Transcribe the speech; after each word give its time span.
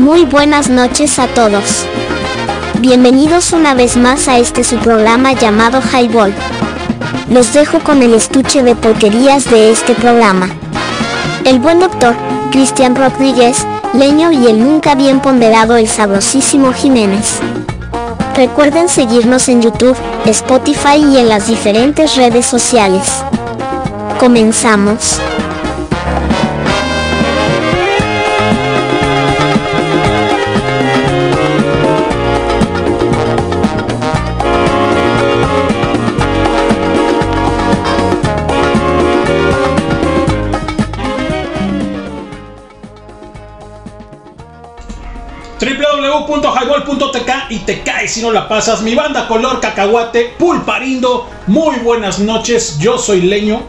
Muy 0.00 0.24
buenas 0.24 0.70
noches 0.70 1.18
a 1.18 1.26
todos. 1.26 1.84
Bienvenidos 2.78 3.52
una 3.52 3.74
vez 3.74 3.98
más 3.98 4.28
a 4.28 4.38
este 4.38 4.64
su 4.64 4.78
programa 4.78 5.34
llamado 5.34 5.82
Highball. 5.82 6.32
Los 7.28 7.52
dejo 7.52 7.80
con 7.80 8.02
el 8.02 8.14
estuche 8.14 8.62
de 8.62 8.74
porquerías 8.74 9.44
de 9.50 9.70
este 9.70 9.92
programa. 9.94 10.48
El 11.44 11.58
buen 11.58 11.80
doctor, 11.80 12.14
Cristian 12.50 12.96
Rodríguez, 12.96 13.66
Leño 13.92 14.32
y 14.32 14.46
el 14.46 14.64
nunca 14.64 14.94
bien 14.94 15.20
ponderado 15.20 15.76
el 15.76 15.86
sabrosísimo 15.86 16.72
Jiménez. 16.72 17.38
Recuerden 18.34 18.88
seguirnos 18.88 19.50
en 19.50 19.60
YouTube, 19.60 19.98
Spotify 20.24 20.96
y 20.96 21.18
en 21.18 21.28
las 21.28 21.46
diferentes 21.46 22.16
redes 22.16 22.46
sociales. 22.46 23.22
Comenzamos. 24.18 25.20
www.highball.tk 46.30 47.50
y 47.50 47.58
te 47.60 47.80
caes 47.82 48.12
si 48.12 48.22
no 48.22 48.30
la 48.30 48.48
pasas. 48.48 48.82
Mi 48.82 48.94
banda 48.94 49.26
color 49.26 49.60
cacahuate, 49.60 50.34
pulparindo. 50.38 51.28
Muy 51.48 51.76
buenas 51.80 52.20
noches, 52.20 52.78
yo 52.78 52.98
soy 52.98 53.22
Leño. 53.22 53.62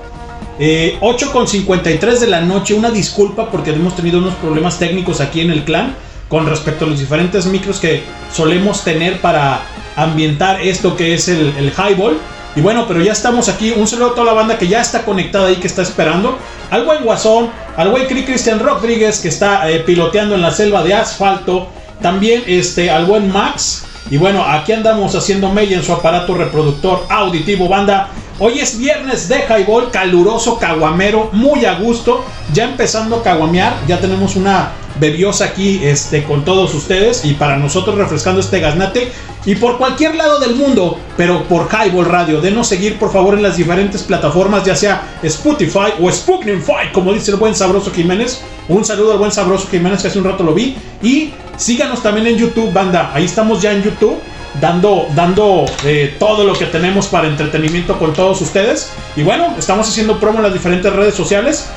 Eh, 0.59 0.97
8.53 1.01 2.19
de 2.19 2.27
la 2.27 2.41
noche, 2.41 2.75
una 2.75 2.91
disculpa 2.91 3.49
porque 3.49 3.71
hemos 3.71 3.95
tenido 3.95 4.19
unos 4.19 4.35
problemas 4.35 4.77
técnicos 4.77 5.19
aquí 5.19 5.41
en 5.41 5.49
el 5.49 5.63
clan 5.63 5.95
con 6.29 6.45
respecto 6.45 6.85
a 6.85 6.87
los 6.87 6.99
diferentes 6.99 7.47
micros 7.47 7.79
que 7.79 8.03
solemos 8.31 8.83
tener 8.83 9.19
para 9.21 9.61
ambientar 9.95 10.61
esto 10.61 10.95
que 10.95 11.15
es 11.15 11.27
el, 11.27 11.73
highball. 11.75 12.17
Y 12.55 12.61
bueno, 12.61 12.85
pero 12.87 13.01
ya 13.01 13.13
estamos 13.13 13.49
aquí. 13.49 13.71
Un 13.75 13.87
saludo 13.87 14.11
a 14.11 14.15
toda 14.15 14.25
la 14.25 14.33
banda 14.33 14.57
que 14.59 14.67
ya 14.67 14.81
está 14.81 15.03
conectada 15.03 15.47
ahí, 15.47 15.55
que 15.55 15.67
está 15.67 15.81
esperando. 15.81 16.37
Al 16.69 16.85
buen 16.85 17.03
Guasón, 17.03 17.49
al 17.75 17.89
buen 17.89 18.05
Cristian 18.05 18.59
Rodríguez, 18.59 19.19
que 19.19 19.29
está 19.29 19.69
eh, 19.69 19.79
piloteando 19.79 20.35
en 20.35 20.41
la 20.41 20.51
selva 20.51 20.83
de 20.83 20.93
asfalto. 20.93 21.69
También 22.01 22.43
este, 22.47 22.89
al 22.89 23.05
buen 23.05 23.31
Max. 23.31 23.85
Y 24.09 24.17
bueno, 24.17 24.43
aquí 24.43 24.73
andamos 24.73 25.15
haciendo 25.15 25.51
mella 25.51 25.77
en 25.77 25.83
su 25.83 25.93
aparato 25.93 26.33
reproductor 26.33 27.05
auditivo, 27.09 27.69
banda. 27.69 28.09
Hoy 28.39 28.59
es 28.59 28.77
viernes 28.77 29.29
de 29.29 29.43
highball, 29.47 29.91
caluroso, 29.91 30.57
caguamero, 30.57 31.29
muy 31.31 31.65
a 31.65 31.75
gusto. 31.75 32.25
Ya 32.53 32.65
empezando 32.65 33.17
a 33.17 33.23
caguamear, 33.23 33.73
ya 33.87 33.99
tenemos 33.99 34.35
una 34.35 34.71
bebiosa 34.99 35.45
aquí 35.45 35.79
este, 35.83 36.23
con 36.23 36.43
todos 36.43 36.73
ustedes 36.73 37.23
y 37.23 37.35
para 37.35 37.57
nosotros 37.57 37.97
refrescando 37.97 38.41
este 38.41 38.59
gaznate. 38.59 39.11
Y 39.45 39.55
por 39.55 39.77
cualquier 39.77 40.15
lado 40.15 40.39
del 40.39 40.55
mundo, 40.55 40.99
pero 41.17 41.43
por 41.45 41.67
Highball 41.67 42.05
Radio, 42.05 42.41
denos 42.41 42.67
seguir 42.67 42.99
por 42.99 43.11
favor 43.11 43.33
en 43.33 43.41
las 43.41 43.57
diferentes 43.57 44.03
plataformas, 44.03 44.63
ya 44.63 44.75
sea 44.75 45.17
Spotify 45.23 45.93
o 45.99 46.11
Spooknify, 46.11 46.91
como 46.93 47.11
dice 47.11 47.31
el 47.31 47.37
buen 47.37 47.55
Sabroso 47.55 47.91
Jiménez. 47.91 48.41
Un 48.67 48.85
saludo 48.85 49.13
al 49.13 49.17
buen 49.17 49.31
Sabroso 49.31 49.67
Jiménez 49.67 50.01
que 50.01 50.09
hace 50.09 50.19
un 50.19 50.25
rato 50.25 50.43
lo 50.43 50.53
vi. 50.53 50.77
Y 51.01 51.31
síganos 51.57 52.03
también 52.03 52.27
en 52.27 52.37
YouTube, 52.37 52.71
banda. 52.71 53.11
Ahí 53.13 53.25
estamos 53.25 53.61
ya 53.61 53.71
en 53.71 53.81
YouTube 53.81 54.19
dando, 54.59 55.07
dando 55.15 55.65
eh, 55.85 56.15
todo 56.19 56.43
lo 56.43 56.53
que 56.53 56.65
tenemos 56.65 57.07
para 57.07 57.27
entretenimiento 57.27 57.97
con 57.97 58.13
todos 58.13 58.41
ustedes. 58.41 58.91
Y 59.15 59.23
bueno, 59.23 59.55
estamos 59.57 59.89
haciendo 59.89 60.19
promo 60.19 60.37
en 60.37 60.43
las 60.43 60.53
diferentes 60.53 60.93
redes 60.93 61.15
sociales. 61.15 61.67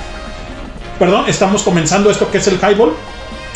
Perdón, 0.98 1.24
estamos 1.28 1.62
comenzando 1.62 2.10
esto 2.10 2.30
que 2.30 2.38
es 2.38 2.46
el 2.46 2.56
highball. 2.56 2.92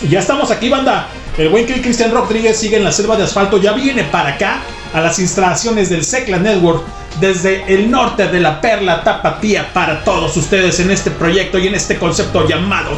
Y 0.01 0.09
ya 0.09 0.21
estamos 0.21 0.51
aquí, 0.51 0.71
banda. 0.71 1.09
El 1.39 1.51
buen 1.51 1.67
Cristian 1.67 2.11
Rodríguez 2.11 2.57
sigue 2.57 2.79
en 2.79 2.85
la 2.85 2.91
selva 2.91 3.15
de 3.17 3.23
asfalto. 3.23 3.59
Ya 3.59 3.73
viene 3.73 4.03
para 4.03 4.31
acá 4.31 4.61
a 4.93 5.01
las 5.01 5.21
instalaciones 5.21 5.89
del 5.89 6.05
Secla 6.05 6.37
Network 6.37 6.83
desde 7.21 7.63
el 7.73 7.89
norte 7.89 8.27
de 8.27 8.41
la 8.41 8.61
Perla 8.61 9.05
Tapatía 9.05 9.73
para 9.73 10.03
todos 10.03 10.37
ustedes 10.37 10.81
en 10.81 10.91
este 10.91 11.13
proyecto 11.13 11.57
y 11.61 11.69
en 11.69 11.77
este 11.77 11.97
concepto 11.97 12.45
llamado 12.49 12.91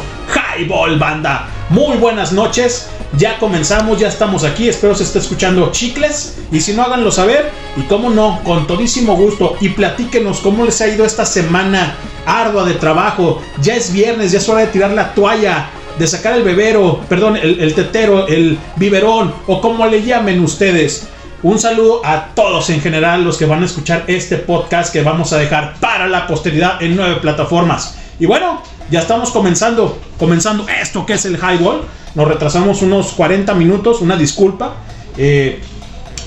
Highball 0.57 0.97
Banda. 0.97 1.49
Muy 1.69 1.97
buenas 1.97 2.31
noches, 2.31 2.89
ya 3.15 3.37
comenzamos, 3.37 3.99
ya 3.99 4.07
estamos 4.07 4.43
aquí, 4.43 4.67
espero 4.67 4.95
se 4.95 5.03
esté 5.03 5.19
escuchando 5.19 5.71
chicles 5.71 6.39
y 6.51 6.61
si 6.61 6.73
no 6.73 6.81
háganlo 6.81 7.11
saber 7.11 7.51
y 7.77 7.81
cómo 7.83 8.09
no, 8.09 8.41
con 8.43 8.65
todísimo 8.65 9.15
gusto 9.15 9.55
y 9.61 9.69
platíquenos 9.69 10.39
cómo 10.39 10.65
les 10.65 10.81
ha 10.81 10.87
ido 10.87 11.05
esta 11.05 11.27
semana 11.27 11.95
ardua 12.25 12.65
de 12.65 12.73
trabajo, 12.73 13.39
ya 13.61 13.75
es 13.75 13.93
viernes, 13.93 14.31
ya 14.31 14.39
es 14.39 14.49
hora 14.49 14.61
de 14.61 14.67
tirar 14.67 14.91
la 14.91 15.13
toalla, 15.13 15.69
de 15.97 16.07
sacar 16.07 16.35
el 16.35 16.43
bebero, 16.43 17.01
perdón, 17.07 17.37
el, 17.37 17.73
tetero, 17.73 18.27
el 18.27 18.57
biberón 18.75 19.33
o 19.47 19.61
como 19.61 19.85
le 19.87 20.03
llamen 20.03 20.43
ustedes. 20.43 21.07
Un 21.43 21.59
saludo 21.59 22.01
a 22.05 22.27
todos 22.35 22.69
en 22.69 22.81
general 22.81 23.23
los 23.23 23.37
que 23.37 23.45
van 23.45 23.63
a 23.63 23.65
escuchar 23.65 24.03
este 24.07 24.37
podcast 24.37 24.93
que 24.93 25.01
vamos 25.01 25.33
a 25.33 25.37
dejar 25.37 25.75
para 25.79 26.07
la 26.07 26.27
posteridad 26.27 26.81
en 26.81 26.95
nueve 26.95 27.15
plataformas. 27.15 27.95
Y 28.19 28.27
bueno, 28.27 28.61
ya 28.91 28.99
estamos 28.99 29.31
comenzando, 29.31 29.99
comenzando 30.19 30.67
esto 30.69 31.05
que 31.05 31.13
es 31.13 31.25
el 31.25 31.37
highball. 31.37 31.81
Nos 32.13 32.27
retrasamos 32.27 32.81
unos 32.81 33.13
40 33.13 33.53
minutos, 33.55 34.01
una 34.01 34.15
disculpa. 34.15 34.75
Eh, 35.17 35.61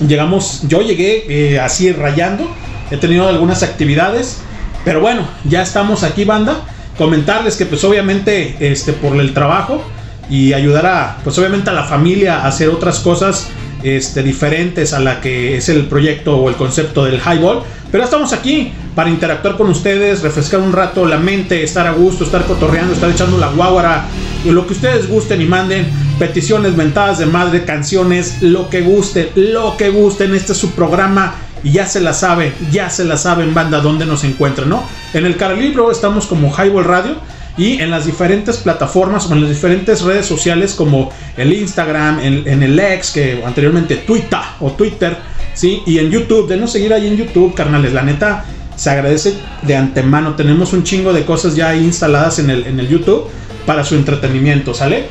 llegamos, 0.05 0.63
yo 0.67 0.81
llegué 0.81 1.25
eh, 1.29 1.59
así 1.59 1.91
rayando. 1.91 2.49
He 2.91 2.97
tenido 2.97 3.27
algunas 3.27 3.63
actividades, 3.63 4.41
pero 4.83 4.99
bueno, 4.99 5.27
ya 5.45 5.61
estamos 5.61 6.03
aquí, 6.03 6.25
banda. 6.25 6.61
Comentarles 6.97 7.57
que 7.57 7.65
pues 7.65 7.83
obviamente 7.83 8.55
este 8.59 8.93
por 8.93 9.19
el 9.19 9.33
trabajo 9.33 9.83
y 10.29 10.53
ayudar 10.53 10.85
a 10.85 11.17
pues 11.23 11.37
obviamente 11.37 11.69
a 11.69 11.73
la 11.73 11.83
familia 11.83 12.41
a 12.41 12.47
hacer 12.47 12.69
otras 12.69 12.99
cosas 12.99 13.49
este, 13.83 14.23
diferentes 14.23 14.93
a 14.93 14.99
la 14.99 15.21
que 15.21 15.57
es 15.57 15.69
el 15.69 15.85
proyecto 15.85 16.37
o 16.37 16.49
el 16.49 16.55
concepto 16.55 17.05
del 17.05 17.19
highball. 17.19 17.61
Pero 17.91 18.03
estamos 18.03 18.33
aquí 18.33 18.73
para 18.95 19.09
interactuar 19.09 19.57
con 19.57 19.69
ustedes, 19.69 20.21
refrescar 20.23 20.59
un 20.59 20.73
rato 20.73 21.05
la 21.05 21.17
mente, 21.17 21.63
estar 21.63 21.85
a 21.85 21.91
gusto, 21.91 22.23
estar 22.23 22.45
cotorreando, 22.45 22.93
estar 22.93 23.09
echando 23.09 23.37
la 23.37 23.49
guaguara, 23.49 24.05
y 24.43 24.49
lo 24.49 24.65
que 24.65 24.73
ustedes 24.73 25.07
gusten 25.07 25.41
y 25.41 25.45
manden, 25.45 25.85
peticiones, 26.17 26.75
ventadas 26.75 27.19
de 27.19 27.27
madre, 27.27 27.63
canciones, 27.63 28.41
lo 28.41 28.69
que 28.69 28.81
gusten, 28.81 29.29
lo 29.35 29.77
que 29.77 29.89
gusten. 29.89 30.33
Este 30.33 30.53
es 30.53 30.57
su 30.57 30.71
programa 30.71 31.35
y 31.65 31.71
ya 31.71 31.87
se 31.87 31.99
la 31.99 32.13
saben, 32.13 32.53
ya 32.71 32.91
se 32.91 33.03
la 33.05 33.17
saben, 33.17 33.55
banda, 33.55 33.81
dónde 33.81 34.05
nos 34.05 34.23
encuentran, 34.23 34.69
¿no? 34.69 34.83
En 35.15 35.25
el 35.25 35.35
Caralibro 35.35 35.91
estamos 35.91 36.27
como 36.27 36.53
Highball 36.55 36.83
Radio 36.83 37.15
y 37.57 37.81
en 37.81 37.89
las 37.89 38.05
diferentes 38.05 38.57
plataformas 38.57 39.25
o 39.25 39.33
en 39.33 39.41
las 39.41 39.49
diferentes 39.49 40.03
redes 40.03 40.27
sociales 40.27 40.75
como 40.75 41.11
el 41.35 41.51
Instagram, 41.51 42.19
en, 42.19 42.61
el 42.61 42.79
X, 42.79 43.09
que 43.09 43.41
anteriormente 43.43 43.95
Twitter 43.95 44.41
o 44.59 44.73
Twitter, 44.73 45.17
¿sí? 45.55 45.81
Y 45.87 45.97
en 45.97 46.11
YouTube, 46.11 46.47
denos 46.47 46.71
seguir 46.71 46.93
ahí 46.93 47.07
en 47.07 47.17
YouTube, 47.17 47.55
carnales, 47.55 47.93
la 47.93 48.03
neta 48.03 48.45
se 48.75 48.91
agradece 48.91 49.33
de 49.63 49.75
antemano. 49.75 50.35
Tenemos 50.35 50.71
un 50.71 50.83
chingo 50.83 51.13
de 51.13 51.25
cosas 51.25 51.55
ya 51.55 51.69
ahí 51.69 51.83
instaladas 51.83 52.37
en 52.37 52.51
el, 52.51 52.67
en 52.67 52.79
el 52.79 52.87
YouTube 52.87 53.27
para 53.65 53.83
su 53.83 53.95
entretenimiento, 53.95 54.75
¿sale? 54.75 55.09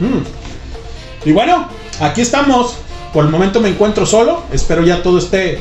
Mm. 0.00 1.28
Y 1.28 1.32
bueno, 1.32 1.68
aquí 2.00 2.22
estamos. 2.22 2.78
Por 3.12 3.24
el 3.24 3.30
momento 3.30 3.60
me 3.60 3.68
encuentro 3.68 4.06
solo. 4.06 4.44
Espero 4.52 4.84
ya 4.84 5.02
todo 5.02 5.18
esté, 5.18 5.58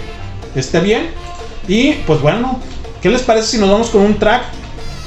esté 0.55 0.79
bien. 0.79 1.09
Y 1.67 1.93
pues 2.07 2.21
bueno, 2.21 2.59
¿qué 3.01 3.09
les 3.09 3.21
parece 3.21 3.47
si 3.47 3.57
nos 3.57 3.69
vamos 3.69 3.89
con 3.89 4.01
un 4.01 4.17
track 4.17 4.43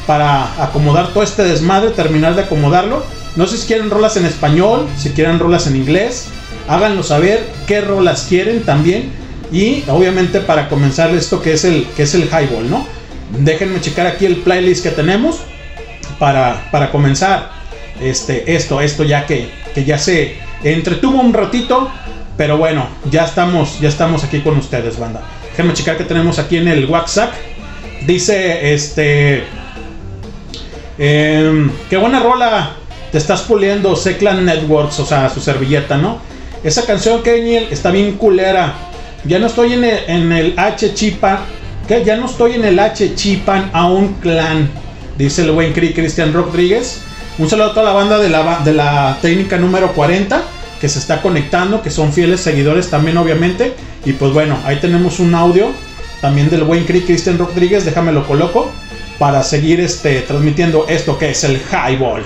para 0.07 0.63
acomodar 0.63 1.09
todo 1.09 1.23
este 1.23 1.45
desmadre, 1.45 1.91
terminar 1.91 2.35
de 2.35 2.43
acomodarlo? 2.43 3.05
No 3.37 3.47
sé 3.47 3.57
si 3.57 3.67
quieren 3.67 3.91
rolas 3.91 4.17
en 4.17 4.27
español, 4.27 4.87
si 4.99 5.11
quieren 5.11 5.39
rolas 5.39 5.67
en 5.67 5.77
inglés. 5.77 6.29
Háganlo 6.69 7.03
saber 7.03 7.45
qué 7.67 7.81
rolas 7.81 8.27
quieren 8.29 8.63
también. 8.63 9.11
Y 9.51 9.85
obviamente 9.89 10.41
para 10.41 10.69
comenzar 10.69 11.15
esto 11.15 11.43
que 11.43 11.55
es 11.55 11.65
el, 11.65 11.87
que 11.97 12.05
es 12.05 12.15
el 12.15 12.25
highball, 12.25 12.71
¿no? 12.71 12.87
Déjenme 13.39 13.81
checar 13.81 14.07
aquí 14.07 14.27
el 14.27 14.37
playlist 14.37 14.83
que 14.83 14.91
tenemos 14.91 15.41
para, 16.19 16.69
para 16.71 16.91
comenzar 16.91 17.51
este, 18.01 18.55
esto, 18.55 18.81
esto 18.81 19.05
ya 19.05 19.27
que, 19.27 19.51
que 19.75 19.85
ya 19.85 19.99
se 19.99 20.37
entretuvo 20.63 21.21
un 21.21 21.33
ratito. 21.33 21.91
Pero 22.37 22.57
bueno, 22.57 22.87
ya 23.11 23.25
estamos, 23.25 23.79
ya 23.81 23.89
estamos 23.89 24.25
aquí 24.25 24.41
con 24.41 24.57
ustedes, 24.57 24.99
banda. 24.99 25.23
Déjenme 25.51 25.75
checar 25.75 25.99
que 25.99 26.05
tenemos 26.05 26.39
aquí 26.39 26.57
en 26.57 26.69
el 26.69 26.87
WhatsApp. 26.87 27.33
Dice, 28.07 28.73
este... 28.73 29.45
Eh, 30.99 31.71
qué 31.89 31.97
buena 31.97 32.21
rola 32.21 32.73
te 33.11 33.19
estás 33.19 33.43
puliendo 33.43 33.95
Seclan 33.97 34.45
Networks, 34.45 35.01
o 35.01 35.07
sea, 35.07 35.29
su 35.29 35.41
servilleta, 35.41 35.99
¿no? 35.99 36.19
Esa 36.65 36.87
canción, 36.87 37.23
Kenyel, 37.23 37.69
está 37.71 37.91
bien 37.91 38.13
culera. 38.13 38.75
Ya 39.25 39.39
no 39.39 39.47
estoy 39.47 39.75
en 39.75 39.85
el, 39.85 39.99
en 40.07 40.33
el 40.33 40.59
H 40.59 40.95
Chipan. 40.95 41.41
¿Qué? 41.87 42.05
Ya 42.05 42.17
no 42.17 42.27
estoy 42.27 42.55
en 42.55 42.65
el 42.65 42.79
H 42.79 43.15
Chipan 43.15 43.71
a 43.73 43.87
un 43.87 44.15
clan. 44.15 44.71
Dice 45.19 45.43
el 45.43 45.51
buen 45.51 45.73
Cristian 45.73 46.33
Rodríguez. 46.33 47.03
Un 47.39 47.51
saludo 47.51 47.71
a 47.71 47.75
toda 47.75 47.87
la 47.87 47.93
banda 47.93 48.19
de 48.19 48.31
la, 48.31 48.61
de 48.61 48.73
la 48.73 49.19
técnica 49.21 49.59
número 49.59 49.93
40 49.93 50.43
que 50.83 50.89
se 50.89 50.99
está 50.99 51.23
conectando, 51.23 51.81
que 51.81 51.91
son 51.91 52.13
fieles 52.13 52.41
seguidores 52.41 52.91
también, 52.91 53.17
obviamente. 53.17 53.77
Y 54.05 54.15
pues 54.15 54.33
bueno, 54.33 54.59
ahí 54.65 54.81
tenemos 54.81 55.21
un 55.21 55.33
audio 55.33 55.69
también 56.21 56.51
del 56.51 56.65
buen 56.65 56.85
Cristian 56.85 57.39
Rodríguez. 57.39 57.85
Déjame 57.85 58.11
lo 58.11 58.27
coloco 58.27 58.69
para 59.17 59.45
seguir 59.45 59.79
este, 59.79 60.23
transmitiendo 60.23 60.87
esto 60.89 61.17
que 61.17 61.31
es 61.31 61.45
el 61.45 61.63
highball. 61.71 62.25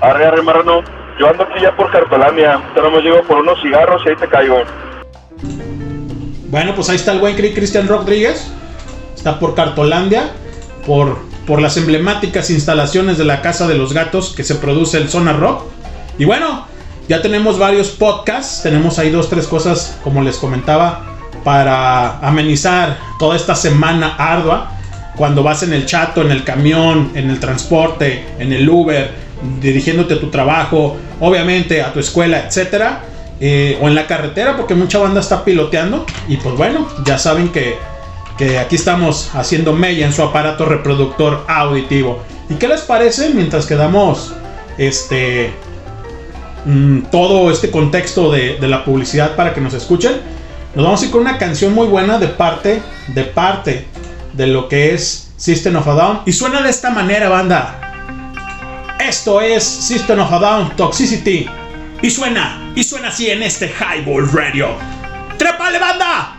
Arre, 0.00 0.24
arre, 0.24 0.40
marrano. 0.40 0.82
Yo 1.20 1.28
ando 1.28 1.42
aquí 1.42 1.60
ya 1.60 1.76
por 1.76 1.92
Cartolandia. 1.92 2.62
Yo 2.74 2.90
me 2.90 3.02
llego 3.02 3.22
por 3.24 3.40
unos 3.40 3.60
cigarros 3.60 4.00
y 4.06 4.08
ahí 4.08 4.16
te 4.16 4.26
caigo. 4.26 4.62
Bueno, 6.48 6.74
pues 6.74 6.88
ahí 6.88 6.96
está 6.96 7.12
el 7.12 7.18
buen 7.18 7.36
Cristian 7.36 7.88
Rodríguez. 7.88 8.50
Está 9.14 9.38
por 9.38 9.54
Cartolandia, 9.54 10.30
por, 10.86 11.18
por 11.46 11.60
las 11.60 11.76
emblemáticas 11.76 12.48
instalaciones 12.48 13.18
de 13.18 13.26
la 13.26 13.42
Casa 13.42 13.68
de 13.68 13.74
los 13.74 13.92
Gatos 13.92 14.32
que 14.34 14.44
se 14.44 14.54
produce 14.54 14.96
el 14.96 15.10
Zona 15.10 15.34
Rock. 15.34 15.64
Y 16.18 16.24
bueno, 16.24 16.71
ya 17.08 17.20
tenemos 17.20 17.58
varios 17.58 17.88
podcasts. 17.88 18.62
Tenemos 18.62 18.98
ahí 18.98 19.10
dos, 19.10 19.28
tres 19.28 19.46
cosas, 19.46 19.98
como 20.04 20.22
les 20.22 20.36
comentaba, 20.36 21.04
para 21.44 22.18
amenizar 22.20 22.98
toda 23.18 23.36
esta 23.36 23.54
semana 23.54 24.14
ardua. 24.16 24.72
Cuando 25.16 25.42
vas 25.42 25.62
en 25.62 25.72
el 25.72 25.84
chato, 25.84 26.22
en 26.22 26.30
el 26.30 26.44
camión, 26.44 27.12
en 27.14 27.28
el 27.28 27.38
transporte, 27.38 28.24
en 28.38 28.52
el 28.52 28.68
Uber, 28.68 29.10
dirigiéndote 29.60 30.14
a 30.14 30.20
tu 30.20 30.30
trabajo, 30.30 30.96
obviamente 31.20 31.82
a 31.82 31.92
tu 31.92 32.00
escuela, 32.00 32.46
etcétera, 32.46 33.00
eh, 33.40 33.78
o 33.82 33.88
en 33.88 33.94
la 33.94 34.06
carretera, 34.06 34.56
porque 34.56 34.74
mucha 34.74 34.98
banda 34.98 35.20
está 35.20 35.44
piloteando. 35.44 36.06
Y 36.28 36.36
pues 36.36 36.56
bueno, 36.56 36.88
ya 37.04 37.18
saben 37.18 37.50
que, 37.50 37.76
que 38.38 38.58
aquí 38.58 38.76
estamos 38.76 39.34
haciendo 39.34 39.72
mella 39.72 40.06
en 40.06 40.12
su 40.12 40.22
aparato 40.22 40.64
reproductor 40.64 41.44
auditivo. 41.48 42.22
¿Y 42.48 42.54
qué 42.54 42.68
les 42.68 42.82
parece 42.82 43.30
mientras 43.30 43.66
quedamos 43.66 44.32
este 44.78 45.52
mm, 46.64 47.02
todo 47.10 47.50
este 47.50 47.70
contexto 47.70 48.30
de, 48.30 48.56
de, 48.58 48.68
la 48.68 48.84
publicidad 48.84 49.36
para 49.36 49.54
que 49.54 49.60
nos 49.60 49.74
escuchen? 49.74 50.12
Nos 50.74 50.84
vamos 50.84 51.02
a 51.02 51.04
ir 51.04 51.10
con 51.10 51.20
una 51.20 51.38
canción 51.38 51.74
muy 51.74 51.86
buena 51.86 52.18
de 52.18 52.28
parte, 52.28 52.82
de 53.08 53.24
parte 53.24 53.86
de 54.32 54.46
lo 54.46 54.68
que 54.68 54.94
es 54.94 55.32
System 55.36 55.76
of 55.76 55.88
a 55.88 55.94
Down. 55.94 56.20
Y 56.26 56.32
suena 56.32 56.62
de 56.62 56.70
esta 56.70 56.90
manera, 56.90 57.28
banda. 57.28 58.96
Esto 59.00 59.40
es 59.40 59.64
System 59.64 60.20
of 60.20 60.32
a 60.32 60.38
Down 60.38 60.76
Toxicity. 60.76 61.46
Y 62.00 62.10
suena, 62.10 62.72
y 62.74 62.82
suena 62.82 63.08
así 63.08 63.30
en 63.30 63.42
este 63.42 63.68
Highball 63.68 64.30
Radio. 64.32 64.68
¡Trepale, 65.36 65.78
banda! 65.78 66.31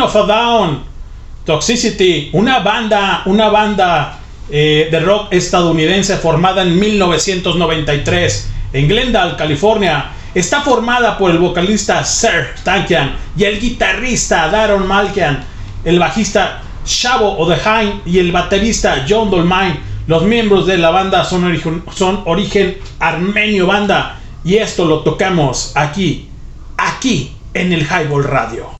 Of 0.00 0.16
a 0.16 0.22
Down, 0.22 0.82
Toxicity, 1.44 2.30
una 2.32 2.60
banda, 2.60 3.22
una 3.26 3.48
banda 3.48 4.18
eh, 4.50 4.88
de 4.90 5.00
rock 5.00 5.32
estadounidense 5.32 6.16
formada 6.16 6.62
en 6.62 6.78
1993 6.78 8.50
en 8.72 8.88
Glendale, 8.88 9.36
California. 9.36 10.10
Está 10.34 10.62
formada 10.62 11.18
por 11.18 11.30
el 11.30 11.38
vocalista 11.38 12.04
Sir 12.04 12.54
Tankian 12.62 13.16
y 13.36 13.44
el 13.44 13.60
guitarrista 13.60 14.48
Daron 14.48 14.86
Malkian, 14.86 15.44
el 15.84 15.98
bajista 15.98 16.62
Shabo 16.86 17.38
Odeheim 17.38 18.00
y 18.06 18.18
el 18.18 18.32
baterista 18.32 19.04
John 19.08 19.30
Dolmain. 19.30 19.78
Los 20.06 20.24
miembros 20.24 20.66
de 20.66 20.78
la 20.78 20.90
banda 20.90 21.24
son 21.24 21.44
origen, 21.44 21.84
son 21.94 22.22
origen 22.24 22.78
armenio 22.98 23.66
banda. 23.66 24.18
Y 24.44 24.56
esto 24.56 24.84
lo 24.84 25.00
tocamos 25.00 25.72
aquí, 25.76 26.28
aquí 26.76 27.36
en 27.54 27.72
el 27.72 27.82
Highball 27.82 28.24
Radio. 28.24 28.79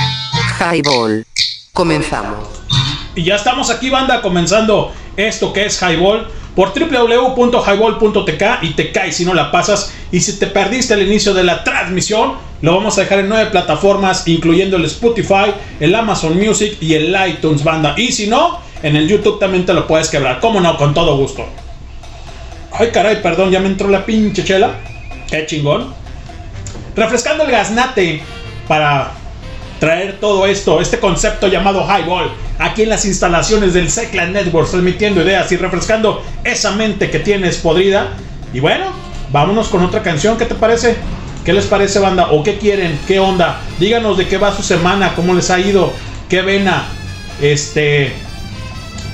Highball. 0.61 1.25
Comenzamos. 1.73 2.47
Y 3.15 3.23
ya 3.23 3.35
estamos 3.35 3.71
aquí, 3.71 3.89
banda, 3.89 4.21
comenzando 4.21 4.93
esto 5.17 5.51
que 5.53 5.65
es 5.65 5.81
Highball 5.81 6.27
por 6.55 6.71
www.highball.tk 6.77 8.43
y 8.61 8.73
te 8.73 8.91
caes 8.91 9.15
si 9.15 9.25
no 9.25 9.33
la 9.33 9.51
pasas. 9.51 9.91
Y 10.11 10.19
si 10.19 10.37
te 10.37 10.45
perdiste 10.47 10.93
el 10.93 11.01
inicio 11.07 11.33
de 11.33 11.43
la 11.43 11.63
transmisión, 11.63 12.35
lo 12.61 12.75
vamos 12.75 12.97
a 12.97 13.01
dejar 13.01 13.19
en 13.19 13.29
nueve 13.29 13.49
plataformas, 13.49 14.27
incluyendo 14.27 14.77
el 14.77 14.85
Spotify, 14.85 15.51
el 15.79 15.95
Amazon 15.95 16.37
Music 16.37 16.77
y 16.79 16.93
el 16.93 17.17
iTunes, 17.27 17.63
banda. 17.63 17.95
Y 17.97 18.11
si 18.11 18.27
no, 18.27 18.59
en 18.83 18.95
el 18.95 19.07
YouTube 19.07 19.39
también 19.39 19.65
te 19.65 19.73
lo 19.73 19.87
puedes 19.87 20.09
quebrar. 20.09 20.39
¿Cómo 20.39 20.61
no? 20.61 20.77
Con 20.77 20.93
todo 20.93 21.17
gusto. 21.17 21.43
Ay, 22.71 22.91
caray, 22.91 23.21
perdón, 23.23 23.49
ya 23.49 23.59
me 23.59 23.67
entró 23.67 23.87
la 23.87 24.05
pinche 24.05 24.43
chela. 24.43 24.75
Qué 25.27 25.45
chingón. 25.47 25.91
Refrescando 26.95 27.45
el 27.45 27.51
gaznate 27.51 28.21
para 28.67 29.20
traer 29.81 30.19
todo 30.19 30.45
esto, 30.45 30.79
este 30.79 30.99
concepto 30.99 31.47
llamado 31.47 31.83
Highball, 31.83 32.31
aquí 32.59 32.83
en 32.83 32.89
las 32.89 33.03
instalaciones 33.03 33.73
del 33.73 33.89
Seclan 33.89 34.31
Network, 34.31 34.69
transmitiendo 34.69 35.23
ideas 35.23 35.51
y 35.51 35.57
refrescando 35.57 36.23
esa 36.43 36.73
mente 36.73 37.09
que 37.09 37.17
tienes 37.17 37.57
podrida. 37.57 38.09
Y 38.53 38.59
bueno, 38.59 38.85
vámonos 39.31 39.69
con 39.69 39.83
otra 39.83 40.03
canción, 40.03 40.37
¿qué 40.37 40.45
te 40.45 40.53
parece? 40.53 40.97
¿Qué 41.43 41.51
les 41.51 41.65
parece, 41.65 41.97
banda? 41.97 42.27
¿O 42.29 42.43
qué 42.43 42.59
quieren? 42.59 42.99
¿Qué 43.07 43.19
onda? 43.19 43.59
Díganos 43.79 44.19
de 44.19 44.27
qué 44.27 44.37
va 44.37 44.55
su 44.55 44.61
semana, 44.61 45.15
cómo 45.15 45.33
les 45.33 45.49
ha 45.49 45.59
ido, 45.59 45.91
qué 46.29 46.43
vena, 46.43 46.85
este. 47.41 48.13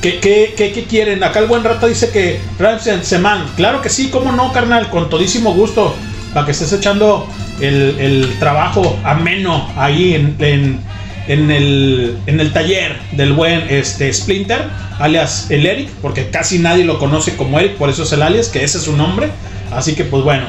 ¿Qué, 0.01 0.19
qué, 0.19 0.53
qué, 0.57 0.73
qué 0.73 0.83
quieren? 0.83 1.23
Acá 1.23 1.39
el 1.39 1.47
buen 1.47 1.63
rata 1.63 1.87
dice 1.87 2.09
que 2.09 2.41
Ramsen 2.59 3.05
Seman. 3.05 3.45
Claro 3.55 3.81
que 3.81 3.87
sí, 3.87 4.09
cómo 4.09 4.33
no, 4.33 4.51
carnal, 4.51 4.89
con 4.89 5.09
todísimo 5.09 5.53
gusto. 5.53 5.95
Para 6.33 6.45
que 6.45 6.51
estés 6.51 6.73
echando 6.73 7.25
el, 7.59 7.97
el 7.99 8.39
trabajo 8.39 8.99
ameno 9.03 9.69
ahí 9.77 10.13
en, 10.13 10.35
en, 10.39 10.79
en, 11.27 11.51
el, 11.51 12.17
en 12.25 12.39
el 12.39 12.53
taller 12.53 12.97
del 13.13 13.33
buen 13.33 13.65
este, 13.69 14.11
Splinter, 14.13 14.63
alias 14.99 15.49
el 15.49 15.65
Eric, 15.65 15.89
porque 16.01 16.29
casi 16.29 16.59
nadie 16.59 16.85
lo 16.85 16.99
conoce 16.99 17.35
como 17.35 17.59
Eric, 17.59 17.73
por 17.77 17.89
eso 17.89 18.03
es 18.03 18.11
el 18.13 18.21
alias, 18.21 18.49
que 18.49 18.63
ese 18.63 18.77
es 18.77 18.83
su 18.83 18.95
nombre. 18.95 19.29
Así 19.71 19.95
que 19.95 20.03
pues 20.03 20.23
bueno. 20.23 20.45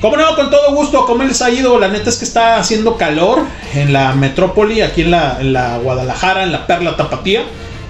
Como 0.00 0.16
no, 0.16 0.36
con 0.36 0.48
todo 0.48 0.72
gusto, 0.74 1.04
¿cómo 1.06 1.24
les 1.24 1.42
ha 1.42 1.50
ido? 1.50 1.76
La 1.80 1.88
neta 1.88 2.08
es 2.08 2.18
que 2.18 2.24
está 2.24 2.56
haciendo 2.58 2.96
calor 2.96 3.44
en 3.74 3.92
la 3.92 4.12
metrópoli, 4.14 4.80
aquí 4.80 5.02
en 5.02 5.10
la, 5.10 5.38
en 5.40 5.52
la 5.52 5.78
Guadalajara, 5.78 6.44
en 6.44 6.52
la 6.52 6.68
Perla 6.68 6.96
Tapatía. 6.96 7.42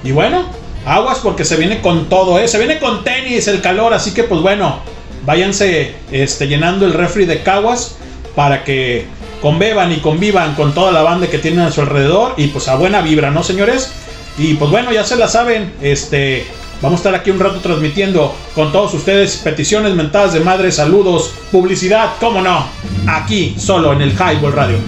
Y 0.02 0.12
bueno, 0.12 0.48
aguas 0.86 1.18
porque 1.18 1.44
se 1.44 1.56
viene 1.56 1.82
con 1.82 2.08
todo, 2.08 2.38
¿eh? 2.38 2.48
Se 2.48 2.56
viene 2.56 2.78
con 2.78 3.04
tenis 3.04 3.46
el 3.48 3.60
calor, 3.60 3.92
así 3.92 4.14
que 4.14 4.24
pues 4.24 4.40
bueno, 4.40 4.80
váyanse 5.26 5.96
este, 6.10 6.48
llenando 6.48 6.86
el 6.86 6.94
refri 6.94 7.26
de 7.26 7.42
caguas 7.42 7.96
para 8.34 8.64
que 8.64 9.06
conbeban 9.40 9.92
y 9.92 9.96
convivan 9.96 10.54
con 10.54 10.74
toda 10.74 10.92
la 10.92 11.02
banda 11.02 11.28
que 11.28 11.38
tienen 11.38 11.60
a 11.60 11.70
su 11.70 11.80
alrededor 11.80 12.34
y 12.36 12.48
pues 12.48 12.68
a 12.68 12.76
buena 12.76 13.00
vibra, 13.00 13.30
¿no, 13.30 13.42
señores? 13.42 13.92
Y 14.38 14.54
pues 14.54 14.70
bueno, 14.70 14.92
ya 14.92 15.04
se 15.04 15.16
la 15.16 15.28
saben, 15.28 15.72
este, 15.82 16.46
vamos 16.80 16.98
a 16.98 17.00
estar 17.00 17.14
aquí 17.14 17.30
un 17.30 17.40
rato 17.40 17.60
transmitiendo 17.60 18.34
con 18.54 18.72
todos 18.72 18.94
ustedes 18.94 19.36
peticiones, 19.38 19.94
mentadas 19.94 20.32
de 20.32 20.40
madre, 20.40 20.70
saludos, 20.70 21.32
publicidad, 21.50 22.12
cómo 22.20 22.40
no, 22.40 22.66
aquí 23.06 23.54
solo 23.58 23.92
en 23.92 24.02
el 24.02 24.12
Highball 24.12 24.52
Radio. 24.52 24.78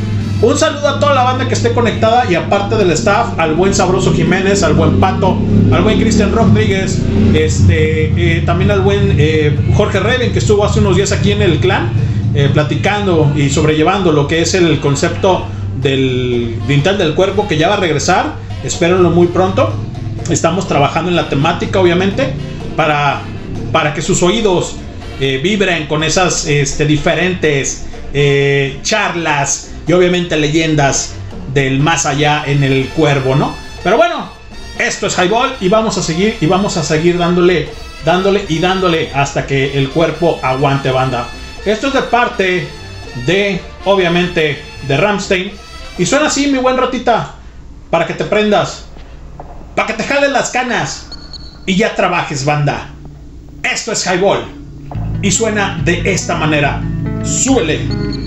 Un 0.42 0.56
saludo 0.56 0.88
a 0.88 0.98
toda 0.98 1.14
la 1.14 1.22
banda 1.22 1.46
que 1.48 1.52
esté 1.52 1.72
conectada 1.72 2.24
y 2.30 2.34
aparte 2.34 2.74
del 2.76 2.90
staff, 2.92 3.38
al 3.38 3.54
buen 3.54 3.74
Sabroso 3.74 4.14
Jiménez, 4.14 4.62
al 4.62 4.72
buen 4.72 4.98
Pato, 4.98 5.36
al 5.70 5.82
buen 5.82 6.00
Cristian 6.00 6.32
Rodríguez, 6.32 6.98
este, 7.34 8.06
eh, 8.16 8.42
también 8.46 8.70
al 8.70 8.80
buen 8.80 9.16
eh, 9.18 9.54
Jorge 9.74 10.00
Reven 10.00 10.32
que 10.32 10.38
estuvo 10.38 10.64
hace 10.64 10.80
unos 10.80 10.96
días 10.96 11.12
aquí 11.12 11.32
en 11.32 11.42
el 11.42 11.58
clan, 11.58 11.90
eh, 12.34 12.50
platicando 12.52 13.32
y 13.36 13.50
sobrellevando 13.50 14.12
lo 14.12 14.26
que 14.26 14.42
es 14.42 14.54
el 14.54 14.80
concepto 14.80 15.46
del 15.80 16.58
Dintel 16.66 16.98
del 16.98 17.14
Cuerpo 17.14 17.48
que 17.48 17.56
ya 17.56 17.68
va 17.68 17.74
a 17.74 17.80
regresar, 17.80 18.34
espérenlo 18.64 19.10
muy 19.10 19.28
pronto. 19.28 19.72
Estamos 20.30 20.68
trabajando 20.68 21.10
en 21.10 21.16
la 21.16 21.28
temática, 21.28 21.80
obviamente, 21.80 22.32
para, 22.76 23.22
para 23.72 23.94
que 23.94 24.02
sus 24.02 24.22
oídos 24.22 24.76
vibren 25.18 25.86
con 25.86 26.02
esas 26.02 26.46
este, 26.46 26.86
diferentes 26.86 27.86
charlas 28.82 29.72
y 29.86 29.92
obviamente 29.92 30.36
leyendas 30.36 31.14
del 31.52 31.80
más 31.80 32.06
allá 32.06 32.44
en 32.46 32.62
el 32.62 32.88
cuervo, 32.88 33.34
¿no? 33.34 33.54
Pero 33.82 33.96
bueno, 33.96 34.30
esto 34.78 35.06
es 35.06 35.18
Highball 35.18 35.56
y 35.60 35.68
vamos 35.68 35.98
a 35.98 36.02
seguir 36.02 36.36
y 36.40 36.46
vamos 36.46 36.76
a 36.76 36.82
seguir 36.82 37.18
dándole, 37.18 37.68
dándole 38.04 38.44
y 38.48 38.58
dándole 38.58 39.10
hasta 39.14 39.46
que 39.46 39.78
el 39.78 39.90
cuerpo 39.90 40.38
aguante 40.42 40.90
banda. 40.90 41.28
Esto 41.64 41.88
es 41.88 41.94
de 41.94 42.02
parte 42.02 42.68
de, 43.26 43.60
obviamente, 43.84 44.62
de 44.88 44.96
Ramstein. 44.96 45.52
Y 45.98 46.06
suena 46.06 46.26
así, 46.26 46.46
mi 46.46 46.58
buen 46.58 46.76
ratita, 46.76 47.34
para 47.90 48.06
que 48.06 48.14
te 48.14 48.24
prendas, 48.24 48.86
para 49.74 49.88
que 49.88 49.94
te 49.94 50.04
jalen 50.04 50.32
las 50.32 50.50
canas 50.50 51.08
y 51.66 51.76
ya 51.76 51.94
trabajes 51.94 52.44
banda. 52.44 52.88
Esto 53.62 53.92
es 53.92 54.06
Highball 54.06 54.44
y 55.22 55.30
suena 55.30 55.80
de 55.84 56.12
esta 56.12 56.36
manera. 56.36 56.80
Suele. 57.24 58.19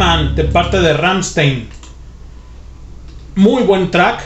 De 0.00 0.44
parte 0.44 0.80
de 0.80 0.94
Ramstein. 0.94 1.68
Muy 3.34 3.64
buen 3.64 3.90
track. 3.90 4.22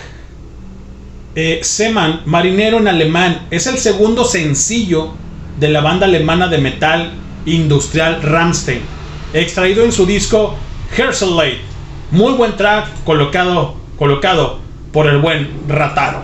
Eh, 1.35 1.59
Seman, 1.65 2.21
marinero 2.27 2.79
en 2.79 2.87
alemán, 2.87 3.49
es 3.51 3.67
el 3.67 3.79
segundo 3.79 4.25
sencillo 4.25 5.15
de 5.59 5.71
la 5.71 5.81
banda 5.81 6.07
alemana 6.07 6.47
de 6.47 6.59
metal 6.59 7.11
industrial 7.45 8.23
Ramstein, 8.23 8.83
extraído 9.33 9.83
en 9.83 9.91
su 9.91 10.07
disco 10.07 10.55
Herselate. 10.97 11.59
Muy 12.13 12.35
buen 12.35 12.57
track 12.57 12.87
colocado, 13.03 13.75
colocado 13.99 14.61
por 14.93 15.09
el 15.09 15.19
buen 15.19 15.51
Rataro. 15.67 16.23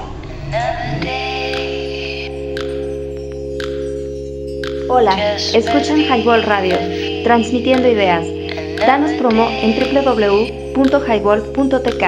Hola, 4.88 5.34
escuchan 5.34 5.98
Highball 6.02 6.44
Radio, 6.44 6.76
transmitiendo 7.24 7.88
ideas. 7.88 8.39
Danos 8.86 9.12
promo 9.12 9.48
en 9.50 9.78
www.highball.tk. 9.78 12.04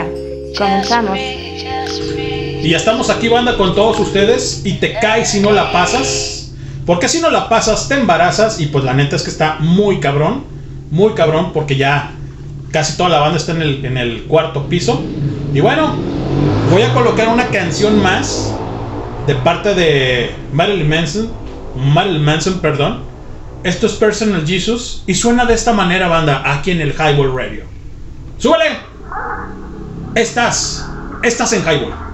Comenzamos. 0.56 1.18
Y 1.18 2.70
ya 2.70 2.76
estamos 2.76 3.10
aquí, 3.10 3.28
banda, 3.28 3.56
con 3.56 3.74
todos 3.74 3.98
ustedes. 4.00 4.62
Y 4.64 4.74
te 4.74 4.94
caes 4.94 5.30
si 5.30 5.40
no 5.40 5.52
la 5.52 5.70
pasas. 5.70 6.52
Porque 6.86 7.08
si 7.08 7.20
no 7.20 7.30
la 7.30 7.48
pasas, 7.48 7.88
te 7.88 7.94
embarazas. 7.94 8.60
Y 8.60 8.66
pues 8.66 8.84
la 8.84 8.94
neta 8.94 9.16
es 9.16 9.22
que 9.22 9.30
está 9.30 9.56
muy 9.60 10.00
cabrón. 10.00 10.44
Muy 10.90 11.12
cabrón, 11.12 11.52
porque 11.52 11.76
ya 11.76 12.12
casi 12.70 12.96
toda 12.96 13.10
la 13.10 13.20
banda 13.20 13.36
está 13.36 13.52
en 13.52 13.62
el, 13.62 13.84
en 13.84 13.98
el 13.98 14.24
cuarto 14.24 14.66
piso. 14.68 15.02
Y 15.52 15.60
bueno, 15.60 15.94
voy 16.70 16.82
a 16.82 16.92
colocar 16.94 17.28
una 17.28 17.48
canción 17.48 18.02
más 18.02 18.54
de 19.26 19.34
parte 19.36 19.74
de 19.74 20.30
Marilyn 20.52 20.88
Manson. 20.88 21.30
Marilyn 21.76 22.24
Manson, 22.24 22.60
perdón. 22.60 23.11
Esto 23.64 23.86
es 23.86 23.92
Personal 23.92 24.46
Jesus. 24.46 25.04
Y 25.06 25.14
suena 25.14 25.44
de 25.44 25.54
esta 25.54 25.72
manera, 25.72 26.08
banda, 26.08 26.42
aquí 26.52 26.70
en 26.72 26.80
el 26.80 26.92
Highball 26.92 27.34
Radio. 27.34 27.64
¡Súbele! 28.38 28.76
Estás, 30.14 30.86
estás 31.22 31.52
en 31.52 31.62
Highball. 31.62 32.11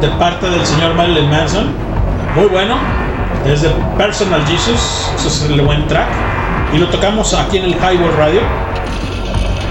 De 0.00 0.08
parte 0.18 0.48
del 0.48 0.64
señor 0.64 0.94
Marilyn 0.94 1.28
Manson. 1.30 1.66
Muy 2.34 2.46
bueno. 2.46 2.76
Desde 3.44 3.68
Personal 3.96 4.44
Jesus. 4.46 5.10
Eso 5.16 5.28
es 5.28 5.42
el 5.50 5.60
buen 5.62 5.86
track. 5.86 6.08
Y 6.74 6.78
lo 6.78 6.88
tocamos 6.88 7.34
aquí 7.34 7.58
en 7.58 7.64
el 7.64 7.74
Highball 7.74 8.14
Radio. 8.16 8.40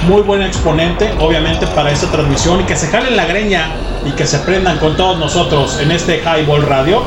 Muy 0.07 0.21
buen 0.21 0.41
exponente, 0.41 1.11
obviamente, 1.19 1.67
para 1.67 1.91
esta 1.91 2.07
transmisión. 2.11 2.61
Y 2.61 2.63
que 2.63 2.75
se 2.75 2.87
jalen 2.87 3.15
la 3.17 3.25
greña 3.25 3.67
y 4.05 4.11
que 4.11 4.25
se 4.25 4.39
prendan 4.39 4.77
con 4.77 4.95
todos 4.95 5.17
nosotros 5.17 5.79
en 5.79 5.91
este 5.91 6.21
Highball 6.23 6.63
Radio. 6.63 7.03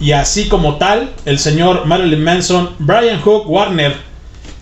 Y 0.00 0.12
así 0.12 0.48
como 0.48 0.76
tal, 0.76 1.10
el 1.24 1.38
señor 1.38 1.86
Marilyn 1.86 2.22
Manson, 2.22 2.70
Brian 2.78 3.20
Hook 3.20 3.48
Warner, 3.50 3.96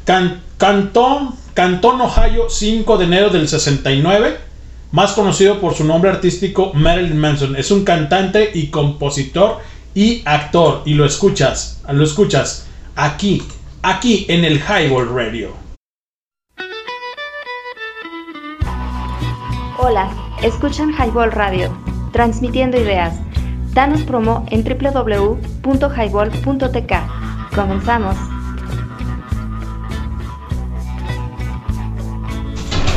can- 0.04 0.40
cantó, 0.56 1.34
cantó 1.52 1.94
en 1.94 2.00
Ohio 2.00 2.46
5 2.48 2.96
de 2.96 3.04
enero 3.04 3.28
del 3.28 3.46
69 3.46 4.38
más 4.92 5.12
conocido 5.12 5.60
por 5.60 5.74
su 5.74 5.84
nombre 5.84 6.10
artístico 6.10 6.72
Marilyn 6.74 7.18
Manson. 7.18 7.56
Es 7.56 7.70
un 7.70 7.84
cantante 7.84 8.50
y 8.54 8.68
compositor 8.68 9.58
y 9.94 10.22
actor. 10.24 10.82
Y 10.84 10.94
lo 10.94 11.04
escuchas, 11.04 11.82
lo 11.90 12.04
escuchas 12.04 12.66
aquí, 12.94 13.42
aquí 13.82 14.26
en 14.28 14.44
el 14.44 14.60
Highball 14.60 15.12
Radio. 15.14 15.50
Hola, 19.78 20.08
escuchan 20.42 20.92
Highball 20.92 21.32
Radio, 21.32 21.76
transmitiendo 22.12 22.78
ideas. 22.78 23.14
Danos 23.74 24.02
promo 24.02 24.46
en 24.50 24.64
www.highball.tk. 24.64 26.92
Comenzamos. 27.54 28.35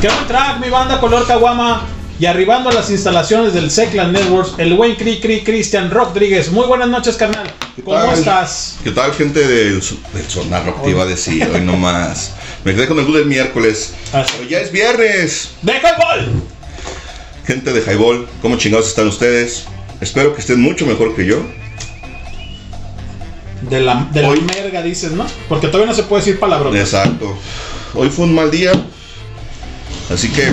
Qué 0.02 0.08
buen 0.08 0.28
track, 0.28 0.60
mi 0.60 0.70
banda 0.70 1.00
color 1.00 1.26
Caguama. 1.28 1.86
Y 2.20 2.26
arribando 2.26 2.70
a 2.70 2.74
las 2.74 2.90
instalaciones 2.90 3.54
del 3.54 3.72
Seclan 3.72 4.12
Networks, 4.12 4.56
el 4.58 4.74
buen 4.74 4.96
Cri 4.96 5.22
Cri 5.22 5.42
Cristian 5.42 5.90
Rodríguez. 5.90 6.52
Muy 6.52 6.68
buenas 6.68 6.90
noches, 6.90 7.16
carnal. 7.16 7.50
¿Cómo 7.86 7.96
tal? 7.98 8.14
estás? 8.14 8.76
¿Qué 8.84 8.92
tal, 8.92 9.14
gente 9.14 9.40
del, 9.48 9.80
del 10.14 10.26
Sonar 10.28 10.66
Rock? 10.66 10.84
Te 10.84 10.90
iba 10.90 11.04
a 11.04 11.06
decir, 11.06 11.50
hoy 11.54 11.62
nomás. 11.62 12.34
Me 12.66 12.76
quedé 12.76 12.88
con 12.90 13.00
el 13.00 13.06
good 13.06 13.20
del 13.20 13.26
miércoles. 13.26 13.94
Así. 14.12 14.34
Pero 14.38 14.50
ya 14.50 14.60
es 14.60 14.70
viernes. 14.72 15.52
¡De 15.62 15.74
Highball! 15.78 16.44
Gente 17.46 17.72
de 17.72 17.80
Highball, 17.82 18.28
¿cómo 18.42 18.58
chingados 18.58 18.90
están 18.90 19.08
ustedes? 19.08 19.64
Espero 20.02 20.34
que 20.36 20.42
estén 20.42 20.62
mucho 20.62 20.86
mejor 20.86 21.16
que 21.16 21.26
yo. 21.26 21.38
De 23.62 23.80
la, 23.80 24.08
de 24.12 24.22
la 24.24 24.28
Hoy- 24.30 24.42
merga, 24.42 24.82
dices, 24.82 25.12
¿no? 25.14 25.26
Porque 25.48 25.68
todavía 25.68 25.88
no 25.88 25.96
se 25.96 26.04
puede 26.04 26.22
decir 26.24 26.38
palabras. 26.40 26.76
Exacto. 26.76 27.38
Hoy 27.94 28.10
fue 28.10 28.26
un 28.26 28.36
mal 28.36 28.52
día. 28.52 28.74
Así 30.10 30.30
que 30.30 30.52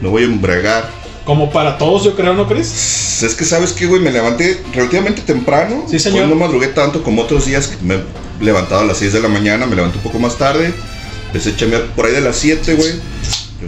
me 0.00 0.08
voy 0.08 0.22
a 0.22 0.26
embriagar. 0.26 0.88
Como 1.24 1.50
para 1.50 1.76
todos, 1.76 2.04
yo 2.04 2.16
creo, 2.16 2.32
¿no 2.32 2.48
crees? 2.48 3.22
Es 3.22 3.34
que 3.34 3.44
sabes 3.44 3.72
que, 3.72 3.86
güey, 3.86 4.00
me 4.00 4.10
levanté 4.10 4.62
relativamente 4.72 5.20
temprano. 5.22 5.84
Sí, 5.88 5.98
señor. 5.98 6.22
Hoy 6.22 6.30
no 6.30 6.36
madrugué 6.36 6.68
tanto 6.68 7.02
como 7.02 7.22
otros 7.22 7.46
días 7.46 7.72
me 7.82 7.96
he 7.96 8.04
levantado 8.40 8.80
a 8.80 8.84
las 8.84 8.98
6 8.98 9.12
de 9.12 9.20
la 9.20 9.28
mañana, 9.28 9.66
me 9.66 9.76
levanté 9.76 9.98
un 9.98 10.04
poco 10.04 10.18
más 10.18 10.36
tarde. 10.38 10.72
Empecé 11.26 11.50
a 11.50 11.56
chambear 11.56 11.82
por 11.94 12.06
ahí 12.06 12.12
de 12.12 12.22
las 12.22 12.36
7, 12.36 12.74
güey. 12.74 12.92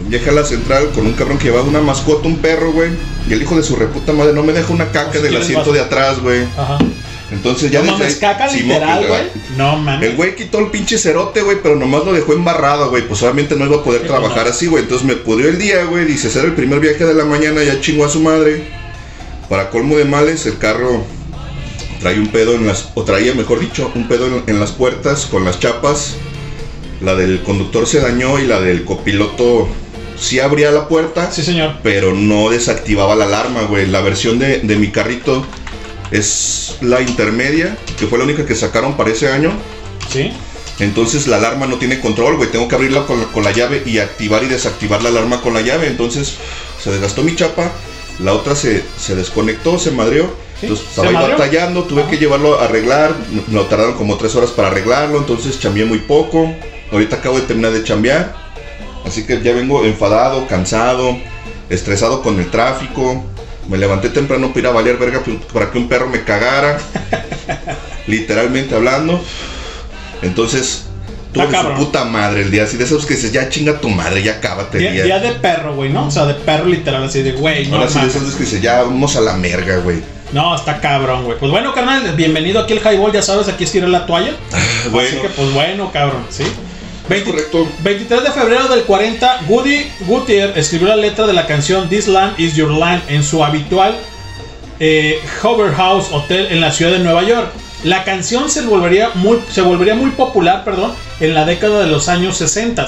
Viajé 0.07 0.29
a 0.29 0.33
la 0.33 0.45
central 0.45 0.89
con 0.95 1.05
un 1.05 1.13
cabrón 1.13 1.37
que 1.37 1.45
llevaba 1.45 1.67
una 1.67 1.81
mascota, 1.81 2.27
un 2.27 2.37
perro, 2.37 2.71
güey. 2.71 2.89
Y 3.29 3.33
el 3.33 3.41
hijo 3.41 3.55
de 3.55 3.63
su 3.63 3.75
reputa 3.75 4.13
madre 4.13 4.33
no 4.33 4.41
me 4.41 4.53
deja 4.53 4.73
una 4.73 4.85
caca 4.91 5.09
O 5.09 5.13
si 5.13 5.21
del 5.21 5.37
asiento 5.37 5.71
de 5.71 5.81
atrás, 5.81 6.19
güey. 6.19 6.43
Ajá. 6.57 6.79
Entonces 7.31 7.71
ya 7.71 7.81
no 7.81 7.93
mames, 7.93 8.15
caca 8.17 8.47
literal, 8.47 9.07
güey. 9.07 9.21
No 9.57 9.77
mames. 9.77 10.09
el 10.09 10.15
güey 10.17 10.35
quitó 10.35 10.59
el 10.59 10.67
pinche 10.67 10.97
cerote, 10.97 11.41
güey, 11.41 11.57
pero 11.63 11.75
nomás 11.77 12.03
lo 12.03 12.11
dejó 12.11 12.33
embarrado, 12.33 12.89
güey. 12.89 13.07
Pues 13.07 13.21
obviamente 13.23 13.55
no 13.55 13.65
iba 13.65 13.77
a 13.77 13.83
poder 13.83 14.01
Sí, 14.01 14.07
trabajar 14.07 14.43
no. 14.45 14.49
así, 14.51 14.67
güey. 14.67 14.83
Entonces 14.83 15.07
me 15.07 15.15
pudrió 15.15 15.47
el 15.49 15.57
día, 15.57 15.85
güey. 15.85 16.05
Dice, 16.05 16.29
ser 16.29 16.43
el 16.45 16.53
primer 16.53 16.79
viaje 16.81 17.05
de 17.05 17.13
la 17.13 17.23
mañana, 17.23 17.63
ya 17.63 17.79
chingó 17.79 18.05
a 18.05 18.09
su 18.09 18.19
madre. 18.19 18.63
Para 19.47 19.69
colmo 19.69 19.97
de 19.97 20.05
males, 20.05 20.45
el 20.45 20.57
carro 20.57 21.05
trae 22.01 22.19
un 22.19 22.27
pedo 22.27 22.55
en 22.55 22.67
las... 22.67 22.89
O 22.95 23.03
traía, 23.03 23.33
mejor 23.33 23.59
dicho, 23.59 23.91
un 23.95 24.07
pedo 24.07 24.27
en, 24.27 24.43
en 24.47 24.59
las 24.59 24.71
puertas 24.71 25.25
con 25.25 25.45
las 25.45 25.59
chapas. 25.59 26.15
La 26.99 27.15
del 27.15 27.41
conductor 27.43 27.87
se 27.87 28.01
dañó 28.01 28.39
y 28.39 28.45
la 28.45 28.59
del 28.59 28.83
copiloto 28.85 29.69
sí 30.19 30.39
abría 30.39 30.71
la 30.71 30.87
puerta. 30.89 31.31
Sí, 31.31 31.43
señor. 31.43 31.75
Pero 31.81 32.13
no 32.13 32.49
desactivaba 32.49 33.15
la 33.15 33.25
alarma, 33.25 33.61
güey. 33.63 33.87
La 33.87 34.01
versión 34.01 34.37
de, 34.37 34.59
de 34.59 34.75
mi 34.75 34.89
carrito 34.89 35.45
es 36.11 36.77
la 36.81 37.01
intermedia, 37.01 37.77
que 37.97 38.07
fue 38.07 38.17
la 38.17 38.25
única 38.25 38.45
que 38.45 38.55
sacaron 38.55 38.97
para 38.97 39.11
ese 39.11 39.31
año. 39.31 39.51
Sí. 40.11 40.31
Entonces 40.79 41.27
la 41.27 41.37
alarma 41.37 41.67
no 41.67 41.77
tiene 41.77 41.99
control, 41.99 42.37
güey. 42.37 42.49
Tengo 42.51 42.67
que 42.67 42.75
abrirla 42.75 43.05
con, 43.05 43.23
con 43.25 43.43
la 43.43 43.51
llave 43.51 43.83
y 43.85 43.99
activar 43.99 44.43
y 44.43 44.47
desactivar 44.47 45.01
la 45.03 45.09
alarma 45.09 45.41
con 45.41 45.53
la 45.53 45.61
llave. 45.61 45.87
Entonces 45.87 46.35
se 46.81 46.91
desgastó 46.91 47.23
mi 47.23 47.35
chapa. 47.35 47.71
La 48.19 48.33
otra 48.33 48.55
se, 48.55 48.83
se 48.97 49.15
desconectó, 49.15 49.79
se 49.79 49.91
madreó. 49.91 50.25
Sí, 50.59 50.67
Entonces 50.67 50.85
¿se 50.85 51.01
estaba 51.01 51.09
ahí 51.09 51.31
batallando, 51.31 51.83
tuve 51.85 52.05
que 52.07 52.17
llevarlo 52.17 52.59
a 52.59 52.65
arreglar. 52.65 53.15
Me 53.47 53.53
lo 53.53 53.65
tardaron 53.65 53.95
como 53.95 54.17
tres 54.17 54.35
horas 54.35 54.51
para 54.51 54.69
arreglarlo. 54.69 55.19
Entonces 55.19 55.59
chambeé 55.59 55.85
muy 55.85 55.99
poco. 55.99 56.53
Ahorita 56.91 57.17
acabo 57.17 57.39
de 57.39 57.45
terminar 57.45 57.71
de 57.71 57.83
chambear. 57.83 58.35
Así 59.05 59.25
que 59.25 59.41
ya 59.41 59.53
vengo 59.53 59.85
enfadado, 59.85 60.47
cansado, 60.47 61.17
estresado 61.69 62.21
con 62.21 62.39
el 62.39 62.49
tráfico. 62.51 63.23
Me 63.71 63.77
levanté 63.77 64.09
temprano 64.09 64.49
para 64.49 64.59
ir 64.59 64.67
a 64.67 64.71
valer 64.71 64.97
verga 64.97 65.21
para 65.53 65.71
que 65.71 65.77
un 65.77 65.87
perro 65.87 66.09
me 66.09 66.23
cagara. 66.25 66.77
literalmente 68.07 68.75
hablando. 68.75 69.23
Entonces, 70.21 70.83
tuve 71.31 71.47
su 71.49 71.73
puta 71.75 72.03
madre 72.03 72.41
el 72.41 72.51
día 72.51 72.65
así 72.65 72.75
de 72.75 72.83
esos 72.83 73.05
que 73.05 73.15
dices, 73.15 73.31
ya 73.31 73.47
chinga 73.47 73.79
tu 73.79 73.89
madre, 73.89 74.21
ya 74.23 74.41
cábate 74.41 74.77
el 74.77 74.83
Día, 74.83 74.91
día. 74.91 75.03
día 75.05 75.19
de 75.19 75.31
perro, 75.39 75.73
güey, 75.75 75.89
¿no? 75.89 76.07
O 76.07 76.11
sea, 76.11 76.25
de 76.25 76.33
perro 76.33 76.65
literal, 76.65 77.03
así 77.05 77.21
de, 77.21 77.31
güey, 77.31 77.67
no 77.67 77.77
Ahora 77.77 77.89
sí 77.89 77.99
de 78.01 78.07
esos 78.07 78.35
que 78.35 78.43
dices, 78.43 78.61
ya 78.61 78.83
vamos 78.83 79.15
a 79.15 79.21
la 79.21 79.33
merga, 79.35 79.77
güey. 79.77 80.01
No, 80.33 80.53
está 80.53 80.79
cabrón, 80.81 81.23
güey. 81.23 81.37
Pues 81.39 81.49
bueno, 81.49 81.73
carnal, 81.73 82.13
bienvenido 82.15 82.59
aquí 82.59 82.73
al 82.73 82.79
Highball, 82.79 83.13
ya 83.13 83.21
sabes, 83.21 83.47
aquí 83.47 83.63
estirar 83.63 83.89
la 83.89 84.05
toalla. 84.05 84.33
Así 84.51 84.89
Bueno, 84.89 85.21
que, 85.21 85.29
pues 85.29 85.53
bueno, 85.53 85.91
cabrón, 85.91 86.25
¿sí? 86.29 86.43
20 87.09 87.29
correcto. 87.31 87.67
23 87.83 88.23
de 88.23 88.31
febrero 88.31 88.67
del 88.67 88.83
40, 88.83 89.41
Woody 89.47 89.85
Gutier 90.07 90.53
escribió 90.55 90.87
la 90.89 90.95
letra 90.95 91.27
de 91.27 91.33
la 91.33 91.45
canción 91.45 91.89
This 91.89 92.07
Land 92.07 92.39
Is 92.39 92.55
Your 92.55 92.71
Land 92.71 93.03
en 93.09 93.23
su 93.23 93.43
habitual 93.43 93.95
eh, 94.79 95.19
Hover 95.43 95.73
House 95.73 96.07
Hotel 96.11 96.47
en 96.51 96.61
la 96.61 96.71
ciudad 96.71 96.91
de 96.91 96.99
Nueva 96.99 97.23
York. 97.23 97.49
La 97.83 98.03
canción 98.03 98.49
se 98.49 98.61
volvería 98.61 99.09
muy, 99.15 99.39
se 99.49 99.61
volvería 99.61 99.95
muy 99.95 100.11
popular 100.11 100.63
perdón, 100.63 100.93
en 101.19 101.33
la 101.33 101.45
década 101.45 101.81
de 101.81 101.87
los 101.87 102.07
años 102.07 102.37
60, 102.37 102.85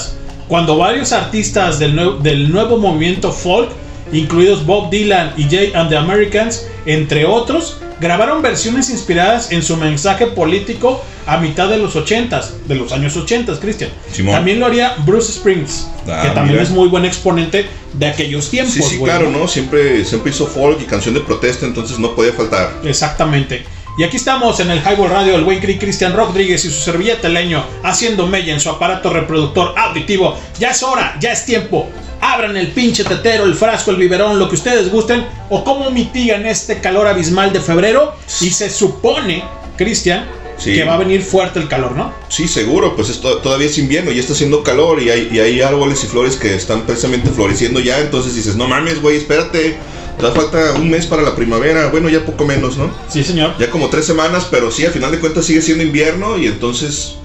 cuando 0.47 0.77
varios 0.77 1.11
artistas 1.11 1.79
del, 1.79 1.95
nue- 1.95 2.19
del 2.19 2.51
nuevo 2.51 2.77
movimiento 2.77 3.31
folk, 3.31 3.71
incluidos 4.11 4.65
Bob 4.65 4.89
Dylan 4.91 5.33
y 5.35 5.43
Jay 5.49 5.71
and 5.75 5.89
the 5.89 5.97
Americans, 5.97 6.67
entre 6.85 7.25
otros, 7.25 7.77
grabaron 8.03 8.41
versiones 8.41 8.89
inspiradas 8.89 9.51
en 9.51 9.63
su 9.63 9.77
mensaje 9.77 10.27
político 10.27 11.03
a 11.25 11.37
mitad 11.37 11.69
de 11.69 11.77
los 11.77 11.95
80s, 11.95 12.49
de 12.67 12.75
los 12.75 12.91
años 12.91 13.15
80, 13.15 13.59
Cristian. 13.59 13.89
También 14.29 14.59
lo 14.59 14.65
haría 14.67 14.95
Bruce 15.05 15.31
Springs, 15.31 15.87
Ah, 16.07 16.19
que 16.21 16.27
también 16.29 16.57
mira. 16.57 16.63
es 16.63 16.69
muy 16.69 16.89
buen 16.89 17.05
exponente 17.05 17.65
de 17.93 18.05
aquellos 18.05 18.49
tiempos. 18.49 18.73
Sí, 18.73 18.81
sí, 18.83 18.97
güey, 18.97 19.09
claro, 19.11 19.31
¿no? 19.31 19.47
Siempre, 19.47 20.03
siempre 20.03 20.31
hizo 20.31 20.45
folk 20.45 20.81
y 20.81 20.85
canción 20.85 21.13
de 21.15 21.21
protesta, 21.21 21.65
entonces 21.65 21.97
no 21.97 22.13
podía 22.13 22.33
faltar. 22.33 22.73
Exactamente. 22.83 23.63
Y 23.97 24.03
aquí 24.03 24.17
estamos 24.17 24.59
en 24.59 24.71
el 24.71 24.79
Highball 24.79 25.11
Radio, 25.11 25.35
el 25.35 25.43
buen 25.43 25.61
Cri- 25.61 25.79
Cristian 25.79 26.13
Rodríguez 26.13 26.65
y 26.65 26.71
su 26.71 26.81
servilleta 26.81 27.29
leño 27.29 27.63
haciendo 27.83 28.25
mella 28.25 28.51
en 28.53 28.59
su 28.59 28.69
aparato 28.69 29.11
reproductor 29.11 29.75
auditivo. 29.77 30.35
Ya 30.59 30.71
es 30.71 30.81
hora, 30.81 31.15
ya 31.19 31.31
es 31.31 31.45
tiempo. 31.45 31.89
Abran 32.19 32.57
el 32.57 32.69
pinche 32.69 33.03
tetero, 33.03 33.43
el 33.45 33.53
frasco, 33.53 33.91
el 33.91 33.97
biberón, 33.97 34.39
lo 34.39 34.49
que 34.49 34.55
ustedes 34.55 34.89
gusten. 34.91 35.27
O 35.49 35.63
cómo 35.63 35.91
mitigan 35.91 36.45
este 36.47 36.79
calor 36.81 37.05
abismal 37.07 37.53
de 37.53 37.59
febrero. 37.59 38.15
Y 38.41 38.49
se 38.49 38.71
supone, 38.71 39.43
Cristian, 39.77 40.25
Sí. 40.57 40.73
que 40.73 40.83
va 40.83 40.93
a 40.93 40.97
venir 40.97 41.21
fuerte 41.21 41.59
el 41.59 41.67
calor, 41.67 41.93
¿no? 41.93 42.13
Sí, 42.29 42.47
seguro, 42.47 42.95
pues 42.95 43.09
esto 43.09 43.37
todavía 43.39 43.67
es 43.67 43.77
invierno 43.77 44.11
y 44.11 44.19
está 44.19 44.33
haciendo 44.33 44.63
calor 44.63 45.01
y 45.01 45.09
hay, 45.09 45.29
y 45.31 45.39
hay 45.39 45.61
árboles 45.61 46.03
y 46.03 46.07
flores 46.07 46.35
que 46.35 46.55
están 46.55 46.83
precisamente 46.83 47.29
floreciendo 47.31 47.79
ya, 47.79 47.99
entonces 47.99 48.35
dices, 48.35 48.55
no 48.55 48.67
mames, 48.67 49.01
güey, 49.01 49.17
espérate, 49.17 49.77
te 50.19 50.31
falta 50.31 50.73
un 50.73 50.89
mes 50.89 51.05
para 51.05 51.21
la 51.21 51.35
primavera, 51.35 51.87
bueno, 51.87 52.07
ya 52.09 52.25
poco 52.25 52.45
menos, 52.45 52.77
¿no? 52.77 52.91
Sí, 53.09 53.23
señor. 53.23 53.55
Ya 53.59 53.69
como 53.69 53.89
tres 53.89 54.05
semanas, 54.05 54.47
pero 54.49 54.71
sí, 54.71 54.85
al 54.85 54.93
final 54.93 55.11
de 55.11 55.19
cuentas 55.19 55.45
sigue 55.45 55.61
siendo 55.61 55.83
invierno 55.83 56.37
y 56.37 56.47
entonces 56.47 57.15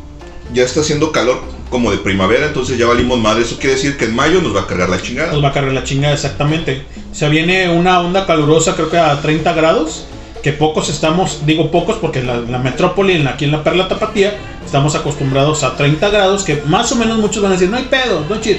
ya 0.53 0.65
está 0.65 0.81
haciendo 0.81 1.13
calor 1.13 1.41
como 1.71 1.91
de 1.91 1.99
primavera, 1.99 2.47
entonces 2.47 2.79
ya 2.79 2.87
valimos 2.87 3.19
madre, 3.19 3.43
eso 3.45 3.59
quiere 3.59 3.77
decir 3.77 3.97
que 3.99 4.07
en 4.07 4.15
mayo 4.15 4.41
nos 4.41 4.57
va 4.57 4.63
a 4.63 4.67
cargar 4.67 4.89
la 4.89 5.01
chingada. 5.01 5.33
Nos 5.33 5.45
va 5.45 5.49
a 5.49 5.53
cargar 5.53 5.75
la 5.75 5.85
chingada, 5.85 6.15
exactamente. 6.15 6.83
Se 7.13 7.29
viene 7.29 7.69
una 7.69 8.01
onda 8.01 8.27
calurosa, 8.27 8.75
creo 8.75 8.91
que 8.91 8.99
a 8.99 9.21
30 9.21 9.53
grados. 9.53 10.07
Que 10.43 10.53
pocos 10.53 10.89
estamos, 10.89 11.41
digo 11.47 11.71
pocos 11.71 11.97
porque 11.97 12.23
la, 12.23 12.37
la 12.37 12.59
metrópoli, 12.59 13.15
en 13.15 13.25
la- 13.25 13.31
aquí 13.31 13.45
en 13.45 13.53
la 13.53 13.63
Perla 13.65 13.89
Tapatía, 13.89 14.37
estamos 14.65 14.95
acostumbrados 14.95 15.63
a 15.65 15.77
30 15.77 16.09
grados. 16.11 16.45
Que 16.45 16.63
más 16.67 16.91
o 16.93 16.97
menos 16.97 17.19
muchos 17.19 17.43
van 17.43 17.53
a 17.53 17.55
decir, 17.55 17.69
no 17.71 17.77
hay 17.77 17.85
pedo, 17.85 18.25
no 18.29 18.41
chis. 18.41 18.59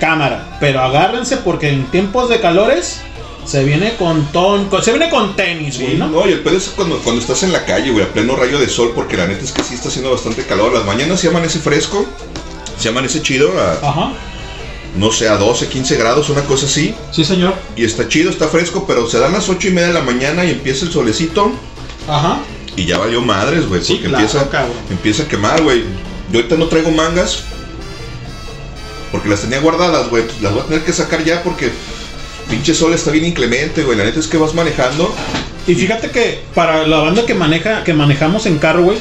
Cámara, 0.00 0.56
pero 0.60 0.80
agárrense 0.80 1.36
porque 1.38 1.68
en 1.68 1.84
tiempos 1.90 2.30
de 2.30 2.40
calores 2.40 3.02
se 3.44 3.64
viene 3.64 3.94
con 3.98 4.24
ton, 4.32 4.66
con- 4.70 4.82
se 4.82 4.92
viene 4.92 5.10
con 5.10 5.36
tenis, 5.36 5.78
güey, 5.78 5.92
Sí, 5.92 5.96
¿no? 5.98 6.06
no, 6.08 6.26
y 6.28 6.32
el 6.32 6.40
pedo 6.40 6.56
es 6.56 6.68
cuando, 6.74 6.96
cuando 7.00 7.20
estás 7.20 7.42
en 7.42 7.52
la 7.52 7.64
calle, 7.66 7.90
güey, 7.90 8.04
a 8.04 8.08
pleno 8.08 8.34
rayo 8.34 8.58
de 8.58 8.68
sol, 8.68 8.92
porque 8.94 9.16
la 9.18 9.26
neta 9.26 9.44
es 9.44 9.52
que 9.52 9.62
sí 9.62 9.74
está 9.74 9.88
haciendo 9.88 10.10
bastante 10.10 10.42
calor. 10.44 10.72
Las 10.72 10.84
mañanas 10.86 11.20
se 11.20 11.28
amanece 11.28 11.58
fresco, 11.58 12.06
se 12.78 12.88
amanece 12.88 13.20
chido, 13.22 13.50
a, 13.60 13.72
Ajá, 13.86 14.12
no 14.96 15.12
sé, 15.12 15.28
a 15.28 15.36
12, 15.36 15.68
15 15.68 15.96
grados, 15.96 16.28
una 16.30 16.42
cosa 16.44 16.66
así. 16.66 16.94
sí, 17.12 17.24
señor. 17.24 17.54
Y 17.76 17.84
está 17.84 18.08
chido, 18.08 18.30
está 18.30 18.48
fresco, 18.48 18.84
pero 18.86 19.08
se 19.08 19.18
dan 19.18 19.32
las 19.32 19.48
8 19.48 19.68
y 19.68 19.70
media 19.70 19.88
de 19.88 19.94
la 19.94 20.02
mañana 20.02 20.44
y 20.44 20.50
empieza 20.50 20.84
el 20.84 20.92
solecito 20.92 21.52
Ajá, 22.08 22.38
y 22.76 22.86
ya 22.86 22.98
valió 22.98 23.20
madres, 23.22 23.66
güey, 23.68 23.82
Sí, 23.84 23.94
porque 23.94 24.08
claro, 24.08 24.24
empieza, 24.24 24.50
cabrón. 24.50 24.76
empieza 24.90 25.22
a 25.24 25.28
quemar, 25.28 25.62
güey. 25.62 25.84
Yo 26.32 26.38
ahorita 26.38 26.56
no 26.56 26.66
traigo 26.66 26.90
mangas 26.90 27.42
porque 29.12 29.28
las 29.28 29.40
tenía 29.40 29.60
guardadas, 29.60 30.08
güey. 30.08 30.24
las 30.40 30.52
voy 30.52 30.62
a 30.62 30.66
tener 30.66 30.84
que 30.84 30.92
sacar 30.92 31.24
ya 31.24 31.42
porque 31.42 31.70
pinche 32.48 32.74
sol 32.74 32.92
está 32.94 33.10
bien 33.10 33.24
inclemente, 33.24 33.82
güey. 33.82 33.98
La 33.98 34.04
neta 34.04 34.20
es 34.20 34.26
que 34.28 34.38
vas 34.38 34.54
manejando. 34.54 35.12
Y 35.66 35.74
fíjate 35.74 36.10
que 36.10 36.42
para 36.54 36.86
la 36.86 36.98
banda 36.98 37.26
que 37.26 37.34
maneja, 37.34 37.84
que 37.84 37.92
manejamos 37.92 38.46
en 38.46 38.58
carro, 38.58 38.82
güey, 38.84 38.98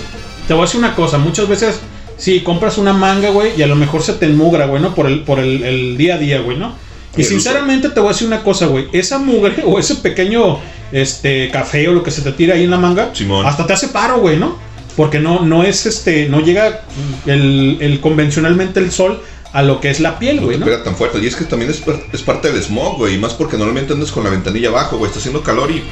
te 0.47 0.53
voy 0.53 0.63
a 0.63 0.65
decir 0.65 0.79
una 0.79 0.95
cosa, 0.95 1.17
muchas 1.17 1.47
veces 1.47 1.75
sí 2.19 2.41
compras 2.41 2.77
una 2.77 2.93
manga, 2.93 3.31
güey, 3.31 3.53
y 3.57 3.63
a 3.63 3.67
lo 3.67 3.75
mejor 3.75 4.03
se 4.03 4.13
te 4.13 4.27
enmugra, 4.27 4.67
güey, 4.67 4.81
¿no? 4.81 4.93
Por 4.93 5.07
el, 5.07 5.21
por 5.23 5.39
el, 5.39 5.63
el 5.63 5.97
día 5.97 6.15
a 6.15 6.17
día, 6.19 6.41
güey, 6.41 6.57
¿no? 6.57 6.75
Y 7.17 7.23
sinceramente 7.23 7.89
te 7.89 7.99
voy 7.99 8.09
a 8.09 8.11
decir 8.13 8.27
una 8.27 8.43
cosa, 8.43 8.67
güey, 8.67 8.87
esa 8.93 9.17
mugre 9.17 9.63
o 9.65 9.79
ese 9.79 9.95
pequeño 9.95 10.59
este 10.91 11.49
café 11.51 11.87
o 11.87 11.93
lo 11.93 12.03
que 12.03 12.11
se 12.11 12.21
te 12.21 12.31
tira 12.31 12.53
ahí 12.55 12.63
en 12.65 12.71
la 12.71 12.77
manga, 12.77 13.09
Simón. 13.13 13.45
hasta 13.45 13.65
te 13.65 13.73
hace 13.73 13.87
paro, 13.87 14.19
güey, 14.19 14.37
¿no? 14.37 14.57
Porque 14.95 15.19
no, 15.19 15.41
no 15.45 15.63
es 15.63 15.85
este, 15.85 16.27
no 16.29 16.41
llega 16.41 16.81
el, 17.25 17.77
el 17.79 17.99
convencionalmente 18.01 18.79
el 18.79 18.91
sol 18.91 19.21
a 19.53 19.61
lo 19.63 19.79
que 19.79 19.89
es 19.89 19.99
la 19.99 20.19
piel, 20.19 20.37
No 20.37 20.41
güey, 20.43 20.55
te 20.55 20.59
¿no? 20.59 20.65
pega 20.65 20.83
tan 20.83 20.95
fuerte. 20.95 21.19
Y 21.19 21.25
es 21.27 21.35
que 21.35 21.45
también 21.45 21.71
es, 21.71 21.81
es 22.13 22.21
parte 22.21 22.51
del 22.51 22.61
smog, 22.61 22.97
güey. 22.97 23.15
Y 23.15 23.17
más 23.17 23.33
porque 23.33 23.57
normalmente 23.57 23.93
andas 23.93 24.11
con 24.11 24.23
la 24.23 24.29
ventanilla 24.29 24.69
abajo, 24.69 24.97
güey. 24.97 25.07
Está 25.07 25.19
haciendo 25.19 25.41
calor 25.41 25.71
y, 25.71 25.83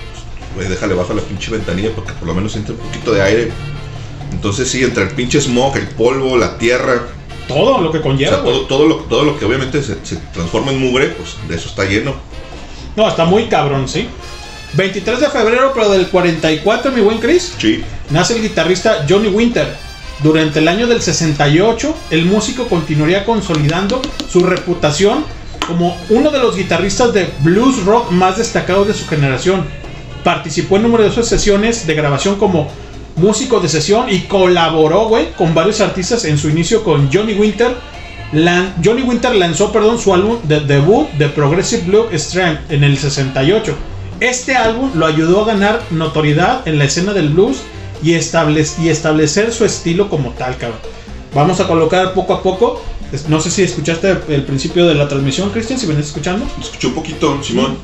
güey, 0.56 0.68
déjale 0.68 0.94
bajo 0.94 1.14
la 1.14 1.22
pinche 1.22 1.50
ventanilla 1.52 1.92
porque 1.96 2.12
por 2.14 2.28
lo 2.28 2.36
menos 2.36 2.56
entre 2.56 2.74
un 2.74 2.80
poquito 2.80 3.14
de 3.14 3.22
aire. 3.22 3.52
Entonces, 4.32 4.70
sí, 4.70 4.84
entre 4.84 5.04
el 5.04 5.10
pinche 5.12 5.40
smog, 5.42 5.76
el 5.78 5.88
polvo, 5.88 6.38
la 6.38 6.58
tierra, 6.58 7.08
Todo 7.48 7.80
lo 7.82 7.92
que 7.92 8.00
o 8.00 8.02
conlleva, 8.02 8.32
sea, 8.36 8.42
güey. 8.42 8.54
todo, 8.54 8.66
todo, 8.68 8.86
lo, 8.88 8.96
todo 8.96 9.24
lo 9.24 9.40
que 9.40 9.46
obviamente 9.46 9.82
se, 9.82 9.98
se 10.04 10.18
transforma 10.34 10.72
en 10.72 10.80
mugre, 10.80 11.08
pues 11.08 11.36
de 11.48 11.56
eso 11.56 11.70
está 11.70 11.86
lleno. 11.86 12.16
No, 12.96 13.08
está 13.08 13.26
muy 13.26 13.46
cabrón, 13.48 13.88
¿sí? 13.88 14.08
23 14.74 15.20
de 15.22 15.30
febrero, 15.30 15.72
pero 15.74 15.90
del 15.90 16.08
44, 16.10 16.92
mi 16.92 17.02
buen 17.02 17.20
Chris. 17.20 17.54
Sí. 17.58 17.84
nace 18.10 18.36
el 18.36 18.42
guitarrista 18.42 19.06
Johnny 19.08 19.30
Winter. 19.30 19.68
Durante 20.24 20.60
el 20.60 20.68
año 20.68 20.88
del 20.88 21.02
68, 21.02 21.96
el 22.10 22.26
músico 22.26 22.68
continuaría 22.68 23.24
consolidando 23.24 24.02
su 24.30 24.42
reputación 24.42 25.24
como 25.68 25.96
uno 26.10 26.32
de 26.32 26.40
los 26.40 26.56
guitarristas 26.56 27.14
de 27.14 27.30
blues 27.40 27.86
rock 27.86 28.12
más 28.12 28.38
destacados 28.38 28.88
de 28.88 28.94
su 28.94 29.08
generación. 29.08 29.66
Participó 30.24 30.78
en 30.78 30.84
numerosas 30.84 31.28
sesiones 31.28 31.86
de 31.88 31.94
grabación 31.94 32.36
como 32.38 32.70
músico 33.18 33.60
de 33.60 33.68
sesión 33.70 34.08
y 34.10 34.22
colaboró, 34.22 35.08
güey, 35.08 35.32
con 35.34 35.54
varios 35.54 35.82
artistas 35.82 36.24
en 36.26 36.38
su 36.38 36.50
inicio 36.50 36.84
con 36.84 37.12
Johnny 37.12 37.34
Winter. 37.34 37.76
Lan- 38.34 38.74
Johnny 38.84 39.04
Winter 39.04 39.34
lanzó, 39.36 39.72
perdón, 39.72 40.00
su 40.00 40.14
álbum 40.14 40.38
de 40.44 40.60
debut 40.62 41.10
de 41.12 41.30
Progressive 41.30 41.84
Blue 41.84 42.06
Strength 42.14 42.72
en 42.72 42.84
el 42.84 42.98
68. 42.98 43.76
Este 44.20 44.56
álbum 44.56 44.92
lo 44.96 45.06
ayudó 45.06 45.44
a 45.44 45.46
ganar 45.46 45.82
notoriedad 45.92 46.68
en 46.68 46.78
la 46.80 46.86
escena 46.86 47.14
del 47.14 47.30
blues 47.30 47.58
y, 48.04 48.14
establec- 48.14 48.80
y 48.82 48.90
establecer 48.90 49.54
su 49.54 49.64
estilo 49.66 50.10
como 50.10 50.32
tal, 50.32 50.58
cabrón. 50.58 50.80
Vamos 51.34 51.60
a 51.60 51.68
colocar 51.68 52.14
poco 52.14 52.34
a 52.34 52.42
poco. 52.44 52.82
No 53.30 53.40
sé 53.40 53.50
si 53.52 53.64
escuchaste 53.64 54.18
el 54.30 54.44
principio 54.44 54.86
de 54.86 54.96
la 54.96 55.08
transmisión, 55.08 55.50
Cristian, 55.52 55.80
si 55.80 55.86
vienes 55.86 56.08
escuchando. 56.08 56.46
Escuché 56.60 56.88
un 56.88 56.94
poquito, 56.94 57.42
Simón. 57.42 57.78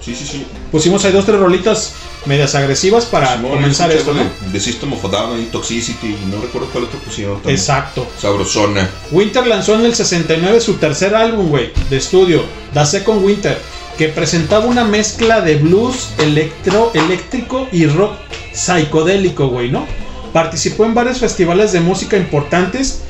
Sí, 0.00 0.14
sí, 0.14 0.24
sí. 0.26 0.46
Pusimos 0.72 1.04
ahí 1.04 1.12
dos, 1.12 1.26
tres 1.26 1.38
rolitas 1.38 1.92
medias 2.26 2.54
agresivas 2.54 3.06
para 3.06 3.40
comenzar 3.40 3.90
esto, 3.90 4.12
¿no? 4.12 4.20
de- 4.22 4.52
De 4.52 4.60
System 4.60 4.92
of 4.92 5.04
a 5.04 5.08
Down 5.08 5.40
y 5.40 5.46
Toxicity. 5.46 6.08
y 6.08 6.26
No 6.30 6.40
recuerdo 6.42 6.68
cuál 6.68 6.84
otro 6.84 6.98
pusieron. 7.00 7.36
también. 7.36 7.56
Exacto. 7.56 8.06
Sabrosona. 8.18 8.88
Winter 9.10 9.46
lanzó 9.46 9.74
en 9.74 9.86
el 9.86 9.94
69 9.94 10.60
su 10.60 10.74
tercer 10.74 11.14
álbum, 11.14 11.48
güey, 11.48 11.72
de 11.88 11.96
estudio, 11.96 12.42
The 12.74 12.84
Second 12.84 13.24
Winter, 13.24 13.58
que 13.96 14.08
presentaba 14.08 14.66
una 14.66 14.84
mezcla 14.84 15.40
de 15.40 15.56
blues, 15.56 16.10
electro, 16.18 16.90
eléctrico 16.94 17.68
y 17.72 17.86
rock 17.86 18.12
psicodélico, 18.52 19.48
güey, 19.48 19.70
¿no? 19.70 19.86
Participó 20.32 20.84
en 20.84 20.94
varios 20.94 21.18
festivales 21.18 21.72
de 21.72 21.80
música 21.80 22.16
importantes, 22.16 23.00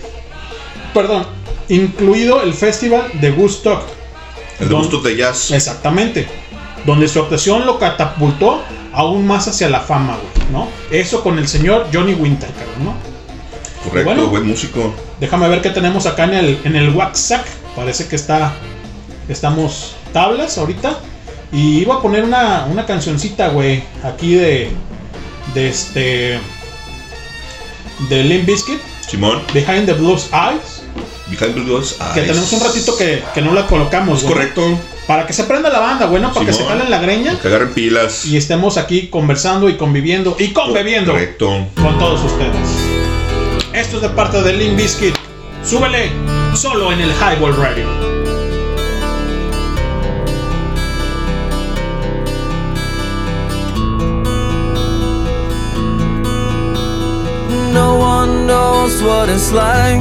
perdón, 0.94 1.26
incluido 1.68 2.42
el 2.42 2.54
festival 2.54 3.10
de 3.20 3.30
Woodstock. 3.32 3.82
El 4.58 4.68
de 4.68 4.74
gustos 4.74 5.02
de 5.02 5.16
jazz. 5.16 5.50
Exactamente. 5.50 6.28
Donde 6.86 7.08
su 7.08 7.20
actuación 7.20 7.66
lo 7.66 7.78
catapultó 7.78 8.62
aún 8.92 9.26
más 9.26 9.48
hacia 9.48 9.68
la 9.68 9.80
fama, 9.80 10.16
güey, 10.16 10.50
¿no? 10.50 10.68
Eso 10.90 11.22
con 11.22 11.38
el 11.38 11.48
señor 11.48 11.88
Johnny 11.92 12.14
Winter, 12.14 12.48
cabrón, 12.50 12.84
¿no? 12.84 13.10
Correcto, 13.84 14.04
bueno. 14.14 14.26
buen 14.28 14.46
músico. 14.46 14.94
Déjame 15.20 15.48
ver 15.48 15.62
qué 15.62 15.70
tenemos 15.70 16.06
acá 16.06 16.24
en 16.24 16.34
el, 16.34 16.58
en 16.64 16.76
el 16.76 16.90
WhatsApp. 16.90 17.46
Parece 17.74 18.08
que 18.08 18.16
está. 18.16 18.52
Estamos 19.28 19.96
tablas 20.12 20.58
ahorita. 20.58 20.98
Y 21.52 21.80
iba 21.80 21.96
a 21.96 22.02
poner 22.02 22.24
una, 22.24 22.66
una 22.70 22.84
cancioncita, 22.86 23.48
güey. 23.48 23.82
Aquí 24.04 24.34
de. 24.34 24.70
De 25.54 25.68
este. 25.68 26.40
De 28.08 28.24
Limp 28.24 28.46
Bizkit. 28.46 28.80
Simón. 29.06 29.42
Behind 29.54 29.86
the 29.86 29.94
Blues 29.94 30.28
Eyes. 30.32 30.79
Behind 31.28 31.54
Blue 31.54 31.76
Eyes. 31.78 31.96
Que 32.14 32.22
tenemos 32.22 32.52
un 32.52 32.60
ratito 32.60 32.96
que, 32.96 33.22
que 33.34 33.42
no 33.42 33.52
la 33.52 33.66
colocamos, 33.66 34.18
Es 34.18 34.24
güey. 34.24 34.34
correcto. 34.34 34.78
Para 35.06 35.26
que 35.26 35.32
se 35.32 35.44
prenda 35.44 35.70
la 35.70 35.80
banda, 35.80 36.06
güey, 36.06 36.22
¿no? 36.22 36.32
Para 36.32 36.46
que 36.46 36.52
se 36.52 36.64
jalen 36.64 36.88
la 36.90 36.98
greña. 37.00 37.38
Que 37.40 37.48
agarren 37.48 37.72
pilas. 37.74 38.24
Y 38.26 38.36
estemos 38.36 38.76
aquí 38.76 39.08
conversando 39.08 39.68
y 39.68 39.76
conviviendo 39.76 40.36
y 40.38 40.48
conbebiendo 40.52 41.12
Correcto. 41.12 41.66
con 41.82 41.98
todos 41.98 42.22
ustedes. 42.24 42.68
Esto 43.72 43.96
es 43.96 44.02
de 44.02 44.08
parte 44.10 44.42
de 44.42 44.52
Limp 44.52 44.76
Bizkit. 44.76 45.14
Súbele 45.64 46.10
solo 46.54 46.92
en 46.92 47.00
el 47.00 47.10
Highball 47.12 47.56
Radio. 47.56 47.86
No 57.72 57.96
one 57.98 58.46
knows 58.46 59.02
what 59.02 59.28
it's 59.28 59.52
like 59.52 60.00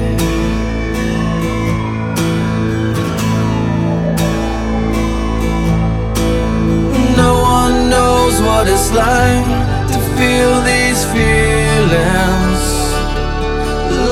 One 7.71 7.89
knows 7.89 8.41
what 8.41 8.67
it's 8.67 8.91
like 8.91 9.45
to 9.91 9.99
feel 10.17 10.53
these 10.71 11.01
feelings 11.15 12.61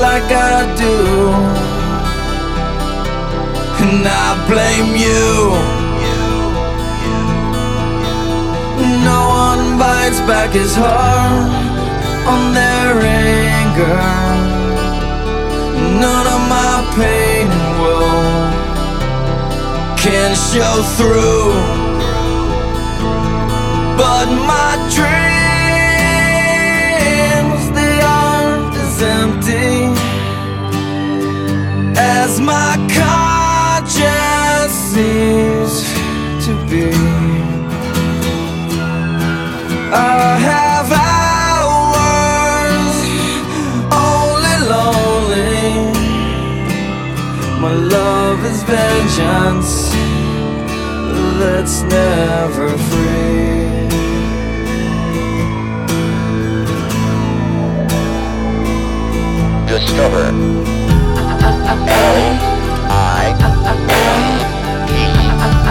like 0.04 0.28
I 0.52 0.58
do. 0.84 0.96
And 3.82 4.06
I 4.06 4.28
blame 4.50 4.90
you. 5.04 5.30
No 9.10 9.20
one 9.46 9.78
bites 9.78 10.20
back 10.30 10.50
his 10.52 10.74
heart 10.74 11.50
on 12.32 12.42
their 12.58 12.92
anger. 13.28 14.02
None 16.04 16.26
of 16.34 16.42
my 16.56 16.74
pain 16.98 17.46
and 17.58 17.68
woe 17.80 18.40
can 19.96 20.30
show 20.50 20.74
through. 20.96 21.79
But 24.00 24.28
my 24.54 24.72
dreams, 24.96 25.20
they 27.78 27.96
aren't 28.00 28.74
as 28.86 29.02
empty 29.02 29.72
as 32.00 32.40
my 32.40 32.72
conscience 32.98 34.72
seems 34.92 35.72
to 36.46 36.52
be. 36.70 36.88
I 39.92 40.38
have 40.50 40.88
hours 41.12 42.16
only 44.08 44.56
lonely. 44.74 45.72
My 47.60 47.74
love 47.74 48.40
is 48.46 48.60
vengeance 48.62 49.72
that's 51.38 51.76
never 51.82 52.68
free. 52.88 53.59
Discover. 59.90 60.26
L 60.30 61.66
I 62.88 63.34
Discover. 63.40 64.00
L 64.94 65.16
I 65.16 65.66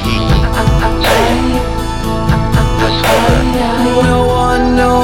I 0.03 0.30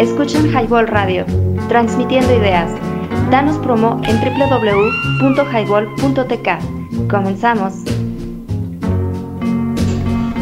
escuchan 0.00 0.50
Highball 0.50 0.88
Radio, 0.88 1.24
transmitiendo 1.68 2.34
ideas. 2.34 2.72
Danos 3.30 3.58
promo 3.58 4.00
en 4.04 4.18
www.highball.tk. 4.18 6.48
Comenzamos. 7.10 7.74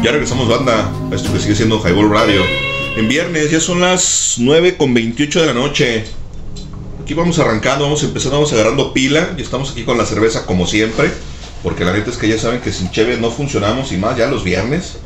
Ya 0.01 0.13
regresamos 0.13 0.47
banda, 0.47 0.89
a 1.11 1.15
esto 1.15 1.33
que 1.33 1.39
sigue 1.39 1.55
siendo 1.55 1.81
Highball 1.81 2.09
Radio. 2.09 2.41
En 2.95 3.09
viernes, 3.09 3.51
ya 3.51 3.59
son 3.59 3.81
las 3.81 4.35
9 4.37 4.77
con 4.77 4.93
28 4.93 5.41
de 5.41 5.47
la 5.47 5.53
noche. 5.53 6.05
Aquí 7.03 7.13
vamos 7.13 7.37
arrancando, 7.39 7.83
vamos 7.83 8.01
empezando, 8.03 8.37
vamos 8.37 8.53
agarrando 8.53 8.93
pila 8.93 9.31
y 9.37 9.41
estamos 9.41 9.71
aquí 9.71 9.83
con 9.83 9.97
la 9.97 10.05
cerveza 10.05 10.45
como 10.45 10.67
siempre. 10.67 11.11
Porque 11.63 11.83
la 11.83 11.91
neta 11.91 12.11
es 12.11 12.17
que 12.17 12.29
ya 12.29 12.37
saben 12.37 12.61
que 12.61 12.71
sin 12.71 12.91
cheve 12.91 13.17
no 13.17 13.29
funcionamos 13.29 13.91
y 13.91 13.97
más 13.97 14.15
ya 14.15 14.27
los 14.27 14.45
viernes. 14.45 14.99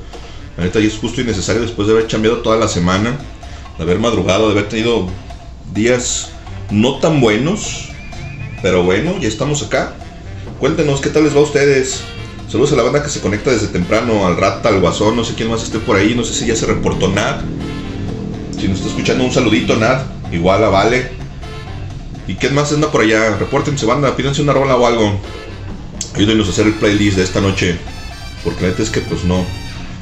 La 0.58 0.66
neta 0.66 0.80
ya 0.80 0.86
es 0.86 1.00
justo 1.00 1.22
y 1.22 1.24
necesario 1.24 1.64
después 1.64 1.88
de 1.88 1.96
haber 1.96 2.06
chambeado 2.06 2.44
toda 2.44 2.58
la 2.58 2.68
semana, 2.68 3.18
de 3.78 3.84
haber 3.84 4.00
madrugado, 4.00 4.48
de 4.48 4.54
haber 4.54 4.70
tenido 4.70 5.08
días 5.74 6.32
no 6.70 7.00
tan 7.00 7.22
buenos. 7.22 7.90
Pero 8.62 8.84
bueno, 8.84 9.18
ya 9.20 9.28
estamos 9.28 9.64
acá. 9.64 9.94
Cuéntenos 10.60 11.02
qué 11.02 11.10
tal 11.10 11.24
les 11.24 11.36
va 11.36 11.40
a 11.40 11.44
ustedes. 11.44 12.02
Saludos 12.50 12.74
a 12.74 12.76
la 12.76 12.84
banda 12.84 13.04
que 13.04 13.10
se 13.10 13.20
conecta 13.20 13.52
desde 13.52 13.68
temprano, 13.68 14.28
al 14.28 14.38
Rata, 14.38 14.70
al 14.70 14.80
Guasón, 14.80 15.16
no 15.16 15.24
sé 15.24 15.34
quién 15.34 15.50
más 15.50 15.64
esté 15.64 15.80
por 15.80 15.98
ahí, 15.98 16.14
no 16.16 16.24
sé 16.24 16.34
si 16.34 16.46
ya 16.46 16.56
se 16.56 16.66
reportó 16.66 17.10
Nad. 17.10 17.42
Si 18.60 18.68
nos 18.68 18.78
está 18.78 18.90
escuchando, 18.90 19.24
un 19.24 19.32
saludito, 19.32 19.76
Nad. 19.76 20.04
Igual 20.32 20.64
a 20.64 20.70
Vale. 20.70 21.12
¿Y 22.28 22.36
quién 22.36 22.56
más 22.56 22.72
anda 22.72 22.92
por 22.92 23.02
allá? 23.02 23.36
Repórtense, 23.38 23.86
banda, 23.86 24.16
pídanse 24.16 24.42
una 24.42 24.54
rola 24.54 24.76
o 24.76 24.86
algo. 24.86 25.20
Ayúdenos 26.16 26.48
a 26.48 26.52
hacer 26.52 26.68
el 26.68 26.74
playlist 26.74 27.18
de 27.18 27.24
esta 27.24 27.42
noche. 27.42 27.78
Porque 28.44 28.62
la 28.62 28.70
neta 28.70 28.84
es 28.84 28.90
que, 28.90 29.02
pues 29.02 29.24
no. 29.26 29.44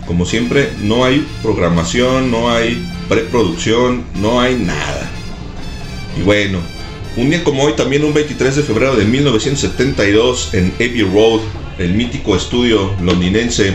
Como 0.05 0.25
siempre, 0.25 0.71
no 0.81 1.05
hay 1.05 1.25
programación, 1.41 2.29
no 2.31 2.51
hay 2.51 2.85
preproducción, 3.11 4.05
no 4.21 4.39
hay 4.39 4.55
nada. 4.55 5.11
Y 6.17 6.21
bueno, 6.21 6.59
un 7.17 7.29
día 7.29 7.43
como 7.43 7.63
hoy, 7.63 7.73
también 7.73 8.05
un 8.05 8.13
23 8.13 8.55
de 8.55 8.63
febrero 8.63 8.95
de 8.95 9.03
1972, 9.03 10.53
en 10.53 10.71
Abbey 10.75 11.01
Road, 11.01 11.41
el 11.77 11.93
mítico 11.93 12.37
estudio 12.37 12.95
londinense, 13.01 13.73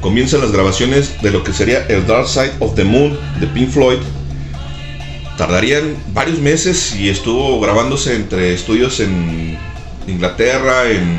comienzan 0.00 0.42
las 0.42 0.52
grabaciones 0.52 1.20
de 1.22 1.32
lo 1.32 1.42
que 1.42 1.52
sería 1.52 1.86
el 1.88 2.06
Dark 2.06 2.28
Side 2.28 2.52
of 2.60 2.76
the 2.76 2.84
Moon 2.84 3.18
de 3.40 3.48
Pink 3.48 3.70
Floyd. 3.70 3.98
Tardarían 5.36 5.96
varios 6.14 6.38
meses 6.38 6.94
y 6.94 7.08
estuvo 7.08 7.58
grabándose 7.58 8.14
entre 8.14 8.54
estudios 8.54 9.00
en 9.00 9.58
Inglaterra, 10.06 10.88
en 10.88 11.18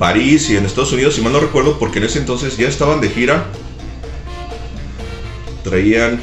París 0.00 0.50
y 0.50 0.56
en 0.56 0.64
Estados 0.64 0.92
Unidos, 0.92 1.14
si 1.14 1.20
mal 1.20 1.32
no 1.32 1.38
recuerdo, 1.38 1.78
porque 1.78 2.00
en 2.00 2.06
ese 2.06 2.18
entonces 2.18 2.56
ya 2.56 2.66
estaban 2.66 3.00
de 3.00 3.08
gira. 3.08 3.46
Traían... 5.64 6.20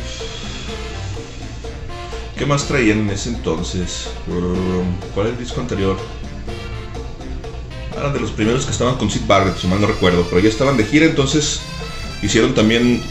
¿Qué 2.37 2.45
más 2.45 2.67
traían 2.67 2.99
en 2.99 3.09
ese 3.09 3.29
entonces? 3.29 4.09
¿Cuál 5.15 5.27
es 5.27 5.33
el 5.33 5.39
disco 5.39 5.59
anterior? 5.59 5.97
Eran 7.97 8.13
de 8.13 8.19
los 8.19 8.29
primeros 8.31 8.65
que 8.65 8.71
estaban 8.71 8.95
con 8.95 9.09
Sid 9.09 9.21
Barrett, 9.25 9.57
si 9.57 9.67
mal 9.67 9.81
no 9.81 9.87
recuerdo, 9.87 10.25
pero 10.29 10.39
ya 10.39 10.49
estaban 10.49 10.77
de 10.77 10.85
gira, 10.85 11.05
entonces 11.05 11.61
hicieron 12.21 12.53
también 12.53 13.01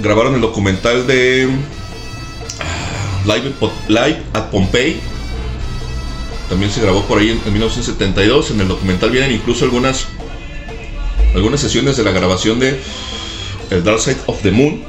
grabaron 0.00 0.34
el 0.34 0.40
documental 0.40 1.06
de 1.06 1.48
ah, 2.60 3.22
Live, 3.26 3.54
Live 3.88 4.22
at 4.32 4.50
Pompeii. 4.50 5.00
También 6.48 6.70
se 6.70 6.82
grabó 6.82 7.02
por 7.02 7.18
ahí 7.18 7.30
en 7.30 7.52
1972. 7.52 8.50
En 8.50 8.60
el 8.60 8.68
documental 8.68 9.10
vienen 9.10 9.32
incluso 9.32 9.64
algunas 9.64 10.06
algunas 11.34 11.60
sesiones 11.60 11.96
de 11.96 12.04
la 12.04 12.10
grabación 12.10 12.58
de 12.58 12.78
El 13.72 13.82
Dark 13.82 14.00
Side 14.00 14.18
of 14.26 14.42
the 14.42 14.50
Moon. 14.50 14.84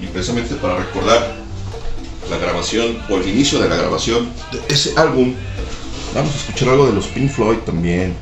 Y 0.00 0.06
precisamente 0.06 0.54
para 0.54 0.78
recordar 0.78 1.36
la 2.30 2.38
grabación 2.38 2.98
o 3.10 3.16
el 3.16 3.28
inicio 3.28 3.58
de 3.60 3.68
la 3.68 3.76
grabación 3.76 4.30
de 4.50 4.74
ese 4.74 4.94
álbum, 4.96 5.34
vamos 6.14 6.34
a 6.34 6.38
escuchar 6.38 6.70
algo 6.70 6.86
de 6.86 6.94
los 6.94 7.06
Pink 7.08 7.30
Floyd 7.30 7.58
también. 7.58 8.14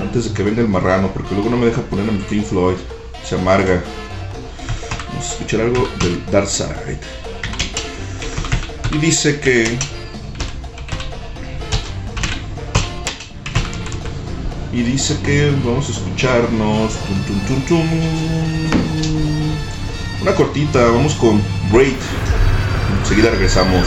Antes 0.00 0.24
de 0.24 0.34
que 0.34 0.42
venga 0.42 0.62
el 0.62 0.68
marrano, 0.68 1.12
porque 1.12 1.34
luego 1.34 1.50
no 1.50 1.58
me 1.58 1.66
deja 1.66 1.82
poner 1.82 2.08
a 2.08 2.12
mi 2.12 2.20
Pink 2.20 2.44
Floyd. 2.44 2.76
Se 3.28 3.34
amarga. 3.34 3.82
Vamos 5.08 5.26
a 5.26 5.32
escuchar 5.32 5.60
algo 5.60 5.86
del 6.00 6.24
Dark 6.30 6.48
Side. 6.48 6.98
Y 8.90 8.98
dice 8.98 9.38
que. 9.38 9.76
Y 14.74 14.82
dice 14.82 15.16
que 15.24 15.52
vamos 15.64 15.88
a 15.88 15.92
escucharnos. 15.92 16.94
tum, 17.06 17.40
tum, 17.46 17.60
tum. 17.68 17.88
Una 20.20 20.34
cortita, 20.34 20.80
vamos 20.86 21.14
con 21.14 21.40
Great. 21.72 21.94
Enseguida 23.00 23.30
regresamos. 23.30 23.86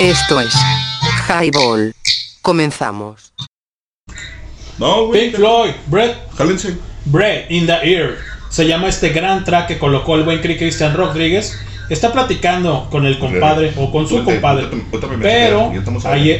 Esto 0.00 0.40
es 0.40 0.54
Highball. 1.28 1.94
Comenzamos. 2.42 3.32
No, 4.78 5.06
güey. 5.06 5.22
Pink 5.26 5.36
Floyd, 5.36 5.70
Bread, 5.86 6.14
Jálense. 6.36 6.76
Bread 7.06 7.50
in 7.50 7.66
the 7.66 7.78
Ear. 7.82 8.16
Se 8.50 8.66
llama 8.66 8.88
este 8.88 9.10
gran 9.10 9.44
track 9.44 9.66
que 9.68 9.78
colocó 9.78 10.14
el 10.14 10.22
buen 10.22 10.40
Cri- 10.40 10.56
Cristian 10.58 10.94
Rodríguez. 10.94 11.58
Está 11.90 12.12
platicando 12.12 12.88
con 12.90 13.06
el 13.06 13.18
compadre 13.18 13.72
o 13.76 13.90
con 13.90 14.06
su 14.08 14.16
compadre. 14.24 14.68
Pero 15.20 15.72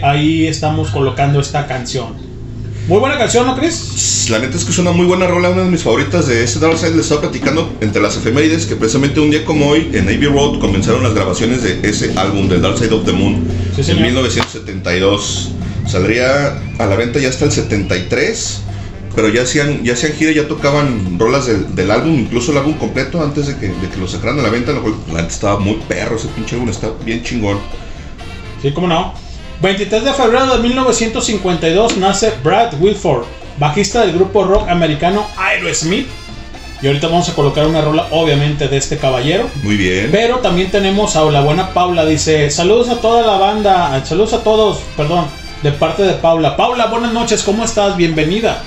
ahí 0.03 0.47
estamos 0.47 0.91
colocando 0.91 1.41
esta 1.41 1.67
canción. 1.67 2.28
Muy 2.89 3.01
buena 3.01 3.19
canción, 3.19 3.47
¿no, 3.47 3.55
Chris? 3.55 4.29
La 4.31 4.39
neta 4.39 4.57
es 4.57 4.65
que 4.65 4.71
es 4.71 4.79
una 4.79 4.93
muy 4.93 5.05
buena 5.05 5.27
rola, 5.27 5.51
una 5.51 5.63
de 5.65 5.71
mis 5.71 5.83
favoritas 5.83 6.27
de 6.27 6.43
ese 6.43 6.59
Dark 6.59 6.79
Side. 6.79 6.93
Les 6.93 7.01
estaba 7.01 7.21
platicando 7.21 7.71
entre 7.83 8.01
las 8.01 8.17
efemérides 8.17 8.65
que 8.65 8.77
precisamente 8.77 9.21
un 9.21 9.31
día 9.31 9.45
como 9.45 9.69
hoy 9.69 9.91
en 9.93 10.05
Abbey 10.05 10.25
Road 10.25 10.59
comenzaron 10.59 11.03
las 11.03 11.13
grabaciones 11.13 11.63
de 11.63 11.87
ese 11.87 12.19
álbum, 12.19 12.49
de 12.49 12.61
Dark 12.61 12.79
Side 12.79 12.95
of 12.95 13.05
the 13.05 13.13
Moon, 13.13 13.47
Sí, 13.75 13.83
en 13.83 13.85
señor. 13.85 14.03
1972. 14.05 15.51
Saldría 15.87 16.59
a 16.79 16.87
la 16.87 16.97
venta 16.97 17.19
ya 17.19 17.29
hasta 17.29 17.45
el 17.45 17.53
73, 17.53 18.61
pero 19.15 19.29
ya 19.29 19.43
hacían, 19.43 19.85
ya 19.85 19.93
hacían 19.93 20.13
gira, 20.15 20.33
ya 20.33 20.49
tocaban 20.49 21.19
rolas 21.19 21.47
del, 21.47 21.75
del 21.75 21.91
álbum, 21.91 22.19
incluso 22.19 22.53
el 22.53 22.59
álbum 22.59 22.75
completo 22.75 23.23
antes 23.23 23.49
de 23.49 23.57
que, 23.57 23.69
de 23.69 23.89
que 23.93 23.99
lo 23.99 24.09
sacaran 24.09 24.39
a 24.41 24.43
la 24.43 24.49
venta. 24.49 24.73
Lo 24.73 24.81
cual, 24.81 24.95
la 25.09 25.21
neta 25.21 25.29
estaba 25.35 25.59
muy 25.59 25.75
perro, 25.89 26.17
ese 26.17 26.29
pinche 26.29 26.55
álbum 26.57 26.71
está 26.71 26.91
bien 27.05 27.23
chingón. 27.23 27.59
Sí, 28.63 28.73
cómo 28.73 28.87
no. 28.89 29.28
23 29.61 30.05
de 30.05 30.13
febrero 30.13 30.57
de 30.57 30.63
1952 30.63 31.97
nace 31.97 32.33
Brad 32.45 32.75
Wilford, 32.81 33.25
bajista 33.59 34.03
del 34.03 34.13
grupo 34.13 34.45
rock 34.45 34.69
americano 34.69 35.27
Aerosmith. 35.37 36.07
Y 36.81 36.87
ahorita 36.87 37.09
vamos 37.09 37.29
a 37.29 37.35
colocar 37.35 37.67
una 37.67 37.81
rola, 37.81 38.07
obviamente, 38.13 38.69
de 38.69 38.77
este 38.77 38.99
caballero. 38.99 39.51
Muy 39.65 39.77
bien. 39.77 40.11
Pero 40.13 40.37
también 40.37 40.71
tenemos 40.71 41.17
a 41.17 41.25
la 41.25 41.41
buena 41.41 41.75
Paula, 41.75 42.07
dice, 42.07 42.53
saludos 42.53 42.89
a 42.89 43.01
toda 43.01 43.27
la 43.27 43.37
banda, 43.37 44.01
saludos 44.05 44.33
a 44.35 44.45
todos, 44.45 44.79
perdón, 44.97 45.27
de 45.65 45.73
parte 45.73 46.05
de 46.05 46.13
Paula. 46.13 46.57
Paula, 46.57 46.87
buenas 46.87 47.13
noches, 47.13 47.43
¿cómo 47.43 47.65
estás? 47.65 47.97
Bienvenida. 47.97 48.63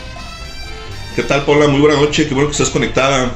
¿Qué 1.15 1.23
tal, 1.23 1.43
Paula? 1.43 1.69
Muy 1.69 1.79
buena 1.79 1.97
noche, 1.97 2.27
qué 2.27 2.33
bueno 2.33 2.49
que 2.49 2.51
estás 2.51 2.69
conectada. 2.69 3.31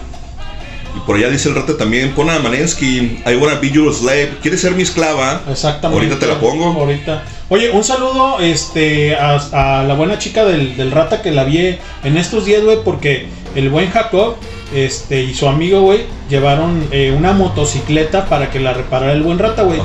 Y 0.93 0.99
por 1.05 1.15
allá 1.15 1.29
dice 1.29 1.47
el 1.47 1.55
rato 1.55 1.75
también, 1.75 2.11
pon 2.13 2.29
a 2.29 2.39
Manensky, 2.39 3.23
I 3.25 3.35
wanna 3.37 3.55
be 3.61 3.71
your 3.71 3.93
slave. 3.93 4.39
¿Quieres 4.41 4.59
ser 4.59 4.73
mi 4.73 4.83
esclava? 4.83 5.41
Exactamente. 5.49 6.03
Ahorita 6.03 6.19
te 6.19 6.27
la 6.27 6.37
pongo. 6.37 6.65
Ahorita. 6.81 7.23
Oye, 7.49 7.69
un 7.69 7.83
saludo 7.83 8.39
este, 8.39 9.15
a, 9.15 9.35
a 9.79 9.83
la 9.83 9.93
buena 9.93 10.17
chica 10.17 10.45
del, 10.45 10.75
del 10.75 10.91
rata 10.91 11.21
que 11.21 11.31
la 11.31 11.43
vi 11.43 11.77
en 12.03 12.17
estos 12.17 12.45
días, 12.45 12.63
güey, 12.63 12.77
porque 12.83 13.27
el 13.53 13.69
buen 13.69 13.91
Jacob 13.91 14.35
este, 14.73 15.21
y 15.23 15.33
su 15.35 15.47
amigo, 15.47 15.81
güey, 15.81 16.05
llevaron 16.29 16.87
eh, 16.91 17.13
una 17.15 17.33
motocicleta 17.33 18.25
para 18.25 18.49
que 18.49 18.59
la 18.59 18.73
reparara 18.73 19.13
el 19.13 19.21
buen 19.21 19.37
rata, 19.37 19.61
güey. 19.61 19.79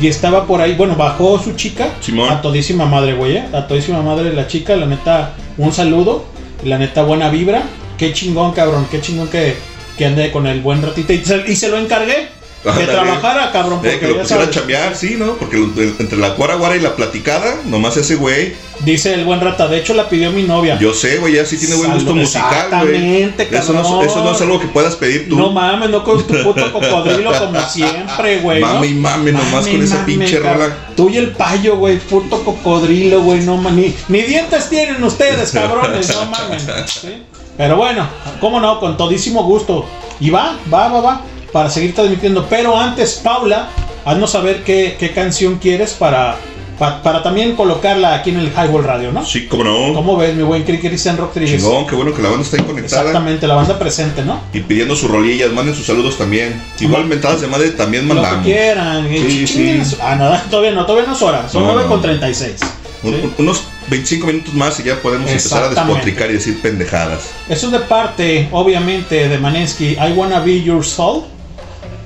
Y 0.00 0.06
estaba 0.06 0.46
por 0.46 0.60
ahí, 0.60 0.74
bueno, 0.74 0.94
bajó 0.94 1.38
su 1.42 1.54
chica. 1.54 1.88
Simón. 2.00 2.30
A 2.30 2.40
todísima 2.40 2.86
madre, 2.86 3.14
güey, 3.14 3.36
eh, 3.36 3.44
A 3.52 3.66
todísima 3.66 4.02
madre 4.02 4.32
la 4.32 4.46
chica, 4.46 4.76
la 4.76 4.86
neta, 4.86 5.34
un 5.58 5.72
saludo. 5.72 6.24
La 6.64 6.78
neta, 6.78 7.02
buena 7.02 7.28
vibra. 7.28 7.62
Qué 7.98 8.12
chingón, 8.12 8.52
cabrón. 8.52 8.86
Qué 8.90 9.00
chingón 9.00 9.28
que, 9.28 9.56
que 9.98 10.06
ande 10.06 10.30
con 10.30 10.46
el 10.46 10.60
buen 10.60 10.80
ratita. 10.82 11.12
Y 11.12 11.24
se, 11.24 11.44
y 11.50 11.56
se 11.56 11.68
lo 11.68 11.78
encargué. 11.78 12.28
Que 12.62 12.68
Ándale. 12.68 12.92
trabajara, 12.92 13.52
cabrón. 13.52 13.78
Eh, 13.78 13.88
Porque 13.92 13.98
que 14.00 14.06
lo 14.08 14.14
ya 14.16 14.20
pusiera 14.22 14.42
a 14.42 14.44
sabes. 14.46 14.56
chambear, 14.58 14.94
sí, 14.94 15.16
¿no? 15.18 15.32
Porque 15.36 15.56
entre 15.98 16.18
la 16.18 16.30
guara 16.30 16.56
guara 16.56 16.76
y 16.76 16.80
la 16.80 16.94
platicada, 16.94 17.56
nomás 17.64 17.96
ese 17.96 18.16
güey. 18.16 18.52
Dice 18.80 19.14
el 19.14 19.24
buen 19.24 19.40
rata, 19.40 19.66
de 19.66 19.78
hecho 19.78 19.94
la 19.94 20.08
pidió 20.10 20.30
mi 20.30 20.42
novia. 20.42 20.78
Yo 20.78 20.92
sé, 20.92 21.16
güey, 21.18 21.34
ya 21.34 21.46
sí 21.46 21.56
tiene 21.58 21.76
buen 21.76 21.92
gusto 21.92 22.14
musical, 22.14 22.68
güey. 22.82 23.22
exactamente, 23.22 23.48
Eso 23.56 23.72
no, 23.72 23.82
cabrón. 23.82 24.06
eso 24.06 24.24
no 24.24 24.32
es 24.32 24.40
algo 24.42 24.60
que 24.60 24.66
puedas 24.68 24.96
pedir 24.96 25.28
tú. 25.30 25.36
No 25.38 25.52
mames, 25.52 25.88
no 25.90 26.04
con 26.04 26.26
tu 26.26 26.34
puto 26.42 26.70
cocodrilo 26.72 27.32
como 27.38 27.60
siempre, 27.68 28.38
güey. 28.40 28.60
Mame 28.60 28.86
y 28.88 28.94
mame 28.94 29.32
nomás 29.32 29.66
con 29.66 29.82
esa 29.82 30.04
pinche 30.04 30.38
rola. 30.38 30.76
Tú 30.96 31.08
y 31.08 31.16
el 31.16 31.30
payo, 31.32 31.76
güey, 31.76 31.98
puto 31.98 32.44
cocodrilo, 32.44 33.22
güey, 33.22 33.40
no 33.40 33.56
mames. 33.56 33.94
Ni, 34.08 34.18
ni 34.18 34.24
dientes 34.24 34.68
tienen 34.68 35.02
ustedes, 35.02 35.50
cabrones, 35.52 36.14
no 36.14 36.26
mames. 36.26 36.66
¿sí? 36.86 37.22
Pero 37.56 37.76
bueno, 37.76 38.06
cómo 38.40 38.60
no, 38.60 38.80
con 38.80 38.96
todísimo 38.98 39.44
gusto. 39.44 39.86
Y 40.20 40.28
va, 40.30 40.58
va, 40.72 40.88
va, 40.88 41.00
va, 41.00 41.20
para 41.52 41.70
seguir 41.70 41.94
transmitiendo. 41.94 42.46
Pero 42.48 42.78
antes, 42.78 43.20
Paula, 43.22 43.68
haznos 44.04 44.30
saber 44.30 44.62
qué, 44.64 44.96
qué 44.98 45.12
canción 45.12 45.58
quieres 45.58 45.92
para, 45.92 46.36
pa- 46.78 47.02
para 47.02 47.22
también 47.22 47.56
colocarla 47.56 48.14
aquí 48.14 48.30
en 48.30 48.38
el 48.40 48.48
Highball 48.52 48.84
Radio, 48.84 49.12
¿no? 49.12 49.24
Sí, 49.24 49.46
cómo 49.46 49.64
no. 49.64 49.94
¿Cómo 49.94 50.16
ves, 50.16 50.34
mi 50.34 50.42
buen 50.42 50.64
Cri- 50.66 50.80
Cristian 50.80 51.16
Rock 51.16 51.34
Rodríguez? 51.34 51.60
Chingón, 51.62 51.86
qué 51.86 51.94
bueno 51.94 52.14
que 52.14 52.22
la 52.22 52.28
banda 52.30 52.44
está 52.44 52.56
ahí 52.56 52.62
conectada. 52.62 53.02
Exactamente, 53.02 53.46
la 53.46 53.54
banda 53.54 53.78
presente, 53.78 54.22
¿no? 54.24 54.40
Y 54.52 54.60
pidiendo 54.60 54.94
sus 54.96 55.10
rolillas, 55.10 55.50
manden 55.52 55.74
sus 55.74 55.86
saludos 55.86 56.16
también. 56.18 56.60
Igual 56.80 57.06
mentadas 57.06 57.40
de 57.40 57.46
madre 57.48 57.70
también 57.70 58.06
Lo 58.08 58.14
que 58.14 58.20
mandamos. 58.20 58.44
quieran. 58.46 59.08
Sí, 59.08 59.44
Chinguen 59.46 59.84
sí. 59.84 59.96
su- 59.96 60.02
Ah, 60.02 60.16
no, 60.16 60.30
todavía 60.50 60.72
no, 60.72 60.86
todavía 60.86 61.08
no 61.08 61.14
es 61.16 61.22
hora. 61.22 61.48
Son 61.48 61.62
No, 61.62 61.72
9 61.72 61.82
no. 61.84 61.88
con 61.90 62.02
36. 62.02 62.56
Un- 63.02 63.14
¿sí? 63.14 63.30
Unos 63.38 63.62
25 63.88 64.26
minutos 64.26 64.52
más 64.54 64.78
y 64.78 64.82
ya 64.84 64.96
podemos 64.96 65.28
empezar 65.30 65.64
a 65.64 65.68
despotricar 65.70 66.30
y 66.30 66.34
decir 66.34 66.60
pendejadas. 66.60 67.22
Eso 67.48 67.66
es 67.66 67.72
de 67.72 67.78
parte, 67.80 68.46
obviamente, 68.52 69.26
de 69.28 69.38
Manensky. 69.38 69.92
I 69.94 70.12
wanna 70.14 70.38
be 70.40 70.62
your 70.62 70.84
soul. 70.84 71.24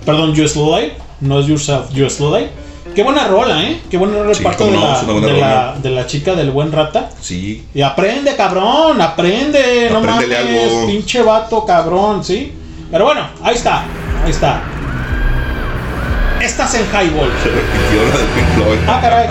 Perdón, 0.04 0.34
your 0.34 0.48
slave. 0.48 0.94
No 1.20 1.40
es 1.40 1.46
yourself, 1.46 1.90
your 1.92 2.10
slave. 2.10 2.50
Qué 2.94 3.02
buena 3.02 3.26
rola, 3.26 3.62
¿eh? 3.62 3.80
Qué 3.90 3.96
buena 3.96 4.14
rola 4.18 4.28
de 4.28 4.34
Sí, 4.34 4.42
de, 4.44 4.70
no, 4.70 4.80
la, 4.80 5.02
de, 5.02 5.32
la, 5.32 5.64
rola. 5.64 5.74
de 5.82 5.90
la 5.90 6.06
chica 6.06 6.34
del 6.34 6.50
buen 6.50 6.70
rata. 6.70 7.10
Sí. 7.20 7.66
Y 7.74 7.80
aprende, 7.82 8.36
cabrón, 8.36 9.00
aprende. 9.00 9.88
No 9.90 10.00
mames, 10.00 10.14
Apréndele 10.26 10.64
algo. 10.64 10.86
pinche 10.86 11.22
vato, 11.22 11.64
cabrón, 11.64 12.22
¿sí? 12.22 12.52
Pero 12.90 13.06
bueno, 13.06 13.26
ahí 13.42 13.54
está, 13.56 13.84
ahí 14.24 14.30
está. 14.30 14.60
Estás 16.40 16.74
en 16.74 16.82
highball. 16.92 17.30
Se 17.42 17.48
repitió 17.48 18.02
la 18.10 18.18
de 18.18 18.24
Pink 18.34 18.48
Floyd. 18.54 18.78
Ah, 18.86 18.98
caray. 19.00 19.28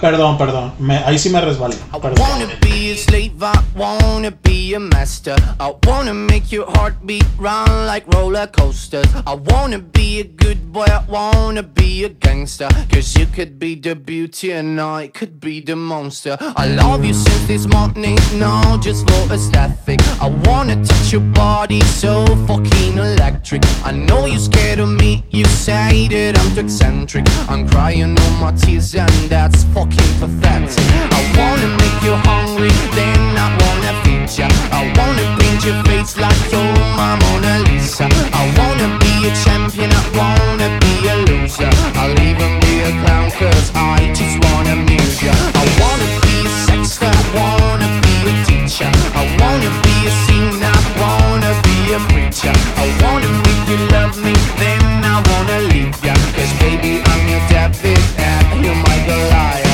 Perdón, 0.00 0.36
perdón. 0.38 0.72
Me- 0.78 1.02
ahí 1.04 1.18
sí 1.18 1.30
me 1.30 1.40
resbalé. 1.40 1.76
Perdón. 2.00 2.20
wanna 2.20 2.46
be 2.60 2.92
a 2.92 2.96
slave, 2.96 3.42
I 3.42 3.58
wanna 3.74 4.30
be 4.30 4.74
a 4.74 4.80
master. 4.80 5.36
I 5.58 5.74
wanna 5.86 6.14
make 6.14 6.50
your 6.52 6.66
heartbeat 6.76 7.24
run 7.38 7.86
like 7.86 8.06
roller 8.14 8.46
coasters. 8.46 9.06
I 9.26 9.34
wanna 9.34 9.78
be 9.78 10.20
a 10.20 10.24
good 10.24 10.72
boy, 10.72 10.84
I 10.84 11.02
wanna 11.08 11.62
be 11.62 12.04
a 12.04 12.08
gangster. 12.08 12.68
Cause 12.90 13.16
you 13.16 13.26
could 13.26 13.58
be 13.58 13.74
the 13.74 13.94
beauty 13.94 14.52
and 14.52 14.80
I 14.80 15.08
could 15.08 15.40
be 15.40 15.60
the 15.60 15.76
monster. 15.76 16.36
I 16.56 16.68
love 16.68 17.04
you 17.04 17.14
since 17.14 17.46
this 17.46 17.66
morning, 17.66 18.18
no, 18.34 18.78
just 18.80 19.08
for 19.08 19.32
aesthetic. 19.34 20.00
I 20.20 20.28
wanna 20.44 20.76
touch 20.84 21.12
your 21.12 21.22
body 21.34 21.80
so 21.82 22.24
fucking 22.46 22.98
electric. 22.98 23.62
I 23.84 23.92
know 23.92 24.26
you're 24.26 24.38
scared 24.38 24.78
of 24.80 24.88
me, 24.88 25.24
you 25.30 25.44
say 25.46 26.08
that 26.08 26.38
I'm 26.38 26.54
too 26.54 26.60
eccentric. 26.60 27.24
I'm 27.48 27.68
crying 27.68 28.18
all 28.18 28.30
my 28.40 28.52
tears 28.52 28.94
and 28.94 29.10
that's 29.30 29.64
fucking 29.76 30.12
pathetic. 30.16 30.88
I 31.12 31.20
wanna 31.36 31.68
make 31.76 31.98
you 32.00 32.14
hungry, 32.24 32.72
then 32.96 33.20
I 33.36 33.48
wanna 33.60 33.92
feed 34.02 34.28
ya. 34.38 34.48
I 34.72 34.88
wanna 34.96 35.24
paint 35.36 35.60
your 35.68 35.76
face 35.84 36.16
like 36.16 36.40
you're 36.50 36.72
my 36.96 37.12
Mona 37.20 37.60
Lisa. 37.68 38.08
I 38.40 38.42
wanna 38.56 38.88
be 39.02 39.12
a 39.28 39.32
champion, 39.44 39.90
I 39.92 40.04
wanna 40.16 40.68
be 40.80 40.94
a 41.12 41.16
loser. 41.28 41.72
I'll 42.00 42.16
even 42.28 42.52
be 42.64 42.74
a 42.88 42.92
clown 43.02 43.28
cause 43.36 43.68
I 43.74 43.98
just 44.18 44.36
wanna 44.46 44.80
amuse 44.80 45.20
ya. 45.26 45.34
I 45.62 45.64
wanna 45.80 46.08
be 46.24 46.34
a 46.48 46.52
sexter, 46.66 47.12
I 47.12 47.24
wanna 47.36 47.88
be 48.04 48.16
a 48.32 48.34
teacher. 48.48 48.90
I 49.20 49.24
wanna 49.40 49.70
be 49.84 49.96
a 50.10 50.12
singer, 50.24 50.72
I 50.80 50.88
wanna 51.02 51.52
be 51.68 51.78
a 51.98 52.00
preacher. 52.08 52.54
I 52.84 52.86
wanna 53.02 53.30
make 53.44 53.64
you 53.68 53.78
love 53.96 54.16
me, 54.24 54.32
then 54.56 54.84
I 55.04 55.16
wanna 55.28 55.58
leave 55.68 55.96
ya. 56.06 56.14
Cause 56.36 56.52
baby, 56.64 56.92
I'm 57.12 57.22
your 57.28 57.44
David 57.52 58.00
and 58.18 58.64
you're 58.64 58.74
my 58.74 58.98
Goliath. 59.06 59.65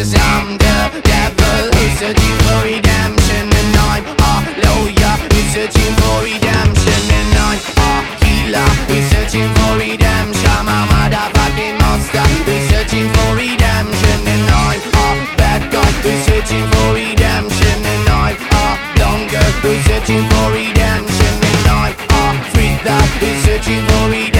Because 0.00 0.16
I'm 0.16 0.56
the 0.56 1.04
devil. 1.04 1.60
Who's 1.76 1.92
searching 2.00 2.36
for 2.48 2.64
redemption 2.64 3.44
And 3.52 3.76
I'm 3.84 4.08
a 4.08 4.32
lawyer. 4.64 5.14
Who's 5.28 5.52
searching 5.52 5.92
for 6.00 6.24
redemption 6.24 7.02
And 7.20 7.36
I'm 7.36 7.60
a 7.60 7.92
healer. 8.24 8.64
Who's 8.88 9.04
searching 9.12 9.52
for 9.60 9.76
redemption. 9.76 10.48
I'm 10.56 10.72
a 10.72 10.78
motherfucking 10.88 11.76
monster. 11.84 12.24
Who's 12.48 12.64
searching 12.72 13.12
for 13.12 13.36
redemption 13.36 14.20
And 14.24 14.48
I'm 14.48 14.80
a 14.80 15.36
bad 15.36 15.68
guy. 15.68 15.84
Who's 16.00 16.24
searching 16.24 16.64
for 16.72 16.96
redemption 16.96 17.78
And 17.84 18.08
I'm 18.08 18.40
a 18.40 19.28
girl 19.28 19.52
who's 19.60 19.84
searching 19.84 20.24
for 20.32 20.48
redemption 20.48 21.34
And 21.44 21.68
I'm 21.76 21.92
a 21.92 22.44
freak 22.56 22.80
that 22.88 23.04
who's 23.20 23.36
searching 23.44 23.84
for 23.84 24.08
redemption 24.08 24.39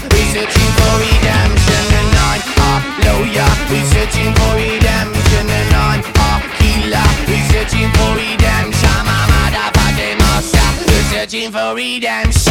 devil, 0.00 0.18
researching 0.18 0.72
for 0.76 0.94
redemption. 0.98 1.84
And 1.98 2.16
I'm 2.16 2.40
a 2.58 2.72
lawyer, 3.04 3.50
researching 3.70 4.32
for 4.34 4.54
redemption. 4.56 5.46
And 5.48 5.74
I'm 5.74 6.00
a 6.04 6.40
healer, 6.62 7.08
researching 7.28 7.90
for 7.94 8.14
redemption. 8.16 8.88
I'm 8.88 9.08
a 9.08 9.18
motherfucking 9.32 10.18
monster, 10.18 10.68
researching 10.92 11.50
for 11.52 11.74
redemption. 11.74 12.50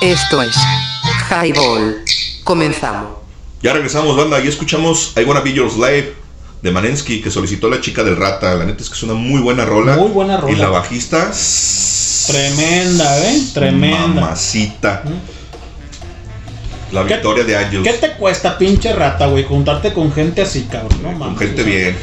Esto 0.00 0.42
es 0.42 0.56
Highball. 1.30 2.02
Comenzamos. 2.44 3.18
Ya 3.62 3.72
regresamos, 3.74 4.16
banda. 4.16 4.40
Y 4.40 4.48
escuchamos 4.48 5.12
I 5.16 5.24
Wanna 5.24 5.40
Be 5.40 5.52
Your 5.52 5.70
Slave 5.70 6.14
de 6.62 6.70
Manensky 6.70 7.20
que 7.20 7.30
solicitó 7.30 7.68
la 7.68 7.80
chica 7.80 8.02
del 8.02 8.16
rata. 8.16 8.54
La 8.54 8.64
neta 8.64 8.82
es 8.82 8.88
que 8.88 8.94
es 8.94 9.02
una 9.02 9.14
muy 9.14 9.40
buena 9.40 9.64
rola. 9.64 9.96
Muy 9.96 10.10
buena 10.10 10.38
rola. 10.38 10.52
Y 10.52 10.56
la 10.56 10.68
bajista. 10.68 11.30
Tremenda, 12.26 13.30
¿eh? 13.30 13.42
Tremenda. 13.52 14.06
Mamacita. 14.20 15.02
La 16.92 17.04
¿Qué- 17.06 17.14
victoria 17.14 17.44
de 17.44 17.56
Angels. 17.56 17.84
¿Qué 17.86 17.92
te 17.94 18.12
cuesta, 18.14 18.56
pinche 18.58 18.92
rata, 18.94 19.26
güey? 19.26 19.44
Juntarte 19.44 19.92
con 19.92 20.12
gente 20.12 20.42
así, 20.42 20.62
cabrón. 20.70 20.98
No 21.02 21.18
Con 21.18 21.36
gente 21.36 21.62
bien. 21.62 21.96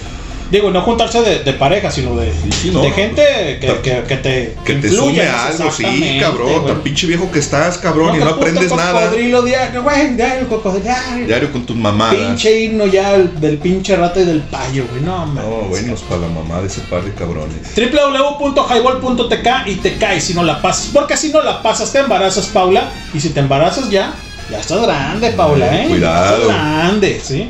Digo, 0.50 0.72
no 0.72 0.82
juntarse 0.82 1.22
de, 1.22 1.40
de 1.44 1.54
pareja, 1.54 1.92
sino 1.92 2.16
de, 2.16 2.32
sí, 2.62 2.72
no. 2.72 2.82
de 2.82 2.92
gente 2.92 3.22
que, 3.60 3.82
que, 3.82 4.04
que 4.08 4.16
te. 4.18 4.56
Que 4.64 4.74
te 4.76 4.90
sume 4.90 5.22
a 5.24 5.48
algo, 5.48 5.72
sí, 5.72 6.18
cabrón. 6.22 6.66
Tan 6.66 6.82
pinche 6.82 7.06
viejo 7.08 7.30
que 7.32 7.40
estás, 7.40 7.78
cabrón, 7.78 8.16
y 8.16 8.20
no 8.20 8.30
aprendes 8.30 8.72
nada. 8.74 9.02
Cocodrilo 9.06 9.42
diario, 9.42 9.84
güey, 9.84 10.16
diario, 10.16 10.48
cocodrilo. 10.48 10.94
diario. 11.26 11.52
Con 11.52 11.66
tus 11.66 11.76
mamadas. 11.76 12.16
Pinche 12.16 12.62
himno 12.62 12.86
ya 12.86 13.16
el- 13.16 13.40
del 13.40 13.58
pinche 13.58 13.96
rata 13.96 14.20
y 14.22 14.26
del 14.26 14.40
payo, 14.42 14.86
güey. 14.90 15.02
No, 15.04 15.26
mames. 15.26 15.44
No, 15.44 15.50
buenos 15.70 16.02
para 16.02 16.22
la 16.22 16.28
mamá 16.30 16.62
de 16.62 16.68
ese 16.68 16.82
par 16.82 17.04
de 17.04 17.14
cabrones. 17.14 17.58
www.highball.tk 17.76 19.48
y 19.68 19.76
te 19.76 19.96
caes 19.98 20.24
si 20.24 20.34
no 20.34 20.44
la 20.44 20.62
pasas. 20.62 20.88
Porque 20.94 21.18
si 21.18 21.30
no 21.32 21.42
la 21.42 21.62
pasas, 21.62 21.92
te 21.92 22.00
embarazas, 22.00 22.48
Paula. 22.48 22.90
Y 23.14 23.20
si 23.20 23.30
te 23.30 23.40
embarazas 23.40 23.90
ya, 23.90 24.14
ya 24.50 24.60
estás 24.60 24.82
grande, 24.82 25.32
Paula, 25.32 25.84
¿eh? 25.84 25.88
Cuidado. 25.90 26.42
Estás 26.44 26.56
grande, 26.56 27.22
¿sí? 27.24 27.50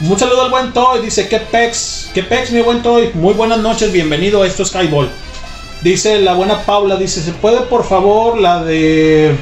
Un 0.00 0.16
saludo 0.16 0.42
al 0.42 0.50
buen 0.50 0.72
Toy. 0.72 1.02
Dice, 1.02 1.28
¿qué 1.28 1.38
pex? 1.38 2.10
¿Qué 2.14 2.22
pex, 2.22 2.52
mi 2.52 2.60
buen 2.60 2.82
Toy? 2.82 3.10
Muy 3.14 3.34
buenas 3.34 3.58
noches, 3.58 3.90
bienvenido. 3.90 4.44
Esto 4.44 4.62
es 4.62 4.72
Highball. 4.72 5.10
Dice 5.82 6.20
la 6.20 6.34
buena 6.34 6.62
Paula, 6.62 6.96
dice, 6.96 7.20
¿se 7.20 7.32
puede 7.32 7.62
por 7.62 7.84
favor 7.84 8.38
la 8.38 8.62
de... 8.62 9.34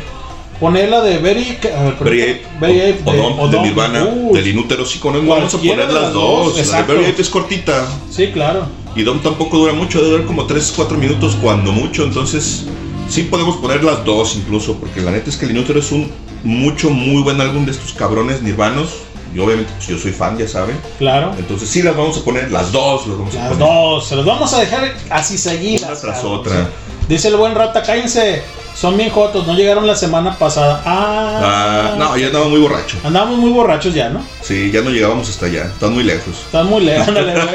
Poner 0.59 0.89
la 0.89 1.03
de 1.03 1.19
Very... 1.19 1.59
A 1.77 1.83
ver, 1.83 1.97
Very 2.01 2.23
Ape, 2.23 2.47
Very 2.59 2.99
o, 3.05 3.11
Odom, 3.11 3.51
de 3.51 3.57
Odom. 3.57 3.63
Nirvana, 3.65 4.05
Uy, 4.05 4.39
del 4.39 4.49
Inútero, 4.49 4.87
sí, 4.87 4.99
con 4.99 5.15
él 5.15 5.27
vamos 5.27 5.53
a 5.53 5.59
poner 5.59 5.87
de 5.87 5.93
las 5.93 6.03
las 6.05 6.13
dos. 6.15 6.57
dos, 6.57 6.69
La 6.69 6.83
de. 6.83 6.95
Very 6.95 7.15
es 7.19 7.29
cortita. 7.29 7.87
Sí, 8.11 8.29
claro. 8.29 8.67
Y 8.95 9.03
Dom 9.03 9.21
tampoco 9.21 9.59
dura 9.59 9.75
mucho, 9.75 9.99
debe 9.99 10.13
durar 10.13 10.27
como 10.27 10.47
3-4 10.49 10.97
minutos 10.97 11.37
cuando 11.43 11.73
mucho. 11.73 12.05
Entonces, 12.05 12.65
sí 13.11 13.25
podemos 13.25 13.57
poner 13.57 13.85
las 13.85 14.03
dos 14.07 14.37
incluso, 14.37 14.77
porque 14.79 15.03
la 15.03 15.11
neta 15.11 15.29
es 15.29 15.37
que 15.37 15.45
el 15.45 15.51
Inútero 15.51 15.81
es 15.81 15.93
un 15.93 16.11
mucho, 16.45 16.89
muy 16.89 17.23
buen 17.23 17.39
álbum 17.43 17.67
de 17.67 17.73
estos 17.73 17.93
cabrones 17.93 18.41
nirvanos. 18.41 18.89
Y 19.37 19.41
obviamente, 19.41 19.71
pues 19.77 19.87
yo 19.89 19.99
soy 19.99 20.13
fan, 20.13 20.39
ya 20.39 20.49
saben. 20.49 20.81
Claro. 20.99 21.35
Entonces, 21.39 21.69
sí 21.69 21.83
las 21.83 21.95
vamos 21.95 22.17
a 22.17 22.25
poner, 22.25 22.51
las 22.51 22.73
dos 22.73 23.07
las 23.07 23.19
vamos 23.19 23.35
a 23.35 23.39
Las 23.39 23.49
poner. 23.53 23.59
dos, 23.69 24.09
se 24.09 24.17
los 24.17 24.25
vamos 24.25 24.51
a 24.55 24.61
dejar 24.61 24.95
así 25.11 25.37
seguidas. 25.37 25.91
Una 25.91 26.01
tras 26.01 26.25
otra. 26.25 26.53
sí. 26.55 26.61
Dice 27.09 27.29
el 27.29 27.37
buen 27.37 27.55
rata, 27.55 27.83
cállense. 27.83 28.43
Son 28.75 28.97
bien 28.97 29.11
jotos, 29.11 29.47
no 29.47 29.55
llegaron 29.55 29.87
la 29.87 29.95
semana 29.95 30.37
pasada. 30.39 30.83
Ah, 30.85 31.41
Ah, 31.43 31.95
no, 31.99 32.17
ya 32.17 32.27
andaba 32.29 32.49
muy 32.49 32.61
borracho. 32.61 32.97
Andábamos 33.05 33.39
muy 33.39 33.51
borrachos 33.51 33.95
ya, 33.95 34.09
¿no? 34.11 34.23
Sí, 34.43 34.71
ya 34.71 34.81
no 34.83 34.91
llegábamos 34.91 35.29
hasta 35.31 35.47
allá, 35.47 35.65
están 35.67 35.93
muy 35.95 36.05
lejos. 36.05 36.35
Están 36.47 36.67
muy 36.67 36.85
lejos, 36.85 37.09
ándale, 37.09 37.33
güey. 37.33 37.55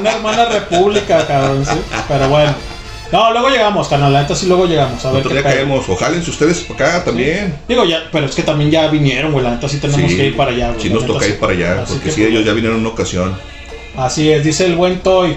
Una 0.00 0.10
hermana 0.12 0.44
república, 0.46 1.26
cabrón, 1.26 1.64
sí. 1.64 1.78
Pero 2.08 2.28
bueno. 2.28 2.54
No, 3.10 3.32
luego 3.32 3.48
llegamos, 3.48 3.88
canal, 3.88 4.12
la 4.12 4.22
neta 4.22 4.34
sí 4.34 4.46
luego 4.46 4.66
llegamos. 4.66 5.02
A 5.04 5.10
ver 5.10 5.20
Otro 5.20 5.30
qué 5.30 5.34
día 5.36 5.42
pedo. 5.44 5.54
caemos, 5.54 5.88
ojálense 5.88 6.30
ustedes 6.30 6.58
para 6.60 6.88
acá 6.98 7.04
también. 7.04 7.54
Digo 7.66 7.84
ya, 7.84 8.02
pero 8.12 8.26
es 8.26 8.34
que 8.34 8.42
también 8.42 8.70
ya 8.70 8.86
vinieron, 8.88 9.32
güey. 9.32 9.42
La 9.44 9.52
neta 9.52 9.66
sí 9.68 9.78
tenemos 9.78 10.10
Sí, 10.10 10.16
que 10.16 10.26
ir 10.26 10.36
para 10.36 10.50
allá, 10.50 10.68
güey. 10.70 10.80
Sí 10.82 10.90
nos 10.90 11.06
toca 11.06 11.26
ir 11.26 11.38
para 11.38 11.52
allá, 11.54 11.84
porque 11.88 12.04
que, 12.04 12.10
sí, 12.10 12.20
pues, 12.20 12.30
ellos 12.32 12.44
ya 12.44 12.52
vinieron 12.52 12.80
una 12.80 12.90
ocasión. 12.90 13.34
Así 13.96 14.30
es, 14.30 14.44
dice 14.44 14.66
el 14.66 14.76
buen 14.76 14.98
Toy. 15.00 15.36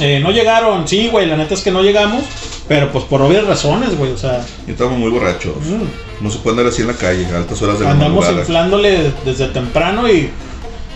Eh, 0.00 0.20
no 0.22 0.30
llegaron, 0.32 0.86
sí, 0.88 1.08
güey, 1.08 1.26
la 1.26 1.36
neta 1.36 1.54
es 1.54 1.60
que 1.62 1.70
no 1.70 1.82
llegamos, 1.82 2.22
pero 2.68 2.90
pues 2.92 3.04
por 3.04 3.22
obvias 3.22 3.46
razones, 3.46 3.96
güey, 3.96 4.12
o 4.12 4.18
sea, 4.18 4.44
Y 4.66 4.72
estamos 4.72 4.98
muy 4.98 5.10
borrachos. 5.10 5.54
Mm. 5.64 6.24
No 6.24 6.30
se 6.30 6.38
puede 6.38 6.56
andar 6.58 6.72
así 6.72 6.82
en 6.82 6.88
la 6.88 6.94
calle 6.94 7.26
a 7.32 7.36
altas 7.38 7.60
horas 7.62 7.78
de 7.78 7.84
la 7.84 7.92
andamos 7.92 8.20
madrugada. 8.20 8.40
inflándole 8.40 9.12
desde 9.24 9.46
temprano 9.48 10.08
y 10.08 10.30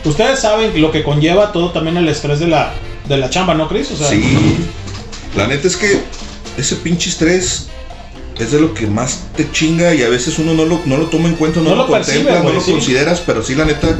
ustedes 0.05 0.41
saben 0.41 0.81
lo 0.81 0.91
que 0.91 1.03
conlleva 1.05 1.53
todo 1.53 1.71
también 1.71 1.97
el 1.97 2.09
estrés 2.09 2.41
de 2.41 2.49
la, 2.49 2.73
de 3.09 3.17
la 3.19 3.31
chamba, 3.31 3.55
¿no, 3.55 3.69
Chris? 3.69 3.91
O 3.93 3.97
sea, 3.97 4.09
Sí. 4.09 4.23
La 5.37 5.47
neta 5.47 5.67
es 5.67 5.77
que 5.77 6.01
ese 6.59 6.77
pinche 6.77 7.11
estrés 7.11 7.69
es 8.39 8.51
de 8.53 8.61
lo 8.61 8.75
que 8.75 8.87
más 8.87 9.21
te 9.37 9.51
chinga 9.51 9.95
y 9.95 10.03
a 10.03 10.09
veces 10.09 10.39
uno 10.39 10.55
no 10.55 10.65
lo, 10.65 10.81
no 10.85 10.97
lo 10.97 11.07
toma 11.07 11.29
en 11.29 11.35
cuenta, 11.37 11.61
no, 11.61 11.71
No 11.71 11.77
lo, 11.77 11.83
lo 11.83 11.89
contempla, 11.89 12.43
no 12.43 12.53
lo 12.53 12.61
sí. 12.61 12.73
consideras, 12.73 13.23
pero 13.25 13.43
sí 13.43 13.55
la 13.55 13.65
neta 13.65 13.97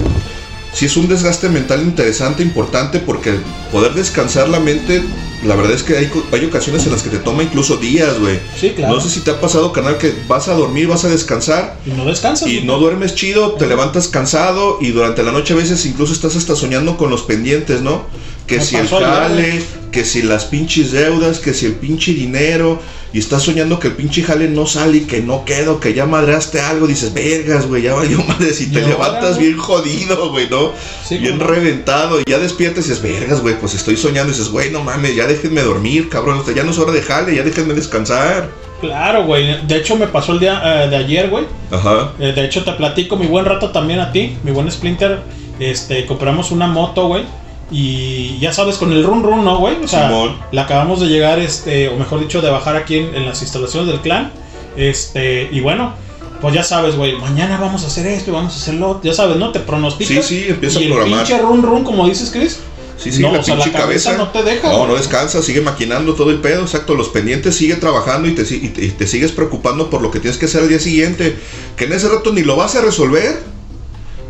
sí 0.73 0.87
es 0.87 0.97
un 0.97 1.09
desgaste 1.09 1.49
mental 1.49 1.83
interesante, 1.83 2.43
importante, 2.43 2.99
porque 2.99 3.35
poder 3.71 3.93
descansar 3.93 4.49
la 4.49 4.59
mente, 4.59 5.03
la 5.45 5.55
verdad 5.55 5.73
es 5.75 5.83
que 5.83 5.97
hay, 5.99 6.11
hay 6.33 6.45
ocasiones 6.47 6.87
en 6.87 6.93
las 6.93 7.03
que 7.03 7.11
te 7.11 7.19
toma 7.19 7.43
incluso 7.43 7.77
días, 7.77 8.19
güey. 8.19 8.39
Sí, 8.59 8.71
claro. 8.71 8.95
No 8.95 9.01
sé 9.01 9.11
si 9.11 9.21
te 9.21 9.31
ha 9.33 9.41
pasado, 9.41 9.71
canal, 9.73 9.99
que 9.99 10.15
vas 10.29 10.49
a 10.49 10.55
dormir, 10.55 10.87
vas 10.89 11.05
a 11.05 11.09
descansar 11.09 11.77
y 11.85 11.91
no 11.91 12.07
descansas. 12.07 12.49
y 12.49 12.63
no 12.63 12.79
duermes 12.79 13.15
chido, 13.15 13.53
te 13.53 13.67
levantas 13.67 14.09
cansado 14.09 14.79
y 14.81 14.93
durante 14.93 15.23
la 15.23 15.33
noche 15.33 15.53
a 15.53 15.57
veces 15.57 15.85
incluso 15.85 16.13
estás 16.15 16.37
hasta 16.37 16.57
soñando 16.57 16.97
con 16.97 17.11
los 17.11 17.23
pendientes, 17.23 17.83
¿no? 17.83 18.07
Que 18.47 18.57
Me 18.57 18.65
si 18.65 18.77
el 18.77 18.89
jale, 18.89 19.63
que 19.93 20.05
si 20.05 20.23
las 20.23 20.45
pinches 20.47 20.93
deudas, 20.93 21.39
que 21.39 21.55
si 21.55 21.67
el 21.67 21.75
pinche 21.75 22.13
dinero, 22.13 22.81
y 23.13 23.19
estás 23.19 23.43
soñando 23.43 23.79
que 23.79 23.89
el 23.89 23.95
pinche 23.95 24.23
jale 24.23 24.49
no 24.49 24.67
sale 24.67 24.99
y 24.99 25.01
que 25.03 25.21
no 25.21 25.45
quedo, 25.45 25.81
que 25.81 25.95
ya 25.95 26.07
madreaste 26.07 26.61
algo, 26.61 26.87
dices, 26.87 27.13
vergas, 27.13 27.67
güey, 27.67 27.83
ya 27.83 27.95
valió 27.95 28.19
madre, 28.25 28.53
si 28.53 28.71
te 28.71 28.81
levantas 28.81 29.37
güey. 29.37 29.49
bien 29.49 29.59
jodido, 29.59 30.31
güey, 30.31 30.49
¿no? 30.49 30.73
Sí, 31.07 31.19
bien 31.19 31.39
reventado, 31.39 32.21
y 32.21 32.25
ya 32.27 32.39
despiertas 32.39 32.87
y 32.87 32.89
dices, 32.89 33.03
vergas, 33.03 33.41
güey, 33.41 33.59
pues 33.61 33.75
estoy 33.75 33.97
soñando, 33.97 34.33
y 34.33 34.37
dices, 34.37 34.51
güey, 34.51 34.71
no 34.71 34.83
mames, 34.83 35.15
ya 35.15 35.27
déjenme 35.27 35.63
dormir, 35.63 36.09
cabrón, 36.09 36.39
o 36.39 36.45
sea, 36.45 36.55
ya 36.55 36.65
no 36.65 36.71
es 36.73 36.79
hora 36.79 36.93
de 36.93 37.03
jale, 37.03 37.37
ya 37.37 37.43
déjenme 37.43 37.75
descansar. 37.75 38.51
Claro, 38.81 39.25
güey. 39.27 39.65
De 39.65 39.77
hecho, 39.77 39.95
me 39.95 40.09
pasó 40.09 40.33
el 40.33 40.41
día 40.41 40.61
eh, 40.65 40.89
de 40.89 40.97
ayer, 40.97 41.31
güey. 41.31 41.45
Ajá. 41.71 42.15
Eh, 42.19 42.33
de 42.33 42.45
hecho, 42.45 42.65
te 42.65 42.73
platico, 42.73 43.17
mi 43.17 43.27
buen 43.27 43.45
rato 43.45 43.71
también 43.71 44.01
a 44.01 44.11
ti, 44.11 44.37
mi 44.43 44.51
buen 44.51 44.69
Splinter. 44.73 45.21
Este, 45.61 46.05
compramos 46.05 46.51
una 46.51 46.67
moto, 46.67 47.07
güey. 47.07 47.25
Y 47.73 48.39
ya 48.39 48.53
sabes, 48.53 48.77
con 48.77 48.93
el 48.93 49.03
run 49.03 49.23
run, 49.23 49.45
¿no, 49.45 49.59
güey? 49.59 49.83
O 49.83 49.89
sea, 49.89 50.09
Simón. 50.09 50.37
la 50.53 50.63
acabamos 50.63 51.01
de 51.01 51.07
llegar, 51.07 51.39
este, 51.39 51.89
o 51.89 51.97
mejor 51.97 52.21
dicho, 52.21 52.43
de 52.43 52.51
bajar 52.51 52.77
aquí 52.77 52.99
en, 52.99 53.15
en 53.15 53.25
las 53.25 53.41
instalaciones 53.41 53.89
del 53.89 54.01
clan. 54.01 54.31
Este, 54.77 55.49
y 55.51 55.61
bueno, 55.61 55.95
pues 56.43 56.55
ya 56.55 56.65
sabes, 56.65 56.97
güey, 56.97 57.17
mañana 57.19 57.57
vamos 57.57 57.85
a 57.85 57.87
hacer 57.87 58.07
esto 58.07 58.31
y 58.31 58.35
vamos 58.35 58.53
a 58.53 58.57
hacer 58.57 58.75
lo 58.75 58.91
otro. 58.91 59.03
Ya 59.05 59.15
sabes, 59.15 59.37
¿no? 59.37 59.53
Te 59.53 59.61
pronosticas. 59.61 60.27
Sí, 60.27 60.43
sí, 60.43 60.51
empieza 60.51 60.81
y 60.81 60.87
a 60.87 60.89
programar. 60.89 61.21
El 61.21 61.27
pinche 61.27 61.43
run 61.43 61.63
run, 61.63 61.85
como 61.85 62.07
dices, 62.07 62.31
Chris. 62.31 62.59
Sí, 62.99 63.11
sí, 63.11 63.23
no, 63.23 63.33
la 63.33 63.41
o 63.41 63.43
sea, 63.43 63.55
pinche 63.55 63.71
la 63.71 63.79
cabeza, 63.79 64.11
cabeza. 64.13 64.25
no 64.25 64.31
te 64.33 64.51
deja. 64.51 64.69
No, 64.69 64.79
güey. 64.79 64.89
no 64.91 64.97
descansa, 64.97 65.41
sigue 65.41 65.61
maquinando 65.61 66.15
todo 66.15 66.31
el 66.31 66.41
pedo, 66.41 66.63
exacto. 66.63 66.95
Los 66.95 67.09
pendientes 67.09 67.55
sigue 67.55 67.77
trabajando 67.77 68.29
y 68.29 68.35
te, 68.35 68.43
y 68.43 68.69
te, 68.69 68.85
y 68.85 68.91
te 68.91 69.07
sigues 69.07 69.33
preocupando 69.33 69.89
por 69.89 70.03
lo 70.03 70.11
que 70.11 70.19
tienes 70.19 70.37
que 70.37 70.47
hacer 70.47 70.63
al 70.63 70.69
día 70.69 70.81
siguiente. 70.81 71.37
Que 71.77 71.85
en 71.85 71.93
ese 71.93 72.09
rato 72.09 72.33
ni 72.33 72.43
lo 72.43 72.57
vas 72.57 72.75
a 72.75 72.81
resolver, 72.81 73.41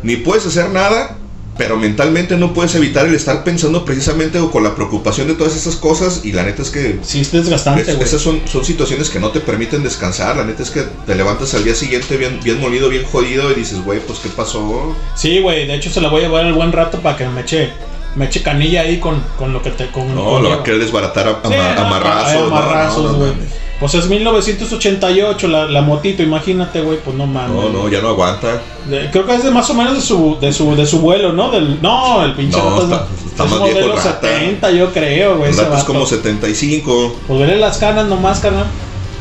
ni 0.03 0.15
puedes 0.15 0.45
hacer 0.45 0.69
nada, 0.69 1.17
pero 1.57 1.77
mentalmente 1.77 2.35
no 2.35 2.51
puedes 2.53 2.73
evitar 2.75 3.05
el 3.05 3.13
estar 3.13 3.43
pensando 3.43 3.85
precisamente 3.85 4.39
o 4.39 4.49
con 4.51 4.63
la 4.63 4.73
preocupación 4.75 5.27
de 5.27 5.35
todas 5.35 5.55
esas 5.55 5.75
cosas. 5.75 6.21
Y 6.23 6.31
la 6.31 6.43
neta 6.43 6.61
es 6.63 6.69
que 6.71 6.99
Sí, 7.03 7.21
es 7.21 7.31
desgastante, 7.31 7.81
es- 7.81 7.95
güey. 7.95 8.07
esas 8.07 8.21
son, 8.21 8.41
son 8.51 8.65
situaciones 8.65 9.09
que 9.09 9.19
no 9.19 9.29
te 9.29 9.39
permiten 9.39 9.83
descansar. 9.83 10.35
La 10.35 10.43
neta 10.45 10.63
es 10.63 10.71
que 10.71 10.81
te 11.05 11.15
levantas 11.15 11.53
al 11.53 11.63
día 11.63 11.75
siguiente 11.75 12.17
bien, 12.17 12.39
bien 12.43 12.59
molido, 12.59 12.89
bien 12.89 13.03
jodido 13.05 13.51
y 13.51 13.55
dices, 13.55 13.83
güey, 13.83 13.99
pues 13.99 14.19
qué 14.19 14.29
pasó. 14.29 14.95
Sí, 15.15 15.41
güey, 15.41 15.67
de 15.67 15.75
hecho 15.75 15.89
se 15.91 16.01
la 16.01 16.09
voy 16.09 16.21
a 16.21 16.23
llevar 16.25 16.45
el 16.47 16.53
buen 16.53 16.71
rato 16.71 16.99
para 17.01 17.17
que 17.17 17.27
me 17.27 17.41
eche, 17.41 17.69
me 18.15 18.25
eche 18.25 18.41
canilla 18.41 18.81
ahí 18.81 18.99
con, 18.99 19.21
con 19.37 19.53
lo 19.53 19.61
que 19.61 19.69
te 19.71 19.91
con 19.91 20.13
No, 20.15 20.23
con- 20.25 20.43
lo 20.43 20.49
va 20.49 20.55
a 20.55 20.63
querer 20.63 20.79
desbaratar 20.79 21.27
a, 21.27 21.31
a 21.31 21.41
Sí, 21.43 21.49
ma- 21.55 21.75
no, 21.75 21.81
amarrazos. 21.85 22.27
ay, 22.31 22.37
no, 22.39 22.45
amarrazos, 22.47 23.03
no, 23.03 23.17
no 23.27 23.62
mames. 23.83 23.91
Pues 23.91 23.93
es 24.03 24.09
1988 24.09 25.47
la, 25.47 25.65
la 25.65 25.81
motito, 25.81 26.23
imagínate, 26.23 26.81
güey, 26.81 26.97
pues 26.99 27.15
no 27.15 27.25
mames. 27.27 27.55
No, 27.55 27.69
no, 27.69 27.89
ya 27.89 28.01
no 28.01 28.09
aguanta. 28.09 28.61
De- 28.89 29.09
Creo 29.11 29.25
que 29.25 29.35
es 29.35 29.43
de 29.43 29.51
más 29.51 29.69
o 29.69 29.73
menos 29.73 29.95
de 29.95 30.01
su, 30.01 30.37
de 30.39 30.51
su, 30.53 30.75
de 30.75 30.85
su 30.85 30.99
vuelo, 30.99 31.33
¿no? 31.33 31.51
Del, 31.51 31.81
no, 31.81 32.23
el 32.23 32.33
pinche 32.33 32.57
No, 32.57 32.81
está- 32.81 33.07
está 33.25 33.43
es 33.45 33.49
más 33.51 33.59
modelo 33.59 33.79
el 33.79 33.97
rata. 33.97 34.19
70, 34.21 34.71
yo 34.71 34.91
creo, 34.93 35.37
güey. 35.37 35.51
Es 35.51 35.83
como 35.85 36.05
75. 36.05 37.15
Pues 37.27 37.39
veré 37.39 37.55
las 37.57 37.77
canas 37.77 38.07
nomás, 38.07 38.39
carnal. 38.39 38.65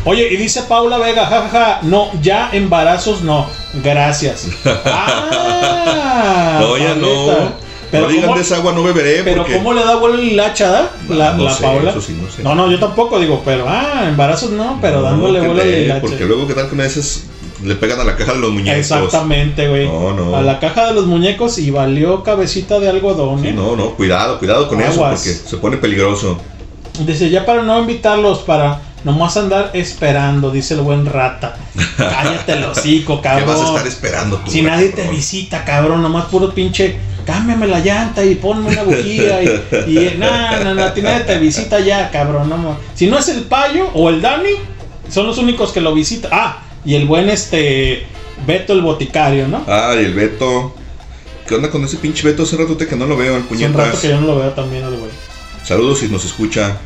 Oye, 0.04 0.28
y 0.32 0.36
dice 0.36 0.62
Paula 0.62 0.98
Vega, 0.98 1.26
jajaja, 1.26 1.78
no, 1.82 2.08
ya 2.22 2.50
embarazos 2.52 3.22
no, 3.22 3.46
gracias. 3.84 4.48
Ah, 6.14 6.58
no, 6.60 6.76
ya 6.76 6.94
no. 6.94 7.62
Pero 7.93 8.05
no 8.05 8.09
digan 8.09 8.24
¿cómo- 8.24 8.36
de 8.36 8.43
esa 8.43 8.57
agua 8.57 8.72
no 8.72 8.82
beberé. 8.82 9.22
Pero 9.22 9.36
porque... 9.43 9.55
¿cómo 9.59 9.72
le 9.74 9.84
da 9.84 9.95
vuelo 9.97 10.18
el 10.18 10.40
hacha, 10.40 10.68
da? 10.70 10.90
La, 11.11 11.34
No 11.34 11.45
la 11.45 11.55
sé, 11.55 11.66
eso 11.88 12.01
sí, 12.01 12.18
no 12.20 12.28
sé. 12.28 12.43
No, 12.43 12.55
no, 12.57 12.68
yo 12.70 12.80
tampoco 12.80 13.20
digo, 13.20 13.43
pero 13.45 13.66
ah, 13.68 14.07
embarazos 14.09 14.51
no, 14.51 14.78
pero 14.80 14.97
No, 14.97 15.03
dándole 15.03 15.40
vuelo 15.40 15.62
al 15.62 15.90
hacha. 15.93 16.01
Porque 16.01 16.24
luego, 16.24 16.49
¿qué 16.49 16.55
tal 16.55 16.68
que 16.68 16.74
una 16.74 16.84
veces 16.84 17.24
le 17.62 17.76
pegan 17.76 18.01
a 18.01 18.05
la 18.05 18.16
caja 18.16 18.32
de 18.32 18.40
los 18.40 18.51
muñecos? 18.51 18.78
Exactamente, 18.78 19.68
güey. 19.68 19.86
No, 19.86 20.12
no. 20.14 20.34
A 20.36 20.43
la 20.43 20.59
caja 20.59 20.86
de 20.88 20.95
los 20.95 21.07
muñecos 21.07 21.59
y 21.59 21.70
valió 21.70 22.22
cabecita 22.24 22.80
de 22.80 22.88
algodón, 22.88 23.43
Sí, 23.43 23.49
¿eh? 23.49 23.53
no, 23.53 23.76
no, 23.76 23.90
cuidado, 23.90 24.38
cuidado 24.40 24.66
con 24.68 24.80
eso, 24.80 25.05
Aguas. 25.05 25.20
porque 25.20 25.32
se 25.51 25.57
pone 25.59 25.76
peligroso. 25.76 26.38
Dice, 27.07 27.30
ya 27.30 27.47
para 27.47 27.62
no 27.62 27.78
invitarlos, 27.78 28.40
para 28.40 28.80
nomás 29.05 29.36
andar 29.36 29.70
esperando, 29.74 30.51
dice 30.51 30.74
el 30.74 30.80
buen 30.80 31.07
rata. 31.07 31.57
Cállate 31.97 32.53
el 32.53 32.64
hocico, 32.64 33.16
¿Qué 33.22 33.28
cabrón. 33.28 33.49
vas 33.49 33.61
a 33.61 33.66
estar 33.68 33.86
esperando 33.86 34.36
tú? 34.38 34.51
Si 34.51 34.62
nadie 34.62 34.88
te 34.90 35.09
visita, 35.09 35.64
cabrón, 35.64 36.03
nomás 36.03 36.26
puro 36.26 36.53
pinche, 36.53 36.97
cámbiame 37.24 37.66
la 37.66 37.80
llanta 37.80 38.24
y 38.24 38.34
ponme 38.34 38.70
una 38.70 38.82
bujía 38.82 39.42
y, 39.42 39.48
y 39.86 40.14
no, 40.18 40.64
no, 40.64 40.74
no, 40.74 40.82
a 40.82 40.94
ti 40.94 41.02
nadie 41.02 41.24
te 41.24 41.38
visita 41.38 41.80
ya, 41.80 42.10
cabrón, 42.10 42.48
no, 42.48 42.76
Si 42.94 43.06
no 43.06 43.18
es 43.18 43.28
el 43.28 43.42
payo 43.42 43.88
o 43.94 44.08
el 44.08 44.20
Dani, 44.20 44.50
son 45.08 45.26
los 45.26 45.38
únicos 45.38 45.72
que 45.72 45.80
lo 45.80 45.94
visitan. 45.94 46.30
Ah, 46.34 46.62
y 46.84 46.94
el 46.94 47.06
buen 47.06 47.28
este 47.28 48.06
Beto 48.46 48.72
el 48.72 48.80
boticario, 48.80 49.46
¿no? 49.46 49.64
Ah, 49.68 49.94
y 49.94 50.04
el 50.04 50.14
Beto. 50.14 50.74
¿Qué 51.46 51.54
onda 51.54 51.70
con 51.70 51.84
ese 51.84 51.96
pinche 51.98 52.26
Beto? 52.26 52.44
Hace 52.44 52.56
rato 52.56 52.76
que 52.76 52.96
no 52.96 53.06
lo 53.06 53.16
veo, 53.16 53.36
el 53.36 53.44
Hace 53.44 53.66
un 53.66 53.74
rato 53.74 54.00
que 54.00 54.08
yo 54.08 54.20
no 54.20 54.26
lo 54.26 54.38
veo 54.38 54.50
también, 54.50 54.84
el 54.84 54.96
güey. 54.96 55.10
Saludos 55.64 56.00
si 56.00 56.08
nos 56.08 56.24
escucha. 56.24 56.76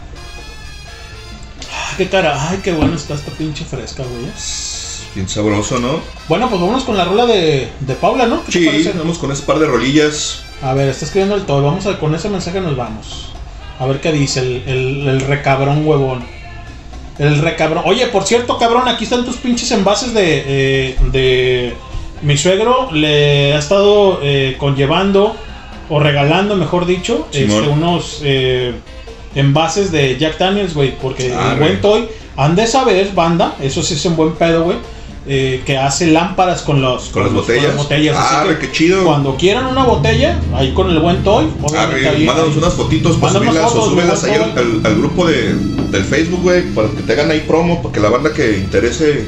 Ay, 1.72 1.94
qué 1.96 2.08
cara, 2.08 2.50
ay, 2.50 2.60
qué 2.62 2.72
bueno 2.72 2.94
está 2.94 3.14
esta 3.14 3.30
pinche 3.32 3.64
fresca, 3.64 4.02
güey. 4.02 4.30
Bien 5.16 5.28
sabroso, 5.30 5.78
¿no? 5.78 6.00
Bueno, 6.28 6.50
pues 6.50 6.60
vámonos 6.60 6.84
con 6.84 6.94
la 6.94 7.06
rola 7.06 7.24
de, 7.24 7.68
de 7.80 7.94
Paula, 7.94 8.26
¿no? 8.26 8.44
¿Qué 8.44 8.52
te 8.52 8.82
Sí, 8.82 8.90
vamos 8.98 9.16
con 9.16 9.32
ese 9.32 9.44
par 9.44 9.58
de 9.58 9.64
rolillas. 9.66 10.42
A 10.60 10.74
ver, 10.74 10.90
está 10.90 11.06
escribiendo 11.06 11.34
el 11.36 11.46
todo. 11.46 11.62
Vamos 11.62 11.86
a 11.86 11.98
con 11.98 12.14
ese 12.14 12.28
mensaje 12.28 12.60
nos 12.60 12.76
vamos. 12.76 13.30
A 13.80 13.86
ver 13.86 14.02
qué 14.02 14.12
dice 14.12 14.40
el, 14.40 14.62
el, 14.66 15.08
el 15.08 15.20
recabrón 15.22 15.86
huevón. 15.86 16.22
El 17.18 17.38
recabrón. 17.40 17.82
Oye, 17.86 18.08
por 18.08 18.24
cierto, 18.24 18.58
cabrón, 18.58 18.88
aquí 18.88 19.04
están 19.04 19.24
tus 19.24 19.36
pinches 19.36 19.70
envases 19.70 20.12
de. 20.12 20.44
eh, 20.46 20.96
de. 21.12 21.74
Mi 22.20 22.36
suegro 22.36 22.90
le 22.92 23.54
ha 23.54 23.58
estado 23.58 24.20
eh, 24.22 24.56
conllevando 24.58 25.34
o 25.88 25.98
regalando, 25.98 26.56
mejor 26.56 26.84
dicho, 26.84 27.26
este, 27.32 27.60
unos 27.68 28.20
eh, 28.22 28.74
envases 29.34 29.90
de 29.92 30.18
Jack 30.18 30.36
Daniels, 30.38 30.74
güey. 30.74 30.94
Porque 30.98 31.32
Ah, 31.34 31.52
el 31.54 31.58
buen 31.58 31.80
Toy, 31.80 32.06
han 32.36 32.54
de 32.54 32.66
saber, 32.66 33.12
banda, 33.14 33.54
eso 33.62 33.82
sí 33.82 33.94
es 33.94 34.04
un 34.04 34.14
buen 34.16 34.32
pedo, 34.34 34.64
güey. 34.64 34.76
Eh, 35.28 35.62
que 35.66 35.76
hace 35.76 36.06
lámparas 36.06 36.62
con 36.62 36.80
los 36.80 37.08
Con 37.08 37.24
las 37.24 37.32
los- 37.32 37.42
botellas. 37.46 37.76
botellas. 37.76 38.16
Así 38.16 38.34
Ah, 38.38 38.44
que 38.48 38.58
qué 38.66 38.72
chido. 38.72 39.04
Cuando 39.04 39.36
quieran 39.36 39.66
una 39.66 39.84
botella, 39.84 40.38
ahí 40.54 40.72
con 40.72 40.88
el 40.90 40.98
buen 41.00 41.24
Toy, 41.24 41.46
Ah, 41.46 41.66
obviamente 41.66 42.00
re, 42.00 42.08
ahí- 42.16 42.24
mándanos 42.24 42.52
ahí- 42.52 42.58
unas 42.58 42.74
fotitos 42.74 43.16
para 43.16 43.32
subirlas 43.32 43.72
o 43.72 43.90
súbelas 43.90 44.22
ahí 44.24 44.32
al, 44.34 44.38
favor. 44.52 44.58
al- 44.58 44.86
al 44.86 44.94
grupo 44.98 45.26
de, 45.26 45.54
del 45.90 46.04
Facebook, 46.04 46.42
güey, 46.42 46.62
para 46.74 46.88
que 46.90 47.02
te 47.02 47.12
hagan 47.12 47.30
ahí 47.30 47.40
promo, 47.40 47.82
para 47.82 47.92
que 47.94 48.00
la 48.00 48.08
banda 48.08 48.32
que 48.32 48.56
interese 48.58 49.26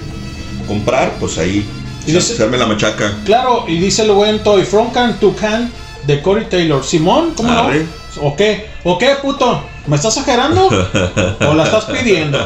comprar, 0.67 1.13
pues 1.19 1.37
ahí 1.39 1.67
Y 2.07 2.13
dice- 2.13 2.37
se 2.37 2.43
arme 2.45 2.59
la 2.59 2.67
machaca. 2.67 3.15
Claro, 3.25 3.65
y 3.67 3.79
dice 3.79 4.03
el 4.03 4.13
buen 4.13 4.43
Toy, 4.43 4.63
From 4.65 4.91
Can 4.93 5.19
to 5.19 5.35
Can 5.35 5.71
de 6.07 6.23
Corey 6.23 6.47
Taylor. 6.49 6.85
Simón, 6.85 7.33
¿cómo 7.37 7.51
Arre. 7.53 7.81
no? 8.17 8.23
¿O 8.23 8.35
qué? 8.37 8.67
¿O 8.85 8.99
qué, 8.99 9.15
puto? 9.23 9.63
¿Me 9.87 9.97
estás 9.97 10.17
exagerando? 10.17 10.69
¿O 11.49 11.55
la 11.55 11.65
estás 11.65 11.85
pidiendo? 11.87 12.39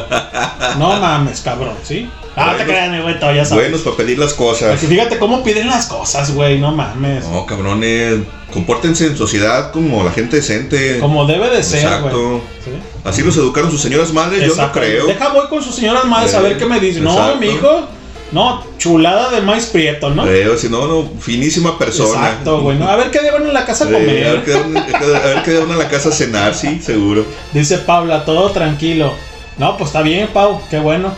No 0.79 0.99
mames, 0.99 1.41
cabrón, 1.41 1.75
¿sí? 1.83 2.09
Ah, 2.35 2.55
te 2.57 2.65
mi 2.65 3.01
güey, 3.01 3.15
ya 3.19 3.45
sabes. 3.45 3.49
Buenos 3.65 3.81
para 3.81 3.95
pedir 3.97 4.17
las 4.17 4.33
cosas. 4.33 4.71
Porque 4.71 4.87
fíjate 4.87 5.19
cómo 5.19 5.43
piden 5.43 5.67
las 5.67 5.85
cosas, 5.85 6.33
güey, 6.33 6.59
no 6.59 6.71
mames. 6.71 7.25
No, 7.27 7.45
cabrones, 7.45 8.19
compórtense 8.51 9.07
en 9.07 9.17
sociedad 9.17 9.71
como 9.71 10.03
la 10.03 10.11
gente 10.11 10.37
decente. 10.37 10.99
Como 10.99 11.25
debe 11.25 11.49
de 11.49 11.61
ser, 11.63 11.83
Exacto. 11.83 12.41
¿Sí? 12.63 12.71
Así 13.03 13.21
los 13.21 13.35
educaron 13.37 13.69
sus 13.69 13.81
señoras 13.81 14.11
madres, 14.13 14.47
yo 14.47 14.55
no 14.55 14.71
creo. 14.71 15.05
Deja 15.07 15.29
voy 15.29 15.47
con 15.47 15.61
sus 15.63 15.75
señoras 15.75 16.05
madres 16.05 16.33
a 16.33 16.39
Eh, 16.39 16.43
ver 16.43 16.57
qué 16.57 16.65
me 16.65 16.79
dicen. 16.79 17.03
No, 17.03 17.35
mi 17.35 17.47
hijo. 17.47 17.87
No, 18.31 18.63
chulada 18.79 19.29
de 19.29 19.41
maíz 19.41 19.67
prieto, 19.67 20.09
¿no? 20.09 20.23
Creo, 20.23 20.57
si 20.57 20.67
no, 20.67 20.87
no, 20.87 21.07
finísima 21.19 21.77
persona. 21.77 22.29
Exacto, 22.29 22.61
güey. 22.61 22.79
¿no? 22.79 22.87
A 22.89 22.95
ver 22.95 23.11
qué 23.11 23.19
llevan 23.19 23.43
en 23.45 23.53
la 23.53 23.63
casa 23.63 23.85
a 23.85 23.89
Eh, 23.91 23.95
a 24.27 24.33
ver 24.33 24.43
comer. 24.43 24.43
qué 24.43 25.05
a 25.05 25.19
ver 25.19 25.43
qué 25.43 25.51
dan 25.53 25.69
en 25.69 25.77
la 25.77 25.87
casa 25.87 26.09
a 26.09 26.11
cenar, 26.11 26.55
sí, 26.55 26.79
seguro. 26.81 27.25
Dice 27.53 27.77
Paula, 27.77 28.25
todo 28.25 28.49
tranquilo. 28.49 29.13
No, 29.59 29.77
pues 29.77 29.89
está 29.89 30.01
bien, 30.01 30.29
Pau, 30.33 30.59
qué 30.71 30.79
bueno. 30.79 31.13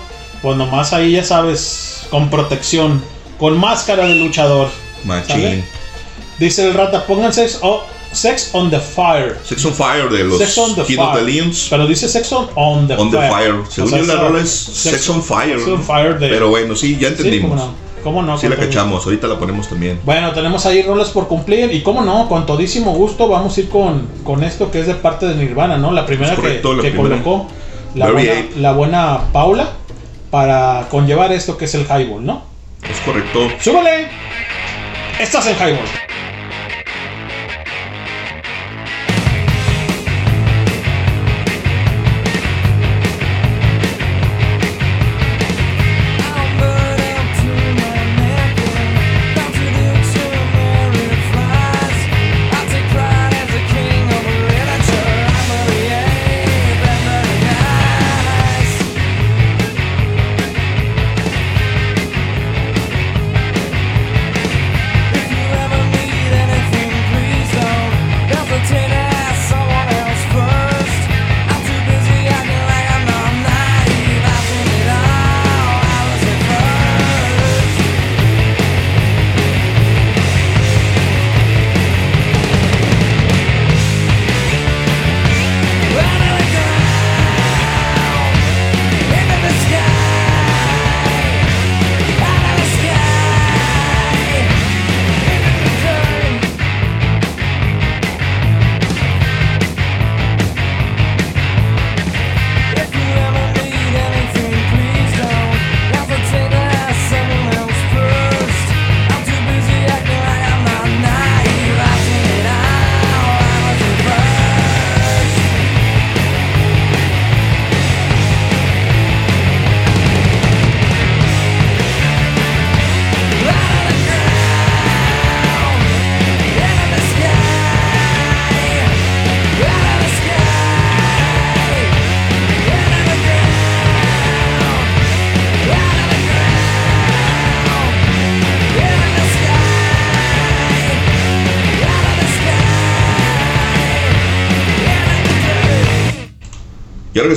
Pues 0.45 0.57
nomás 0.57 0.93
ahí 0.93 1.13
ya 1.13 1.23
sabes, 1.23 2.05
con 2.11 2.29
protección, 2.29 3.01
con 3.39 3.57
máscara 3.57 4.05
de 4.05 4.13
luchador. 4.13 4.67
Machín. 5.03 5.27
¿Sale? 5.41 5.63
Dice 6.37 6.67
el 6.67 6.75
rata, 6.75 7.07
pónganse 7.07 7.49
oh, 7.61 7.81
Sex 8.11 8.51
on 8.53 8.69
the 8.69 8.79
Fire. 8.79 9.39
Sex 9.43 9.65
on 9.65 9.73
Fire 9.73 10.07
de 10.07 10.23
los 10.23 10.37
Sex 10.37 10.55
on 10.59 10.75
the 10.75 10.83
King 10.83 10.99
of 10.99 11.13
the 11.15 11.19
Fire. 11.21 11.33
Leons. 11.33 11.65
Pero 11.67 11.87
dice 11.87 12.07
Sex 12.07 12.31
on, 12.31 12.47
on 12.53 12.87
the 12.87 12.93
On 12.93 13.09
the 13.09 13.17
Fire. 13.17 13.31
Fire. 13.31 13.55
Según 13.71 13.87
O 13.87 13.97
sea, 13.97 13.99
yo 14.05 14.05
la 14.05 14.21
rola 14.21 14.39
es 14.43 14.51
Sex 14.51 15.09
on 15.09 15.23
Fire. 15.23 15.57
Sex 15.57 15.67
on. 15.67 15.83
Fire 15.83 16.19
de- 16.19 16.29
Pero 16.29 16.49
bueno, 16.49 16.75
sí, 16.75 16.95
ya 17.01 17.07
entendimos. 17.07 17.49
cómo 17.49 17.65
no. 17.65 17.73
¿Cómo 18.03 18.21
no? 18.21 18.37
Sí 18.37 18.47
la 18.47 18.55
cachamos, 18.55 19.03
ahorita 19.03 19.25
la 19.25 19.39
ponemos 19.39 19.67
también. 19.67 19.99
Bueno, 20.05 20.31
tenemos 20.33 20.63
ahí 20.67 20.83
roles 20.83 21.07
por 21.07 21.27
cumplir 21.27 21.73
y 21.73 21.81
cómo 21.81 22.03
no, 22.03 22.29
con 22.29 22.45
todísimo 22.45 22.93
gusto 22.93 23.27
vamos 23.27 23.57
a 23.57 23.61
ir 23.61 23.69
con, 23.69 24.07
con 24.23 24.43
esto 24.43 24.69
que 24.69 24.81
es 24.81 24.85
de 24.85 24.93
parte 24.93 25.25
de 25.25 25.33
Nirvana, 25.33 25.79
¿no? 25.79 25.91
La 25.91 26.05
primera 26.05 26.35
correcto, 26.35 26.69
que, 26.69 26.75
la 26.75 26.83
que 26.83 26.91
primera. 26.91 27.23
colocó 27.23 27.47
la 27.95 28.11
buena, 28.11 28.33
la 28.57 28.73
buena 28.73 29.19
Paula 29.33 29.69
para 30.36 30.86
conllevar 30.89 31.31
esto 31.31 31.57
que 31.57 31.63
es 31.63 31.75
el 31.75 31.83
highball, 31.83 32.25
¿no? 32.25 32.43
Es 32.83 32.99
correcto. 33.05 33.49
¡Súbale! 33.61 34.09
Estás 35.17 35.47
en 35.47 35.55
highball. 35.55 36.05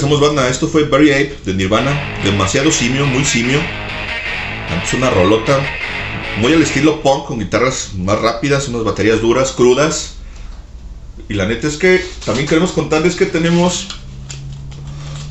Esto 0.08 0.68
fue 0.68 0.84
Barry 0.84 1.12
Ape 1.12 1.36
de 1.44 1.52
Nirvana. 1.52 1.92
Demasiado 2.24 2.72
simio, 2.72 3.04
muy 3.04 3.26
simio. 3.26 3.60
Es 4.82 4.94
una 4.94 5.10
rolota. 5.10 5.60
Muy 6.38 6.54
al 6.54 6.62
estilo 6.62 7.02
punk, 7.02 7.26
con 7.26 7.38
guitarras 7.38 7.90
más 7.94 8.18
rápidas, 8.18 8.68
unas 8.68 8.84
baterías 8.84 9.20
duras, 9.20 9.52
crudas. 9.52 10.14
Y 11.28 11.34
la 11.34 11.44
neta 11.44 11.68
es 11.68 11.76
que 11.76 12.02
también 12.24 12.48
queremos 12.48 12.72
contarles 12.72 13.16
que 13.16 13.26
tenemos 13.26 13.88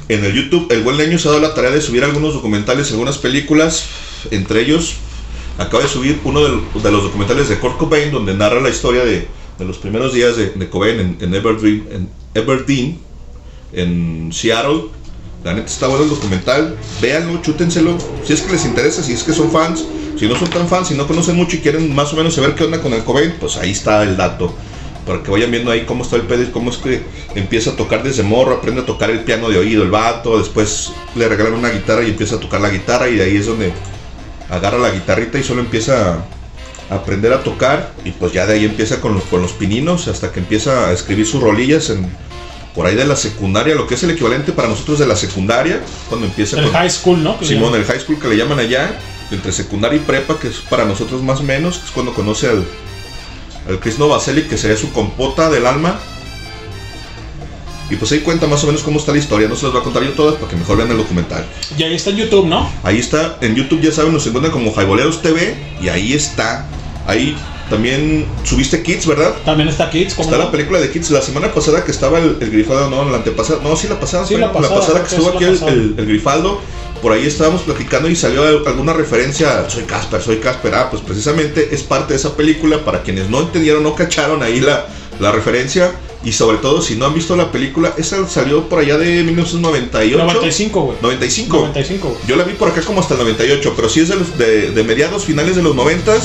en 0.10 0.24
el 0.24 0.34
YouTube. 0.34 0.72
El 0.72 0.84
buen 0.84 0.98
leño 0.98 1.18
se 1.18 1.28
ha 1.28 1.32
dado 1.32 1.42
la 1.42 1.56
tarea 1.56 1.72
de 1.72 1.82
subir 1.82 2.04
algunos 2.04 2.36
documentales, 2.36 2.92
algunas 2.92 3.18
películas. 3.18 3.86
Entre 4.30 4.62
ellos, 4.62 4.98
acaba 5.58 5.82
de 5.82 5.90
subir 5.90 6.20
uno 6.24 6.42
de, 6.42 6.92
los 6.92 7.04
documentales 7.04 7.50
de 7.50 7.58
Kurt 7.58 7.78
Cobain, 7.78 8.12
donde 8.12 8.36
narra 8.36 8.62
la 8.62 8.70
historia 8.70 9.04
de, 9.04 9.28
de 9.58 9.66
los 9.66 9.80
primeros 9.80 10.14
días 10.14 10.38
de, 10.38 10.52
de 10.52 10.70
Cobain 10.70 11.00
en, 11.00 11.18
en 11.20 11.34
Aberdeen, 11.34 11.88
en 11.92 12.10
Aberdeen, 12.40 13.07
en 13.78 14.32
Seattle. 14.34 14.86
La 15.44 15.54
neta 15.54 15.68
está 15.68 15.88
bueno 15.88 16.04
el 16.04 16.10
documental. 16.10 16.76
Véanlo, 17.02 17.42
chútenselo. 17.42 17.98
Si 18.26 18.34
es 18.34 18.42
que 18.42 18.52
les 18.52 18.66
interesa, 18.66 19.04
si 19.04 19.14
es 19.14 19.24
que 19.24 19.34
son 19.34 19.52
fans. 19.52 19.86
Si 20.20 20.28
no 20.28 20.36
son 20.36 20.50
tan 20.50 20.68
fans, 20.68 20.88
si 20.88 20.96
no 20.96 21.08
conocen 21.08 21.36
mucho 21.36 21.58
y 21.58 21.60
quieren 21.60 21.94
más 21.94 22.12
o 22.12 22.16
menos 22.16 22.34
saber 22.34 22.56
qué 22.56 22.64
onda 22.64 22.82
con 22.82 22.92
el 22.94 23.04
Cobain, 23.04 23.36
pues 23.40 23.56
ahí 23.58 23.72
está 23.72 24.02
el 24.04 24.18
dato. 24.18 24.52
Para 25.06 25.22
que 25.22 25.30
vayan 25.30 25.52
viendo 25.52 25.72
ahí 25.72 25.86
cómo 25.86 26.04
está 26.04 26.18
el 26.18 26.24
pedo 26.24 26.52
cómo 26.52 26.72
es 26.72 26.78
que 26.78 27.02
empieza 27.36 27.72
a 27.72 27.76
tocar 27.76 28.04
desde 28.04 28.24
morro, 28.24 28.56
aprende 28.56 28.82
a 28.82 28.86
tocar 28.86 29.10
el 29.10 29.20
piano 29.20 29.48
de 29.50 29.60
oído, 29.60 29.84
el 29.84 29.92
vato. 29.92 30.40
Después 30.40 30.92
le 31.16 31.30
regalan 31.30 31.54
una 31.54 31.70
guitarra 31.70 32.04
y 32.04 32.10
empieza 32.10 32.38
a 32.38 32.40
tocar 32.40 32.60
la 32.60 32.70
guitarra. 32.70 33.08
Y 33.08 33.16
de 33.16 33.24
ahí 33.24 33.38
es 33.38 33.46
donde 33.46 33.72
agarra 34.50 34.80
la 34.80 34.90
guitarrita 34.90 35.38
y 35.38 35.44
solo 35.44 35.62
empieza 35.62 36.26
a 36.90 36.96
aprender 36.96 37.32
a 37.32 37.44
tocar. 37.44 37.94
Y 38.04 38.12
pues 38.12 38.34
ya 38.34 38.48
de 38.48 38.56
ahí 38.56 38.66
empieza 38.66 39.00
con 39.00 39.14
los, 39.14 39.24
con 39.26 39.42
los 39.42 39.54
pininos 39.54 40.08
hasta 40.08 40.32
que 40.32 40.40
empieza 40.40 40.90
a 40.90 40.94
escribir 40.94 41.28
sus 41.28 41.42
rolillas 41.42 41.92
en, 41.92 42.10
por 42.78 42.86
ahí 42.86 42.96
de 42.96 43.06
la 43.06 43.16
secundaria, 43.16 43.74
lo 43.74 43.88
que 43.88 43.96
es 43.96 44.04
el 44.04 44.12
equivalente 44.12 44.52
para 44.52 44.68
nosotros 44.68 45.00
de 45.00 45.08
la 45.08 45.16
secundaria, 45.16 45.82
cuando 46.10 46.28
empieza 46.28 46.58
El 46.58 46.66
con 46.66 46.74
high 46.74 46.90
school, 46.92 47.24
¿no? 47.24 47.36
Simón, 47.42 47.74
el 47.74 47.84
high 47.84 48.00
school 48.00 48.20
que 48.20 48.28
le 48.28 48.38
llaman 48.38 48.60
allá, 48.60 49.00
entre 49.32 49.52
secundaria 49.52 49.98
y 49.98 50.02
prepa, 50.02 50.38
que 50.38 50.50
es 50.50 50.58
para 50.58 50.86
nosotros 50.86 51.24
más 51.24 51.40
o 51.40 51.44
menos, 51.44 51.80
que 51.80 51.86
es 51.88 51.92
cuando 51.92 52.14
conoce 52.14 52.48
al, 52.48 52.64
al 53.68 53.80
Chris 53.80 53.98
Novoselic, 53.98 54.48
que 54.48 54.60
sería 54.60 54.78
su 54.78 54.94
compota 54.94 55.50
del 55.50 55.66
alma. 55.66 56.00
Y 57.90 57.96
pues 57.96 58.12
ahí 58.12 58.20
cuenta 58.20 58.46
más 58.46 58.64
o 58.64 58.68
menos 58.68 58.84
cómo 58.84 59.00
está 59.00 59.12
la 59.12 59.18
historia, 59.18 59.48
no 59.48 59.56
se 59.56 59.64
las 59.64 59.72
voy 59.72 59.82
a 59.82 59.84
contar 59.84 60.04
yo 60.04 60.12
todas 60.12 60.36
para 60.36 60.48
que 60.48 60.56
mejor 60.56 60.78
vean 60.78 60.92
el 60.92 60.98
documental. 60.98 61.48
Y 61.76 61.82
ahí 61.82 61.96
está 61.96 62.12
en 62.12 62.18
YouTube, 62.18 62.46
¿no? 62.46 62.72
Ahí 62.84 63.00
está, 63.00 63.40
en 63.42 63.56
YouTube 63.56 63.82
ya 63.82 63.92
saben, 63.92 64.14
nos 64.14 64.28
encuentran 64.28 64.54
como 64.54 64.72
Jaiboleros 64.72 65.24
TV 65.24 65.58
y 65.82 65.90
ahí 65.90 66.14
está. 66.14 66.68
Ahí 67.08 67.36
también 67.70 68.26
subiste 68.44 68.82
Kids, 68.84 69.06
¿verdad? 69.08 69.34
También 69.46 69.68
está 69.70 69.90
Kids. 69.90 70.14
¿cómo 70.16 70.28
Está 70.28 70.38
no? 70.38 70.46
la 70.46 70.52
película 70.52 70.80
de 70.80 70.90
Kids, 70.92 71.12
la 71.12 71.22
semana 71.22 71.54
pasada 71.54 71.84
que 71.84 71.92
estaba 71.92 72.20
el, 72.20 72.38
el 72.40 72.50
grifado, 72.52 72.90
no, 72.90 73.10
la 73.10 73.18
antepasada, 73.18 73.60
no, 73.64 73.76
sí 73.76 73.88
la 73.88 74.00
pasada, 74.00 74.26
Sí, 74.26 74.36
la 74.38 74.52
pasada, 74.54 74.78
que 74.80 74.84
creo 74.86 75.04
que 75.04 75.16
estuvo 75.16 75.30
aquí 75.30 75.44
la 75.44 75.50
el, 75.50 75.54
pasada. 75.58 75.72
el- 75.74 75.96
el 75.98 76.06
grifaldo, 76.06 76.62
por 77.02 77.12
ahí 77.12 77.26
estábamos 77.28 77.62
platicando 77.62 78.10
y 78.10 78.16
salió 78.16 78.44
al- 78.44 78.66
alguna 78.68 78.94
referencia, 78.94 79.70
soy 79.70 79.84
Casper, 79.84 80.22
soy 80.22 80.38
Casper, 80.38 80.74
ah, 80.76 80.90
pues 80.90 81.02
precisamente 81.04 81.70
es 81.72 81.84
parte 81.84 82.14
de 82.14 82.20
esa 82.20 82.36
película, 82.36 82.84
para 82.86 83.04
quienes 83.04 83.30
no 83.30 83.42
entendieron, 83.42 83.84
no 83.84 83.96
cacharon 83.96 84.42
ahí 84.44 84.60
la, 84.62 84.86
la 85.20 85.32
referencia, 85.32 85.92
y 86.24 86.32
sobre 86.32 86.58
todo 86.58 86.82
si 86.82 86.96
no 86.96 87.06
han 87.06 87.14
visto 87.14 87.36
la 87.36 87.52
película, 87.52 87.94
esa 87.98 88.28
salió 88.28 88.68
por 88.68 88.80
allá 88.80 88.98
de 88.98 89.24
1998. 89.24 90.18
95, 90.18 90.82
güey. 90.82 90.98
95. 91.02 91.58
95, 91.58 92.08
güey. 92.10 92.20
Yo 92.28 92.36
la 92.36 92.44
vi 92.44 92.54
por 92.54 92.70
acá 92.70 92.82
como 92.82 93.00
hasta 93.02 93.14
el 93.14 93.20
98, 93.22 93.74
pero 93.76 93.88
sí 93.90 94.00
es 94.02 94.10
de, 94.10 94.16
los- 94.16 94.38
de, 94.38 94.72
de 94.72 94.84
mediados, 94.84 95.26
finales 95.26 95.56
de 95.56 95.62
los 95.64 95.76
90 95.76 96.16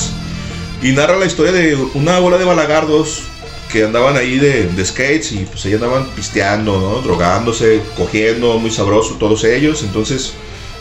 y 0.82 0.92
narra 0.92 1.16
la 1.16 1.26
historia 1.26 1.52
de 1.52 1.76
una 1.94 2.18
bola 2.18 2.38
de 2.38 2.44
balagardos 2.44 3.22
que 3.70 3.84
andaban 3.84 4.16
ahí 4.16 4.38
de, 4.38 4.66
de 4.66 4.84
skates 4.84 5.32
y 5.32 5.46
pues 5.46 5.64
ahí 5.64 5.74
andaban 5.74 6.06
pisteando, 6.10 6.78
¿no? 6.78 7.00
drogándose, 7.00 7.80
cogiendo, 7.96 8.58
muy 8.58 8.70
sabroso 8.70 9.14
todos 9.14 9.44
ellos. 9.44 9.82
Entonces, 9.82 10.34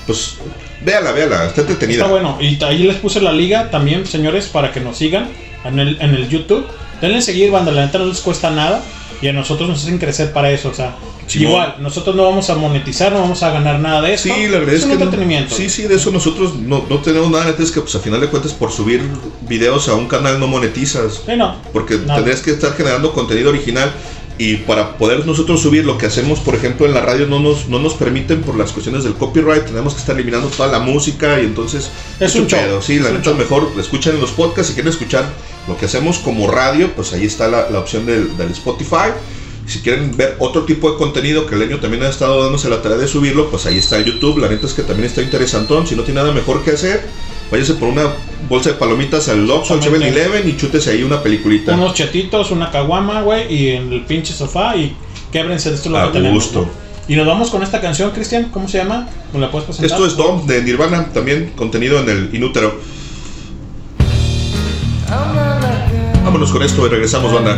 pues 0.06 0.36
véala, 0.84 1.12
véala, 1.12 1.45
está 1.45 1.62
entretenida. 1.62 2.02
Está 2.02 2.12
bueno. 2.12 2.38
Y 2.41 2.62
ahí 2.64 2.84
les 2.84 2.97
puse 2.97 3.22
la 3.22 3.32
liga 3.32 3.70
también, 3.70 4.06
señores, 4.06 4.47
para 4.47 4.72
que 4.72 4.82
nos 4.82 4.97
sigan 4.97 5.30
en 5.64 5.80
el, 5.80 6.02
en 6.02 6.16
el 6.16 6.28
YouTube. 6.28 6.66
Denle 7.02 7.22
seguir, 7.22 7.52
banda, 7.52 7.72
la 7.72 7.86
neta 7.86 7.97
no 7.97 8.06
les 8.06 8.20
cuesta 8.20 8.49
nada. 8.52 8.84
Y 9.22 9.28
a 9.28 9.34
nosotros 9.34 9.70
nos 9.70 9.84
hacen 9.84 9.99
crecer 9.99 10.32
para 10.34 10.49
eso. 10.52 10.70
O 10.70 10.74
sea, 10.74 10.95
igual, 11.36 11.76
nosotros 11.80 12.16
no 12.16 12.24
vamos 12.24 12.49
a 12.49 12.56
monetizar, 12.56 13.12
no 13.12 13.20
vamos 13.22 13.43
a 13.43 13.52
ganar 13.52 13.80
nada 13.80 14.02
de 14.02 14.16
esto. 14.16 14.30
Sí, 14.34 14.47
la 14.47 14.58
verdad 14.58 14.74
es 14.76 14.84
un 14.84 14.89
que 14.89 14.95
no- 14.97 15.04
entretenimiento. 15.04 15.54
sí, 15.56 15.70
sí, 15.70 15.84
de 15.84 15.95
eso 15.95 16.10
nosotros 16.12 16.56
no, 16.56 16.86
no 16.89 16.97
tenemos 16.99 17.30
nada, 17.30 17.45
neta, 17.45 17.62
es 17.62 17.72
que 17.72 17.82
pues 17.82 17.93
a 17.95 17.99
final 17.99 18.20
de 18.20 18.28
cuentas 18.28 18.54
por 18.54 18.72
subir 18.72 19.02
videos 19.47 19.88
a 19.89 19.93
un 19.93 20.08
canal 20.08 20.39
no 20.39 20.47
monetizas. 20.47 21.22
Sí, 21.26 21.34
no. 21.38 21.56
Porque 21.72 21.97
Nada. 21.97 22.16
tendrías 22.16 22.41
que 22.41 22.49
estar 22.52 22.74
generando 22.76 23.14
contenido 23.14 23.49
original 23.52 23.91
y 24.39 24.56
para 24.56 24.97
poder 24.97 25.24
nosotros 25.28 25.62
subir 25.62 25.86
lo 25.86 25.99
que 25.99 26.08
hacemos, 26.08 26.39
por 26.39 26.56
ejemplo, 26.56 26.88
en 26.88 26.95
la 26.95 27.02
radio 27.02 27.28
no 27.28 27.39
nos, 27.39 27.68
no 27.68 27.78
nos 27.78 27.93
permiten 27.93 28.41
por 28.41 28.56
las 28.58 28.72
cuestiones 28.72 29.04
del 29.04 29.14
copyright, 29.14 29.66
tenemos 29.66 29.93
que 29.93 29.99
estar 29.99 30.16
eliminando 30.16 30.47
toda 30.47 30.68
la 30.72 30.80
música 30.80 31.39
y 31.39 31.45
entonces 31.45 31.91
Es 32.20 32.34
un 32.34 32.47
show, 32.47 32.82
Sí, 32.82 32.95
la 32.97 33.10
es 33.10 33.12
un 33.12 33.18
neta 33.18 33.34
mejor 33.36 33.72
escuchan 33.80 34.20
los 34.20 34.32
podcasts, 34.32 34.70
si 34.70 34.74
quieren 34.74 34.91
escuchar 34.91 35.26
lo 35.68 35.78
que 35.78 35.86
hacemos 35.86 36.20
como 36.20 36.49
radio, 36.49 36.93
pues 36.95 37.14
ahí 37.14 37.26
está 37.26 37.47
la, 37.47 37.70
la 37.70 37.80
opción 37.80 38.05
del, 38.05 38.36
del 38.38 38.51
Spotify. 38.51 39.12
Si 39.68 39.80
quieren 39.80 40.18
ver 40.18 40.36
otro 40.39 40.64
tipo 40.64 40.91
de 40.91 40.97
contenido 40.97 41.45
que 41.45 41.55
el 41.55 41.62
año 41.62 41.80
también 41.80 42.03
ha 42.03 42.09
estado 42.09 42.43
dándose 42.43 42.68
la 42.70 42.82
tarea 42.82 42.97
de 42.97 43.07
subirlo, 43.07 43.49
pues 43.49 43.66
ahí 43.68 43.78
está 43.78 43.99
YouTube. 44.01 44.39
La 44.39 44.49
neta 44.49 44.66
es 44.66 44.74
que 44.74 44.82
también 44.82 45.07
está 45.07 45.22
interesantón. 45.22 45.86
Si 45.88 45.95
no 45.95 46.03
tiene 46.03 46.20
nada 46.20 46.34
mejor 46.34 46.64
que 46.64 46.72
hacer, 46.72 47.05
váyase 47.51 47.76
por 47.76 47.88
una 47.88 48.03
bolsa 48.49 48.72
de 48.72 48.76
palomitas 48.76 49.30
al 49.30 49.49
Oxxo, 49.49 49.74
al 49.74 49.80
Exactamente. 49.80 50.20
7-Eleven 50.20 50.49
y 50.49 50.57
chútese 50.57 50.89
ahí 50.91 51.03
una 51.03 51.22
peliculita. 51.22 51.74
Unos 51.76 51.93
chetitos, 51.93 52.51
una 52.51 52.72
caguama, 52.72 53.22
güey, 53.22 53.53
y 53.53 53.70
en 53.70 53.93
el 53.93 54.03
pinche 54.05 54.34
sofá 54.34 54.76
y 54.76 54.93
québrense 55.32 55.70
de 55.70 55.76
esto 55.76 55.89
lo 55.89 55.99
A 55.99 56.07
que 56.07 56.14
tenemos. 56.18 56.43
gusto. 56.43 56.68
Y 57.07 57.16
nos 57.16 57.28
vamos 57.28 57.49
con 57.49 57.62
esta 57.64 57.80
canción, 57.80 58.12
Cristian, 58.12 58.49
¿cómo 58.51 58.68
se 58.68 58.80
llama? 58.80 59.07
¿Me 59.32 59.39
la 59.39 59.51
puedes 59.51 59.66
presentar? 59.66 59.91
Esto 59.91 60.05
es 60.07 60.18
Dom 60.18 60.45
de 60.47 60.64
Nirvana, 60.64 61.14
también 61.14 61.53
contenido 61.55 61.99
en 61.99 62.09
el 62.09 62.30
Inútero. 62.36 62.74
Con 66.50 66.64
esto 66.64 66.88
y 66.88 66.89
regresamos, 66.89 67.32
banda. 67.32 67.56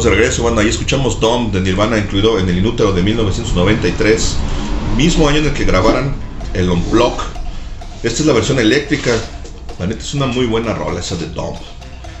Estamos 0.00 0.04
de 0.04 0.10
regreso, 0.22 0.42
banda. 0.44 0.62
Ahí 0.62 0.68
escuchamos 0.68 1.20
Dom 1.20 1.52
de 1.52 1.60
Nirvana, 1.60 1.98
incluido 1.98 2.38
en 2.38 2.48
el 2.48 2.56
Inútero 2.58 2.92
de 2.92 3.02
1993, 3.02 4.36
mismo 4.96 5.28
año 5.28 5.38
en 5.38 5.46
el 5.46 5.52
que 5.52 5.64
grabaran 5.64 6.14
el 6.54 6.70
Unblock. 6.70 7.20
Esta 8.02 8.22
es 8.22 8.26
la 8.26 8.32
versión 8.32 8.58
eléctrica. 8.58 9.10
La 9.78 9.86
neta 9.86 10.00
es 10.00 10.14
una 10.14 10.24
muy 10.26 10.46
buena 10.46 10.72
rola 10.72 11.00
esa 11.00 11.16
de 11.16 11.26
Dom. 11.26 11.54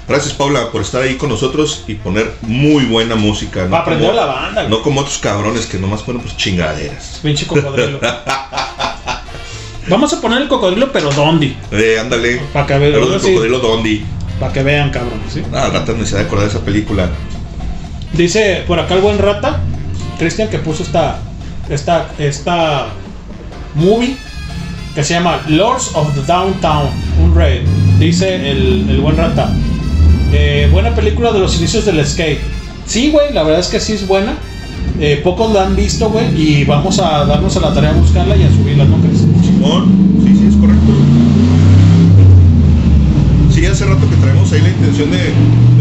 Gracias, 0.06 0.34
Paula, 0.34 0.70
por 0.70 0.82
estar 0.82 1.00
ahí 1.02 1.16
con 1.16 1.30
nosotros 1.30 1.84
y 1.86 1.94
poner 1.94 2.34
muy 2.42 2.84
buena 2.84 3.14
música. 3.14 3.64
Va 3.66 3.78
a 3.78 3.80
aprender 3.80 4.10
como- 4.10 4.20
la 4.20 4.26
banda, 4.26 4.62
güey. 4.62 4.70
No 4.76 4.82
como 4.82 5.00
otros 5.00 5.16
cabrones 5.18 5.64
que 5.66 5.78
nomás 5.78 6.02
ponen 6.02 6.20
pues 6.20 6.36
chingaderas. 6.36 7.20
Pinche 7.22 7.46
cocodrilo. 7.46 7.98
Vamos 9.88 10.12
a 10.12 10.20
poner 10.20 10.42
el 10.42 10.48
cocodrilo, 10.48 10.92
pero 10.92 11.10
¿dónde? 11.12 11.56
Eh, 11.72 11.98
ándale. 11.98 12.42
Pa' 12.52 12.66
que 12.66 12.78
vean, 12.78 12.92
del 13.10 13.20
sí. 13.20 13.28
cocodrilo 13.28 13.58
Dondi. 13.58 14.04
Para 14.38 14.52
que 14.52 14.62
vean, 14.62 14.90
cabrón. 14.90 15.20
¿sí? 15.32 15.42
Ah, 15.52 15.64
al 15.66 15.72
rato 15.72 15.92
necesidad 15.92 16.20
de 16.20 16.24
acordar 16.26 16.46
de 16.48 16.54
esa 16.56 16.64
película. 16.64 17.08
Dice 18.12 18.64
por 18.66 18.78
acá 18.78 18.94
el 18.94 19.00
buen 19.00 19.18
rata, 19.18 19.60
Cristian, 20.18 20.48
que 20.48 20.58
puso 20.58 20.82
esta, 20.82 21.18
esta, 21.68 22.08
esta 22.18 22.88
movie 23.74 24.16
que 24.94 25.04
se 25.04 25.14
llama 25.14 25.40
Lords 25.48 25.92
of 25.94 26.12
the 26.14 26.22
Downtown, 26.22 26.88
un 27.22 27.34
raid. 27.34 27.60
Dice 27.98 28.50
el, 28.50 28.86
el 28.90 29.00
buen 29.00 29.16
rata. 29.16 29.52
eh, 30.32 30.68
buena 30.72 30.94
película 30.94 31.32
de 31.32 31.38
los 31.38 31.56
inicios 31.58 31.84
del 31.84 32.04
skate. 32.04 32.40
Sí, 32.86 33.10
güey, 33.10 33.32
la 33.32 33.42
verdad 33.44 33.60
es 33.60 33.68
que 33.68 33.78
sí 33.80 33.92
es 33.92 34.06
buena. 34.06 34.34
Eh, 34.98 35.20
pocos 35.22 35.52
la 35.52 35.64
han 35.66 35.76
visto, 35.76 36.10
güey, 36.10 36.26
y 36.36 36.64
vamos 36.64 36.98
a 36.98 37.24
darnos 37.24 37.56
a 37.56 37.60
la 37.60 37.72
tarea 37.72 37.92
de 37.92 38.00
buscarla 38.00 38.36
y 38.36 38.42
a 38.42 38.50
subirla, 38.50 38.84
¿no 38.84 38.96
crees? 38.96 39.18
Sí, 39.20 40.36
sí, 40.36 40.46
es 40.48 40.56
correcto. 40.56 40.92
Sí, 43.54 43.66
hace 43.66 43.84
rato 43.84 44.08
que 44.10 44.16
traemos 44.16 44.50
ahí 44.52 44.60
la 44.60 44.68
intención 44.70 45.10
de 45.10 45.18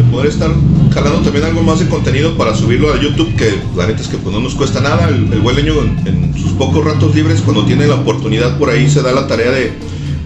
poder 0.10 0.30
estar 0.30 0.52
jalando 0.94 1.22
también 1.22 1.46
algo 1.46 1.62
más 1.62 1.80
de 1.80 1.88
contenido 1.88 2.36
para 2.38 2.56
subirlo 2.56 2.94
a 2.94 3.00
YouTube, 3.00 3.36
que 3.36 3.54
la 3.76 3.88
neta 3.88 4.02
es 4.02 4.08
que 4.08 4.18
pues, 4.18 4.34
no 4.34 4.42
nos 4.42 4.56
cuesta 4.56 4.82
nada. 4.82 5.08
El, 5.10 5.32
el 5.32 5.40
buen 5.40 5.56
leño 5.56 5.74
en, 5.82 6.34
sus 6.38 6.52
pocos 6.54 6.84
ratos 6.84 7.16
libres, 7.16 7.42
cuando 7.42 7.66
tiene 7.66 7.88
la 7.88 7.96
oportunidad 7.96 8.58
por 8.58 8.70
ahí, 8.70 8.90
se 8.90 9.02
da 9.02 9.12
la 9.12 9.28
tarea 9.28 9.52
de 9.52 9.74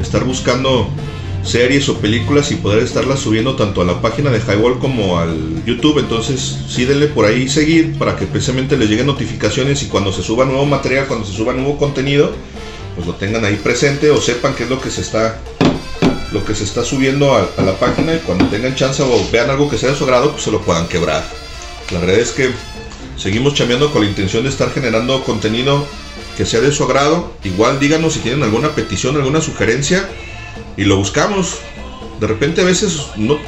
estar 0.02 0.24
buscando 0.24 0.90
series 1.44 1.90
o 1.90 1.98
películas 1.98 2.52
y 2.52 2.56
poder 2.56 2.84
estarlas 2.84 3.20
subiendo 3.20 3.56
tanto 3.56 3.82
a 3.82 3.86
la 3.86 4.02
página 4.02 4.30
de 4.32 4.40
Highball 4.40 4.80
como 4.80 5.20
al 5.20 5.64
YouTube. 5.66 6.00
Entonces, 6.00 6.60
sí 6.68 6.86
denle 6.86 7.08
por 7.08 7.26
ahí 7.26 7.50
seguir 7.50 7.98
para 7.98 8.16
que 8.16 8.26
precisamente 8.26 8.78
les 8.78 8.90
lleguen 8.90 9.08
notificaciones 9.08 9.84
y 9.84 9.88
cuando 9.88 10.12
se 10.14 10.24
suba 10.24 10.46
nuevo 10.46 10.66
material, 10.66 11.08
cuando 11.08 11.26
se 11.26 11.34
suba 11.34 11.54
nuevo 11.54 11.78
contenido, 11.78 12.32
pues 12.96 13.08
lo 13.08 13.16
tengan 13.16 13.44
ahí 13.44 13.60
presente 13.62 14.12
o 14.12 14.22
sepan 14.22 14.56
qué 14.56 14.64
es 14.64 14.70
lo 14.70 14.80
que 14.80 14.90
se 14.90 15.02
está 15.02 15.40
lo 16.34 16.44
que 16.44 16.56
se 16.56 16.64
está 16.64 16.84
subiendo 16.84 17.36
a, 17.36 17.62
la 17.62 17.78
página 17.80 18.16
y 18.16 18.20
cuando 18.20 18.48
tengan 18.48 18.76
chance 18.76 19.04
o 19.04 19.30
vean 19.32 19.50
algo 19.52 19.70
que 19.70 19.78
sea 19.78 19.92
de 19.92 19.96
su 19.96 20.04
agrado, 20.04 20.32
pues 20.32 20.44
se 20.44 20.52
lo 20.52 20.62
puedan 20.62 20.88
quebrar. 20.88 21.24
La 21.92 22.00
verdad 22.00 22.18
es 22.18 22.32
que 22.32 22.50
seguimos 23.16 23.54
chambeando 23.54 23.92
con 23.92 24.02
la 24.02 24.10
intención 24.10 24.44
de 24.44 24.50
estar 24.50 24.72
generando 24.72 25.24
contenido 25.24 25.86
que 26.36 26.46
sea 26.46 26.60
de 26.60 26.72
su 26.72 26.84
agrado. 26.84 27.32
Igual 27.44 27.80
díganos 27.80 28.14
si 28.14 28.20
tienen 28.20 28.42
alguna 28.42 28.70
petición, 28.70 29.16
alguna 29.16 29.42
sugerencia 29.42 30.10
y 30.76 30.86
lo 30.86 30.98
buscamos. 30.98 31.60
De 32.20 32.26
repente 32.26 32.62
a 32.62 32.66
veces 32.66 32.98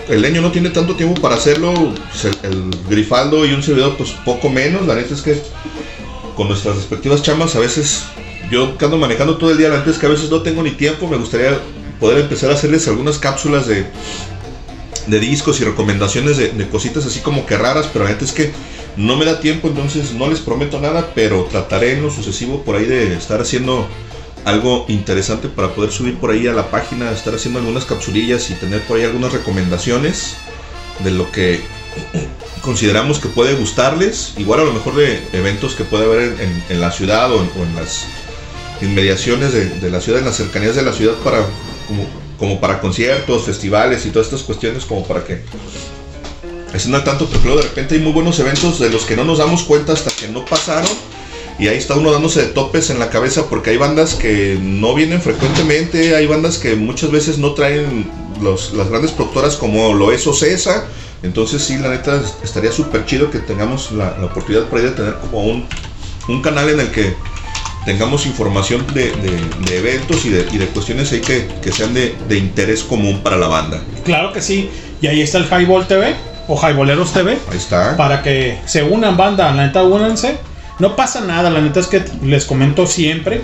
el 0.08 0.22
leño 0.22 0.42
no 0.42 0.52
tiene 0.52 0.70
tanto 0.70 0.96
tiempo 0.96 1.20
para 1.20 1.36
hacerlo, 1.36 1.74
pues, 1.74 2.36
el, 2.44 2.70
grifaldo 2.88 3.46
y 3.46 3.54
un 3.54 3.64
servidor 3.64 3.98
pues 3.98 4.12
poco 4.24 4.50
menos. 4.50 4.86
La 4.86 4.94
neta 4.94 5.16
es 5.16 5.24
que 5.24 5.42
con 6.36 6.50
nuestras 6.50 6.76
respectivas 6.76 7.24
chamas 7.24 7.56
a 7.56 7.60
veces 7.60 8.04
yo 8.52 8.76
ando 8.80 8.98
manejando 8.98 9.38
todo 9.38 9.50
el 9.50 9.58
día, 9.58 9.70
la 9.70 9.80
neta 9.80 9.90
es 9.90 9.98
que 9.98 10.06
a 10.06 10.10
veces 10.10 10.30
no 10.30 10.42
tengo 10.42 10.62
ni 10.62 10.72
tiempo, 10.72 11.08
me 11.08 11.18
gustaría 11.18 11.58
poder 12.06 12.20
empezar 12.20 12.52
a 12.52 12.54
hacerles 12.54 12.88
algunas 12.88 13.18
cápsulas 13.18 13.66
de, 13.66 13.84
de 15.08 15.20
discos 15.20 15.60
y 15.60 15.64
recomendaciones 15.64 16.38
de, 16.38 16.70
cositas 16.70 17.04
así 17.04 17.22
como 17.22 17.48
que 17.48 17.58
raras, 17.58 17.90
pero 17.92 18.06
la 18.06 18.12
neta 18.12 18.24
es 18.24 18.32
que 18.32 18.52
no 18.96 19.18
me 19.18 19.26
da 19.26 19.40
tiempo, 19.40 19.70
entonces 19.70 20.14
no 20.14 20.30
les 20.30 20.40
prometo 20.40 20.80
nada, 20.80 21.14
pero 21.16 21.46
trataré 21.46 21.94
en 21.94 22.04
lo 22.04 22.12
sucesivo 22.12 22.62
por 22.62 22.76
ahí 22.76 22.86
de 22.86 23.16
estar 23.16 23.42
haciendo 23.42 23.88
algo 24.44 24.86
interesante 24.88 25.48
para 25.48 25.70
poder 25.70 25.92
subir 25.92 26.18
por 26.18 26.30
ahí 26.30 26.46
a 26.46 26.54
la 26.54 26.70
página, 26.70 27.10
estar 27.12 27.34
haciendo 27.34 27.58
algunas 27.58 27.86
capsulillas 27.86 28.52
y 28.52 28.54
tener 28.54 28.82
por 28.82 28.98
ahí 28.98 29.04
algunas 29.04 29.34
recomendaciones 29.34 30.36
de 31.04 31.10
lo 31.10 31.32
que 31.32 31.62
consideramos 32.62 33.18
que 33.18 33.30
puede 33.30 33.56
gustarles, 33.56 34.36
igual 34.38 34.60
a 34.60 34.64
lo 34.64 34.74
mejor 34.74 34.94
de 34.94 35.24
eventos 35.34 35.74
que 35.74 35.86
puede 35.86 36.06
haber 36.06 36.36
en, 36.70 36.80
la 36.80 36.92
ciudad 36.92 37.32
o 37.32 37.42
en, 37.42 37.50
o 37.60 37.64
en 37.64 37.76
las 37.76 38.06
inmediaciones 38.80 39.54
de, 39.54 39.70
de 39.70 39.90
la 39.90 40.02
ciudad, 40.02 40.20
en 40.20 40.26
las 40.28 40.38
cercanías 40.38 40.76
de 40.76 40.84
la 40.84 40.94
ciudad 40.94 41.16
para 41.24 41.48
como, 42.38 42.60
para 42.60 42.80
conciertos, 42.80 43.44
festivales 43.44 44.06
y 44.06 44.10
todas 44.10 44.28
estas 44.28 44.44
cuestiones 44.44 44.86
como 44.86 45.06
para 45.06 45.24
que 45.24 45.42
estén 46.74 46.94
al 46.94 47.04
tanto, 47.04 47.28
luego 47.44 47.58
de 47.58 47.64
repente 47.64 47.96
hay 47.96 48.02
muy 48.02 48.12
buenos 48.12 48.38
eventos 48.40 48.80
de 48.80 48.90
los 48.90 49.06
que 49.06 49.16
no 49.16 49.24
nos 49.24 49.38
damos 49.38 49.64
cuenta 49.64 49.94
hasta 49.94 50.12
que 50.12 50.28
no 50.28 50.44
pasaron 50.44 50.92
y 51.58 51.70
ahí 51.70 51.78
está 51.78 51.96
uno 51.96 52.12
dándose 52.12 52.42
de 52.42 52.48
topes 52.48 52.90
en 52.90 53.00
la 53.00 53.10
cabeza 53.10 53.48
porque 53.50 53.70
hay 53.70 53.78
bandas 53.78 54.16
que 54.16 54.58
no 54.62 54.94
vienen 54.94 55.22
frecuentemente, 55.22 56.16
hay 56.16 56.28
bandas 56.28 56.58
que 56.58 56.76
muchas 56.76 57.12
veces 57.12 57.38
no 57.38 57.54
traen 57.54 58.12
las 58.42 58.90
grandes 58.90 59.12
productoras 59.12 59.56
como 59.56 59.94
lo 59.94 60.12
es 60.12 60.28
Ocesa. 60.28 60.86
Entonces 61.24 61.64
sí, 61.64 61.78
la 61.78 61.90
neta 61.90 62.22
estaría 62.44 62.72
súper 62.72 63.06
chido 63.06 63.32
que 63.32 63.40
tengamos 63.40 63.92
la, 63.94 64.18
oportunidad 64.22 64.68
por 64.68 64.80
ahí 64.80 64.86
de 64.86 64.92
tener 64.92 65.16
como 65.16 65.66
un 66.28 66.42
canal 66.42 66.70
en 66.70 66.82
el 66.82 66.92
que 66.92 67.16
tengamos 67.86 68.26
información 68.26 68.86
de, 68.94 69.12
de- 69.12 69.66
de 69.70 69.78
eventos 69.78 70.26
y 70.26 70.30
de, 70.30 70.46
y 70.52 70.58
de 70.58 70.66
cuestiones 70.68 71.12
ahí 71.12 71.22
que, 71.22 71.48
que 71.62 71.72
sean 71.72 71.94
de, 71.94 72.16
de 72.28 72.38
interés 72.38 72.84
común 72.84 73.20
para 73.22 73.38
la 73.38 73.48
banda. 73.48 73.80
Claro 74.04 74.34
que 74.34 74.42
sí. 74.42 74.70
Y 75.02 75.08
ahí 75.08 75.22
está 75.22 75.38
el 75.38 75.46
Highball 75.46 75.88
TV 75.88 76.16
o 76.48 76.56
Highballeros 76.60 77.14
TV. 77.14 77.38
Ahí 77.52 77.58
está. 77.58 77.96
Para 77.98 78.22
que 78.24 78.58
se 78.66 78.84
unan, 78.84 79.16
banda. 79.18 79.52
La 79.54 79.66
neta, 79.68 79.84
únanse. 79.84 80.38
No 80.80 80.96
pasa 80.96 81.22
nada. 81.22 81.50
La 81.50 81.62
neta 81.62 81.80
es 81.80 81.88
que 81.88 82.04
les 82.24 82.46
comento 82.46 82.86
siempre. 82.88 83.42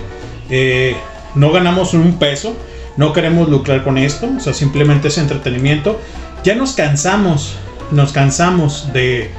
eh, 0.50 0.96
no 1.34 1.50
ganamos 1.50 1.94
un 1.94 2.18
peso. 2.18 2.54
No 2.96 3.12
queremos 3.12 3.48
lucrar 3.48 3.84
con 3.84 3.96
esto. 3.96 4.28
O 4.36 4.40
sea, 4.40 4.52
simplemente 4.52 5.08
es 5.08 5.18
entretenimiento. 5.18 5.98
Ya 6.44 6.54
nos 6.54 6.72
cansamos. 6.72 7.54
Nos 7.90 8.12
cansamos 8.12 8.92
de. 8.92 9.30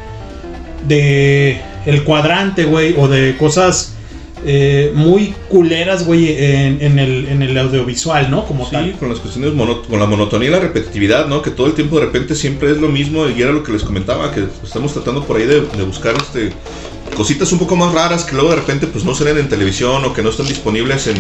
De. 0.88 1.62
El 1.86 2.04
cuadrante, 2.04 2.64
güey. 2.66 2.96
O 2.98 3.08
de 3.08 3.36
cosas. 3.38 3.93
Eh, 4.46 4.92
muy 4.94 5.34
culeras, 5.50 6.06
güey, 6.06 6.30
en, 6.38 6.82
en 6.82 7.00
el, 7.00 7.28
en 7.28 7.42
el 7.42 7.58
audiovisual, 7.58 8.30
¿no? 8.32 8.46
Como 8.46 8.66
Sí, 8.66 8.72
tal. 8.72 8.92
con 8.94 9.10
las 9.10 9.20
cuestiones, 9.20 9.54
mono- 9.54 9.82
con 9.84 10.00
la 10.00 10.06
monotonía 10.06 10.50
y 10.50 10.52
la 10.52 10.60
repetitividad, 10.60 11.28
¿no? 11.28 11.42
Que 11.42 11.52
todo 11.52 11.68
el 11.68 11.74
tiempo 11.74 12.00
de 12.00 12.06
repente 12.06 12.36
siempre 12.36 12.72
es 12.72 12.78
lo 12.78 12.90
mismo 12.90 13.28
y 13.28 13.42
era 13.42 13.52
lo 13.52 13.64
que 13.64 13.72
les 13.72 13.84
comentaba, 13.84 14.32
que 14.32 14.46
estamos 14.64 14.94
tratando 14.94 15.24
por 15.26 15.38
ahí 15.38 15.46
de, 15.46 15.62
de 15.62 15.84
buscar 15.84 16.16
este 16.16 16.52
cositas 17.16 17.52
un 17.52 17.60
poco 17.60 17.76
más 17.76 17.94
raras 17.94 18.24
que 18.24 18.34
luego 18.34 18.50
de 18.50 18.56
repente 18.56 18.88
pues 18.88 19.06
no 19.06 19.14
salen 19.14 19.38
en 19.38 19.48
televisión 19.48 20.04
o 20.04 20.14
que 20.14 20.24
no 20.24 20.30
están 20.30 20.48
disponibles 20.48 21.06
en, 21.08 21.16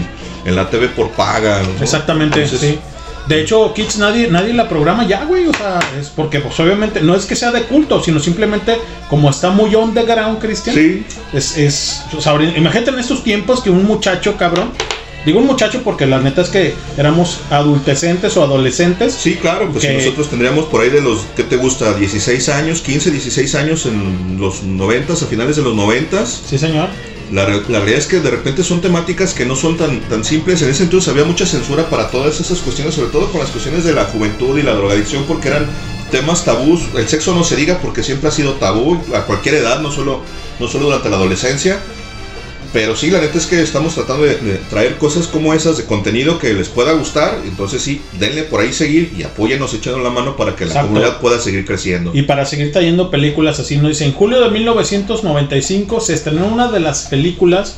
en 0.46 0.56
la 0.56 0.70
TV 0.70 0.88
por 0.88 1.10
paga. 1.12 1.62
¿no? 1.62 1.84
Exactamente, 1.84 2.44
Entonces, 2.44 2.70
sí. 2.72 2.80
De 3.28 3.42
hecho, 3.42 3.74
Kids 3.74 3.98
nadie, 3.98 4.28
nadie 4.30 4.54
la 4.54 4.68
programa 4.68 5.08
ya, 5.08 5.24
güey. 5.26 5.48
O 5.48 5.54
sea, 5.54 5.80
es 6.00 6.08
porque 6.10 6.40
pues 6.40 6.60
obviamente 6.60 7.02
no 7.02 7.16
es 7.16 7.26
que 7.26 7.36
sea 7.36 7.52
de 7.52 7.64
culto, 7.64 8.04
sino 8.04 8.20
simplemente 8.20 8.78
como 9.10 9.30
está 9.30 9.50
muy 9.50 9.74
underground, 9.76 10.40
Cristian. 10.40 10.76
Sí. 10.76 11.06
Es, 11.32 11.58
es, 11.58 12.02
o 12.18 12.22
sea, 12.22 12.34
imagínate 12.42 12.92
en 12.92 13.00
estos 13.00 13.24
tiempos 13.24 13.62
que 13.62 13.70
un 13.70 13.86
muchacho, 13.86 14.36
cabrón. 14.38 14.72
Digo 15.26 15.40
un 15.40 15.46
muchacho 15.48 15.82
porque 15.86 16.06
la 16.06 16.20
neta 16.20 16.42
es 16.42 16.50
que 16.50 16.74
éramos 16.98 17.40
adultecentes 17.50 18.36
o 18.36 18.44
adolescentes. 18.44 19.14
Sí, 19.14 19.36
claro, 19.36 19.70
pues 19.72 19.86
que- 19.86 19.94
nosotros 19.94 20.30
tendríamos 20.30 20.66
por 20.66 20.82
ahí 20.82 20.90
de 20.90 21.00
los, 21.02 21.20
¿qué 21.38 21.44
te 21.44 21.56
gusta? 21.56 21.94
16 21.94 22.50
años, 22.50 22.82
15, 22.82 23.10
16 23.10 23.56
años 23.56 23.86
en 23.86 24.38
los 24.38 24.64
90, 24.64 25.14
a 25.14 25.16
finales 25.16 25.56
de 25.56 25.62
los 25.62 25.74
90. 25.76 26.26
Sí, 26.26 26.58
señor. 26.58 26.90
La, 27.34 27.48
la 27.48 27.80
realidad 27.80 27.98
es 27.98 28.06
que 28.06 28.20
de 28.20 28.30
repente 28.30 28.64
son 28.64 28.80
temáticas 28.80 29.34
que 29.34 29.44
no 29.44 29.56
son 29.56 29.76
tan, 29.76 30.02
tan 30.02 30.24
simples. 30.24 30.62
En 30.62 30.70
ese 30.70 30.84
entonces 30.84 31.10
había 31.10 31.26
mucha 31.26 31.48
censura 31.48 31.90
para 31.90 32.12
todas 32.12 32.40
esas 32.40 32.60
cuestiones, 32.60 32.94
sobre 32.94 33.10
todo 33.10 33.32
con 33.32 33.42
las 33.42 33.50
cuestiones 33.50 33.84
de 33.84 33.94
la 33.94 34.06
juventud 34.06 34.56
y 34.60 34.62
la 34.62 34.76
drogadicción, 34.76 35.24
porque 35.28 35.48
eran 35.48 35.66
temas 36.12 36.46
tabús. 36.46 36.82
El 36.96 37.08
sexo 37.08 37.34
no 37.34 37.44
se 37.44 37.56
diga 37.56 37.80
porque 37.80 38.04
siempre 38.04 38.30
ha 38.30 38.32
sido 38.32 38.54
tabú 38.54 39.02
a 39.16 39.22
cualquier 39.22 39.56
edad, 39.56 39.80
no 39.82 39.92
solo, 39.92 40.22
no 40.60 40.68
solo 40.68 40.86
durante 40.86 41.10
la 41.10 41.16
adolescencia. 41.16 41.80
Pero 42.74 42.96
sí, 42.96 43.12
la 43.12 43.22
neta 43.22 43.38
es 43.38 43.46
que 43.46 43.62
estamos 43.62 43.94
tratando 43.94 44.24
de, 44.24 44.36
de 44.38 44.56
traer 44.70 44.98
cosas 44.98 45.28
como 45.28 45.54
esas 45.54 45.78
de 45.78 45.86
contenido 45.86 46.40
que 46.40 46.54
les 46.54 46.70
pueda 46.70 46.94
gustar. 46.94 47.38
Entonces 47.46 47.84
sí, 47.84 48.02
denle 48.20 48.44
por 48.44 48.62
ahí 48.62 48.74
seguir 48.74 49.14
y 49.16 49.22
apóyennos 49.22 49.74
echando 49.76 50.00
la 50.00 50.10
mano 50.10 50.36
para 50.36 50.56
que 50.56 50.66
la 50.66 50.72
Exacto. 50.72 50.88
comunidad 50.90 51.20
pueda 51.22 51.40
seguir 51.40 51.66
creciendo. 51.66 52.10
Y 52.16 52.24
para 52.24 52.46
seguir 52.46 52.72
trayendo 52.72 53.12
películas 53.12 53.60
así, 53.60 53.78
nos 53.78 53.90
dice, 53.90 54.06
en 54.06 54.14
julio 54.14 54.42
de 54.42 54.50
1995 54.50 56.00
se 56.02 56.16
estrenó 56.16 56.48
una 56.48 56.72
de 56.72 56.80
las 56.80 57.04
películas, 57.04 57.76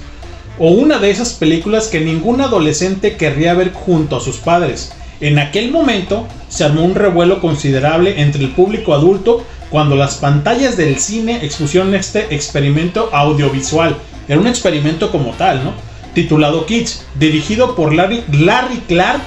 o 0.58 0.70
una 0.70 1.00
de 1.00 1.10
esas 1.10 1.34
películas 1.34 1.88
que 1.88 2.00
ningún 2.00 2.40
adolescente 2.40 3.18
querría 3.18 3.54
ver 3.54 3.74
junto 3.74 4.16
a 4.16 4.22
sus 4.22 4.38
padres. 4.38 4.94
En 5.20 5.40
aquel 5.40 5.72
momento 5.72 6.28
se 6.50 6.64
armó 6.64 6.84
un 6.84 6.96
revuelo 6.96 7.42
considerable 7.42 8.22
entre 8.22 8.42
el 8.44 8.52
público 8.52 8.94
adulto 8.94 9.44
cuando 9.70 9.96
las 9.96 10.16
pantallas 10.16 10.78
del 10.78 11.00
cine 11.00 11.44
expusieron 11.44 11.96
este 11.96 12.34
experimento 12.34 13.10
audiovisual. 13.12 13.98
Era 14.28 14.40
un 14.40 14.48
experimento 14.48 15.12
como 15.12 15.32
tal, 15.32 15.64
¿no? 15.64 15.74
Titulado 16.14 16.66
Kids, 16.66 17.06
dirigido 17.16 17.76
por 17.76 17.94
Larry, 17.94 18.24
Larry 18.32 18.78
Clark, 18.88 19.22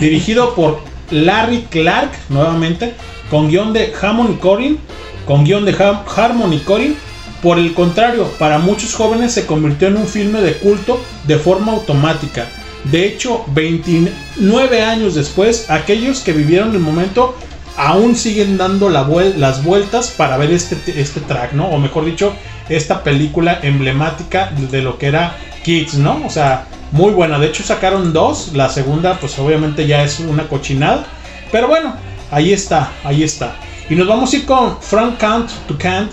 dirigido 0.00 0.54
por 0.54 0.80
Larry 1.10 1.66
Clark, 1.70 2.10
nuevamente, 2.28 2.94
con 3.30 3.48
guion 3.48 3.72
de 3.72 3.92
Hammond 4.00 4.34
y 4.34 4.36
Corin, 4.38 4.78
con 5.26 5.44
guion 5.44 5.64
de 5.64 5.72
Har- 5.72 6.04
Harmony 6.16 6.58
Corin. 6.64 6.96
Por 7.42 7.58
el 7.58 7.72
contrario, 7.72 8.26
para 8.38 8.58
muchos 8.58 8.94
jóvenes 8.94 9.32
se 9.32 9.46
convirtió 9.46 9.88
en 9.88 9.96
un 9.96 10.06
filme 10.06 10.42
de 10.42 10.54
culto 10.58 11.00
de 11.26 11.38
forma 11.38 11.72
automática. 11.72 12.46
De 12.84 13.06
hecho, 13.06 13.44
29 13.48 14.82
años 14.82 15.14
después, 15.14 15.70
aquellos 15.70 16.20
que 16.20 16.32
vivieron 16.32 16.72
el 16.74 16.80
momento 16.80 17.34
aún 17.76 18.14
siguen 18.14 18.58
dando 18.58 18.90
las 18.90 19.64
vueltas 19.64 20.08
para 20.16 20.36
ver 20.36 20.50
este, 20.50 20.76
este 21.00 21.20
track, 21.20 21.52
¿no? 21.54 21.68
O 21.68 21.78
mejor 21.78 22.04
dicho, 22.04 22.34
esta 22.70 23.02
película 23.02 23.58
emblemática 23.62 24.50
de 24.70 24.80
lo 24.80 24.96
que 24.98 25.06
era 25.06 25.36
Kids, 25.64 25.94
¿no? 25.94 26.22
O 26.24 26.30
sea, 26.30 26.66
muy 26.92 27.12
buena. 27.12 27.38
De 27.38 27.48
hecho, 27.48 27.62
sacaron 27.62 28.12
dos. 28.12 28.52
La 28.54 28.68
segunda, 28.68 29.18
pues 29.18 29.38
obviamente 29.38 29.86
ya 29.86 30.02
es 30.02 30.20
una 30.20 30.48
cochinada. 30.48 31.04
Pero 31.52 31.68
bueno, 31.68 31.94
ahí 32.30 32.52
está, 32.52 32.92
ahí 33.04 33.22
está. 33.22 33.56
Y 33.88 33.94
nos 33.94 34.06
vamos 34.06 34.32
a 34.32 34.36
ir 34.36 34.46
con 34.46 34.80
Frank 34.80 35.18
Kant 35.18 35.50
to 35.66 35.76
Kant 35.76 36.12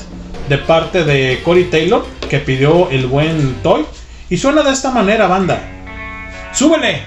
de 0.49 0.57
parte 0.57 1.03
de 1.03 1.41
Corey 1.43 1.65
Taylor, 1.65 2.05
que 2.29 2.39
pidió 2.39 2.89
el 2.89 3.07
buen 3.07 3.55
Toy. 3.61 3.85
Y 4.29 4.37
suena 4.37 4.63
de 4.63 4.71
esta 4.71 4.91
manera, 4.91 5.27
banda. 5.27 5.61
¡Súbele! 6.51 7.03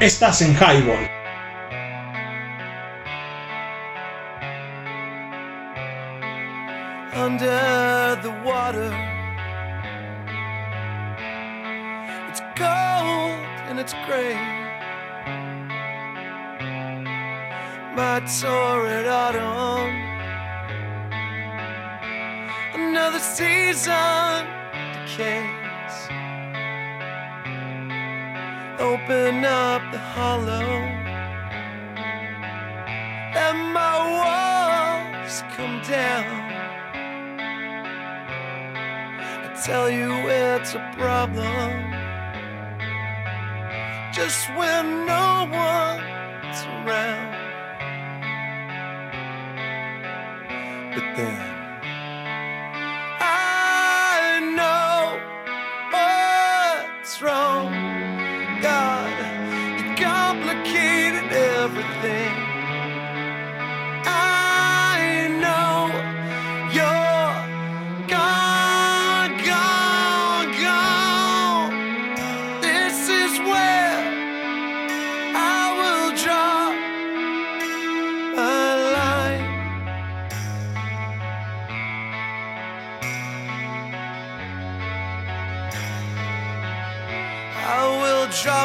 Estás 0.00 0.40
en 0.42 0.54
Highball. 0.54 1.18
under 7.28 7.77
the 8.16 8.30
water. 8.42 8.90
It's 12.28 12.40
cold 12.56 13.36
and 13.68 13.78
it's 13.78 13.92
gray. 14.06 14.34
My 17.94 18.20
torrid 18.40 19.06
autumn. 19.06 19.92
Another 22.74 23.18
season 23.18 24.46
decays. 24.94 25.96
Open 28.80 29.44
up 29.44 29.82
the 29.92 29.98
hollow. 29.98 30.70
Let 33.34 33.54
my 33.78 33.94
walls 34.18 35.42
come 35.54 35.82
down. 35.82 36.67
Tell 39.64 39.90
you 39.90 40.12
it's 40.28 40.74
a 40.74 40.92
problem. 40.96 41.92
Just 44.12 44.48
when 44.56 45.04
no 45.04 45.48
one's 45.50 46.62
around. 46.64 47.34
But 50.94 51.16
then 51.16 51.40
I 53.20 54.40
know 54.56 55.18
what's 55.92 57.20
wrong. 57.20 57.57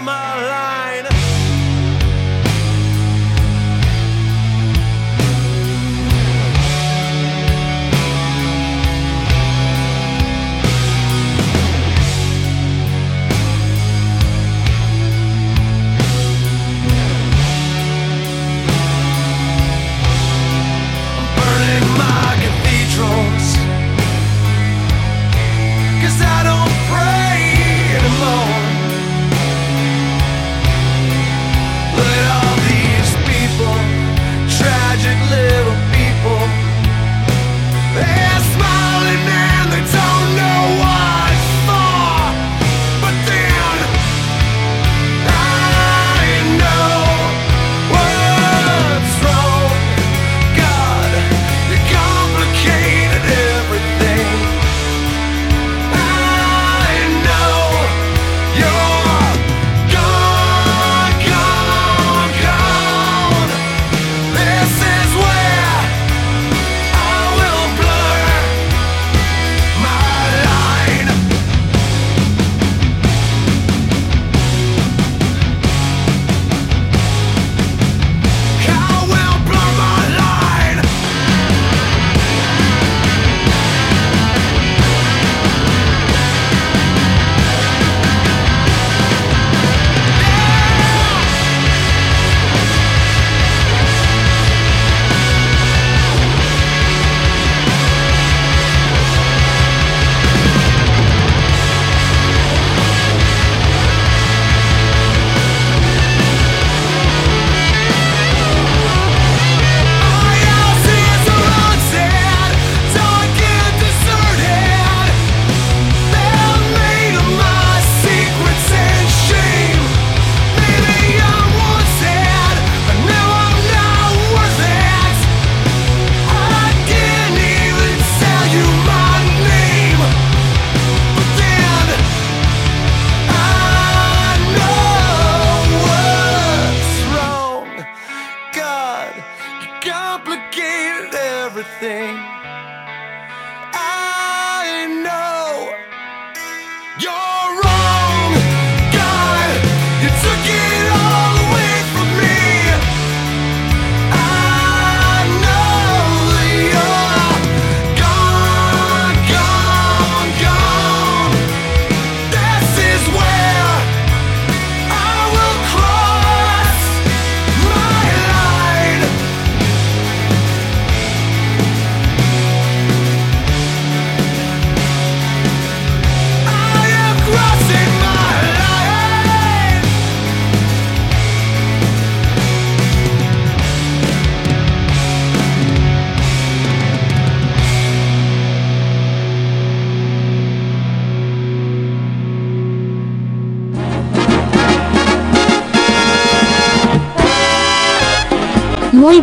my 0.02 0.36
life. 0.50 0.73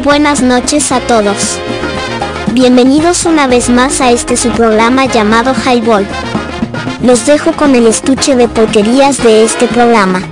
Buenas 0.03 0.41
noches 0.41 0.93
a 0.93 1.01
todos. 1.01 1.59
Bienvenidos 2.53 3.27
una 3.27 3.47
vez 3.47 3.69
más 3.69 4.01
a 4.01 4.11
este 4.11 4.37
su 4.37 4.51
programa 4.51 5.05
llamado 5.07 5.53
Highball. 5.55 6.07
Los 7.03 7.27
dejo 7.27 7.53
con 7.53 7.75
el 7.75 7.87
estuche 7.87 8.35
de 8.35 8.49
porquerías 8.49 9.23
de 9.23 9.45
este 9.45 9.67
programa. 9.67 10.23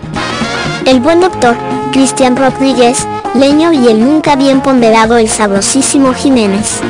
El 0.87 1.01
buen 1.01 1.21
doctor, 1.21 1.55
Cristian 1.93 2.37
Rodríguez, 2.37 3.07
Leño 3.35 3.73
y 3.73 3.89
el 3.89 4.01
nunca 4.01 4.37
bien 4.37 4.63
ponderado 4.63 5.19
el 5.19 5.29
sabrosísimo 5.29 6.15
Jiménez. 6.15 6.81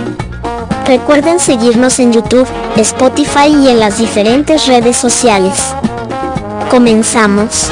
Recuerden 0.87 1.41
seguirnos 1.41 1.99
en 1.99 2.13
YouTube, 2.13 2.47
Spotify 2.77 3.49
y 3.49 3.69
en 3.69 3.81
las 3.81 3.99
diferentes 3.99 4.67
redes 4.67 4.97
sociales. 4.97 5.75
Comenzamos. 6.71 7.71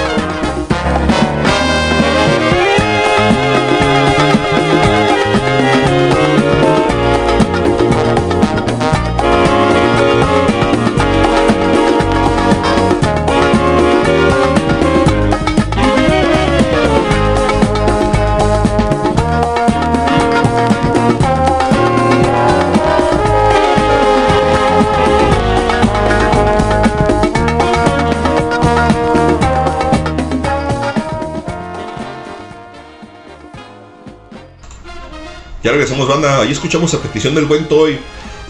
Regresamos, 35.87 36.09
banda. 36.09 36.41
Ahí 36.41 36.51
escuchamos 36.51 36.93
a 36.95 36.99
petición 36.99 37.35
del 37.35 37.45
buen 37.45 37.67
Toy. 37.69 37.99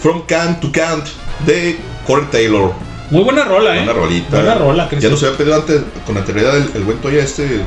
From 0.01 0.23
Can 0.27 0.59
to 0.61 0.73
Can't 0.73 1.07
de 1.45 1.79
Corey 2.07 2.27
Taylor. 2.31 2.73
Muy 3.11 3.25
buena 3.25 3.45
rola, 3.45 3.77
eh. 3.77 3.83
Una 3.83 3.93
rolita. 3.93 4.37
Buena 4.37 4.55
rola, 4.55 4.89
Ya 4.99 5.11
nos 5.11 5.23
había 5.23 5.37
pedido 5.37 5.55
antes 5.57 5.83
con 6.07 6.17
anterioridad 6.17 6.57
el, 6.57 6.71
el 6.75 6.83
buen 6.85 6.99
Toy 6.99 7.19
a 7.19 7.23
este, 7.23 7.61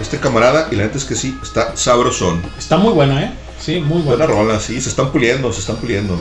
este 0.00 0.18
camarada. 0.18 0.68
Y 0.70 0.76
la 0.76 0.84
neta 0.84 0.98
es 0.98 1.04
que 1.04 1.16
sí, 1.16 1.36
está 1.42 1.76
sabrosón. 1.76 2.40
Está 2.56 2.76
muy 2.76 2.92
buena, 2.92 3.24
eh. 3.24 3.32
Sí, 3.58 3.80
muy 3.80 4.02
buena. 4.02 4.26
Buena 4.26 4.42
rola, 4.42 4.60
sí, 4.60 4.80
se 4.80 4.88
están 4.90 5.10
puliendo, 5.10 5.52
se 5.52 5.60
están 5.60 5.76
puliendo. 5.76 6.20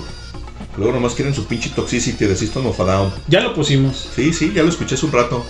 Luego 0.78 0.94
nomás 0.94 1.14
quieren 1.14 1.36
su 1.36 1.46
pinche 1.46 1.70
toxicity 1.70 2.26
de 2.26 2.36
System 2.36 2.66
of 2.66 2.80
a 2.80 2.86
Down. 2.86 3.14
Ya 3.28 3.42
lo 3.42 3.54
pusimos. 3.54 4.10
Sí, 4.16 4.34
sí, 4.34 4.52
ya 4.56 4.64
lo 4.64 4.70
escuché 4.70 4.96
hace 4.96 5.06
un 5.06 5.12
rato. 5.12 5.46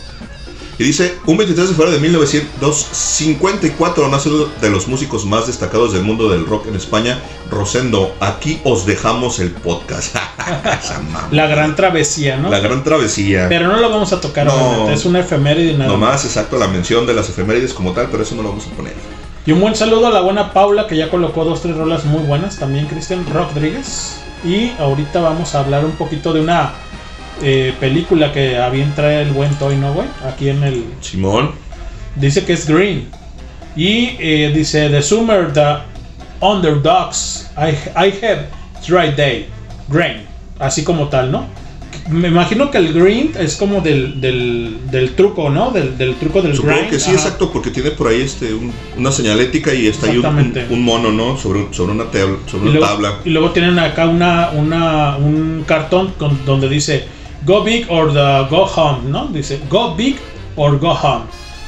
Y 0.80 0.84
dice, 0.86 1.18
un 1.26 1.36
23 1.36 1.68
de 1.68 1.74
febrero 1.76 1.92
de 1.92 2.00
1954 2.00 4.08
nace 4.08 4.30
uno 4.30 4.46
de 4.62 4.70
los 4.70 4.88
músicos 4.88 5.26
más 5.26 5.48
destacados 5.48 5.92
del 5.92 6.04
mundo 6.04 6.30
del 6.30 6.46
rock 6.46 6.68
en 6.68 6.76
España, 6.78 7.20
Rosendo. 7.52 8.16
Aquí 8.22 8.62
os 8.64 8.86
dejamos 8.86 9.40
el 9.40 9.52
podcast. 9.52 10.16
La 11.32 11.48
gran 11.48 11.76
travesía, 11.76 12.38
¿no? 12.38 12.50
La 12.50 12.60
gran 12.60 12.86
travesía. 12.86 13.48
Pero 13.50 13.68
no 13.68 13.76
lo 13.76 13.90
vamos 13.90 14.14
a 14.14 14.22
tocar 14.22 14.46
No. 14.46 14.54
obviamente, 14.54 14.94
Es 14.94 15.04
una 15.04 15.20
efeméride 15.20 15.74
nada 15.74 15.90
más. 15.92 16.00
Nomás, 16.00 16.24
exacto, 16.24 16.58
la 16.58 16.70
mención 16.70 17.06
de 17.06 17.14
las 17.14 17.28
efemérides 17.28 17.74
como 17.74 17.92
tal, 17.92 18.08
pero 18.10 18.24
eso 18.24 18.36
no 18.36 18.44
lo 18.44 18.50
vamos 18.52 18.66
a 18.68 18.70
poner. 18.70 18.94
Y 19.46 19.52
un 19.52 19.60
buen 19.60 19.76
saludo 19.76 20.08
a 20.08 20.12
la 20.12 20.22
buena 20.22 20.54
Paula 20.54 20.88
que 20.88 20.96
ya 20.96 21.10
colocó 21.10 21.44
dos, 21.44 21.62
tres 21.62 21.76
rolas 21.76 22.06
muy 22.06 22.24
buenas. 22.24 22.58
También 22.58 22.86
Cristian 22.88 23.26
Rodríguez. 23.34 24.16
Y 24.46 24.72
ahorita 24.80 25.20
vamos 25.20 25.56
a 25.56 25.60
hablar 25.60 25.84
un 25.84 25.92
poquito 25.92 26.32
de 26.32 26.40
una 26.40 26.69
eh, 27.42 27.74
película 27.80 28.32
que 28.34 28.58
a 28.58 28.70
bien 28.70 28.94
trae 28.96 29.22
el 29.22 29.32
buen 29.32 29.54
Toy, 29.56 29.76
¿no, 29.78 29.94
güey? 29.94 30.08
Aquí 30.28 30.50
en 30.50 30.64
el... 30.64 30.86
Simón. 31.02 31.52
Dice 32.16 32.46
que 32.46 32.54
es 32.54 32.68
Green. 32.68 33.08
Y 33.76 34.16
eh, 34.20 34.52
dice, 34.54 34.90
The 34.90 35.02
Summer, 35.02 35.54
The 35.54 35.78
Underdogs, 36.42 37.50
I, 37.58 37.72
I 37.96 38.14
have 38.26 38.48
Dry 38.88 39.12
Day. 39.16 39.48
Green. 39.88 40.24
Así 40.60 40.84
como 40.84 41.08
tal, 41.08 41.32
¿no? 41.32 41.46
Me 42.10 42.28
imagino 42.30 42.72
que 42.72 42.80
el 42.80 42.92
green 42.94 43.34
es 43.40 43.56
como 43.56 43.82
del, 43.82 44.20
del, 44.20 44.78
del 44.90 45.14
truco, 45.16 45.50
¿no? 45.52 45.70
Del, 45.70 45.96
del 45.98 46.16
truco 46.16 46.42
del 46.42 46.56
Supongo 46.56 46.76
grind. 46.78 46.90
que 46.90 47.00
sí, 47.00 47.12
Ajá. 47.12 47.20
exacto, 47.20 47.52
porque 47.52 47.70
tiene 47.70 47.92
por 47.92 48.08
ahí 48.08 48.22
este 48.22 48.52
un- 48.54 48.74
una 48.98 49.12
señalética 49.12 49.74
y 49.76 49.86
está 49.88 50.08
ahí 50.08 50.14
un, 50.14 50.26
Exactamente. 50.26 50.66
un- 50.70 50.74
un 50.80 50.84
mono, 50.86 51.12
¿no? 51.12 51.38
Sobre, 51.38 51.68
sobre 51.72 51.92
una, 51.94 52.06
tabla, 52.06 52.38
sobre 52.50 52.66
Y 52.66 52.70
una 52.70 52.80
luego, 52.80 52.86
tabla. 52.88 53.14
y 53.26 53.30
luego 53.30 53.52
tienen 53.52 53.78
acá 53.78 54.08
una, 54.08 54.50
una, 54.52 55.18
un 55.18 55.64
cartón 55.68 56.14
con- 56.18 56.44
donde 56.46 56.68
dice 56.68 57.06
Go 57.46 57.64
big 57.64 57.86
or 57.90 58.12
the 58.14 58.48
go 58.50 58.66
home, 58.66 59.10
¿no? 59.10 59.28
Dice 59.28 59.60
Go 59.70 59.96
big 59.96 60.18
or 60.56 60.78
go 60.80 60.92
home. 60.94 61.26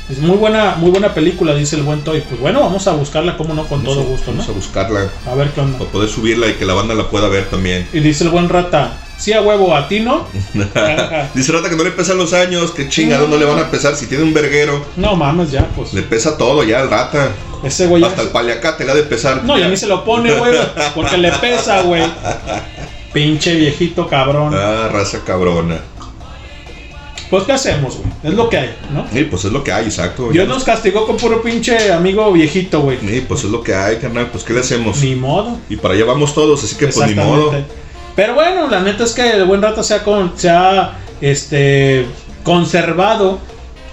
Es 0.10 0.18
muy 0.19 0.35
buena, 0.35 0.76
muy 0.76 0.91
buena 0.91 1.14
película, 1.14 1.53
dice 1.56 1.77
el 1.77 1.84
buen 1.84 2.02
Toy. 2.02 2.19
Pues 2.27 2.39
bueno, 2.41 2.60
vamos 2.60 2.85
a 2.88 2.91
buscarla, 2.91 3.38
como 3.38 3.53
no, 3.53 3.64
con 3.65 3.80
Vamos 3.81 3.95
todo 3.95 4.03
a- 4.03 4.10
gusto, 4.10 4.31
¿no? 4.31 4.38
Vamos 4.39 4.49
a 4.49 4.52
buscarla 4.52 5.10
A 5.30 5.35
ver 5.35 5.49
qué 5.52 5.61
onda. 5.61 5.77
para 5.77 5.89
poder 5.89 6.10
subirla 6.10 6.48
y 6.48 6.53
que 6.56 6.65
la 6.65 6.73
banda 6.73 6.93
la 6.95 7.10
pueda 7.10 7.30
ver 7.30 7.45
también. 7.45 7.88
Y 7.93 8.02
dice 8.02 8.26
el 8.26 8.30
buen 8.31 8.49
rata, 8.49 8.91
sí 9.18 9.31
a 9.31 9.41
huevo, 9.41 9.73
a 9.73 9.88
ti 9.88 10.02
no. 10.02 10.27
Dice 11.34 11.52
Rata 11.53 11.69
que 11.69 11.77
no 11.77 11.84
le 11.85 11.91
pesan 11.91 12.18
los 12.18 12.34
años, 12.34 12.72
que 12.72 12.89
chingado 12.89 13.27
no 13.30 13.38
le 13.38 13.45
van 13.45 13.60
a 13.60 13.72
pesar. 13.72 13.95
Si 13.95 14.07
tiene 14.07 14.26
un 14.26 14.34
verguero, 14.34 14.84
No 14.98 15.15
mames, 15.15 15.52
ya, 15.52 15.65
pues. 15.77 15.93
le 15.93 16.02
pesa 16.02 16.38
todo 16.38 16.64
ya 16.64 16.81
al 16.81 16.89
Rata. 16.89 17.30
Ese 17.64 17.88
güey 17.88 18.02
ya- 18.02 18.10
Hasta 18.10 18.23
el 18.23 18.30
paliacate 18.30 18.84
le 18.84 18.91
ha 18.91 18.95
de 18.95 19.03
pesar. 19.03 19.43
No, 19.45 19.57
ya 19.57 19.69
ni 19.69 19.77
se 19.77 19.88
lo 19.88 20.03
pone, 20.03 20.34
güey, 20.34 20.57
porque 20.93 21.18
le 21.18 21.31
pesa, 21.34 21.84
güey. 21.84 22.03
Pinche 23.13 23.55
viejito 23.55 24.07
cabrón. 24.07 24.53
Ah, 24.55 24.89
raza 24.91 25.19
cabrona. 25.25 25.79
Pues, 27.31 27.45
¿qué 27.45 27.53
hacemos, 27.53 27.95
güey? 27.95 28.09
Es 28.23 28.33
lo 28.33 28.49
que 28.49 28.57
hay, 28.57 28.75
¿no? 28.93 29.07
Sí, 29.11 29.23
pues 29.23 29.45
es 29.45 29.53
lo 29.53 29.63
que 29.63 29.71
hay, 29.71 29.85
exacto. 29.85 30.31
Dios 30.31 30.49
nos 30.49 30.65
castigó 30.65 31.07
con 31.07 31.15
puro 31.15 31.41
pinche 31.41 31.93
amigo 31.93 32.29
viejito, 32.33 32.81
güey. 32.81 32.97
Sí, 32.99 33.23
pues 33.25 33.45
es 33.45 33.49
lo 33.49 33.63
que 33.63 33.73
hay, 33.73 33.97
carnal. 33.99 34.27
Pues 34.29 34.43
¿qué 34.43 34.51
le 34.51 34.59
hacemos? 34.59 35.01
Ni 35.01 35.15
modo. 35.15 35.57
Y 35.69 35.77
para 35.77 35.93
allá 35.93 36.03
vamos 36.03 36.33
todos, 36.33 36.61
así 36.61 36.75
que 36.75 36.88
pues 36.88 37.07
ni 37.07 37.15
modo. 37.15 37.53
Pero 38.17 38.33
bueno, 38.33 38.67
la 38.69 38.81
neta 38.81 39.05
es 39.05 39.13
que 39.13 39.31
el 39.31 39.45
buen 39.45 39.61
rato 39.61 39.81
se 39.81 39.93
ha, 39.93 40.03
con, 40.03 40.33
se 40.35 40.49
ha 40.49 40.99
este, 41.21 42.05
conservado. 42.43 43.39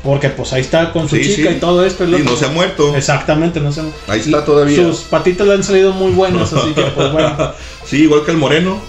Porque 0.03 0.31
pues 0.31 0.53
ahí 0.53 0.61
está 0.61 0.93
con 0.93 1.09
su 1.09 1.17
Sí, 1.17 1.23
chica 1.23 1.51
sí. 1.51 1.57
y 1.57 1.61
todo 1.61 1.87
esto. 1.87 2.05
y 2.05 2.23
no 2.23 2.37
se 2.37 2.47
ha 2.47 2.49
muerto. 2.49 2.97
Exactamente, 2.97 3.61
no 3.61 3.71
se 3.71 3.83
ha 3.83 3.85
Ahí 4.09 4.19
está 4.21 4.45
todavía. 4.45 4.83
Sus 4.83 5.01
patitas 5.03 5.47
le 5.47 5.55
han 5.55 5.63
salido 5.63 5.93
muy 5.93 6.11
buenas, 6.11 6.53
así 6.53 6.73
que 6.73 6.83
pues 6.83 7.13
bueno. 7.13 7.53
sí, 7.85 8.03
igual 8.03 8.25
que 8.25 8.33
el 8.33 8.37
moreno. 8.37 8.81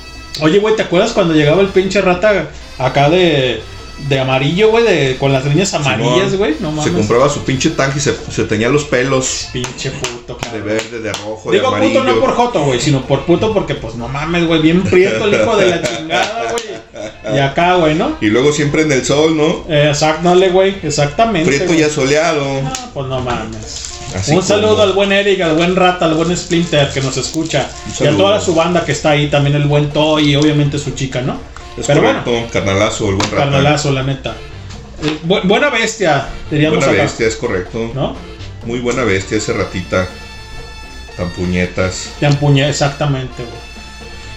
Oye, 0.41 0.59
güey, 0.59 0.75
¿te 0.75 0.83
acuerdas 0.83 1.11
cuando 1.11 1.33
llegaba 1.33 1.61
el 1.61 1.67
pinche 1.69 2.01
rata 2.01 2.47
acá 2.77 3.09
de, 3.09 3.61
de 4.07 4.19
amarillo, 4.19 4.69
güey? 4.69 4.83
De, 4.85 5.17
con 5.19 5.33
las 5.33 5.43
líneas 5.43 5.73
amarillas, 5.73 6.35
güey. 6.35 6.55
No 6.59 6.69
Se 6.69 6.75
mames. 6.89 6.93
compraba 6.93 7.29
su 7.29 7.43
pinche 7.43 7.71
tanque 7.71 7.97
y 7.97 8.01
se, 8.01 8.13
se 8.31 8.43
teñía 8.45 8.69
los 8.69 8.85
pelos 8.85 9.47
Pinche 9.51 9.91
puto, 9.91 10.35
de 10.35 10.39
cabrón. 10.45 10.65
verde, 10.65 10.99
de 11.01 11.11
rojo, 11.13 11.51
Digo 11.51 11.69
de 11.71 11.75
amarillo. 11.75 11.99
puto 12.01 12.13
no 12.13 12.19
por 12.21 12.33
joto, 12.35 12.63
güey, 12.65 12.79
sino 12.79 13.01
por 13.05 13.25
puto 13.25 13.53
porque 13.53 13.75
pues 13.75 13.95
no 13.95 14.07
mames, 14.07 14.47
güey, 14.47 14.61
bien 14.61 14.83
prieto 14.83 15.25
el 15.25 15.33
hijo 15.33 15.57
de 15.57 15.65
la 15.69 15.81
chingada, 15.81 16.51
güey. 16.51 17.35
Y 17.35 17.39
acá, 17.39 17.75
güey, 17.75 17.95
¿no? 17.95 18.15
Y 18.21 18.27
luego 18.27 18.51
siempre 18.53 18.83
en 18.83 18.91
el 18.91 19.05
sol, 19.05 19.35
¿no? 19.35 19.65
Eh, 19.67 19.89
exact, 19.89 20.21
dale, 20.21 20.49
güey, 20.49 20.75
exactamente. 20.83 21.47
Prieto 21.49 21.67
güey. 21.67 21.79
y 21.81 21.83
asoleado. 21.83 22.43
Ah, 22.65 22.73
pues 22.93 23.07
no 23.07 23.19
mames. 23.19 23.98
Así 24.15 24.31
un 24.31 24.37
como- 24.37 24.47
saludo 24.47 24.81
al 24.81 24.93
buen 24.93 25.11
Eric, 25.11 25.41
al 25.41 25.55
buen 25.55 25.75
Rata, 25.75 26.05
al 26.05 26.15
buen 26.15 26.35
Splinter 26.35 26.89
que 26.89 27.01
nos 27.01 27.15
escucha. 27.17 27.69
Y 27.99 28.07
a 28.07 28.17
toda 28.17 28.41
su 28.41 28.55
banda 28.55 28.83
que 28.85 28.91
está 28.93 29.11
ahí, 29.11 29.27
también 29.29 29.55
el 29.55 29.65
buen 29.65 29.89
Toy 29.89 30.31
y 30.31 30.35
obviamente 30.35 30.79
su 30.79 30.91
chica, 30.91 31.21
¿no? 31.21 31.37
Es 31.77 31.85
Pero 31.87 32.01
correcto, 32.01 32.31
carnalazo, 32.51 33.09
el 33.09 33.15
buen 33.15 33.29
bueno, 33.29 33.35
rata. 33.45 33.51
carnalazo, 33.51 33.91
la 33.91 34.03
neta. 34.03 34.35
Eh, 35.03 35.17
bu- 35.25 35.41
buena 35.47 35.69
bestia, 35.69 36.27
diríamos 36.51 36.79
Buena 36.79 36.91
acá. 36.93 37.03
bestia, 37.03 37.27
es 37.27 37.35
correcto. 37.35 37.91
¿No? 37.93 38.15
Muy 38.65 38.79
buena 38.79 39.03
bestia 39.03 39.37
ese 39.37 39.53
ratita. 39.53 40.07
Tan 41.15 41.29
puñetas. 41.29 42.09
Te 42.19 42.25
empuñé, 42.25 42.67
exactamente, 42.69 43.43
güey. 43.43 43.69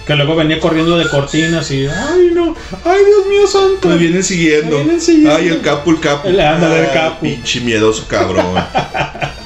Que 0.07 0.17
luego 0.17 0.35
venía 0.35 0.59
corriendo 0.61 0.99
de 0.99 1.09
cortinas 1.09 1.71
y. 1.71 1.87
¡Ay, 1.87 2.31
no! 2.35 2.57
¡Ay, 2.85 3.01
Dios 3.07 3.27
mío 3.29 3.47
santo! 3.47 3.89
Me 3.89 3.97
vienen 3.97 4.23
siguiendo. 4.25 4.79
Me 4.79 4.83
vienen 4.85 5.01
siguiendo. 5.01 5.37
Ay, 5.37 5.49
el 5.49 5.61
capo, 5.61 5.91
el 5.93 6.01
capo. 6.01 6.29
El- 6.29 6.41
ándale, 6.41 6.81
el 6.81 6.87
Ah, 6.87 6.93
capo. 6.93 7.21
Pinche 7.23 7.61
miedoso 7.61 8.05
cabrón. 8.09 8.47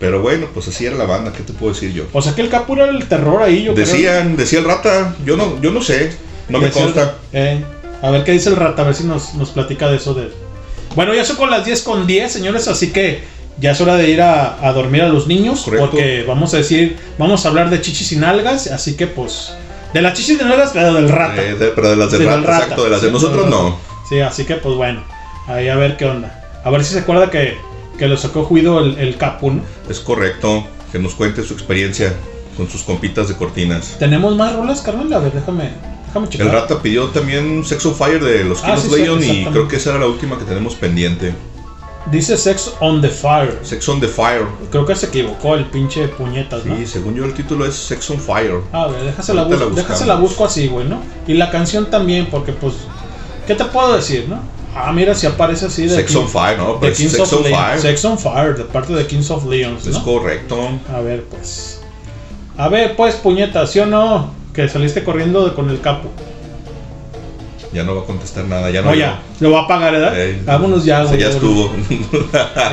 Pero 0.00 0.20
bueno, 0.22 0.46
pues 0.54 0.68
así 0.68 0.86
era 0.86 0.96
la 0.96 1.04
banda, 1.06 1.32
¿qué 1.32 1.42
te 1.42 1.52
puedo 1.52 1.72
decir 1.72 1.92
yo? 1.92 2.04
O 2.12 2.22
sea 2.22 2.34
que 2.34 2.42
el 2.42 2.48
capo 2.48 2.74
era 2.74 2.88
el 2.88 3.06
terror 3.08 3.42
ahí, 3.42 3.64
yo 3.64 3.74
creo. 3.74 3.84
Decían, 3.86 4.36
decía 4.36 4.60
el 4.60 4.64
rata, 4.64 5.14
yo 5.24 5.36
no, 5.36 5.60
yo 5.60 5.72
no 5.72 5.82
sé, 5.82 6.12
no 6.48 6.58
me 6.60 6.66
el- 6.66 6.72
consta. 6.72 7.16
eh, 7.32 7.64
a 8.00 8.10
ver 8.10 8.22
qué 8.22 8.32
dice 8.32 8.48
el 8.50 8.56
rata, 8.56 8.82
a 8.82 8.84
ver 8.86 8.94
si 8.94 9.04
nos, 9.04 9.34
nos 9.34 9.50
platica 9.50 9.88
de 9.88 9.96
eso 9.96 10.14
de. 10.14 10.30
Bueno, 10.94 11.14
ya 11.14 11.24
son 11.24 11.36
con 11.36 11.50
las 11.50 11.64
10 11.64 11.82
con 11.82 12.06
10, 12.06 12.32
señores, 12.32 12.68
así 12.68 12.92
que 12.92 13.22
ya 13.60 13.72
es 13.72 13.80
hora 13.80 13.96
de 13.96 14.08
ir 14.08 14.22
a, 14.22 14.64
a 14.66 14.72
dormir 14.72 15.02
a 15.02 15.08
los 15.08 15.26
niños. 15.26 15.62
Correcto. 15.62 15.90
Porque 15.90 16.24
vamos 16.26 16.54
a 16.54 16.58
decir, 16.58 16.96
vamos 17.18 17.44
a 17.44 17.48
hablar 17.48 17.68
de 17.70 17.80
chichis 17.80 18.12
y 18.12 18.16
nalgas, 18.16 18.68
así 18.68 18.96
que 18.96 19.08
pues. 19.08 19.52
De 19.92 20.00
las 20.00 20.14
chichis 20.14 20.38
y 20.40 20.44
nalgas, 20.44 20.70
pero 20.72 20.94
del 20.94 21.08
rata. 21.08 21.42
Eh, 21.42 21.54
de- 21.56 21.68
pero 21.70 21.90
de 21.90 21.96
las 21.96 22.10
del 22.12 22.20
Sí, 22.20 22.26
rata, 22.26 22.36
del 22.36 22.46
rata. 22.46 22.62
exacto, 22.62 22.84
de 22.84 22.90
las 22.90 23.02
de 23.02 23.10
nosotros 23.10 23.46
no. 23.48 23.78
Sí, 24.08 24.20
así 24.20 24.44
que 24.44 24.54
pues 24.54 24.76
bueno, 24.76 25.02
ahí 25.48 25.68
a 25.68 25.74
ver 25.74 25.96
qué 25.96 26.04
onda. 26.04 26.44
A 26.64 26.70
ver 26.70 26.84
si 26.84 26.92
se 26.92 27.00
acuerda 27.00 27.30
que, 27.30 27.56
que 27.98 28.08
lo 28.08 28.16
sacó 28.16 28.44
juido 28.44 28.80
el, 28.80 28.98
el 28.98 29.16
Capu, 29.16 29.50
¿no? 29.50 29.62
Es 29.90 30.00
correcto, 30.00 30.64
que 30.92 30.98
nos 30.98 31.14
cuente 31.14 31.42
su 31.42 31.52
experiencia 31.54 32.14
con 32.56 32.68
sus 32.70 32.82
compitas 32.82 33.28
de 33.28 33.34
cortinas. 33.34 33.96
¿Tenemos 33.98 34.34
más 34.36 34.54
rolas, 34.54 34.80
carnal? 34.80 35.12
A 35.12 35.18
ver, 35.18 35.32
déjame, 35.32 35.70
déjame 36.06 36.28
checar. 36.28 36.46
El 36.46 36.52
rata 36.52 36.80
pidió 36.80 37.06
también 37.08 37.64
Sex 37.64 37.84
on 37.86 37.94
Fire 37.94 38.22
de 38.22 38.44
los 38.44 38.62
Ah, 38.64 38.76
sí, 38.76 38.88
sí, 38.88 38.96
Leon 39.02 39.22
y 39.22 39.44
creo 39.46 39.68
que 39.68 39.76
esa 39.76 39.90
era 39.90 39.98
la 40.00 40.06
última 40.06 40.38
que 40.38 40.44
tenemos 40.44 40.74
pendiente. 40.74 41.34
Dice 42.10 42.38
Sex 42.38 42.72
on 42.80 43.02
the 43.02 43.08
Fire. 43.10 43.58
Sex 43.62 43.86
on 43.88 44.00
the 44.00 44.08
Fire. 44.08 44.46
Creo 44.70 44.86
que 44.86 44.94
se 44.96 45.06
equivocó 45.06 45.54
el 45.56 45.66
pinche 45.66 46.08
puñetas, 46.08 46.64
¿no? 46.64 46.74
Sí, 46.76 46.86
según 46.86 47.14
yo 47.14 47.24
el 47.26 47.34
título 47.34 47.66
es 47.66 47.74
Sex 47.74 48.08
on 48.10 48.18
Fire. 48.18 48.60
A 48.72 48.86
ver, 48.86 49.02
déjasela, 49.02 49.44
bus- 49.44 49.60
la 49.60 49.66
déjasela 49.66 50.14
busco 50.16 50.44
así, 50.46 50.68
güey, 50.68 50.88
¿no? 50.88 51.00
Y 51.26 51.34
la 51.34 51.50
canción 51.50 51.90
también, 51.90 52.26
porque 52.30 52.52
pues, 52.52 52.74
¿qué 53.46 53.54
te 53.54 53.64
puedo 53.66 53.94
decir, 53.94 54.26
no? 54.28 54.40
Ah, 54.80 54.92
mira, 54.92 55.14
si 55.14 55.26
aparece 55.26 55.66
así 55.66 55.82
de 55.86 55.96
Sex 55.96 56.12
King- 56.12 56.18
on 56.20 56.28
Fire, 56.28 56.56
¿no? 56.58 56.74
de 56.74 56.78
Pero 56.80 56.92
es 56.92 56.98
Kings 56.98 57.12
Sex 57.12 57.32
of 57.32 57.38
on 57.38 57.44
Leon. 57.44 57.58
Fire. 57.60 57.80
Sex 57.80 58.04
on 58.04 58.18
Fire, 58.18 58.56
de 58.56 58.64
parte 58.64 58.92
de 58.94 59.06
Kings 59.06 59.30
of 59.30 59.44
Leons, 59.46 59.86
Es 59.86 59.98
correcto. 59.98 60.56
A 60.94 61.00
ver, 61.00 61.24
pues. 61.24 61.80
A 62.56 62.68
ver, 62.68 62.96
pues, 62.96 63.14
puñetas, 63.16 63.70
¿sí 63.72 63.78
o 63.80 63.86
no? 63.86 64.32
Que 64.54 64.68
saliste 64.68 65.04
corriendo 65.04 65.46
de- 65.48 65.54
con 65.54 65.68
el 65.70 65.80
capo. 65.80 66.08
Ya 67.72 67.84
no 67.84 67.94
va 67.94 68.02
a 68.02 68.04
contestar 68.04 68.44
nada, 68.46 68.70
ya 68.70 68.80
no. 68.82 68.88
No, 68.90 68.94
ya, 68.96 69.20
lo 69.40 69.50
va 69.52 69.62
a 69.62 69.66
pagar, 69.68 69.92
¿verdad? 69.92 70.12
Eh, 70.18 70.40
Vámonos 70.44 70.84
ya, 70.84 71.02
güey. 71.04 71.20
ya 71.20 71.28
estuvo. 71.28 71.70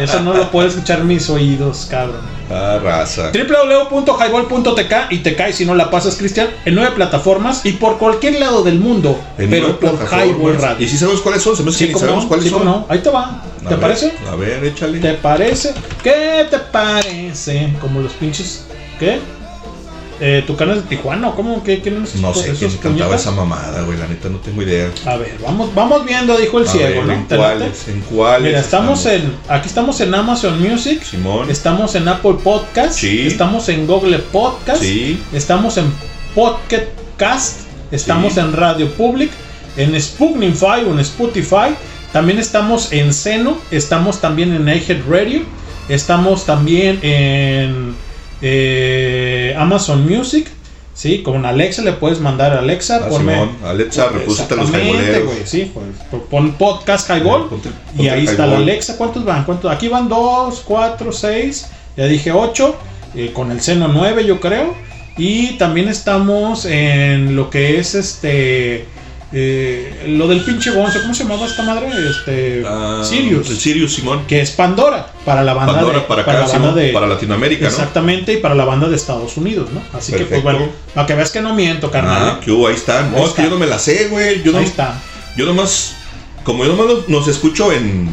Eso 0.01 0.21
no 0.21 0.33
lo 0.33 0.49
puede 0.51 0.69
escuchar 0.69 1.03
mis 1.03 1.29
oídos, 1.29 1.87
cabrón. 1.91 2.21
ah, 2.49 2.79
raza. 2.81 3.31
www.highball.tk 3.33 4.93
y 5.11 5.17
te 5.19 5.35
cae 5.35 5.53
si 5.53 5.65
no 5.65 5.75
la 5.75 5.89
pasas, 5.89 6.15
Cristian, 6.15 6.47
en 6.65 6.75
nueve 6.75 6.91
plataformas 6.95 7.65
y 7.65 7.73
por 7.73 7.97
cualquier 7.97 8.39
lado 8.39 8.63
del 8.63 8.79
mundo, 8.79 9.19
En 9.37 9.49
pero 9.49 9.79
por. 9.79 9.95
Highball 10.11 10.57
Radio. 10.59 10.85
¿Y 10.85 10.89
si 10.89 10.97
sabemos 10.97 11.21
cuáles 11.21 11.41
son? 11.41 11.55
Se 11.57 11.63
me 11.63 11.69
hace 11.69 11.79
Sí, 11.87 11.91
que 11.93 11.99
sabemos 11.99 12.23
no, 12.23 12.27
cuáles 12.29 12.45
sí, 12.45 12.51
son. 12.51 12.65
no. 12.65 12.85
Ahí 12.89 12.99
te 12.99 13.09
va. 13.09 13.23
A 13.65 13.67
¿Te 13.67 13.69
ver, 13.75 13.79
parece? 13.79 14.13
A 14.31 14.35
ver, 14.35 14.63
échale. 14.63 14.99
¿Te 14.99 15.13
parece? 15.15 15.73
¿Qué 16.03 16.45
te 16.49 16.59
parece? 16.59 17.73
Como 17.81 17.99
los 18.01 18.13
pinches. 18.13 18.65
¿Qué? 18.99 19.19
Eh, 20.21 20.43
¿Tucanes 20.47 20.77
de 20.77 20.81
Tijuana? 20.83 21.29
¿o 21.29 21.35
¿Cómo? 21.35 21.61
¿Qué 21.63 21.81
quieren 21.81 22.05
No 22.21 22.33
sé 22.33 22.53
quién 22.53 22.71
cantaba 22.77 23.15
esa 23.15 23.31
mamada, 23.31 23.81
güey. 23.81 23.97
La 23.97 24.07
neta 24.07 24.29
no 24.29 24.37
tengo 24.37 24.61
idea. 24.61 24.89
A 25.05 25.17
ver, 25.17 25.37
vamos, 25.43 25.73
vamos 25.75 26.05
viendo, 26.05 26.37
dijo 26.37 26.59
el 26.59 26.67
A 26.67 26.71
ciego, 26.71 26.87
ver, 27.01 27.05
¿no? 27.05 27.13
¿En 27.13 27.23
cuáles? 27.25 27.87
¿En 27.89 27.99
cuáles? 28.01 28.47
Mira, 28.47 28.59
estamos 28.59 29.05
en. 29.05 29.33
Aquí 29.49 29.67
estamos 29.67 29.99
en 29.99 30.15
Amazon 30.15 30.61
Music. 30.61 31.03
Simón. 31.03 31.49
Estamos 31.49 31.95
en 31.95 32.07
Apple 32.07 32.35
Podcast. 32.43 32.93
Sí. 32.93 33.27
Estamos 33.27 33.67
en 33.69 33.85
Google 33.87 34.19
Podcast. 34.19 34.81
Sí. 34.81 35.21
Estamos 35.33 35.77
en 35.77 35.85
Podcast 36.33 36.83
Cast. 37.17 37.59
Estamos 37.91 38.33
Sí. 38.33 38.39
en 38.39 38.53
Radio 38.53 38.89
Public. 38.93 39.31
En 39.77 39.99
Spooknify 40.01 40.85
o 40.87 40.93
en 40.93 40.99
Spotify. 40.99 41.75
También 42.13 42.39
estamos 42.39 42.93
en 42.93 43.13
Seno. 43.13 43.57
Estamos 43.71 44.21
también 44.21 44.53
en 44.53 44.67
iHead 44.69 44.99
Radio. 45.09 45.41
Estamos 45.89 46.45
también 46.45 46.99
en 47.03 47.93
eh, 48.47 49.55
Amazon 49.57 50.07
Music. 50.07 50.47
Sí, 50.93 51.23
con 51.23 51.45
Alexa 51.45 51.81
le 51.81 51.91
puedes 51.91 52.19
mandar 52.21 52.53
a 52.53 52.59
Alexa. 52.59 53.01
Ah, 53.03 53.09
ponme- 53.09 53.33
Simón. 53.33 53.49
Alexa, 53.65 54.07
repústate 54.09 54.55
los 54.55 54.69
Sí, 55.43 55.71
pues, 55.73 56.21
pon 56.29 56.53
podcast 56.53 57.09
Highball. 57.09 57.49
Ponte- 57.49 57.69
Y 57.97 58.07
ahí 58.07 58.23
está 58.25 58.45
la. 58.47 58.57
Alexa. 58.57 58.95
¿Cuántos 58.97 59.25
van? 59.25 59.43
¿Cuántos? 59.43 59.69
Aquí 59.71 59.89
van 59.89 60.07
2, 60.07 60.61
4, 60.63 61.11
6. 61.11 61.67
Ya 61.97 62.05
dije 62.05 62.31
8. 62.31 62.75
con 63.33 63.51
el 63.51 63.61
seno 63.61 63.87
9, 63.87 64.25
yo 64.25 64.39
creo. 64.39 64.73
Y 65.17 65.53
también 65.57 65.87
estamos 65.89 66.65
en 66.65 67.35
lo 67.35 67.49
que 67.49 67.79
es 67.79 67.95
este. 67.95 68.85
Eh, 69.37 70.05
lo 70.07 70.29
del 70.29 70.39
pinche 70.45 70.71
Gonzo. 70.71 71.01
¿Cómo 71.01 71.13
se 71.13 71.23
llamaba 71.23 71.45
esta 71.45 71.61
madre? 71.63 71.89
Este. 72.09 72.63
Ah, 72.65 73.01
Sirius. 73.03 73.49
El 73.49 73.57
Sirius, 73.59 73.93
Simón. 73.95 74.25
Que 74.27 74.39
es 74.39 74.51
Pandora. 74.51 75.11
Para 75.25 75.43
la 75.43 75.53
banda 75.53 75.73
Pandora 75.73 75.99
de. 75.99 76.05
para 76.05 76.21
acá, 76.21 76.33
la 76.33 76.39
banda 76.39 76.53
Simón, 76.53 76.75
de- 76.75 76.93
para 76.93 77.05
Latinoamérica, 77.07 77.63
¿no? 77.65 77.67
Exactamente. 77.69 78.31
Y 78.33 78.37
para 78.37 78.55
la 78.55 78.63
banda 78.63 78.87
de 78.87 78.95
Estados 78.95 79.35
Unidos, 79.35 79.69
¿no? 79.73 79.81
Así 79.97 80.13
que, 80.13 80.23
pues 80.23 80.41
bueno. 80.41 80.69
Para 80.93 81.05
que 81.05 81.15
veas 81.15 81.31
que 81.31 81.41
no 81.41 81.53
miento, 81.53 81.91
carnal. 81.91 82.37
Ah, 82.37 82.39
que 82.43 82.49
hubo, 82.51 82.67
ahí 82.67 82.75
está. 82.75 83.01
No, 83.09 83.17
Ahí 83.17 83.23
es 83.25 83.31
que 83.31 83.43
yo 83.43 83.49
no 83.49 83.57
me 83.57 83.65
la 83.67 83.77
sé, 83.77 84.07
güey. 84.07 84.41
Yo, 84.41 84.53
no, 84.53 84.59
Ahí 84.59 84.63
está. 84.65 85.01
yo 85.35 85.45
nomás, 85.45 85.95
como 86.43 86.63
yo 86.63 86.73
nomás 86.73 87.03
los 87.09 87.27
escucho 87.27 87.73
en, 87.73 88.09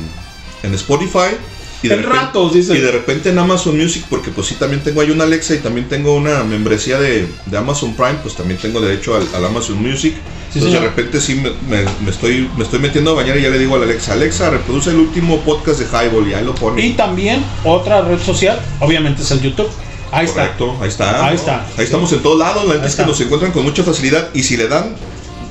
en 0.64 0.74
Spotify. 0.74 1.36
Y 1.82 1.88
de, 1.88 1.94
En 1.94 2.02
repente, 2.02 2.18
ratos, 2.26 2.54
dice. 2.54 2.76
y 2.76 2.80
de 2.80 2.90
repente 2.92 3.30
en 3.30 3.38
Amazon 3.38 3.76
Music, 3.76 4.04
porque 4.08 4.30
pues 4.30 4.46
sí, 4.46 4.54
también 4.54 4.82
tengo 4.82 5.00
ahí 5.00 5.10
una 5.10 5.24
Alexa 5.24 5.54
y 5.54 5.58
también 5.58 5.88
tengo 5.88 6.14
una 6.14 6.44
membresía 6.44 6.98
de, 7.00 7.26
de 7.46 7.56
Amazon 7.58 7.94
Prime, 7.94 8.18
pues 8.22 8.34
también 8.36 8.58
tengo 8.60 8.80
derecho 8.80 9.16
al, 9.16 9.26
al 9.34 9.44
Amazon 9.44 9.82
Music. 9.82 10.14
Sí, 10.52 10.58
Entonces 10.58 10.62
de 10.64 10.78
señor. 10.78 10.82
repente 10.96 11.20
sí 11.20 11.34
me, 11.34 11.50
me- 11.68 11.84
me 12.04 12.10
estoy, 12.10 12.48
me 12.56 12.62
estoy 12.64 12.78
metiendo 12.78 13.10
a 13.12 13.14
bañar 13.14 13.36
y 13.38 13.42
ya 13.42 13.48
le 13.48 13.58
digo 13.58 13.74
a 13.74 13.78
la 13.78 13.84
Alexa, 13.86 14.12
Alexa, 14.12 14.50
reproduce 14.50 14.90
el 14.90 14.96
último 14.96 15.40
podcast 15.40 15.80
de 15.80 15.86
Highball 15.86 16.28
y 16.28 16.34
ahí 16.34 16.44
lo 16.44 16.54
pone. 16.54 16.86
Y 16.86 16.92
también 16.92 17.42
otra 17.64 18.02
red 18.02 18.20
social, 18.20 18.60
obviamente 18.78 19.22
es 19.22 19.30
el 19.30 19.40
YouTube. 19.40 19.68
Ahí 20.12 20.26
Correcto, 20.26 20.76
ahí 20.82 20.88
está. 20.88 21.24
Ahí 21.26 21.34
¿no? 21.34 21.40
está. 21.40 21.66
Ahí 21.78 21.84
estamos 21.84 22.12
en 22.12 22.20
todos 22.20 22.38
lados, 22.38 22.64
la 22.66 22.74
neta 22.74 22.86
es 22.86 22.94
que 22.94 23.00
está. 23.02 23.06
nos 23.10 23.20
encuentran 23.22 23.50
con 23.50 23.64
mucha 23.64 23.82
facilidad 23.82 24.28
y 24.34 24.42
si 24.42 24.58
le 24.58 24.68
dan 24.68 24.94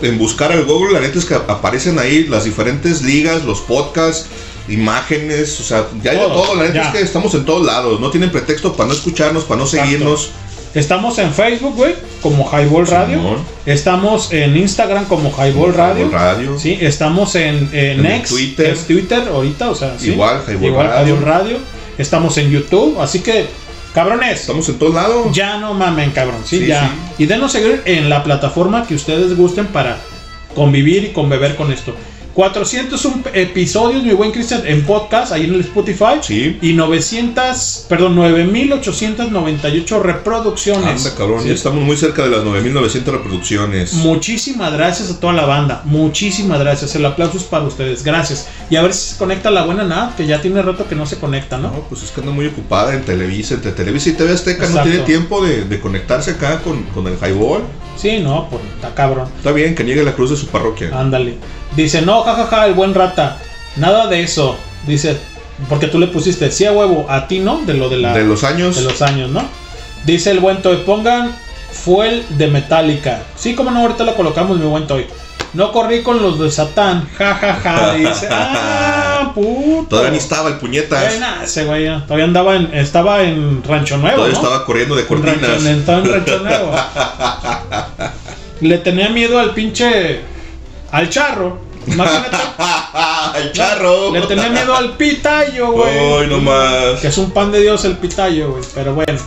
en 0.03 0.17
buscar 0.19 0.51
al 0.51 0.65
Google, 0.65 0.93
la 0.93 0.99
neta 0.99 1.17
es 1.17 1.25
que 1.25 1.33
aparecen 1.33 1.97
ahí 1.97 2.25
las 2.27 2.43
diferentes 2.45 3.01
ligas, 3.01 3.43
los 3.43 3.59
podcasts, 3.61 4.27
imágenes, 4.67 5.59
o 5.59 5.63
sea, 5.63 5.87
ya 6.03 6.11
hay 6.11 6.17
de 6.17 6.23
Todo, 6.23 6.41
todo, 6.43 6.55
la 6.55 6.63
neta 6.65 6.81
es 6.83 6.87
que 6.89 7.01
estamos 7.01 7.33
en 7.33 7.45
todos 7.45 7.65
lados, 7.65 7.99
no 7.99 8.09
tienen 8.09 8.31
pretexto 8.31 8.73
para 8.75 8.87
no 8.89 8.93
escucharnos, 8.93 9.43
para 9.43 9.59
no 9.59 9.65
Exacto. 9.65 9.85
seguirnos. 9.85 10.29
Estamos 10.73 11.17
en 11.17 11.33
Facebook, 11.33 11.75
güey, 11.75 11.95
como 12.21 12.49
Highball 12.49 12.87
Radio. 12.87 13.19
Estamos 13.65 14.31
en 14.31 14.55
Instagram 14.55 15.05
como 15.05 15.29
Highball 15.29 15.73
Radio. 15.73 16.05
Highball 16.05 16.11
Radio. 16.11 16.59
Sí, 16.59 16.77
estamos 16.79 17.35
en, 17.35 17.69
en 17.73 18.05
En 18.05 18.05
X, 18.05 18.29
Twitter. 18.29 18.67
es 18.67 18.87
Twitter 18.87 19.23
ahorita, 19.27 19.69
o 19.69 19.75
sea, 19.75 19.99
sí. 19.99 20.11
Igual, 20.11 20.41
Highball 20.47 20.63
Igual 20.65 20.87
Radio. 20.87 21.15
Highball 21.15 21.25
Radio. 21.25 21.57
Estamos 21.97 22.37
en 22.37 22.51
YouTube, 22.51 23.01
así 23.01 23.19
que, 23.19 23.47
cabrones, 23.93 24.39
Estamos 24.41 24.69
en 24.69 24.79
todos 24.79 24.93
lados. 24.93 25.27
ya 25.33 25.57
no 25.57 25.73
mamen, 25.73 26.11
cabrón, 26.11 26.41
sí, 26.45 26.59
Sí, 26.59 26.67
ya. 26.67 26.83
sí. 27.17 27.23
Y 27.23 27.25
denos 27.25 27.51
seguir 27.51 27.81
en 27.83 28.09
la 28.09 28.23
plataforma 28.23 28.87
que 28.87 28.95
ustedes 28.95 29.35
gusten 29.35 29.67
para 29.67 29.97
convivir 30.55 31.03
y 31.03 31.09
conbeber 31.09 31.57
con 31.57 31.73
esto. 31.73 31.93
401 32.33 33.23
episodios, 33.33 34.03
mi 34.03 34.13
buen 34.13 34.31
Cristian, 34.31 34.61
en 34.65 34.83
podcast, 34.85 35.31
ahí 35.31 35.45
en 35.45 35.53
el 35.55 35.61
Spotify. 35.61 36.19
Sí. 36.21 36.57
Y 36.61 36.73
900, 36.73 37.85
perdón, 37.89 38.15
9898 38.15 39.99
reproducciones. 40.03 41.05
Anda, 41.05 41.15
cabrón, 41.17 41.41
Sí. 41.43 41.49
ya 41.49 41.53
estamos 41.53 41.83
muy 41.83 41.97
cerca 41.97 42.23
de 42.23 42.29
las 42.29 42.43
9900 42.43 43.13
reproducciones. 43.13 43.93
Muchísimas 43.93 44.71
gracias 44.73 45.09
a 45.11 45.19
toda 45.19 45.33
la 45.33 45.45
banda. 45.45 45.81
Muchísimas 45.85 46.59
gracias. 46.59 46.95
El 46.95 47.05
aplauso 47.05 47.37
es 47.37 47.43
para 47.43 47.65
ustedes. 47.65 48.03
Gracias. 48.03 48.47
Y 48.69 48.75
a 48.75 48.81
ver 48.81 48.93
si 48.93 49.11
se 49.13 49.17
conecta 49.17 49.51
la 49.51 49.63
buena 49.65 49.83
nada, 49.83 50.13
que 50.15 50.25
ya 50.25 50.41
tiene 50.41 50.61
rato 50.61 50.87
que 50.87 50.95
no 50.95 51.05
se 51.05 51.17
conecta, 51.17 51.57
¿no? 51.57 51.71
No, 51.71 51.85
pues 51.89 52.03
es 52.03 52.11
que 52.11 52.21
anda 52.21 52.31
muy 52.31 52.45
ocupada 52.47 52.93
en 52.93 53.03
Televisa, 53.03 53.55
entre 53.55 53.71
Televisa 53.71 54.09
y 54.09 54.13
TV 54.13 54.33
Azteca, 54.33 54.61
no 54.63 54.67
Exacto. 54.69 54.89
tiene 54.89 55.05
tiempo 55.05 55.45
de, 55.45 55.65
de 55.65 55.79
conectarse 55.79 56.31
acá 56.31 56.61
con, 56.61 56.83
con 56.83 57.07
el 57.07 57.15
Highball. 57.17 57.63
Sí, 58.01 58.19
no, 58.19 58.47
pues 58.49 58.63
está 58.75 58.95
cabrón. 58.95 59.27
Está 59.37 59.51
bien, 59.51 59.75
que 59.75 59.83
niegue 59.83 60.03
la 60.03 60.13
cruz 60.13 60.31
de 60.31 60.37
su 60.37 60.47
parroquia. 60.47 60.89
Ándale. 60.93 61.35
Dice, 61.75 62.01
no, 62.01 62.23
jajaja, 62.23 62.65
el 62.65 62.73
buen 62.73 62.93
rata. 62.95 63.37
Nada 63.75 64.07
de 64.07 64.23
eso. 64.23 64.55
Dice, 64.87 65.17
porque 65.69 65.87
tú 65.87 65.99
le 65.99 66.07
pusiste, 66.07 66.51
sí 66.51 66.65
a 66.65 66.71
huevo, 66.71 67.05
a 67.09 67.27
ti, 67.27 67.39
¿no? 67.39 67.59
De 67.59 67.73
lo 67.75 67.89
de 67.89 67.97
la. 67.97 68.13
de 68.13 68.23
los 68.23 68.43
años. 68.43 68.75
de 68.75 68.81
los 68.81 69.01
años, 69.03 69.29
¿no? 69.29 69.43
Dice 70.05 70.31
el 70.31 70.39
buen 70.39 70.63
Toy, 70.63 70.77
pongan 70.77 71.35
Fuel 71.71 72.25
de 72.29 72.47
Metallica. 72.47 73.21
Sí, 73.35 73.53
como 73.53 73.69
no, 73.69 73.81
ahorita 73.81 74.03
lo 74.03 74.15
colocamos, 74.15 74.57
mi 74.57 74.65
buen 74.65 74.87
Toy. 74.87 75.05
No 75.53 75.71
corrí 75.71 76.01
con 76.01 76.21
los 76.21 76.39
de 76.39 76.49
Satán, 76.49 77.07
jajaja. 77.17 77.93
Dice, 77.93 78.27
ah, 78.31 79.31
puto. 79.35 79.85
Todavía 79.89 80.11
ni 80.11 80.17
estaba 80.17 80.49
el 80.49 80.55
puñetas. 80.55 81.13
Eh, 81.13 81.19
nah, 81.19 81.43
ese 81.43 81.65
güey 81.65 81.85
ya, 81.85 82.01
todavía 82.05 82.25
andaba 82.25 82.55
en, 82.55 82.73
estaba 82.73 83.21
en 83.21 83.61
Rancho 83.63 83.97
Nuevo, 83.97 84.15
Todavía 84.17 84.37
¿no? 84.39 84.43
estaba 84.43 84.65
corriendo 84.65 84.95
de 84.95 85.01
En 85.03 85.07
Rancho- 85.07 85.23
cortinas. 85.39 85.63
estaba 85.65 85.97
en 85.99 86.05
Rancho 86.11 86.39
Nuevo. 86.39 86.71
Le 88.61 88.77
tenía 88.77 89.09
miedo 89.09 89.39
al 89.39 89.53
pinche. 89.53 90.21
Al 90.91 91.09
charro. 91.09 91.59
Imagínate. 91.87 92.37
el 93.41 93.51
charro. 93.53 94.11
Le 94.13 94.21
tenía 94.21 94.49
miedo 94.49 94.75
al 94.75 94.95
pitayo, 94.97 95.71
güey. 95.71 95.97
Ay, 95.97 96.27
no 96.27 96.39
más. 96.39 96.99
Que 97.01 97.07
es 97.07 97.17
un 97.17 97.31
pan 97.31 97.51
de 97.51 97.61
Dios 97.61 97.83
el 97.85 97.97
pitayo, 97.97 98.51
güey. 98.51 98.63
Pero 98.75 98.93
bueno. 98.93 99.19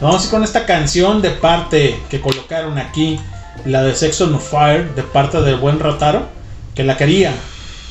Vamos 0.00 0.22
a 0.22 0.24
ir 0.24 0.30
con 0.30 0.42
esta 0.42 0.66
canción 0.66 1.22
de 1.22 1.30
parte 1.30 1.98
que 2.08 2.20
colocaron 2.20 2.78
aquí. 2.78 3.20
La 3.64 3.82
de 3.82 3.94
Sex 3.94 4.20
on 4.22 4.40
Fire. 4.40 4.94
De 4.94 5.02
parte 5.02 5.40
del 5.42 5.56
buen 5.56 5.78
Rataro. 5.78 6.26
Que 6.74 6.82
la 6.82 6.96
quería. 6.96 7.32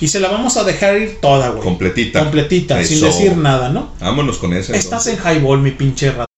Y 0.02 0.08
se 0.08 0.20
la 0.20 0.30
vamos 0.30 0.56
a 0.58 0.64
dejar 0.64 0.98
ir 0.98 1.20
toda, 1.22 1.50
güey. 1.50 1.64
Completita. 1.64 2.20
Completita. 2.20 2.84
Sin 2.84 3.02
decir 3.02 3.38
nada, 3.38 3.70
¿no? 3.70 3.94
Vámonos 4.00 4.38
con 4.38 4.54
ese. 4.54 4.76
Estás 4.76 5.08
en 5.08 5.18
highball, 5.18 5.60
mi 5.60 5.72
pinche 5.72 6.10
rataro. 6.10 6.29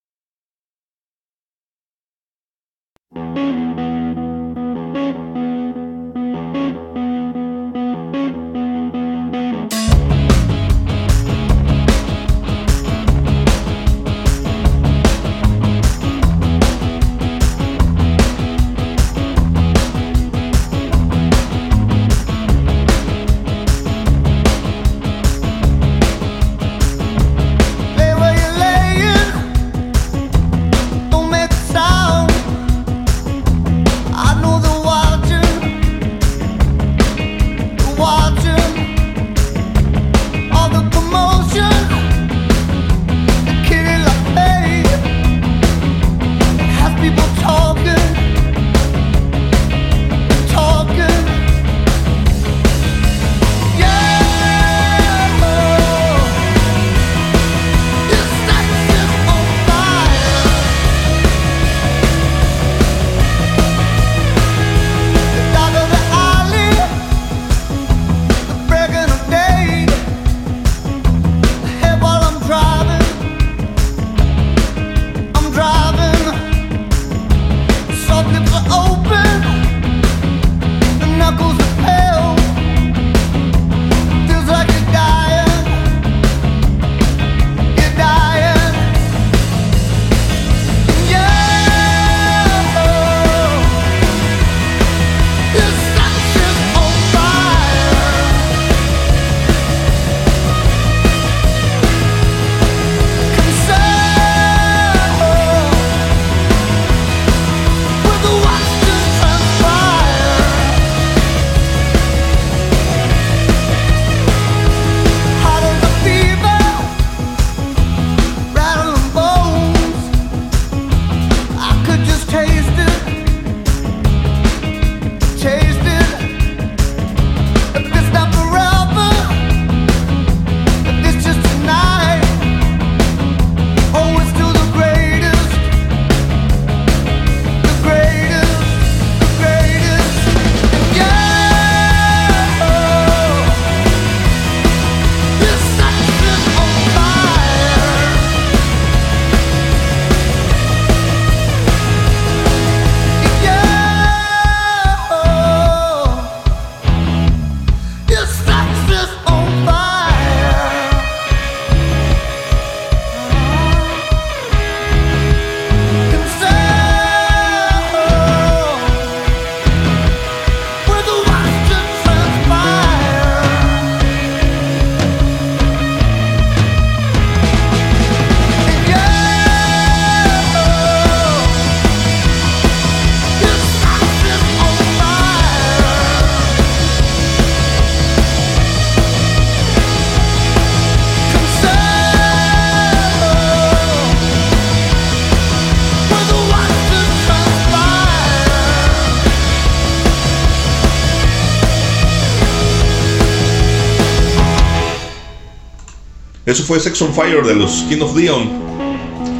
Fue 206.71 206.79
Sex 206.79 207.01
on 207.01 207.13
Fire 207.13 207.43
de 207.45 207.53
los 207.53 207.83
King 207.89 207.99
of 207.99 208.15
Leon 208.15 208.49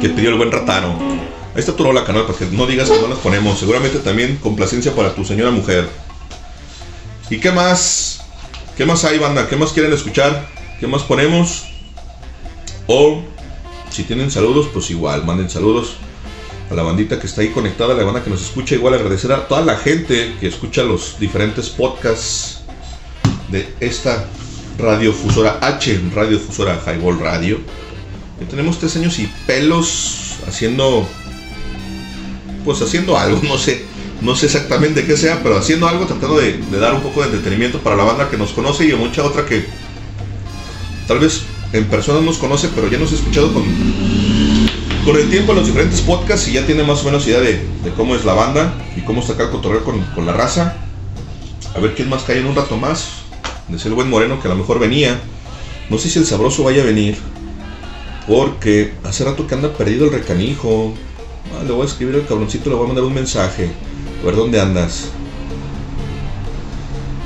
que 0.02 0.10
pidió 0.10 0.28
el 0.28 0.34
buen 0.34 0.52
ratano. 0.52 0.98
Ahí 1.54 1.60
está 1.60 1.74
tu 1.74 1.82
rola, 1.82 2.04
canal, 2.04 2.26
para 2.26 2.38
que 2.38 2.44
no 2.44 2.66
digas 2.66 2.90
que 2.90 3.00
no 3.00 3.08
las 3.08 3.20
ponemos. 3.20 3.58
Seguramente 3.58 4.00
también 4.00 4.36
complacencia 4.36 4.94
para 4.94 5.14
tu 5.14 5.24
señora 5.24 5.50
mujer. 5.50 5.88
¿Y 7.30 7.38
qué 7.38 7.50
más? 7.50 8.20
¿Qué 8.76 8.84
más 8.84 9.06
hay, 9.06 9.18
banda? 9.18 9.48
¿Qué 9.48 9.56
más 9.56 9.72
quieren 9.72 9.94
escuchar? 9.94 10.46
¿Qué 10.78 10.86
más 10.86 11.04
ponemos? 11.04 11.68
O 12.86 13.22
si 13.88 14.02
tienen 14.02 14.30
saludos, 14.30 14.68
pues 14.70 14.90
igual, 14.90 15.24
manden 15.24 15.48
saludos 15.48 15.94
a 16.70 16.74
la 16.74 16.82
bandita 16.82 17.18
que 17.18 17.26
está 17.26 17.40
ahí 17.40 17.48
conectada, 17.48 17.94
a 17.94 17.96
la 17.96 18.04
banda 18.04 18.22
que 18.22 18.28
nos 18.28 18.42
escucha. 18.42 18.74
Igual 18.74 18.92
agradecer 18.92 19.32
a 19.32 19.48
toda 19.48 19.62
la 19.62 19.78
gente 19.78 20.36
que 20.38 20.48
escucha 20.48 20.82
los 20.82 21.18
diferentes 21.18 21.70
podcasts 21.70 22.60
de 23.48 23.74
esta 23.80 24.26
radiofusora 24.78 25.58
H, 25.60 26.00
radiofusora 26.14 26.80
Highball 26.86 27.18
Radio. 27.18 27.60
Tenemos 28.50 28.78
tres 28.78 28.96
años 28.96 29.18
y 29.18 29.30
pelos 29.46 30.36
haciendo, 30.48 31.06
pues 32.64 32.82
haciendo 32.82 33.16
algo, 33.16 33.40
no 33.44 33.56
sé, 33.56 33.84
no 34.20 34.34
sé 34.34 34.46
exactamente 34.46 35.04
qué 35.04 35.16
sea, 35.16 35.42
pero 35.42 35.56
haciendo 35.56 35.88
algo, 35.88 36.06
tratando 36.06 36.38
de, 36.38 36.58
dar 36.78 36.94
un 36.94 37.02
poco 37.02 37.20
de 37.20 37.26
entretenimiento 37.26 37.78
para 37.80 37.96
la 37.96 38.04
banda 38.04 38.30
que 38.30 38.36
nos 38.36 38.52
conoce 38.52 38.86
y 38.86 38.94
mucha 38.94 39.24
otra 39.24 39.46
que 39.46 39.64
tal 41.06 41.20
vez 41.20 41.42
en 41.72 41.84
persona 41.86 42.20
nos 42.20 42.38
conoce, 42.38 42.68
pero 42.74 42.88
ya 42.88 42.98
nos 42.98 43.12
ha 43.12 43.14
escuchado 43.14 43.52
con, 43.52 43.64
con 45.04 45.16
el 45.16 45.30
tiempo 45.30 45.52
en 45.52 45.58
los 45.58 45.66
diferentes 45.66 46.00
podcasts 46.00 46.48
y 46.48 46.52
ya 46.52 46.66
tiene 46.66 46.82
más 46.82 47.02
o 47.02 47.04
menos 47.04 47.26
idea 47.26 47.40
de, 47.40 47.64
de 47.84 47.90
cómo 47.96 48.16
es 48.16 48.24
la 48.24 48.34
banda 48.34 48.74
y 48.96 49.02
cómo 49.02 49.22
sacar 49.22 49.50
cotorreo 49.50 49.84
con, 49.84 50.00
con 50.14 50.26
la 50.26 50.32
raza. 50.32 50.76
A 51.74 51.80
ver 51.80 51.94
quién 51.94 52.08
más 52.08 52.24
cae 52.24 52.38
en 52.38 52.46
un 52.46 52.54
rato 52.54 52.76
más. 52.76 53.21
Decía 53.72 53.88
el 53.88 53.94
buen 53.94 54.10
Moreno 54.10 54.38
que 54.40 54.48
a 54.48 54.50
lo 54.50 54.56
mejor 54.56 54.78
venía. 54.78 55.18
No 55.88 55.96
sé 55.96 56.10
si 56.10 56.18
el 56.18 56.26
sabroso 56.26 56.62
vaya 56.62 56.82
a 56.82 56.84
venir. 56.84 57.16
Porque 58.28 58.92
hace 59.02 59.24
rato 59.24 59.46
que 59.46 59.54
anda 59.54 59.72
perdido 59.72 60.04
el 60.04 60.12
recanijo. 60.12 60.92
Ah, 61.58 61.64
le 61.64 61.72
voy 61.72 61.82
a 61.82 61.86
escribir 61.86 62.14
al 62.16 62.26
cabroncito, 62.26 62.68
le 62.68 62.76
voy 62.76 62.84
a 62.84 62.88
mandar 62.88 63.04
un 63.04 63.14
mensaje. 63.14 63.70
A 64.22 64.26
ver 64.26 64.36
dónde 64.36 64.60
andas. 64.60 65.06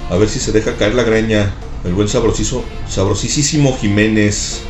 A 0.09 0.16
ver 0.16 0.28
si 0.28 0.39
se 0.39 0.52
deja 0.52 0.77
caer 0.77 0.94
la 0.94 1.02
greña. 1.02 1.52
El 1.85 1.94
buen 1.94 2.09
sabrosizo, 2.09 2.64
sabrosísimo 2.89 3.77
Jiménez. 3.81 4.60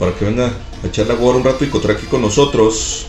Para 0.00 0.12
que 0.14 0.24
venga 0.24 0.46
a 0.82 0.86
echar 0.86 1.06
la 1.06 1.14
gorra 1.14 1.38
un 1.38 1.44
rato 1.44 1.64
y 1.64 1.68
cotorrear 1.68 1.98
aquí 1.98 2.08
con 2.08 2.22
nosotros. 2.22 3.06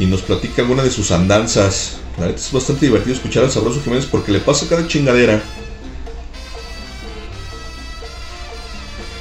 Y 0.00 0.06
nos 0.06 0.22
platique 0.22 0.60
alguna 0.60 0.82
de 0.82 0.90
sus 0.90 1.12
andanzas. 1.12 1.97
La 2.18 2.26
es 2.26 2.50
bastante 2.50 2.86
divertido 2.86 3.14
escuchar 3.14 3.44
al 3.44 3.50
sabroso 3.50 3.80
Jiménez 3.82 4.06
porque 4.06 4.32
le 4.32 4.40
pasa 4.40 4.66
cada 4.68 4.88
chingadera. 4.88 5.40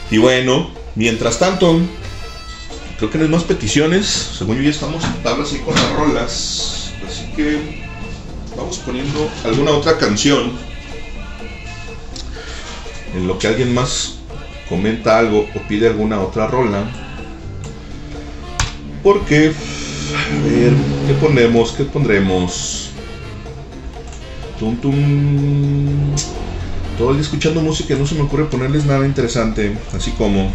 Y 0.10 0.18
bueno, 0.18 0.72
mientras 0.96 1.38
tanto, 1.38 1.80
creo 2.98 3.12
que 3.12 3.18
no 3.20 3.26
hay 3.26 3.30
más 3.30 3.44
peticiones. 3.44 4.08
Según 4.08 4.58
yo 4.58 4.64
ya 4.64 4.70
estamos 4.72 5.04
en 5.04 5.22
tablas 5.22 5.54
ahí 5.54 5.60
con 5.60 5.76
las 5.76 5.94
rolas. 5.94 6.92
Así 7.08 7.32
que 7.36 7.86
vamos 8.56 8.80
poniendo 8.80 9.30
alguna 9.44 9.72
otra 9.72 9.98
canción. 9.98 10.54
En 13.16 13.28
lo 13.28 13.38
que 13.38 13.48
alguien 13.48 13.76
más 13.76 14.16
comenta 14.68 15.20
algo 15.20 15.48
o 15.54 15.68
pide 15.68 15.88
alguna 15.88 16.20
otra 16.20 16.48
rola. 16.48 16.84
Porque, 19.04 19.54
a 20.16 20.48
ver, 20.48 20.74
¿qué 21.06 21.14
ponemos? 21.22 21.72
¿Qué 21.74 21.84
pondremos? 21.84 22.87
Tum, 24.60 24.76
tum. 24.78 24.96
Todo 26.98 27.12
el 27.12 27.18
día 27.18 27.24
escuchando 27.24 27.62
música 27.62 27.96
no 27.96 28.08
se 28.08 28.16
me 28.16 28.22
ocurre 28.22 28.46
ponerles 28.46 28.86
nada 28.86 29.06
interesante. 29.06 29.78
Así 29.96 30.12
como. 30.12 30.52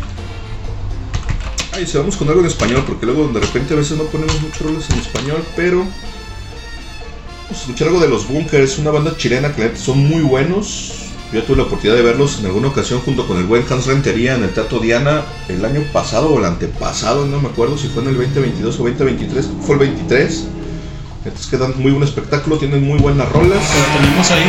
Ay, 1.72 1.86
se 1.86 1.98
vamos 1.98 2.16
con 2.16 2.28
algo 2.28 2.40
en 2.40 2.46
español, 2.46 2.84
porque 2.86 3.06
luego 3.06 3.28
de 3.28 3.40
repente 3.40 3.74
a 3.74 3.76
veces 3.76 3.96
no 3.96 4.04
ponemos 4.04 4.40
muchos 4.42 4.60
roles 4.60 4.90
en 4.90 4.98
español, 4.98 5.44
pero. 5.54 5.78
Vamos 5.78 7.58
a 7.58 7.60
escuchar 7.60 7.88
algo 7.88 8.00
de 8.00 8.08
los 8.08 8.26
Bunkers, 8.26 8.78
una 8.78 8.90
banda 8.90 9.16
chilena 9.16 9.54
que 9.54 9.76
son 9.76 9.98
muy 9.98 10.22
buenos. 10.22 11.10
Yo 11.32 11.42
tuve 11.44 11.58
la 11.58 11.62
oportunidad 11.62 11.96
de 11.96 12.02
verlos 12.02 12.40
en 12.40 12.46
alguna 12.46 12.68
ocasión 12.68 13.00
junto 13.00 13.26
con 13.26 13.38
el 13.38 13.44
buen 13.44 13.64
Hans 13.70 13.86
Rentería 13.86 14.34
en 14.34 14.42
el 14.42 14.50
Teatro 14.50 14.80
Diana 14.80 15.24
el 15.48 15.64
año 15.64 15.82
pasado 15.90 16.28
o 16.28 16.38
el 16.38 16.44
antepasado, 16.44 17.24
no 17.24 17.40
me 17.40 17.48
acuerdo 17.48 17.78
si 17.78 17.88
fue 17.88 18.02
en 18.02 18.10
el 18.10 18.16
2022 18.16 18.80
o 18.80 18.84
2023, 18.84 19.48
fue 19.62 19.76
el 19.76 19.78
23. 19.78 20.44
Entonces 21.24 21.46
quedan 21.48 21.80
muy 21.80 21.92
buen 21.92 22.02
espectáculo, 22.02 22.58
tienen 22.58 22.84
muy 22.84 22.98
buenas 22.98 23.30
rolas. 23.30 23.58
Lo 23.60 24.00
tenemos 24.00 24.30
ahí. 24.32 24.42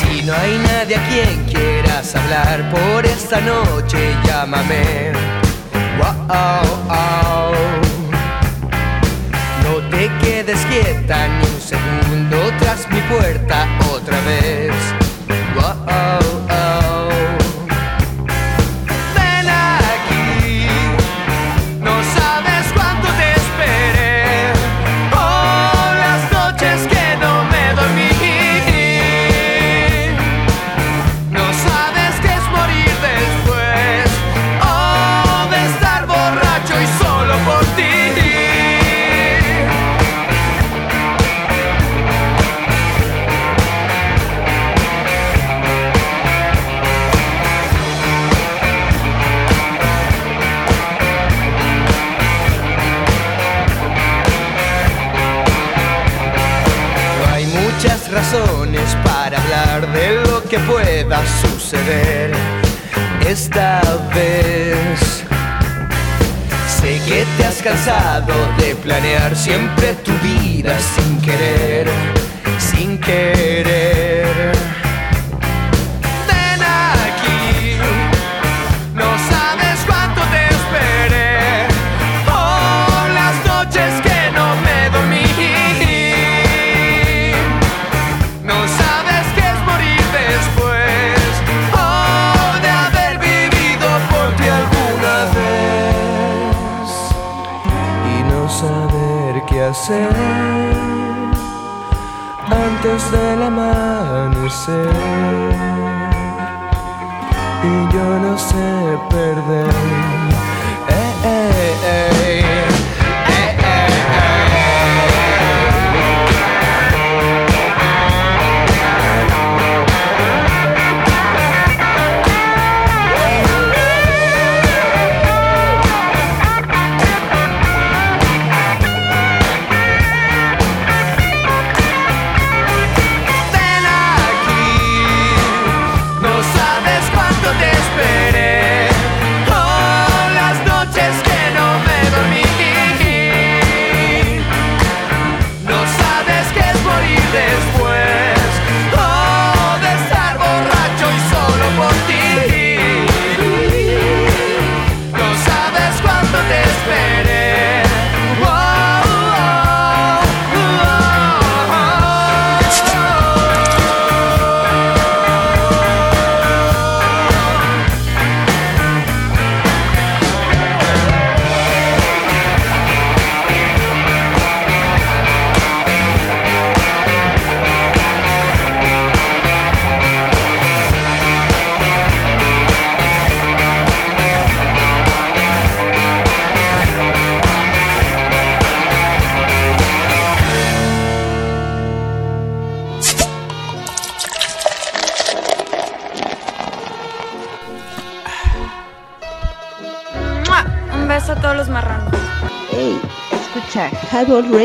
Si 0.00 0.22
no 0.22 0.32
hay 0.32 0.58
nadie 0.58 0.96
a 0.96 1.08
quien 1.08 1.44
quieras 1.44 2.16
hablar 2.16 2.70
por 2.70 3.04
esta 3.04 3.38
noche, 3.42 3.98
llámame. 4.24 4.97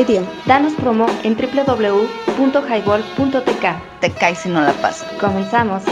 Radio. 0.03 0.27
Danos 0.45 0.73
promo 0.73 1.05
en 1.23 1.37
www.highball.tk. 1.37 3.65
Te 4.01 4.11
caes 4.11 4.39
si 4.39 4.49
no 4.49 4.59
la 4.59 4.73
pasas. 4.73 5.07
Comenzamos. 5.17 5.83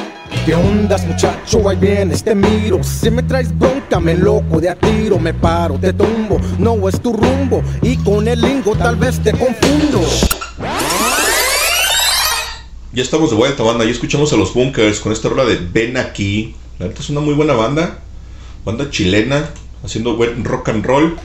¿Qué 0.45 0.53
ondas 0.53 1.07
muchacho? 1.07 1.69
Ahí 1.69 1.77
vienes, 1.77 2.21
te 2.23 2.35
miro 2.35 2.83
Si 2.83 3.09
me 3.11 3.23
traes 3.23 3.57
bronca, 3.57 3.99
me 3.99 4.15
loco 4.15 4.61
de 4.61 4.69
a 4.69 4.75
tiro 4.75 5.19
Me 5.19 5.33
paro, 5.33 5.77
te 5.77 5.91
tumbo, 5.91 6.39
no 6.57 6.87
es 6.87 7.01
tu 7.01 7.11
rumbo 7.11 7.61
Y 7.81 7.97
con 7.97 8.29
el 8.29 8.39
lingo 8.39 8.73
tal 8.75 8.95
vez 8.95 9.19
te 9.19 9.33
confundo 9.33 9.99
Ya 12.93 13.03
estamos 13.03 13.29
de 13.29 13.35
vuelta, 13.35 13.63
banda. 13.63 13.85
Ya 13.85 13.91
escuchamos 13.91 14.33
a 14.33 14.37
los 14.37 14.53
Bunkers 14.53 14.99
con 14.99 15.11
esta 15.11 15.29
rola 15.29 15.45
de 15.45 15.57
Ven 15.57 15.97
aquí. 15.97 16.55
La 16.79 16.87
neta 16.87 17.01
es 17.01 17.09
una 17.09 17.21
muy 17.21 17.33
buena 17.33 17.53
banda. 17.53 17.99
Banda 18.65 18.89
chilena, 18.89 19.49
haciendo 19.83 20.15
buen 20.15 20.43
rock 20.43 20.69
and 20.69 20.85
roll. 20.85 21.17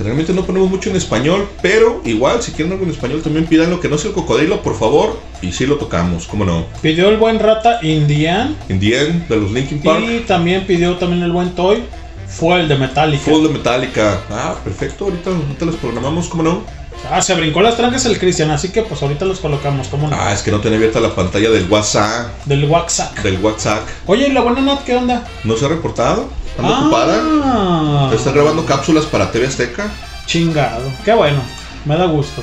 Generalmente 0.00 0.32
no 0.32 0.46
ponemos 0.46 0.70
mucho 0.70 0.88
en 0.88 0.96
español, 0.96 1.46
pero 1.60 2.00
igual, 2.06 2.42
si 2.42 2.52
quieren 2.52 2.72
algo 2.72 2.86
en 2.86 2.90
español, 2.90 3.20
también 3.20 3.44
pidan 3.44 3.68
lo 3.68 3.80
que 3.80 3.88
no 3.90 3.98
sea 3.98 4.08
el 4.08 4.14
cocodrilo, 4.14 4.62
por 4.62 4.74
favor. 4.74 5.20
Y 5.42 5.52
sí 5.52 5.66
lo 5.66 5.76
tocamos, 5.76 6.26
¿cómo 6.26 6.46
no? 6.46 6.64
Pidió 6.80 7.10
el 7.10 7.18
buen 7.18 7.38
Rata 7.38 7.80
Indian. 7.82 8.56
Indian, 8.70 9.26
de 9.28 9.36
los 9.36 9.50
Linkin 9.50 9.82
Park. 9.82 10.02
Y 10.02 10.20
también 10.20 10.66
pidió 10.66 10.96
también 10.96 11.22
el 11.22 11.32
buen 11.32 11.50
Toy. 11.50 11.82
Fue 12.26 12.60
el 12.60 12.68
de 12.68 12.78
Metallica. 12.78 13.24
Fue 13.24 13.34
el 13.34 13.42
de 13.42 13.48
Metallica. 13.50 14.22
Ah, 14.30 14.54
perfecto. 14.64 15.04
Ahorita, 15.04 15.28
ahorita 15.28 15.66
los 15.66 15.76
programamos, 15.76 16.28
¿cómo 16.28 16.44
no? 16.44 16.62
Ah, 17.10 17.20
se 17.20 17.34
brincó 17.34 17.60
las 17.60 17.76
trancas 17.76 18.06
el 18.06 18.18
Cristian, 18.18 18.50
así 18.50 18.70
que 18.70 18.82
pues 18.82 19.02
ahorita 19.02 19.26
los 19.26 19.40
colocamos, 19.40 19.88
¿cómo 19.88 20.08
no? 20.08 20.16
Ah, 20.18 20.32
es 20.32 20.40
que 20.40 20.50
no 20.50 20.60
tenía 20.60 20.78
abierta 20.78 21.00
la 21.00 21.14
pantalla 21.14 21.50
del 21.50 21.68
WhatsApp. 21.68 22.44
Del 22.46 22.64
WhatsApp. 22.64 23.18
Del 23.18 23.38
WhatsApp. 23.38 23.86
Oye, 24.06 24.28
¿y 24.28 24.32
la 24.32 24.40
buena 24.40 24.62
Nat 24.62 24.82
qué 24.84 24.96
onda? 24.96 25.26
¿No 25.44 25.58
se 25.58 25.66
ha 25.66 25.68
reportado? 25.68 26.28
¿Anda 26.68 27.30
Ah. 27.44 28.10
grabando 28.32 28.64
cápsulas 28.66 29.04
para 29.06 29.30
TV 29.30 29.46
Azteca? 29.46 29.90
Chingado. 30.26 30.90
Qué 31.04 31.12
bueno. 31.12 31.40
Me 31.84 31.96
da 31.96 32.06
gusto. 32.06 32.42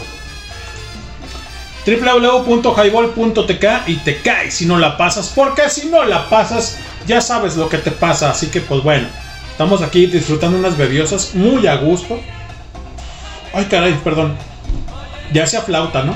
www.highball.tk 1.85 3.65
y 3.87 3.95
te 3.97 4.17
caes 4.21 4.55
si 4.55 4.65
no 4.65 4.77
la 4.77 4.97
pasas. 4.97 5.31
Porque 5.33 5.69
si 5.69 5.87
no 5.87 6.03
la 6.03 6.29
pasas, 6.29 6.77
ya 7.07 7.21
sabes 7.21 7.55
lo 7.55 7.69
que 7.69 7.77
te 7.77 7.91
pasa. 7.91 8.29
Así 8.31 8.47
que 8.47 8.59
pues 8.61 8.83
bueno. 8.83 9.07
Estamos 9.51 9.81
aquí 9.81 10.05
disfrutando 10.05 10.57
unas 10.57 10.77
bebiosas 10.77 11.33
muy 11.33 11.65
a 11.65 11.75
gusto. 11.77 12.19
Ay, 13.53 13.65
caray, 13.65 13.93
perdón. 14.03 14.35
Ya 15.33 15.47
sea 15.47 15.61
flauta, 15.61 16.03
¿no? 16.03 16.13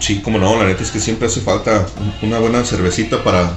Sí, 0.00 0.20
como 0.20 0.38
no, 0.38 0.54
la 0.56 0.64
neta 0.64 0.82
es 0.82 0.90
que 0.90 1.00
siempre 1.00 1.28
hace 1.28 1.40
falta 1.40 1.86
una 2.20 2.38
buena 2.40 2.62
cervecita 2.64 3.24
para 3.24 3.52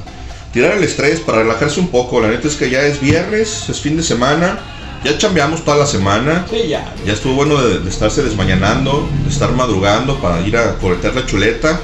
tirar 0.57 0.75
el 0.75 0.83
estrés, 0.83 1.19
para 1.19 1.43
relajarse 1.43 1.79
un 1.79 1.89
poco. 1.89 2.19
La 2.19 2.29
neta 2.29 2.47
es 2.47 2.55
que 2.55 2.67
ya 2.71 2.81
es 2.81 2.99
viernes, 2.99 3.69
es 3.69 3.79
fin 3.79 3.95
de 3.95 4.01
semana, 4.01 4.57
ya 5.03 5.15
chambeamos 5.15 5.63
toda 5.63 5.77
la 5.77 5.85
semana. 5.85 6.47
Sí, 6.49 6.67
ya. 6.67 6.91
Ya 7.05 7.13
estuvo 7.13 7.33
bueno 7.35 7.61
de, 7.61 7.77
de 7.77 7.87
estarse 7.91 8.23
desmañanando, 8.23 9.07
de 9.23 9.29
estar 9.29 9.51
madrugando 9.51 10.15
para 10.19 10.41
ir 10.47 10.57
a 10.57 10.73
corretear 10.79 11.13
la 11.13 11.27
chuleta. 11.27 11.79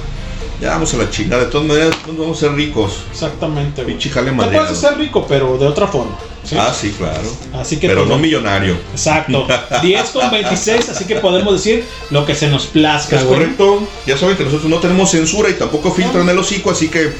Ya 0.60 0.70
vamos 0.70 0.91
a 0.95 0.98
la 0.98 1.10
chingada, 1.12 1.44
de 1.45 1.52
todas 1.52 1.68
maneras 1.68 1.95
no 2.08 2.14
vamos 2.24 2.38
a 2.38 2.48
ser 2.48 2.54
ricos. 2.56 3.02
Exactamente. 3.12 3.84
Pinche 3.84 4.10
jale 4.10 4.32
Te 4.32 4.36
madreado. 4.38 4.66
puedes 4.66 4.82
ser 4.82 4.98
rico, 4.98 5.24
pero 5.30 5.56
de 5.60 5.68
otra 5.68 5.86
forma. 5.86 6.18
¿sí? 6.44 6.56
Ah, 6.60 6.74
sí, 6.74 6.95
claro. 6.98 7.30
Así 7.54 7.78
que 7.78 7.88
Pero 7.88 8.02
pues, 8.06 8.10
no 8.10 8.18
millonario. 8.18 8.76
Exacto. 8.91 9.45
10 9.84 10.10
con 10.10 10.32
26, 10.32 10.90
así 10.90 11.06
que 11.06 11.18
podemos 11.18 11.54
decir 11.54 11.86
lo 12.10 12.26
que 12.26 12.34
se 12.34 12.48
nos 12.48 12.66
plazca, 12.66 13.18
Es 13.18 13.24
güey. 13.26 13.38
correcto. 13.40 13.88
Ya 14.08 14.18
saben 14.18 14.36
que 14.36 14.45
nosotros 14.45 14.68
no 14.68 14.78
tenemos 14.80 15.12
censura 15.12 15.48
y 15.52 15.54
tampoco 15.54 15.91
filtran 15.91 16.28
el 16.28 16.40
hocico, 16.40 16.72
así 16.72 16.88
que, 16.88 17.12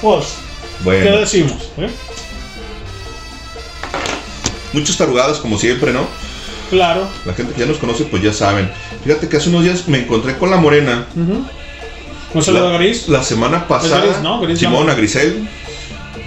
Pues, 0.00 0.26
¿qué 0.84 1.10
decimos? 1.10 1.70
eh? 1.78 1.90
Muchas 4.72 4.96
tarugadas 4.96 5.38
como 5.38 5.58
siempre, 5.58 5.92
¿no? 5.92 6.06
Claro. 6.70 7.06
La 7.26 7.34
gente 7.34 7.52
que 7.52 7.60
ya 7.60 7.66
nos 7.66 7.76
conoce, 7.76 8.04
pues 8.04 8.22
ya 8.22 8.32
saben. 8.32 8.70
Fíjate 9.04 9.28
que 9.28 9.36
hace 9.36 9.50
unos 9.50 9.64
días 9.64 9.88
me 9.88 9.98
encontré 9.98 10.38
con 10.38 10.50
la 10.50 10.56
morena. 10.56 11.06
Ujú. 11.14 11.44
¿No 12.32 12.40
se 12.42 12.52
lo 12.52 12.64
da 12.66 12.78
gris? 12.78 13.08
La 13.08 13.22
semana 13.22 13.68
pasada. 13.68 14.00
gris, 14.00 14.20
¿no? 14.22 14.40
Gris 14.40 14.58
Simón, 14.58 14.80
llama. 14.80 14.92
a 14.92 14.94
Grisel. 14.94 15.46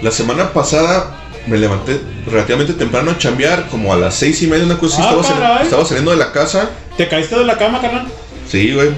La 0.02 0.12
semana 0.12 0.52
pasada 0.52 1.16
me 1.48 1.58
levanté 1.58 2.00
relativamente 2.26 2.74
temprano 2.74 3.10
a 3.10 3.18
chambear, 3.18 3.66
como 3.68 3.92
a 3.92 3.96
las 3.96 4.14
seis 4.14 4.40
y 4.42 4.46
media, 4.46 4.64
una 4.64 4.78
cosa 4.78 4.98
así. 5.02 5.08
Ah, 5.16 5.20
estaba, 5.20 5.40
caray. 5.40 5.64
estaba 5.64 5.84
saliendo 5.84 6.12
de 6.12 6.16
la 6.18 6.30
casa. 6.30 6.70
¿Te 6.96 7.08
caíste 7.08 7.36
de 7.36 7.44
la 7.44 7.58
cama, 7.58 7.80
carnal? 7.80 8.06
Sí, 8.48 8.72
güey. 8.72 8.90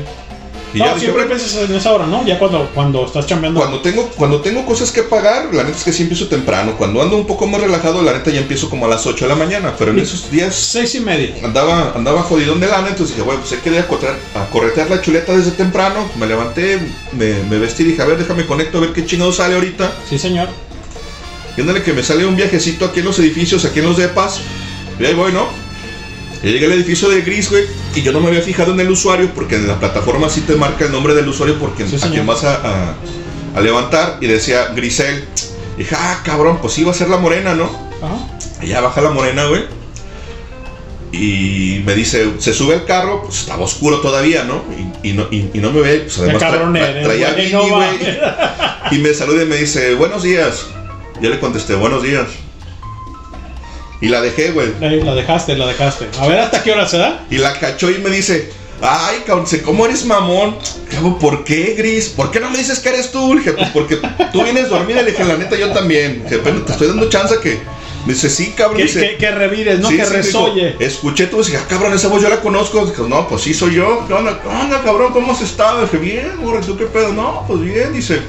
Y 0.74 0.78
No, 0.80 0.84
ya 0.84 0.94
dije, 0.94 1.06
siempre 1.06 1.24
"Bueno, 1.24 1.36
piensas 1.40 1.70
en 1.70 1.74
esa 1.76 1.92
hora, 1.92 2.06
¿no? 2.06 2.26
Ya 2.26 2.38
cuando, 2.38 2.68
cuando 2.74 3.06
estás 3.06 3.26
chambeando. 3.26 3.58
Cuando 3.60 3.80
tengo, 3.80 4.06
cuando 4.16 4.40
tengo 4.42 4.66
cosas 4.66 4.92
que 4.92 5.02
pagar, 5.02 5.46
la 5.54 5.64
neta 5.64 5.78
es 5.78 5.82
que 5.84 5.92
sí 5.94 6.02
empiezo 6.02 6.26
temprano. 6.28 6.74
Cuando 6.76 7.00
ando 7.00 7.16
un 7.16 7.26
poco 7.26 7.46
más 7.46 7.60
relajado, 7.62 8.02
la 8.02 8.12
neta 8.12 8.30
ya 8.30 8.40
empiezo 8.40 8.68
como 8.68 8.84
a 8.84 8.88
las 8.88 9.06
8 9.06 9.24
de 9.24 9.28
la 9.30 9.34
mañana. 9.34 9.74
Pero 9.78 9.92
en 9.92 9.98
esos 10.00 10.30
días 10.30 10.54
Seis 10.54 10.94
y 10.94 11.00
media. 11.00 11.34
andaba, 11.42 11.92
andaba 11.96 12.22
jodidón 12.22 12.60
de 12.60 12.66
lana, 12.66 12.88
entonces 12.88 13.16
dije, 13.16 13.24
bueno, 13.24 13.40
pues 13.40 13.52
hay 13.52 13.58
que 13.60 13.70
ir 13.70 13.78
a, 13.78 13.88
correr- 13.88 14.16
a 14.34 14.50
corretear 14.50 14.90
la 14.90 15.00
chuleta 15.00 15.34
desde 15.34 15.52
temprano. 15.52 16.06
Me 16.18 16.26
levanté, 16.26 16.78
me, 17.12 17.42
me 17.44 17.58
vestí 17.58 17.82
y 17.84 17.86
dije, 17.86 18.02
a 18.02 18.04
ver, 18.04 18.18
déjame 18.18 18.44
conecto 18.44 18.76
a 18.78 18.82
ver 18.82 18.92
qué 18.92 19.06
chingado 19.06 19.32
sale 19.32 19.54
ahorita. 19.54 19.90
Sí, 20.08 20.18
señor. 20.18 20.48
Y 21.56 21.62
ándale 21.62 21.82
que 21.82 21.92
me 21.94 22.02
sale 22.02 22.26
un 22.26 22.36
viajecito 22.36 22.84
aquí 22.84 23.00
en 23.00 23.06
los 23.06 23.18
edificios, 23.18 23.64
aquí 23.64 23.78
en 23.78 23.86
los 23.86 23.96
depas. 23.96 24.40
Y 25.00 25.04
ahí 25.06 25.14
voy, 25.14 25.32
¿no? 25.32 25.46
Ya 26.42 26.50
llegué 26.50 26.66
al 26.66 26.72
edificio 26.72 27.08
de 27.08 27.20
Gris, 27.22 27.50
güey, 27.50 27.64
y 27.96 28.02
yo 28.02 28.12
no 28.12 28.20
me 28.20 28.28
había 28.28 28.42
fijado 28.42 28.72
en 28.72 28.80
el 28.80 28.90
usuario, 28.90 29.30
porque 29.34 29.56
en 29.56 29.66
la 29.66 29.78
plataforma 29.80 30.28
sí 30.28 30.42
te 30.42 30.54
marca 30.54 30.84
el 30.84 30.92
nombre 30.92 31.14
del 31.14 31.28
usuario 31.28 31.56
porque 31.58 31.86
Sí, 31.86 31.96
a 31.96 32.10
quien 32.10 32.26
vas 32.26 32.44
a, 32.44 32.54
a- 32.54 32.94
a 33.56 33.60
levantar, 33.60 34.18
y 34.20 34.26
decía 34.26 34.66
Grisel. 34.74 35.24
Y 35.76 35.80
dije, 35.80 35.96
ah, 35.98 36.20
cabrón, 36.24 36.58
pues 36.60 36.78
iba 36.78 36.90
a 36.90 36.94
ser 36.94 37.08
la 37.08 37.16
morena, 37.16 37.54
¿no? 37.54 37.64
Ajá. 38.02 38.18
Y 38.62 38.68
ya 38.68 38.80
baja 38.80 39.00
la 39.00 39.10
morena, 39.10 39.46
güey. 39.46 39.62
Y 41.10 41.82
me 41.86 41.94
dice, 41.94 42.32
se 42.38 42.52
sube 42.52 42.74
al 42.74 42.84
carro, 42.84 43.22
pues 43.24 43.40
estaba 43.40 43.62
oscuro 43.64 44.00
todavía, 44.00 44.44
¿no? 44.44 44.62
Y, 45.02 45.08
y 45.08 45.12
no, 45.14 45.26
y, 45.30 45.48
y 45.54 45.58
no 45.58 45.70
me 45.72 45.80
ve, 45.80 46.00
pues 46.00 46.18
además 46.18 46.42
tra- 46.42 46.50
cabrón 46.50 46.74
tra- 46.74 47.02
traía 47.02 47.32
güey, 47.32 47.50
no. 47.52 47.60
Y 48.90 48.98
me 48.98 49.14
saluda 49.14 49.42
y 49.42 49.46
me 49.46 49.56
dice, 49.56 49.94
buenos 49.94 50.22
días. 50.22 50.66
Yo 51.22 51.30
le 51.30 51.40
contesté, 51.40 51.74
buenos 51.74 52.02
días. 52.02 52.26
Y 54.00 54.08
la 54.08 54.20
dejé, 54.20 54.52
güey. 54.52 54.68
La 54.80 55.14
dejaste, 55.14 55.56
la 55.56 55.66
dejaste. 55.66 56.06
A 56.20 56.26
ver 56.28 56.38
hasta 56.38 56.62
qué 56.62 56.72
hora 56.72 56.86
se 56.88 56.98
da. 56.98 57.26
Y 57.30 57.38
la 57.38 57.52
cachó 57.58 57.90
y 57.90 57.98
me 57.98 58.10
dice, 58.10 58.50
ay, 58.80 59.22
cabrón, 59.26 59.46
¿cómo 59.64 59.86
eres 59.86 60.04
mamón? 60.04 60.56
¿por 61.20 61.44
qué, 61.44 61.74
Gris? 61.76 62.08
¿Por 62.08 62.30
qué 62.30 62.40
no 62.40 62.50
me 62.50 62.58
dices 62.58 62.78
que 62.78 62.90
eres 62.90 63.10
tú? 63.10 63.34
Le 63.34 63.40
dije, 63.40 63.52
pues 63.52 63.70
porque 63.70 63.98
tú 64.32 64.42
vienes 64.42 64.68
dormida. 64.68 65.02
Le 65.02 65.10
dije, 65.10 65.24
la 65.24 65.36
neta, 65.36 65.56
yo 65.56 65.70
también. 65.72 66.22
Dije, 66.24 66.38
bueno, 66.38 66.62
te 66.62 66.72
estoy 66.72 66.88
dando 66.88 67.08
chance 67.08 67.36
que... 67.42 67.58
Me 68.06 68.14
dice, 68.14 68.30
sí, 68.30 68.54
cabrón. 68.56 68.76
Que, 68.78 68.84
dice, 68.84 69.00
que, 69.00 69.16
que 69.16 69.30
revires, 69.32 69.80
no 69.80 69.88
Sí, 69.88 69.96
que 69.96 70.06
sí, 70.06 70.12
resolle. 70.12 70.66
dijo, 70.68 70.80
escuché 70.80 71.26
tu 71.26 71.36
voz 71.36 71.48
y 71.48 71.50
dije, 71.50 71.62
ah, 71.64 71.68
cabrón, 71.68 71.92
esa 71.92 72.08
voz 72.08 72.22
yo 72.22 72.28
la 72.28 72.40
conozco. 72.40 72.86
Dijo, 72.86 73.06
no, 73.08 73.28
pues 73.28 73.42
sí 73.42 73.52
soy 73.52 73.74
yo. 73.74 74.04
¿Qué 74.06 74.14
onda, 74.14 74.40
¿Qué 74.40 74.48
onda, 74.48 74.80
cabrón? 74.82 75.12
¿Cómo 75.12 75.32
has 75.32 75.42
estado? 75.42 75.82
Dije, 75.82 75.98
bien, 75.98 76.32
güey, 76.40 76.60
¿tú 76.62 76.76
qué 76.76 76.86
pedo? 76.86 77.12
No, 77.12 77.44
pues 77.46 77.60
bien, 77.60 77.92
dice. 77.92 78.20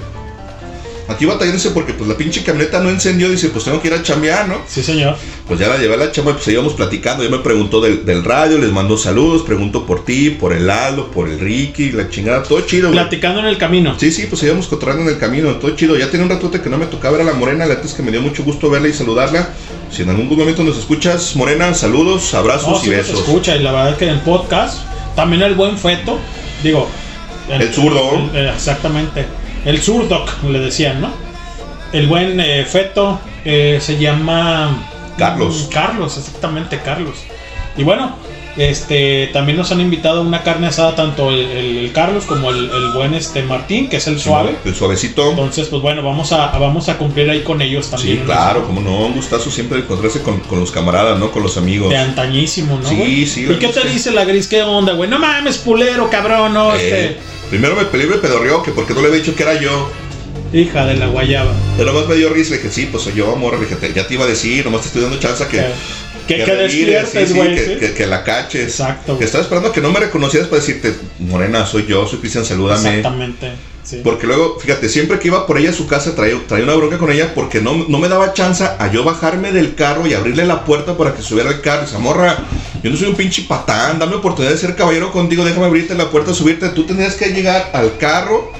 Aquí 1.09 1.25
batallándose 1.25 1.71
porque 1.71 1.93
pues 1.93 2.07
la 2.07 2.15
pinche 2.15 2.43
camioneta 2.43 2.79
no 2.79 2.89
encendió. 2.89 3.29
Dice, 3.29 3.49
pues 3.49 3.65
tengo 3.65 3.81
que 3.81 3.87
ir 3.87 3.93
a 3.95 4.03
chambear, 4.03 4.47
¿no? 4.47 4.61
Sí, 4.67 4.83
señor. 4.83 5.15
Pues 5.47 5.59
ya 5.59 5.67
la 5.67 5.77
llevé 5.77 5.95
a 5.95 5.97
la 5.97 6.11
chamba 6.11 6.31
y 6.31 6.33
pues 6.35 6.47
íbamos 6.49 6.73
platicando. 6.73 7.23
Ya 7.23 7.31
me 7.31 7.39
preguntó 7.39 7.81
del, 7.81 8.05
del 8.05 8.23
radio, 8.23 8.59
les 8.59 8.71
mandó 8.71 8.95
saludos, 8.95 9.41
preguntó 9.41 9.87
por 9.87 10.05
ti, 10.05 10.29
por 10.29 10.53
el 10.53 10.69
Aldo, 10.69 11.09
por 11.09 11.27
el 11.27 11.39
Ricky, 11.39 11.91
la 11.91 12.09
chingada, 12.09 12.43
todo 12.43 12.61
chido, 12.61 12.89
güey. 12.89 12.99
Platicando 12.99 13.39
en 13.39 13.47
el 13.47 13.57
camino. 13.57 13.95
Sí, 13.99 14.11
sí, 14.11 14.27
pues 14.29 14.43
íbamos 14.43 14.67
cotorreando 14.67 15.03
en 15.03 15.09
el 15.09 15.17
camino, 15.19 15.55
todo 15.55 15.75
chido. 15.75 15.97
Ya 15.97 16.11
tenía 16.11 16.25
un 16.25 16.29
ratote 16.31 16.61
que 16.61 16.69
no 16.69 16.77
me 16.77 16.85
tocaba 16.85 17.17
ver 17.17 17.27
a 17.27 17.31
la 17.31 17.37
morena, 17.37 17.65
la 17.65 17.73
neta 17.73 17.87
es 17.87 17.93
que 17.93 18.03
me 18.03 18.11
dio 18.11 18.21
mucho 18.21 18.43
gusto 18.43 18.69
verla 18.69 18.87
y 18.87 18.93
saludarla. 18.93 19.49
Si 19.91 20.03
en 20.03 20.09
algún 20.11 20.29
momento 20.37 20.63
nos 20.63 20.77
escuchas, 20.77 21.35
morena, 21.35 21.73
saludos, 21.73 22.31
abrazos 22.35 22.69
No, 22.69 22.77
y 22.83 22.85
se 22.85 22.89
besos. 22.91 23.19
escucha 23.21 23.55
y 23.55 23.63
la 23.63 23.71
verdad 23.71 23.89
es 23.93 23.97
que 23.97 24.05
en 24.05 24.11
el 24.11 24.19
podcast 24.21 24.77
también 25.15 25.41
el 25.41 25.55
buen 25.55 25.75
feto, 25.75 26.19
digo, 26.61 26.87
El 27.49 27.73
zurdo. 27.73 28.29
el- 28.31 28.49
exactamente, 28.49 29.25
el 29.65 29.81
zurdoc 29.81 30.43
le 30.43 30.59
decían, 30.59 31.01
¿no? 31.01 31.09
El 31.91 32.07
buen 32.07 32.39
eh, 32.39 32.65
feto 32.65 33.19
eh, 33.45 33.79
se 33.81 33.97
llama 33.97 34.83
Carlos. 35.17 35.67
Mm, 35.67 35.73
Carlos, 35.73 36.17
exactamente 36.17 36.79
Carlos. 36.83 37.17
Y 37.77 37.83
bueno, 37.83 38.15
este 38.57 39.29
también 39.31 39.57
nos 39.57 39.71
han 39.71 39.79
invitado 39.79 40.21
una 40.21 40.43
carne 40.43 40.67
asada 40.67 40.93
tanto 40.95 41.29
el, 41.29 41.39
el- 41.39 41.77
el 41.77 41.91
Carlos 41.93 42.25
como 42.25 42.49
el, 42.51 42.69
el 42.69 42.89
buen 42.91 43.13
este 43.13 43.41
Martín, 43.43 43.87
que 43.89 43.97
es 43.97 44.07
el 44.07 44.19
suave. 44.19 44.55
El 44.65 44.75
suavecito. 44.75 45.29
Entonces, 45.29 45.67
pues 45.67 45.81
bueno, 45.81 46.03
vamos 46.03 46.31
a, 46.33 46.47
vamos 46.59 46.89
a 46.89 46.97
cumplir 46.97 47.29
ahí 47.29 47.41
con 47.41 47.61
ellos 47.61 47.89
también. 47.89 48.17
Sí, 48.17 48.23
claro, 48.25 48.65
como 48.65 48.81
no, 48.81 49.05
un 49.05 49.13
gustazo 49.13 49.49
siempre 49.49 49.79
encontrarse 49.79 50.21
con, 50.21 50.39
con 50.41 50.59
los 50.59 50.71
camaradas, 50.71 51.17
¿no? 51.19 51.31
Con 51.31 51.41
los 51.43 51.57
amigos. 51.57 51.89
De 51.89 51.97
antañísimo, 51.97 52.77
¿no? 52.81 52.87
Sí, 52.89 52.95
güey? 52.95 53.25
sí, 53.25 53.47
¿Y 53.49 53.55
qué 53.55 53.69
te 53.69 53.87
dice 53.87 54.11
la 54.11 54.25
gris? 54.25 54.47
¿Qué 54.47 54.61
onda, 54.61 54.93
güey? 54.93 55.09
No 55.09 55.19
mames, 55.19 55.57
pulero, 55.59 56.09
cabrón, 56.09 56.53
no, 56.53 56.75
Eh, 56.75 57.17
primero 57.49 57.75
me 57.75 57.85
peleé 57.85 58.07
y 58.07 58.09
me 58.11 58.17
pedorreó 58.17 58.63
que 58.63 58.71
porque 58.71 58.93
no 58.93 59.01
le 59.01 59.07
había 59.07 59.19
dicho 59.19 59.35
que 59.35 59.43
era 59.43 59.59
yo. 59.59 59.89
Hija 60.53 60.85
de 60.85 60.95
la 60.95 61.07
guayaba. 61.07 61.51
Pero 61.77 61.93
nomás 61.93 62.07
me 62.09 62.15
dio 62.15 62.29
risa, 62.29 62.51
le 62.51 62.57
dije, 62.57 62.71
sí, 62.71 62.87
pues 62.91 63.03
soy 63.03 63.13
yo, 63.13 63.31
amor. 63.33 63.53
Le 63.53 63.59
dije, 63.65 63.75
"Te- 63.75 63.93
ya 63.93 64.07
te 64.07 64.15
iba 64.15 64.25
a 64.25 64.27
decir, 64.27 64.65
nomás 64.65 64.81
te 64.81 64.87
estoy 64.87 65.01
dando 65.03 65.19
chance 65.19 65.45
que. 65.47 65.63
Que, 66.27 66.35
que, 66.37 66.45
revires, 66.45 67.01
despiertes, 67.11 67.27
sí, 67.27 67.33
sí, 67.33 67.39
güey. 67.39 67.55
que, 67.55 67.65
¿sí? 67.65 67.75
que- 67.79 67.93
que 67.93 68.05
la 68.05 68.23
caches. 68.23 68.61
Exacto. 68.63 69.17
Que 69.17 69.25
estaba 69.25 69.43
esperando 69.43 69.71
que 69.71 69.81
no 69.81 69.91
me 69.91 69.99
reconocieras 69.99 70.47
para 70.47 70.59
decirte, 70.61 70.93
Morena, 71.19 71.65
soy 71.65 71.85
yo, 71.87 72.07
soy 72.07 72.19
Cristian, 72.19 72.45
salúdame. 72.45 72.89
Exactamente. 72.97 73.51
Porque 74.03 74.27
luego, 74.27 74.59
fíjate, 74.59 74.87
siempre 74.87 75.19
que 75.19 75.29
iba 75.29 75.47
por 75.47 75.57
ella 75.57 75.71
a 75.71 75.73
su 75.73 75.87
casa 75.87 76.15
traía, 76.15 76.37
traía 76.47 76.63
una 76.63 76.75
bronca 76.75 76.97
con 76.97 77.11
ella 77.11 77.33
porque 77.33 77.59
no, 77.59 77.85
no 77.87 77.97
me 77.97 78.07
daba 78.07 78.33
chance 78.33 78.63
a 78.63 78.91
yo 78.91 79.03
bajarme 79.03 79.51
del 79.51 79.73
carro 79.75 80.05
y 80.05 80.13
abrirle 80.13 80.45
la 80.45 80.63
puerta 80.63 80.95
para 80.95 81.15
que 81.15 81.21
subiera 81.21 81.49
el 81.49 81.61
carro. 81.61 81.85
Esa 81.85 81.97
morra, 81.99 82.37
yo 82.83 82.91
no 82.91 82.97
soy 82.97 83.07
un 83.09 83.15
pinche 83.15 83.43
patán, 83.43 83.97
dame 83.97 84.15
oportunidad 84.15 84.53
de 84.53 84.59
ser 84.59 84.75
caballero 84.75 85.11
contigo, 85.11 85.43
déjame 85.43 85.65
abrirte 85.65 85.95
la 85.95 86.09
puerta, 86.11 86.33
subirte. 86.33 86.69
Tú 86.69 86.85
tenías 86.85 87.15
que 87.15 87.29
llegar 87.33 87.71
al 87.73 87.97
carro, 87.97 88.51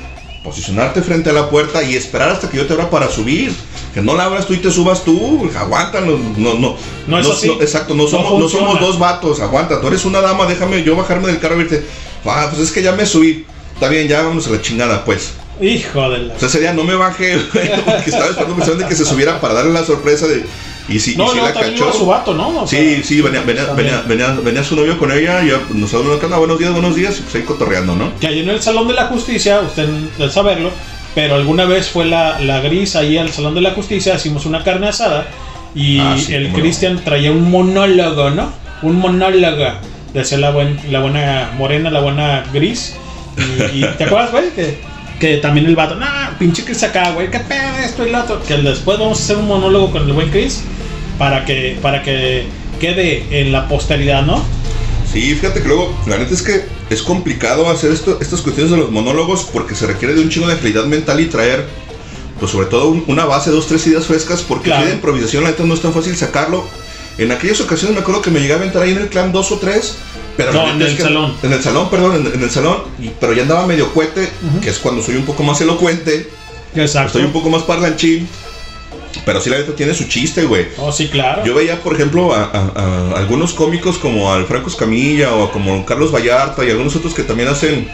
posicionarte 0.43 1.01
frente 1.01 1.29
a 1.29 1.33
la 1.33 1.49
puerta 1.49 1.83
y 1.83 1.95
esperar 1.95 2.29
hasta 2.29 2.49
que 2.49 2.57
yo 2.57 2.65
te 2.65 2.73
abra 2.73 2.89
para 2.89 3.09
subir. 3.09 3.53
Que 3.93 4.01
no 4.01 4.15
la 4.15 4.25
abras 4.25 4.47
tú 4.47 4.53
y 4.53 4.57
te 4.57 4.71
subas 4.71 5.03
tú, 5.03 5.49
aguanta, 5.57 6.01
no, 6.01 6.17
no, 6.37 6.55
no. 6.55 6.75
No 7.07 7.19
es 7.19 7.27
así. 7.27 7.49
exacto, 7.59 7.93
no 7.93 8.03
No 8.03 8.09
somos, 8.09 8.39
no 8.39 8.49
somos 8.49 8.79
dos 8.79 8.97
vatos, 8.97 9.39
aguanta, 9.41 9.81
tú 9.81 9.87
eres 9.87 10.05
una 10.05 10.21
dama, 10.21 10.45
déjame 10.45 10.83
yo 10.83 10.95
bajarme 10.95 11.27
del 11.27 11.39
carro 11.39 11.55
y 11.55 11.61
abrirte. 11.61 11.85
Ah, 12.25 12.47
pues 12.49 12.61
es 12.61 12.71
que 12.71 12.81
ya 12.81 12.93
me 12.93 13.05
subí. 13.05 13.45
Está 13.79 13.87
bien, 13.89 14.07
ya 14.09 14.21
vámonos 14.23 14.45
a 14.47 14.51
la 14.51 14.61
chingada, 14.61 15.05
pues. 15.05 15.35
Hijo 15.61 16.09
de 16.09 16.17
la. 16.19 16.33
O 16.33 16.39
sea, 16.39 16.49
ese 16.49 16.59
día 16.59 16.73
no 16.73 16.83
me 16.83 16.95
bajé, 16.95 17.35
güey, 17.53 17.69
porque 17.85 18.09
estaba 18.09 18.27
esperando 18.29 18.75
de 18.75 18.85
que 18.85 18.95
se 18.95 19.05
subiera 19.05 19.39
para 19.39 19.53
darle 19.53 19.71
la 19.71 19.85
sorpresa 19.85 20.27
de. 20.27 20.45
Y 20.89 20.99
si, 20.99 21.13
y 21.13 21.15
No, 21.17 21.29
si 21.29 21.37
no, 21.37 21.43
la 21.45 21.53
cachó. 21.53 21.69
iba 21.85 21.93
su 21.93 22.05
vato, 22.05 22.33
¿no? 22.33 22.63
O 22.63 22.67
sí, 22.67 22.95
sea, 22.95 23.03
sí, 23.03 23.21
venía, 23.21 23.41
venía, 23.41 23.65
venía, 23.73 24.03
venía, 24.07 24.37
venía 24.43 24.63
su 24.63 24.75
novio 24.75 24.97
con 24.97 25.11
ella, 25.11 25.43
y 25.43 25.49
ya 25.49 25.61
nos 25.69 25.93
habló 25.93 26.13
acá, 26.15 26.27
buenos 26.37 26.57
días, 26.59 26.71
buenos 26.73 26.95
días, 26.95 27.19
y 27.19 27.21
pues 27.21 27.35
ahí 27.35 27.43
cotorreando, 27.43 27.95
¿no? 27.95 28.11
Que 28.19 28.27
ahí 28.27 28.39
en 28.39 28.49
el 28.49 28.61
Salón 28.61 28.87
de 28.87 28.95
la 28.95 29.05
Justicia, 29.05 29.59
usted 29.61 29.87
debe 30.17 30.31
saberlo, 30.31 30.71
pero 31.15 31.35
alguna 31.35 31.65
vez 31.65 31.89
fue 31.89 32.05
la, 32.05 32.39
la 32.39 32.59
gris 32.61 32.95
ahí 32.95 33.17
al 33.17 33.31
Salón 33.31 33.53
de 33.55 33.61
la 33.61 33.71
Justicia, 33.71 34.15
hicimos 34.15 34.45
una 34.47 34.63
carne 34.63 34.87
asada 34.89 35.27
y 35.75 35.99
Ah, 35.99 36.17
sí, 36.17 36.33
el 36.33 36.51
no. 36.51 36.57
Cristian 36.59 37.03
traía 37.05 37.31
un 37.31 37.51
monólogo, 37.51 38.31
¿no? 38.31 38.51
Un 38.81 38.95
monólogo. 38.97 39.65
Decía 40.13 40.39
la, 40.39 40.49
buen, 40.49 40.79
la 40.91 41.01
buena 41.01 41.51
morena, 41.55 41.91
la 41.91 41.99
buena 42.01 42.43
gris. 42.51 42.95
Y, 43.73 43.79
y 43.79 43.85
¿te 43.97 44.03
acuerdas, 44.05 44.31
güey? 44.31 44.49
Que, 44.51 44.77
que 45.19 45.37
también 45.37 45.65
el 45.65 45.75
vato, 45.75 45.95
nah, 45.95 46.29
pinche 46.39 46.63
Chris 46.63 46.81
acá, 46.83 47.11
güey, 47.11 47.29
qué 47.29 47.39
pedo 47.39 47.77
esto 47.83 48.05
y 48.05 48.11
lo 48.11 48.19
otro. 48.21 48.41
Que 48.43 48.57
después 48.57 48.97
vamos 48.99 49.19
a 49.19 49.23
hacer 49.23 49.37
un 49.37 49.47
monólogo 49.47 49.91
con 49.91 50.03
el 50.07 50.13
buen 50.13 50.29
Chris 50.29 50.61
para 51.17 51.45
que, 51.45 51.77
para 51.81 52.03
que 52.03 52.45
quede 52.79 53.25
en 53.41 53.51
la 53.51 53.67
posteridad, 53.67 54.23
¿no? 54.23 54.43
Sí, 55.11 55.33
fíjate 55.35 55.61
que 55.61 55.67
luego, 55.67 55.93
la 56.05 56.17
neta 56.17 56.33
es 56.33 56.41
que 56.43 56.63
es 56.89 57.01
complicado 57.01 57.69
hacer 57.69 57.91
esto, 57.91 58.19
estas 58.21 58.41
cuestiones 58.41 58.71
de 58.71 58.77
los 58.77 58.91
monólogos 58.91 59.43
porque 59.51 59.75
se 59.75 59.87
requiere 59.87 60.13
de 60.13 60.21
un 60.21 60.29
chingo 60.29 60.47
de 60.47 60.53
agilidad 60.53 60.85
mental 60.85 61.19
y 61.19 61.25
traer, 61.25 61.65
pues 62.39 62.51
sobre 62.51 62.67
todo 62.67 62.89
un- 62.89 63.03
una 63.07 63.25
base, 63.25 63.49
dos, 63.49 63.67
tres 63.67 63.85
ideas 63.87 64.05
frescas, 64.05 64.41
porque 64.47 64.65
Claro. 64.69 64.89
improvisación 64.89 65.43
la 65.43 65.49
neta 65.49 65.63
no 65.63 65.73
es 65.73 65.81
tan 65.81 65.93
fácil 65.93 66.15
sacarlo. 66.15 66.63
En 67.17 67.31
aquellas 67.31 67.59
ocasiones 67.59 67.95
me 67.95 68.01
acuerdo 68.01 68.21
que 68.21 68.29
me 68.31 68.39
llegué 68.39 68.53
a 68.53 68.57
aventar 68.57 68.83
ahí 68.83 68.91
en 68.91 68.99
el 68.99 69.07
clan 69.09 69.31
dos 69.33 69.51
o 69.51 69.57
tres, 69.57 69.97
pero 70.39 70.53
No, 70.53 70.69
en 70.69 70.81
el 70.81 70.95
que- 70.95 71.03
salón. 71.03 71.33
En 71.43 71.51
el 71.51 71.61
salón, 71.61 71.89
perdón, 71.89 72.15
en, 72.25 72.33
en 72.33 72.41
el 72.43 72.49
salón, 72.49 72.77
y- 72.97 73.09
pero 73.19 73.33
ya 73.33 73.41
andaba 73.41 73.67
medio 73.67 73.93
cohete, 73.93 74.29
que 74.61 74.69
es 74.69 74.77
cuando 74.79 75.01
soy 75.03 75.15
un 75.17 75.25
poco 75.25 75.43
más 75.43 75.59
elocuente, 75.59 76.29
Exacto. 76.75 77.07
estoy 77.07 77.23
un 77.23 77.33
poco 77.33 77.49
más 77.49 77.63
parlanchín, 77.63 78.25
pero 79.25 79.41
sí 79.41 79.49
la 79.49 79.57
neta 79.57 79.73
tiene 79.75 79.93
su 79.93 80.05
chiste, 80.07 80.45
güey. 80.45 80.67
Oh, 80.77 80.91
sí, 80.93 81.09
claro. 81.09 81.43
Yo 81.43 81.53
veía, 81.53 81.81
por 81.81 81.93
ejemplo, 81.93 82.33
a, 82.33 82.43
a- 82.45 82.71
a 83.13 83.17
algunos 83.19 83.53
cómicos 83.53 83.97
como 83.97 84.31
al 84.31 84.45
Franco 84.45 84.69
Escamilla 84.69 85.33
o 85.33 85.51
como 85.51 85.85
Carlos 85.85 86.13
Vallarta 86.13 86.63
y 86.63 86.69
algunos 86.69 86.95
otros 86.95 87.13
que 87.13 87.23
también 87.23 87.49
hacen 87.49 87.89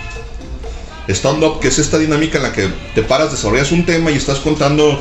stand-up, 1.13 1.59
que 1.59 1.67
es 1.67 1.77
esta 1.79 1.97
dinámica 1.97 2.37
en 2.37 2.43
la 2.43 2.53
que 2.53 2.69
te 2.95 3.03
paras, 3.03 3.31
desarrollas 3.31 3.71
un 3.71 3.85
tema 3.85 4.11
y 4.11 4.15
estás 4.15 4.39
contando 4.39 4.99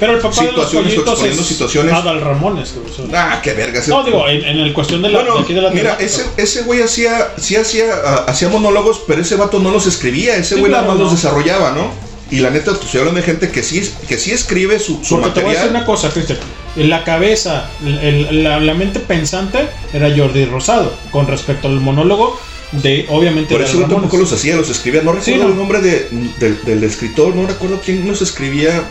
Pero 0.00 0.14
el 0.14 0.18
papá 0.20 0.40
de 0.44 0.52
los 0.52 0.68
situaciones 0.68 0.72
o 0.72 0.94
pollitos 0.96 1.12
exponiendo 1.12 1.42
es 1.42 1.48
situaciones. 1.48 1.94
Adal 1.94 2.20
Ramones. 2.20 2.74
Ah, 3.14 3.40
qué 3.42 3.52
verga. 3.54 3.78
ese- 3.80 3.90
No, 3.90 4.02
digo, 4.02 4.26
en, 4.28 4.44
en 4.44 4.58
el 4.58 4.72
cuestión 4.72 5.02
de 5.02 5.10
la, 5.10 5.18
Bueno, 5.20 5.36
de 5.36 5.40
aquí 5.42 5.54
de 5.54 5.60
la 5.62 5.70
mira, 5.70 5.96
ese, 6.00 6.24
ese 6.36 6.62
güey 6.62 6.82
hacía, 6.82 7.28
sí 7.36 7.54
hacía, 7.56 7.84
ah, 8.04 8.24
hacía 8.26 8.48
monólogos, 8.48 9.02
pero 9.06 9.22
ese 9.22 9.36
vato 9.36 9.58
no 9.60 9.70
los 9.70 9.86
escribía, 9.86 10.36
ese 10.36 10.54
Sí, 10.56 10.60
güey 10.60 10.70
claro, 10.72 10.82
nada 10.86 10.94
más 10.94 10.98
no. 10.98 11.04
los 11.10 11.12
desarrollaba, 11.22 11.70
¿no? 11.72 11.92
Y 12.30 12.40
la 12.40 12.50
neta, 12.50 12.72
estoy 12.72 12.98
hablando 13.00 13.20
de 13.20 13.26
gente 13.26 13.50
que 13.50 13.62
sí, 13.62 13.88
que 14.08 14.16
sí 14.18 14.32
escribe 14.32 14.80
su, 14.80 15.04
su 15.04 15.20
Porque 15.20 15.30
te 15.30 15.40
voy 15.42 15.50
a 15.54 15.58
decir 15.58 15.70
una 15.70 15.84
cosa, 15.84 16.10
Cristian. 16.10 16.38
En 16.74 16.90
la 16.90 17.04
cabeza, 17.04 17.68
el- 17.84 18.42
la, 18.42 18.58
la 18.58 18.74
mente 18.74 18.98
pensante 18.98 19.68
era 19.92 20.08
Jordi 20.16 20.44
Rosado, 20.46 20.92
con 21.12 21.28
respecto 21.28 21.68
al 21.68 21.74
monólogo 21.80 22.36
de, 22.82 23.06
obviamente, 23.08 23.54
Por 23.54 23.62
eso 23.62 23.80
yo 23.80 23.86
tampoco 23.86 24.16
los 24.18 24.32
hacía, 24.32 24.56
los 24.56 24.68
escribía. 24.70 25.02
No 25.02 25.12
recuerdo 25.12 25.32
Sí, 25.34 25.40
no. 25.42 25.48
el 25.50 25.56
nombre 25.56 25.80
de, 25.80 26.08
del, 26.38 26.58
del 26.64 26.84
escritor, 26.84 27.34
no 27.34 27.46
recuerdo 27.46 27.80
quién 27.84 28.06
los 28.06 28.20
escribía. 28.22 28.82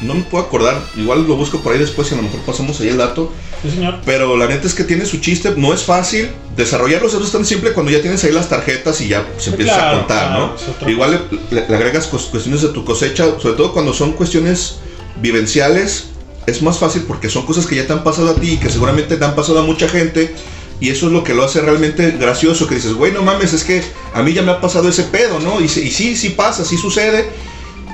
No 0.00 0.14
me 0.14 0.22
puedo 0.22 0.44
acordar. 0.44 0.82
Igual 0.96 1.28
lo 1.28 1.36
busco 1.36 1.60
por 1.60 1.72
ahí 1.72 1.78
después 1.78 2.10
y 2.10 2.14
a 2.14 2.16
lo 2.16 2.24
mejor 2.24 2.40
pasamos 2.40 2.80
ahí 2.80 2.88
el 2.88 2.96
dato. 2.96 3.32
Sí, 3.62 3.70
señor. 3.70 4.00
Pero 4.04 4.36
la 4.36 4.48
neta 4.48 4.66
es 4.66 4.74
que 4.74 4.82
tiene 4.82 5.06
su 5.06 5.18
chiste, 5.18 5.52
no 5.56 5.72
es 5.72 5.82
fácil. 5.84 6.28
Desarrollarlos 6.56 7.14
es 7.14 7.30
tan 7.30 7.44
simple 7.46 7.72
cuando 7.72 7.92
ya 7.92 8.00
tienes 8.02 8.24
ahí 8.24 8.32
las 8.32 8.48
tarjetas 8.48 9.00
y 9.00 9.06
ya 9.08 9.24
se 9.38 9.50
empieza 9.50 9.74
Claro, 9.76 9.96
a 9.96 9.98
contar, 10.00 10.28
claro, 10.28 10.56
¿no? 10.82 10.90
Igual 10.90 11.28
le, 11.50 11.60
le- 11.60 11.74
agregas 11.76 12.08
cuestiones 12.08 12.62
de 12.62 12.68
tu 12.70 12.84
cosecha, 12.84 13.26
sobre 13.40 13.54
todo 13.54 13.72
cuando 13.72 13.94
son 13.94 14.12
cuestiones 14.14 14.78
vivenciales. 15.20 16.06
Es 16.46 16.60
más 16.60 16.78
fácil 16.78 17.02
porque 17.06 17.30
son 17.30 17.46
cosas 17.46 17.66
que 17.66 17.76
ya 17.76 17.86
te 17.86 17.92
han 17.92 18.02
pasado 18.02 18.30
a 18.30 18.34
ti 18.34 18.54
y 18.54 18.56
que 18.56 18.68
seguramente 18.68 19.16
te 19.16 19.24
han 19.24 19.36
pasado 19.36 19.60
a 19.60 19.62
mucha 19.62 19.88
gente. 19.88 20.34
Y 20.82 20.90
eso 20.90 21.06
es 21.06 21.12
lo 21.12 21.22
que 21.22 21.32
lo 21.32 21.44
hace 21.44 21.60
realmente 21.60 22.10
gracioso. 22.18 22.66
Que 22.66 22.74
dices, 22.74 22.94
güey, 22.94 23.12
no 23.12 23.22
mames, 23.22 23.52
es 23.52 23.62
que 23.62 23.82
a 24.14 24.22
mí 24.22 24.32
ya 24.32 24.42
me 24.42 24.50
ha 24.50 24.60
pasado 24.60 24.88
ese 24.88 25.04
pedo, 25.04 25.38
¿no? 25.38 25.60
Y, 25.60 25.68
sí- 25.68 25.82
y 25.86 25.90
sí, 25.90 26.16
sí 26.16 26.30
pasa, 26.30 26.64
sí 26.64 26.76
sucede. 26.76 27.28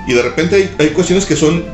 Y 0.07 0.15
de 0.15 0.23
repente 0.23 0.57
hay, 0.57 0.75
hay 0.79 0.89
cuestiones 0.95 1.27
que 1.27 1.37
son 1.37 1.65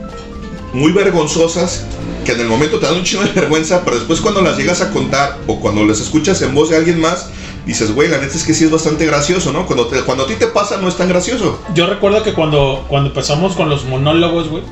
muy 0.73 0.91
vergonzosas 0.93 1.85
que 2.25 2.33
en 2.33 2.41
el 2.41 2.49
momento 2.49 2.79
te 2.81 2.87
dan 2.87 2.97
un 2.97 3.05
chino 3.05 3.23
de 3.23 3.31
vergüenza, 3.33 3.83
pero 3.85 3.97
después 3.97 4.21
cuando 4.21 4.41
las 4.41 4.57
llegas 4.57 4.81
a 4.81 4.91
contar 4.91 5.39
o 5.47 5.61
cuando 5.61 5.85
las 5.85 6.01
escuchas 6.01 6.41
en 6.43 6.53
voz 6.55 6.71
de 6.71 6.77
alguien 6.79 7.01
más, 7.01 7.29
dices, 7.67 7.95
güey, 7.95 8.09
la 8.09 8.19
neta 8.19 8.35
es 8.37 8.43
que 8.45 8.53
sí 8.55 8.65
es 8.65 8.71
bastante 8.71 9.07
gracioso, 9.07 9.53
¿no? 9.53 9.67
Cuando, 9.67 9.87
te- 9.87 10.01
cuando 10.03 10.25
a 10.25 10.27
ti 10.27 10.35
te 10.35 10.47
pasa 10.49 10.79
no 10.79 10.89
es 10.89 10.97
tan 10.97 11.09
gracioso. 11.09 11.61
Yo 11.75 11.87
recuerdo 11.87 12.23
que 12.25 12.33
cuando, 12.33 12.85
cuando 12.89 13.11
empezamos 13.11 13.55
con 13.55 13.69
los 13.69 13.85
monólogos, 13.85 14.49
güey, 14.49 14.65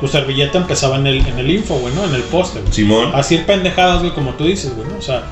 tu 0.00 0.08
servilleta 0.08 0.58
empezaba 0.58 0.96
en 0.96 1.06
el, 1.06 1.26
en 1.26 1.38
el 1.38 1.50
info, 1.50 1.74
güey, 1.78 1.94
¿no? 1.94 2.04
En 2.04 2.14
el 2.14 2.22
póster. 2.24 2.60
güey. 2.62 2.74
Simón. 2.74 3.12
Así 3.14 3.38
pendejadas, 3.38 4.00
güey, 4.00 4.12
como 4.12 4.34
tú 4.34 4.44
dices, 4.44 4.74
güey, 4.76 4.86
¿no? 4.88 4.98
O 4.98 5.02
sea, 5.02 5.24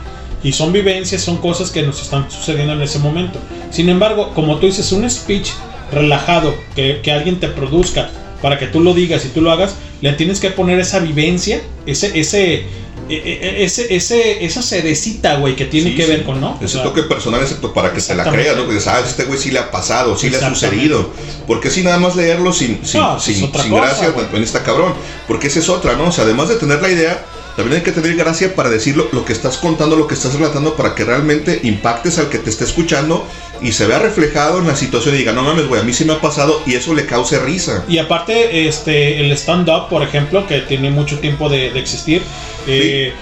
y 0.45 0.53
son 0.53 0.73
vivencias, 0.73 1.23
son 1.23 1.39
cosas 1.39 1.71
que 1.73 1.83
nos 1.83 2.01
están 2.01 2.31
sucediendo 2.31 2.75
en 2.75 2.83
ese 2.83 3.01
momento. 3.01 3.41
Sin 3.73 3.89
embargo, 3.89 4.33
como 4.35 4.59
tú 4.59 4.67
dices, 4.67 4.93
un 4.93 5.09
speech 5.11 5.49
relajado 5.91 6.55
que, 6.77 7.01
que 7.03 7.11
alguien 7.11 7.41
te 7.41 7.49
produzca 7.49 8.11
para 8.43 8.59
que 8.59 8.67
tú 8.67 8.81
lo 8.81 8.95
digas 8.95 9.25
y 9.25 9.29
tú 9.29 9.41
lo 9.41 9.51
hagas, 9.51 9.75
le 10.01 10.13
tienes 10.13 10.39
que 10.41 10.51
poner 10.51 10.79
esa 10.79 10.99
vivencia, 10.99 11.63
ese, 11.87 12.19
ese, 12.19 12.67
e- 13.09 13.15
e- 13.15 13.65
ese, 13.65 13.95
ese, 13.95 14.45
esa 14.45 14.61
cerecita, 14.63 15.37
güey, 15.37 15.57
que 15.57 15.65
tiene 15.65 15.91
Sí, 15.91 15.97
que 15.97 16.05
sí. 16.05 16.11
ver 16.11 16.25
con, 16.25 16.41
¿no? 16.43 16.59
O 16.61 16.65
Ese 16.65 16.75
sea, 16.75 16.83
toque 16.83 17.05
personal 17.05 17.41
excepto 17.41 17.73
para 17.73 17.93
que 17.93 18.01
te 18.03 18.15
la 18.15 18.25
creas, 18.25 18.55
¿no? 18.57 18.67
Que 18.67 18.75
dices, 18.75 18.89
ah, 18.89 19.01
este 19.07 19.25
güey 19.25 19.39
sí 19.39 19.51
le 19.51 19.61
ha 19.61 19.71
pasado, 19.71 20.17
sí 20.19 20.29
le 20.29 20.37
ha 20.37 20.49
sucedido. 20.51 21.11
Porque 21.47 21.71
si 21.71 21.83
nada 21.83 21.99
más 21.99 22.17
leerlo 22.17 22.53
sin, 22.53 22.85
sin, 22.85 23.01
No, 23.01 23.17
eso 23.17 23.19
es 23.19 23.25
sin, 23.25 23.37
sin 23.37 23.51
cosa, 23.51 23.69
gracia, 23.87 24.13
también 24.15 24.43
está 24.43 24.63
cabrón. 24.63 24.93
Porque 25.27 25.47
esa 25.47 25.61
es 25.61 25.69
otra, 25.71 25.95
¿no? 25.95 26.09
O 26.09 26.13
sea, 26.13 26.25
además 26.25 26.49
de 26.51 26.57
tener 26.57 26.83
la 26.83 26.91
idea, 26.91 27.25
también 27.57 27.79
hay 27.79 27.83
que 27.83 27.93
tener 27.93 28.17
gracia 28.17 28.55
para 28.55 28.71
decir 28.71 28.97
lo, 28.97 29.09
lo 29.13 29.25
que 29.25 29.33
estás 29.33 29.59
contando, 29.59 29.97
lo 29.97 30.07
que 30.09 30.15
estás 30.15 30.35
relatando, 30.35 30.75
para 30.75 30.95
que 30.95 31.05
realmente 31.05 31.61
impactes 31.63 32.19
al 32.19 32.29
que 32.29 32.39
te 32.39 32.51
esté 32.51 32.65
escuchando 32.65 33.27
y 33.63 33.73
se 33.73 33.87
vea 33.87 33.99
reflejado 33.99 34.59
en 34.59 34.67
la 34.67 34.77
situación 34.77 35.15
y 35.15 35.19
diga, 35.19 35.33
no 35.33 35.43
mames, 35.43 35.67
güey, 35.67 35.81
a 35.81 35.85
mí 35.85 35.93
sí 35.93 36.05
me 36.05 36.15
ha 36.15 36.21
pasado 36.21 36.61
y 36.67 36.75
eso 36.75 36.95
le 36.95 37.07
cause 37.07 37.39
risa. 37.39 37.85
Y 37.89 37.99
aparte, 37.99 38.67
este, 38.67 39.21
el 39.21 39.31
stand-up, 39.33 39.89
por 39.89 40.03
ejemplo, 40.03 40.47
que 40.47 40.61
tiene 40.61 40.91
mucho 40.91 41.19
tiempo 41.21 41.49
de, 41.49 41.71
de 41.71 41.81
existir. 41.81 42.23
eh, 42.67 43.13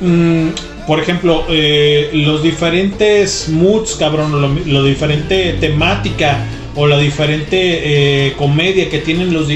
mm, 0.00 0.48
por 0.86 1.00
ejemplo, 1.00 1.44
eh, 1.50 2.08
los 2.14 2.42
diferentes 2.42 3.50
moods, 3.50 3.96
cabrón, 3.96 4.40
lo, 4.40 4.48
lo 4.48 4.84
diferente 4.84 5.54
temática 5.60 6.46
o 6.76 6.86
la 6.86 6.96
diferente 6.96 7.58
eh, 8.28 8.32
comedia 8.38 8.88
que 8.88 9.00
tienen 9.00 9.34
los, 9.34 9.48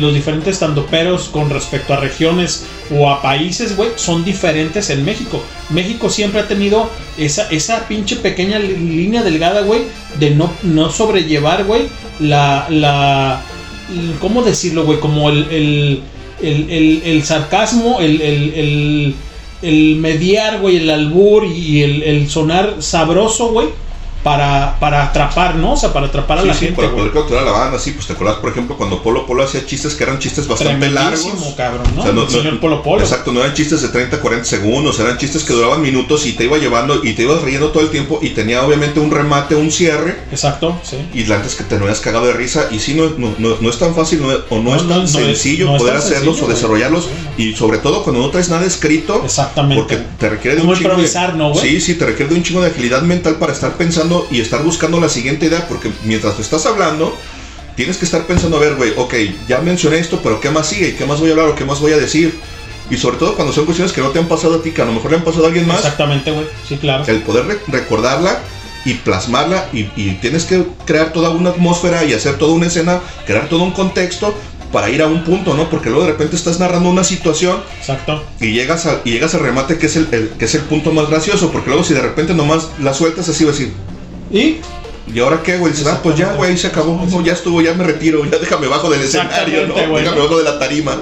los 0.00 0.14
diferentes 0.14 0.56
standuperos 0.56 1.28
con 1.28 1.50
respecto 1.50 1.92
a 1.94 1.96
regiones 1.96 2.64
o 2.96 3.10
a 3.10 3.20
países, 3.22 3.76
güey, 3.76 3.90
son 3.96 4.24
diferentes 4.24 4.90
en 4.90 5.04
México. 5.04 5.42
México 5.70 6.08
siempre 6.08 6.40
ha 6.40 6.48
tenido 6.48 6.88
esa, 7.18 7.48
esa 7.50 7.88
pinche 7.88 8.16
pequeña 8.16 8.58
línea 8.58 9.22
delgada, 9.22 9.62
güey, 9.62 9.82
de 10.18 10.30
no, 10.30 10.52
no 10.62 10.90
sobrellevar, 10.90 11.64
güey, 11.64 11.82
la, 12.20 12.66
la, 12.70 13.42
¿cómo 14.20 14.42
decirlo, 14.42 14.84
güey? 14.84 15.00
Como 15.00 15.30
el, 15.30 15.46
el, 15.50 16.02
el, 16.42 17.02
el- 17.04 17.24
sarcasmo, 17.24 18.00
el, 18.00 18.20
el, 18.20 18.54
el, 18.54 19.14
el 19.62 19.96
mediar, 19.96 20.60
güey, 20.60 20.76
el 20.78 20.90
albur 20.90 21.44
y 21.46 21.82
el, 21.82 22.02
el 22.02 22.28
sonar 22.28 22.76
sabroso, 22.80 23.52
güey, 23.52 23.68
para, 24.22 24.76
para 24.78 25.04
atrapar, 25.04 25.56
¿no? 25.56 25.72
O 25.72 25.76
sea, 25.76 25.92
para 25.92 26.06
atrapar 26.06 26.38
a 26.38 26.42
Sí, 26.42 26.48
la 26.48 26.54
sí, 26.54 26.60
gente, 26.66 26.76
para 26.80 26.92
poder 26.94 27.12
capturar 27.12 27.42
a 27.42 27.46
la 27.46 27.52
banda, 27.52 27.78
sí, 27.78 27.90
pues 27.92 28.06
te 28.06 28.12
acuerdas, 28.12 28.36
por 28.36 28.50
ejemplo, 28.50 28.76
cuando 28.76 29.02
Polo 29.02 29.26
Polo 29.26 29.42
hacía 29.42 29.64
chistes 29.66 29.94
que 29.94 30.04
eran 30.04 30.18
chistes 30.18 30.46
bastante 30.46 30.88
largos. 30.90 31.54
Cabrón, 31.56 31.86
¿no? 31.96 32.22
El 32.22 32.30
señor 32.30 32.60
Polo 32.60 32.82
Polo. 32.82 33.02
Exacto, 33.02 33.32
no 33.32 33.40
eran 33.40 33.54
chistes 33.54 33.82
de 33.82 33.88
30, 33.88 34.20
40 34.20 34.44
segundos, 34.44 34.98
eran 35.00 35.18
chistes 35.18 35.42
que 35.44 35.52
duraban 35.52 35.80
minutos 35.82 36.26
y 36.26 36.32
te 36.32 36.44
iba 36.44 36.56
llevando 36.58 37.02
y 37.04 37.14
te 37.14 37.22
ibas 37.22 37.42
riendo 37.42 37.70
todo 37.70 37.82
el 37.82 37.90
tiempo 37.90 38.18
y 38.22 38.30
tenía 38.30 38.62
obviamente 38.64 39.00
un 39.00 39.10
remate, 39.10 39.54
un 39.56 39.70
cierre. 39.70 40.16
Exacto, 40.30 40.78
sí. 40.82 40.96
Y 41.14 41.30
antes 41.32 41.54
que 41.54 41.64
te 41.64 41.76
no 41.76 41.84
habías 41.84 42.00
cagado 42.00 42.26
de 42.26 42.32
risa 42.32 42.68
y 42.70 42.78
sí, 42.78 42.94
no, 42.94 43.10
no, 43.16 43.34
no- 43.38 43.56
no 43.60 43.70
es 43.70 43.78
tan 43.78 43.94
fácil 43.94 44.22
no- 44.22 44.28
o 44.50 44.60
no, 44.60 44.76
es 44.76 44.86
tan 44.88 45.08
sencillo 45.08 45.76
poder 45.76 45.94
tan 45.94 46.02
hacerlos 46.02 46.36
sencillo, 46.36 46.46
o 46.46 46.54
desarrollarlos 46.54 47.08
y 47.38 47.54
sobre 47.54 47.78
todo 47.78 48.02
cuando 48.04 48.22
no 48.22 48.30
traes 48.30 48.48
nada 48.48 48.64
escrito. 48.66 49.22
Exactamente. 49.24 49.82
Porque 49.82 49.96
te 50.18 50.28
requiere 50.28 50.56
de 50.56 50.62
un 50.62 50.74
chingo 50.76 50.96
de, 50.96 51.10
¿no? 51.36 51.54
Sí, 51.54 51.80
sí, 51.80 51.94
te 51.94 52.06
requiere 52.06 52.30
de 52.30 52.36
un 52.36 52.42
chingo 52.44 52.60
de 52.60 52.68
agilidad 52.70 53.02
mental 53.02 53.36
para 53.36 53.52
estar 53.52 53.72
pensando 53.72 54.11
y 54.30 54.40
estar 54.40 54.62
buscando 54.62 55.00
la 55.00 55.08
siguiente 55.08 55.46
idea 55.46 55.66
porque 55.68 55.90
mientras 56.04 56.36
te 56.36 56.42
estás 56.42 56.66
hablando 56.66 57.16
tienes 57.76 57.96
que 57.96 58.04
estar 58.04 58.26
pensando, 58.26 58.56
a 58.58 58.60
ver, 58.60 58.74
güey, 58.74 58.92
ok, 58.96 59.14
ya 59.48 59.60
mencioné 59.60 59.98
esto, 59.98 60.20
pero 60.22 60.40
¿qué 60.40 60.50
más 60.50 60.66
sigue? 60.68 60.94
¿Qué 60.94 61.06
más 61.06 61.20
voy 61.20 61.30
a 61.30 61.32
hablar 61.32 61.48
o 61.48 61.54
qué 61.54 61.64
más 61.64 61.80
voy 61.80 61.92
a 61.92 61.96
decir? 61.98 62.34
Y 62.90 62.96
sobre 62.98 63.16
todo 63.16 63.34
cuando 63.34 63.52
son 63.54 63.64
cuestiones 63.64 63.92
que 63.94 64.02
no 64.02 64.10
te 64.10 64.18
han 64.18 64.28
pasado 64.28 64.56
a 64.56 64.62
ti, 64.62 64.72
que 64.72 64.82
a 64.82 64.84
lo 64.84 64.92
mejor 64.92 65.10
le 65.12 65.16
han 65.18 65.24
pasado 65.24 65.44
a 65.44 65.46
alguien 65.48 65.66
más. 65.66 65.78
Exactamente, 65.78 66.30
güey. 66.32 66.46
Sí, 66.68 66.76
claro. 66.76 67.04
El 67.06 67.22
poder 67.22 67.46
re- 67.46 67.60
recordarla 67.68 68.38
y 68.84 68.94
plasmarla 68.94 69.68
y, 69.72 69.88
y 69.96 70.18
tienes 70.20 70.44
que 70.44 70.64
crear 70.84 71.12
toda 71.12 71.30
una 71.30 71.50
atmósfera 71.50 72.04
y 72.04 72.12
hacer 72.12 72.36
toda 72.36 72.52
una 72.52 72.66
escena, 72.66 73.00
crear 73.26 73.48
todo 73.48 73.62
un 73.62 73.70
contexto 73.70 74.34
para 74.72 74.90
ir 74.90 75.00
a 75.02 75.06
un 75.06 75.22
punto, 75.24 75.54
¿no? 75.54 75.70
Porque 75.70 75.88
luego 75.88 76.04
de 76.04 76.12
repente 76.12 76.34
estás 76.36 76.58
narrando 76.58 76.90
una 76.90 77.04
situación 77.04 77.62
Exacto. 77.78 78.22
y 78.40 78.52
llegas, 78.52 78.84
a, 78.86 79.00
y 79.04 79.12
llegas 79.12 79.34
al 79.34 79.40
remate 79.40 79.78
que 79.78 79.86
es 79.86 79.96
el, 79.96 80.08
el- 80.12 80.28
que 80.38 80.44
es 80.46 80.54
el 80.54 80.62
punto 80.62 80.92
más 80.92 81.08
gracioso, 81.08 81.50
porque 81.52 81.68
luego 81.70 81.84
si 81.84 81.94
de 81.94 82.00
repente 82.02 82.34
nomás 82.34 82.68
la 82.80 82.92
sueltas 82.92 83.28
así, 83.28 83.44
vas 83.44 83.54
a 83.56 83.58
decir, 83.58 83.74
¿Y? 84.32 84.56
¿y 85.12 85.18
ahora 85.18 85.42
qué, 85.42 85.58
güey? 85.58 85.72
Dices, 85.72 85.86
ah, 85.86 86.00
pues 86.02 86.16
ya, 86.16 86.32
güey, 86.34 86.56
se 86.56 86.68
acabó, 86.68 87.04
no, 87.10 87.24
ya 87.24 87.32
estuvo, 87.32 87.60
ya 87.60 87.74
me 87.74 87.84
retiro, 87.84 88.24
ya 88.24 88.38
déjame 88.38 88.66
bajo 88.66 88.90
del 88.90 89.02
escenario. 89.02 89.66
Déjame 89.66 90.20
bajo 90.20 90.38
de 90.38 90.44
la 90.44 90.58
tarima. 90.58 90.96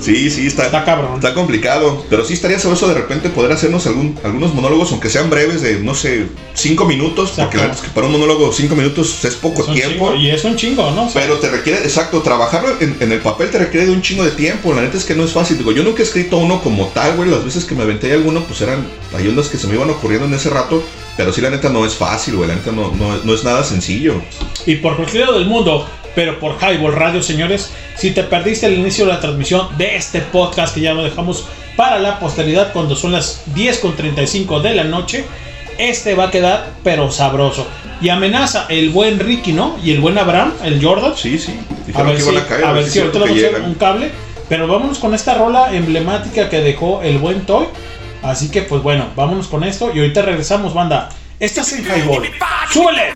Sí, 0.00 0.30
sí, 0.30 0.46
está, 0.46 0.66
Está 0.66 0.84
cabrón. 0.84 1.16
Está 1.16 1.34
complicado, 1.34 2.04
pero 2.08 2.24
sí 2.24 2.34
estaría 2.34 2.58
sabroso 2.60 2.86
de 2.86 2.94
repente 2.94 3.30
poder 3.30 3.50
hacernos 3.50 3.84
algún, 3.88 4.16
algunos 4.22 4.54
monólogos, 4.54 4.92
aunque 4.92 5.10
sean 5.10 5.28
breves, 5.28 5.60
de 5.60 5.80
no 5.80 5.92
sé, 5.94 6.26
cinco 6.54 6.84
minutos, 6.84 7.32
porque 7.36 7.58
es 7.58 7.80
que 7.80 7.88
para 7.88 8.06
un 8.06 8.12
monólogo 8.12 8.52
cinco 8.52 8.76
minutos 8.76 9.24
es 9.24 9.34
poco 9.34 9.62
Es 9.62 9.72
tiempo. 9.72 10.10
chingo, 10.10 10.14
y 10.14 10.30
es 10.30 10.44
un 10.44 10.54
chingo, 10.56 10.90
¿no? 10.92 11.06
O 11.06 11.10
sea, 11.10 11.22
Pero 11.22 11.38
te 11.38 11.50
requiere, 11.50 11.80
exacto, 11.80 12.22
trabajarlo 12.22 12.76
en, 12.80 12.96
en 13.00 13.10
el 13.10 13.20
papel 13.20 13.50
te 13.50 13.58
requiere 13.58 13.86
de 13.86 13.92
un 13.92 14.00
chingo 14.00 14.24
de 14.24 14.30
tiempo. 14.30 14.72
La 14.72 14.82
neta 14.82 14.96
es 14.96 15.04
que 15.04 15.16
no 15.16 15.24
es 15.24 15.32
fácil. 15.32 15.58
Digo, 15.58 15.72
yo 15.72 15.82
nunca 15.82 16.00
he 16.00 16.06
escrito 16.06 16.38
uno 16.38 16.62
como 16.62 16.86
tal, 16.88 17.16
güey. 17.16 17.28
Las 17.28 17.44
veces 17.44 17.64
que 17.64 17.74
me 17.74 17.82
aventé 17.82 18.12
alguno, 18.12 18.44
pues 18.44 18.60
eran. 18.60 18.86
Hay 19.16 19.24
que 19.24 19.58
se 19.58 19.66
me 19.66 19.74
iban 19.74 19.90
ocurriendo 19.90 20.26
en 20.26 20.34
ese 20.34 20.48
rato. 20.48 20.82
Pero 21.18 21.32
sí, 21.32 21.40
la 21.40 21.50
neta 21.50 21.68
no 21.68 21.84
es 21.84 21.96
fácil, 21.96 22.36
güey. 22.36 22.48
La 22.48 22.54
neta 22.54 22.70
no, 22.70 22.92
no, 22.92 23.16
no 23.24 23.34
es 23.34 23.42
nada 23.42 23.64
sencillo. 23.64 24.22
Y 24.66 24.76
por 24.76 24.94
cualquier 24.94 25.26
lado 25.26 25.40
del 25.40 25.48
mundo, 25.48 25.84
pero 26.14 26.38
por 26.38 26.56
Highball 26.62 26.94
Radio, 26.94 27.24
señores, 27.24 27.72
si 27.96 28.12
te 28.12 28.22
perdiste 28.22 28.66
el 28.66 28.74
inicio 28.74 29.04
de 29.04 29.14
la 29.14 29.20
transmisión 29.20 29.76
de 29.76 29.96
este 29.96 30.20
podcast 30.20 30.76
que 30.76 30.80
ya 30.80 30.94
lo 30.94 31.02
dejamos 31.02 31.48
para 31.76 31.98
la 31.98 32.20
posteridad 32.20 32.72
cuando 32.72 32.94
son 32.94 33.10
las 33.10 33.42
10.35 33.52 34.62
de 34.62 34.76
la 34.76 34.84
noche, 34.84 35.24
este 35.76 36.14
va 36.14 36.26
a 36.26 36.30
quedar 36.30 36.70
pero 36.84 37.10
sabroso. 37.10 37.66
Y 38.00 38.10
amenaza 38.10 38.66
el 38.68 38.90
buen 38.90 39.18
Ricky, 39.18 39.52
¿no? 39.52 39.76
Y 39.82 39.90
el 39.90 40.00
buen 40.00 40.18
Abraham, 40.18 40.52
el 40.62 40.80
Jordan. 40.80 41.14
Sí, 41.16 41.36
sí. 41.36 41.58
A 41.94 42.04
ver 42.04 42.14
que 42.14 42.22
si, 42.22 42.36
a 42.36 42.46
caer. 42.46 42.64
a 42.64 42.72
ver 42.72 42.88
si 42.88 43.00
ahorita 43.00 43.18
le 43.18 43.42
vamos 43.42 43.60
a 43.60 43.66
un 43.66 43.74
cable. 43.74 44.12
Pero 44.48 44.68
vámonos 44.68 44.98
con 45.00 45.14
esta 45.14 45.34
rola 45.34 45.74
emblemática 45.74 46.48
que 46.48 46.60
dejó 46.60 47.02
el 47.02 47.18
buen 47.18 47.44
Toy. 47.44 47.66
Así 48.22 48.50
que 48.50 48.62
pues 48.62 48.82
bueno, 48.82 49.10
vámonos 49.16 49.48
con 49.48 49.64
esto 49.64 49.92
y 49.94 49.98
ahorita 50.00 50.22
regresamos, 50.22 50.74
banda. 50.74 51.08
Estás 51.38 51.72
en 51.72 51.84
Highball. 51.84 52.28
¡Súbele! 52.72 53.14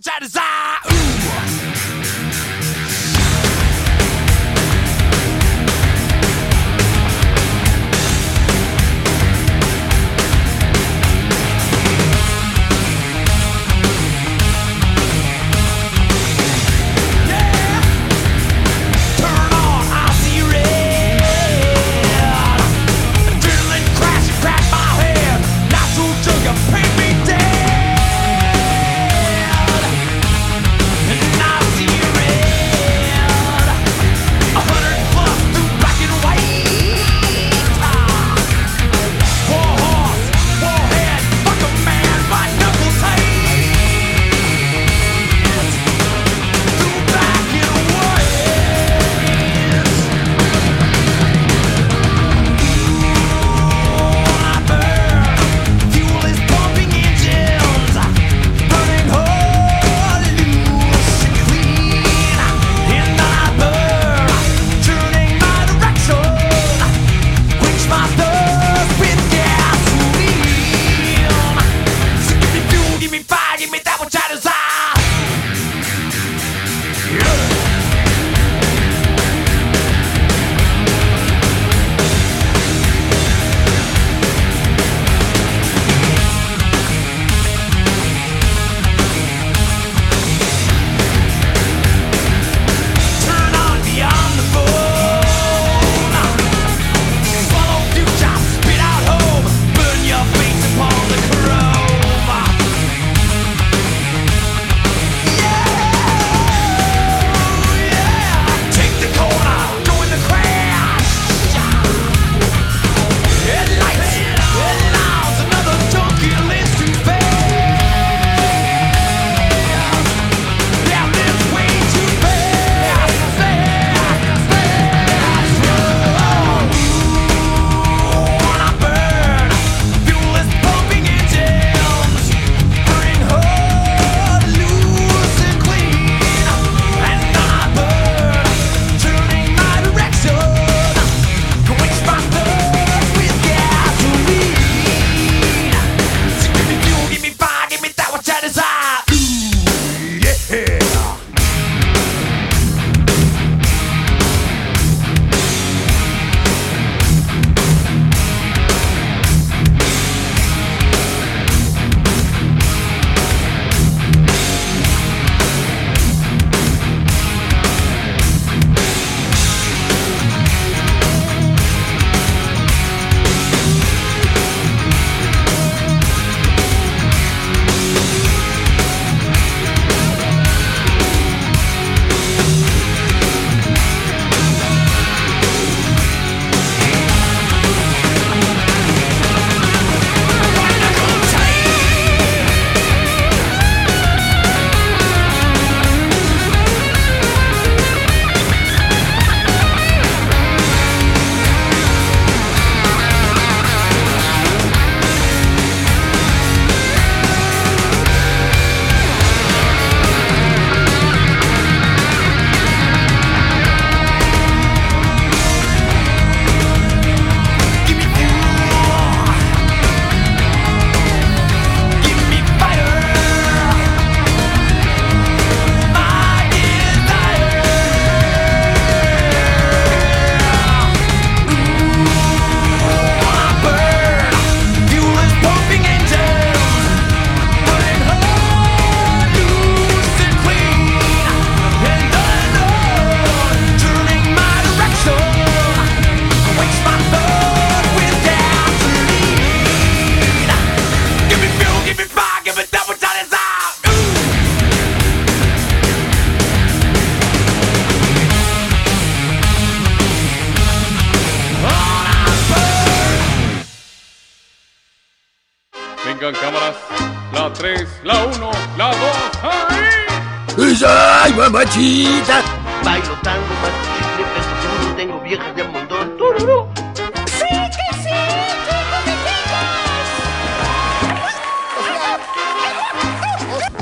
¡Ay, 271.62 271.68
mamachita! 271.68 272.42
Bailo 272.84 273.14
tango, 273.22 273.46
más 273.62 273.70
chicle, 273.94 274.24
peso 274.34 274.50
duro, 274.82 274.96
tengo 274.96 275.20
viejas 275.20 275.54
de 275.54 275.62
montón. 275.62 276.16
¡Tururú! 276.18 276.66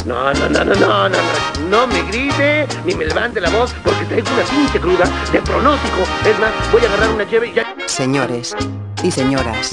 No, 0.04 0.32
no, 0.34 0.48
no, 0.50 0.64
no, 0.64 0.74
no, 0.74 1.08
no, 1.08 1.08
no, 1.08 1.68
no 1.70 1.86
me 1.86 2.02
grite 2.02 2.66
ni 2.84 2.94
me 2.94 3.06
levante 3.06 3.40
la 3.40 3.48
voz 3.48 3.72
porque 3.82 4.04
traigo 4.04 4.28
una 4.34 4.42
pinche 4.42 4.78
cruda 4.78 5.04
de 5.32 5.40
pronóstico. 5.40 6.02
Es 6.26 6.38
más, 6.38 6.50
voy 6.72 6.84
a 6.84 6.88
agarrar 6.88 7.10
una 7.10 7.24
llave 7.24 7.48
y 7.48 7.54
ya. 7.54 7.74
Señores 7.86 8.54
y 9.02 9.10
señoras, 9.10 9.72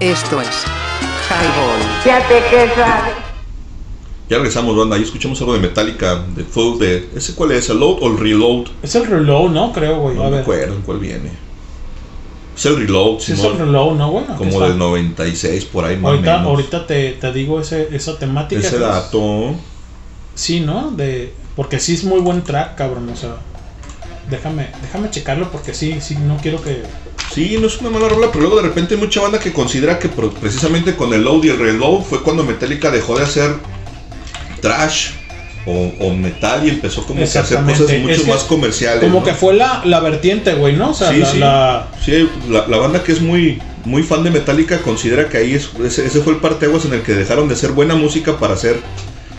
esto 0.00 0.40
es 0.40 0.64
Highball. 1.28 2.04
Ya 2.04 2.26
te 2.26 2.42
quedas. 2.50 3.23
Ya 4.28 4.38
regresamos, 4.38 4.74
banda. 4.76 4.96
Ahí 4.96 5.02
escuchamos 5.02 5.38
algo 5.40 5.52
de 5.52 5.60
Metallica, 5.60 6.24
de 6.34 6.44
Full 6.44 6.78
de. 6.78 7.08
¿Ese 7.14 7.34
cuál 7.34 7.52
es? 7.52 7.68
¿El 7.68 7.78
Load 7.80 7.98
o 8.00 8.06
el 8.10 8.18
Reload? 8.18 8.66
Es 8.82 8.94
el 8.94 9.06
reload, 9.06 9.50
¿no? 9.50 9.72
Creo, 9.72 9.98
güey. 10.00 10.16
No 10.16 10.22
a 10.22 10.24
me 10.26 10.30
ver. 10.32 10.40
acuerdo 10.42 10.74
en 10.76 10.82
cuál 10.82 10.98
viene. 10.98 11.30
Es 12.56 12.64
el 12.66 12.76
Reload, 12.76 13.18
Sí, 13.20 13.32
es 13.32 13.40
el 13.44 13.58
reload, 13.58 13.96
¿no? 13.96 14.18
Aquí 14.20 14.32
Como 14.38 14.60
del 14.60 14.78
96, 14.78 15.64
por 15.66 15.84
ahí 15.84 15.96
más 15.96 16.12
Ahorita, 16.12 16.32
menos. 16.38 16.46
ahorita 16.48 16.86
te, 16.86 17.12
te 17.12 17.32
digo 17.32 17.60
ese, 17.60 17.88
esa 17.94 18.18
temática. 18.18 18.60
Ese 18.60 18.76
es- 18.76 18.80
dato. 18.80 19.54
Sí, 20.34 20.60
¿no? 20.60 20.90
De, 20.92 21.32
porque 21.56 21.78
sí 21.78 21.94
es 21.94 22.04
muy 22.04 22.20
buen 22.20 22.42
track, 22.42 22.76
cabrón. 22.76 23.08
O 23.12 23.16
sea, 23.16 23.36
déjame, 24.30 24.68
déjame 24.82 25.10
checarlo 25.10 25.50
porque 25.50 25.74
sí, 25.74 25.98
sí, 26.00 26.16
no 26.16 26.38
quiero 26.38 26.62
que. 26.62 26.82
Sí, 27.32 27.56
no 27.60 27.66
es 27.66 27.78
una 27.80 27.90
mala 27.90 28.08
rola, 28.08 28.28
pero 28.28 28.40
luego 28.42 28.56
de 28.56 28.62
repente 28.62 28.94
hay 28.94 29.00
mucha 29.00 29.20
banda 29.20 29.38
que 29.40 29.52
considera 29.52 29.98
que 29.98 30.08
precisamente 30.08 30.94
con 30.96 31.12
el 31.12 31.22
load 31.24 31.42
y 31.44 31.48
el 31.48 31.58
reload 31.58 32.02
fue 32.02 32.22
cuando 32.22 32.44
Metallica 32.44 32.90
dejó 32.90 33.16
de 33.18 33.24
hacer 33.24 33.56
trash 34.64 35.10
o, 35.66 35.92
o 35.98 36.14
metal 36.14 36.66
y 36.66 36.70
empezó 36.70 37.06
como 37.06 37.20
que 37.20 37.38
a 37.38 37.40
hacer 37.42 37.58
cosas 37.62 37.64
mucho 37.64 37.88
Es 38.10 38.20
que 38.22 38.30
más 38.30 38.42
comerciales. 38.44 39.00
Como 39.02 39.20
¿no? 39.20 39.24
que 39.24 39.32
fue 39.32 39.54
la, 39.54 39.82
la 39.84 40.00
vertiente, 40.00 40.54
güey, 40.54 40.76
¿no? 40.76 40.90
O 40.90 40.94
sea, 40.94 41.10
sí, 41.10 41.18
la, 41.20 41.26
sí. 41.26 41.38
la- 41.38 41.88
Sí, 42.04 42.28
la, 42.50 42.76
banda 42.76 43.02
que 43.02 43.12
es 43.12 43.20
muy, 43.22 43.60
muy 43.84 44.02
fan 44.02 44.22
de 44.24 44.30
Metallica 44.30 44.78
considera 44.82 45.28
que 45.28 45.38
ahí 45.38 45.54
es, 45.54 45.70
ese, 45.84 46.04
ese 46.06 46.20
fue 46.20 46.34
el 46.34 46.38
parteaguas 46.40 46.84
en 46.84 46.92
el 46.94 47.02
que 47.02 47.12
dejaron 47.14 47.48
de 47.48 47.54
hacer 47.54 47.70
buena 47.72 47.94
música 47.94 48.38
para 48.38 48.54
hacer 48.54 48.78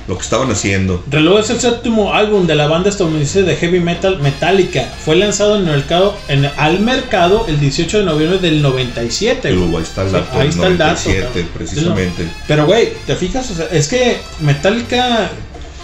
lo 0.07 0.15
que 0.18 0.22
estaban 0.23 0.52
haciendo. 0.52 1.03
Reloj 1.10 1.40
es 1.40 1.49
el 1.49 1.60
séptimo 1.60 2.14
álbum 2.14 2.45
de 2.45 2.56
la 2.56 2.68
banda 2.68 2.90
estadounidense 2.90 3.41
de 3.44 3.56
heavy 3.56 3.80
metal 3.80 4.19
Metallica. 4.22 4.84
Fue 5.03 5.15
lanzado 5.15 5.56
en 5.56 5.61
el 5.68 5.76
mercado, 5.77 6.15
en, 6.27 6.45
al 6.57 6.80
mercado 6.80 7.45
el 7.48 7.60
18 7.60 7.99
de 7.99 8.06
noviembre 8.06 8.38
del 8.40 8.61
97. 8.61 9.56
güey. 9.56 9.65
Pero 9.65 9.77
ahí 9.77 9.84
está 9.84 10.02
el 10.03 10.11
dato, 10.11 10.40
ahí 10.40 10.48
está 10.49 10.68
el 10.68 10.77
dato. 10.77 11.02
97, 11.03 11.26
cabrón. 11.26 11.49
precisamente. 11.56 12.27
Pero, 12.48 12.65
güey, 12.68 12.90
¿te 13.07 13.15
fijas? 13.15 13.49
O 13.49 13.56
sea, 13.56 13.65
es 13.72 13.88
que 13.88 14.18
Metallica, 14.41 15.30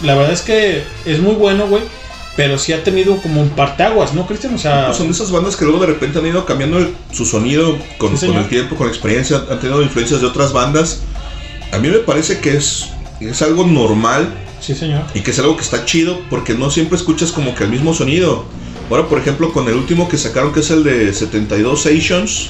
la 0.04 0.16
verdad 0.16 0.34
es 0.34 0.42
que 0.42 0.84
es 1.06 1.20
muy 1.20 1.36
bueno, 1.36 1.68
güey. 1.68 1.84
Pero 2.38 2.58
sí 2.58 2.72
ha 2.72 2.82
tenido 2.82 3.18
como 3.18 3.42
un 3.42 3.50
parteaguas, 3.50 4.14
¿no, 4.14 4.26
Cristian? 4.26 4.56
O 4.56 4.58
sea, 4.58 4.86
Pues 4.86 4.98
son 4.98 5.08
de 5.08 5.14
esas 5.14 5.32
bandas 5.32 5.58
que 5.58 5.66
luego 5.66 5.82
de 5.82 5.88
repente 5.88 6.20
han 6.20 6.26
ido 6.26 6.46
cambiando 6.46 6.78
el- 6.78 6.96
su 7.12 7.26
sonido 7.26 7.78
con, 7.98 8.18
Sí, 8.18 8.26
con 8.28 8.38
el 8.38 8.48
tiempo, 8.48 8.78
con 8.78 8.88
la 8.88 8.94
experiencia, 8.94 9.44
han 9.50 9.60
tenido 9.60 9.82
influencias 9.82 10.22
de 10.22 10.28
otras 10.28 10.54
bandas. 10.54 11.02
A 11.74 11.78
mí 11.80 11.90
me 11.90 11.98
parece 11.98 12.40
que 12.40 12.56
es, 12.56 12.88
es 13.30 13.42
algo 13.42 13.66
normal 13.66 14.34
sí, 14.60 14.76
señor. 14.76 15.04
y 15.14 15.22
que 15.22 15.32
es 15.32 15.40
algo 15.40 15.56
que 15.56 15.64
está 15.64 15.86
chido 15.86 16.20
porque 16.30 16.54
no 16.54 16.70
siempre 16.70 16.98
escuchas 16.98 17.32
como 17.32 17.56
que 17.56 17.64
el 17.64 17.70
mismo 17.70 17.94
sonido. 17.94 18.46
Ahora, 18.90 19.08
por 19.08 19.20
ejemplo, 19.20 19.54
con 19.54 19.68
el 19.70 19.76
último 19.76 20.10
que 20.10 20.18
sacaron, 20.18 20.52
que 20.52 20.60
es 20.60 20.70
el 20.70 20.84
de 20.84 21.14
72 21.14 21.80
Stations. 21.80 22.50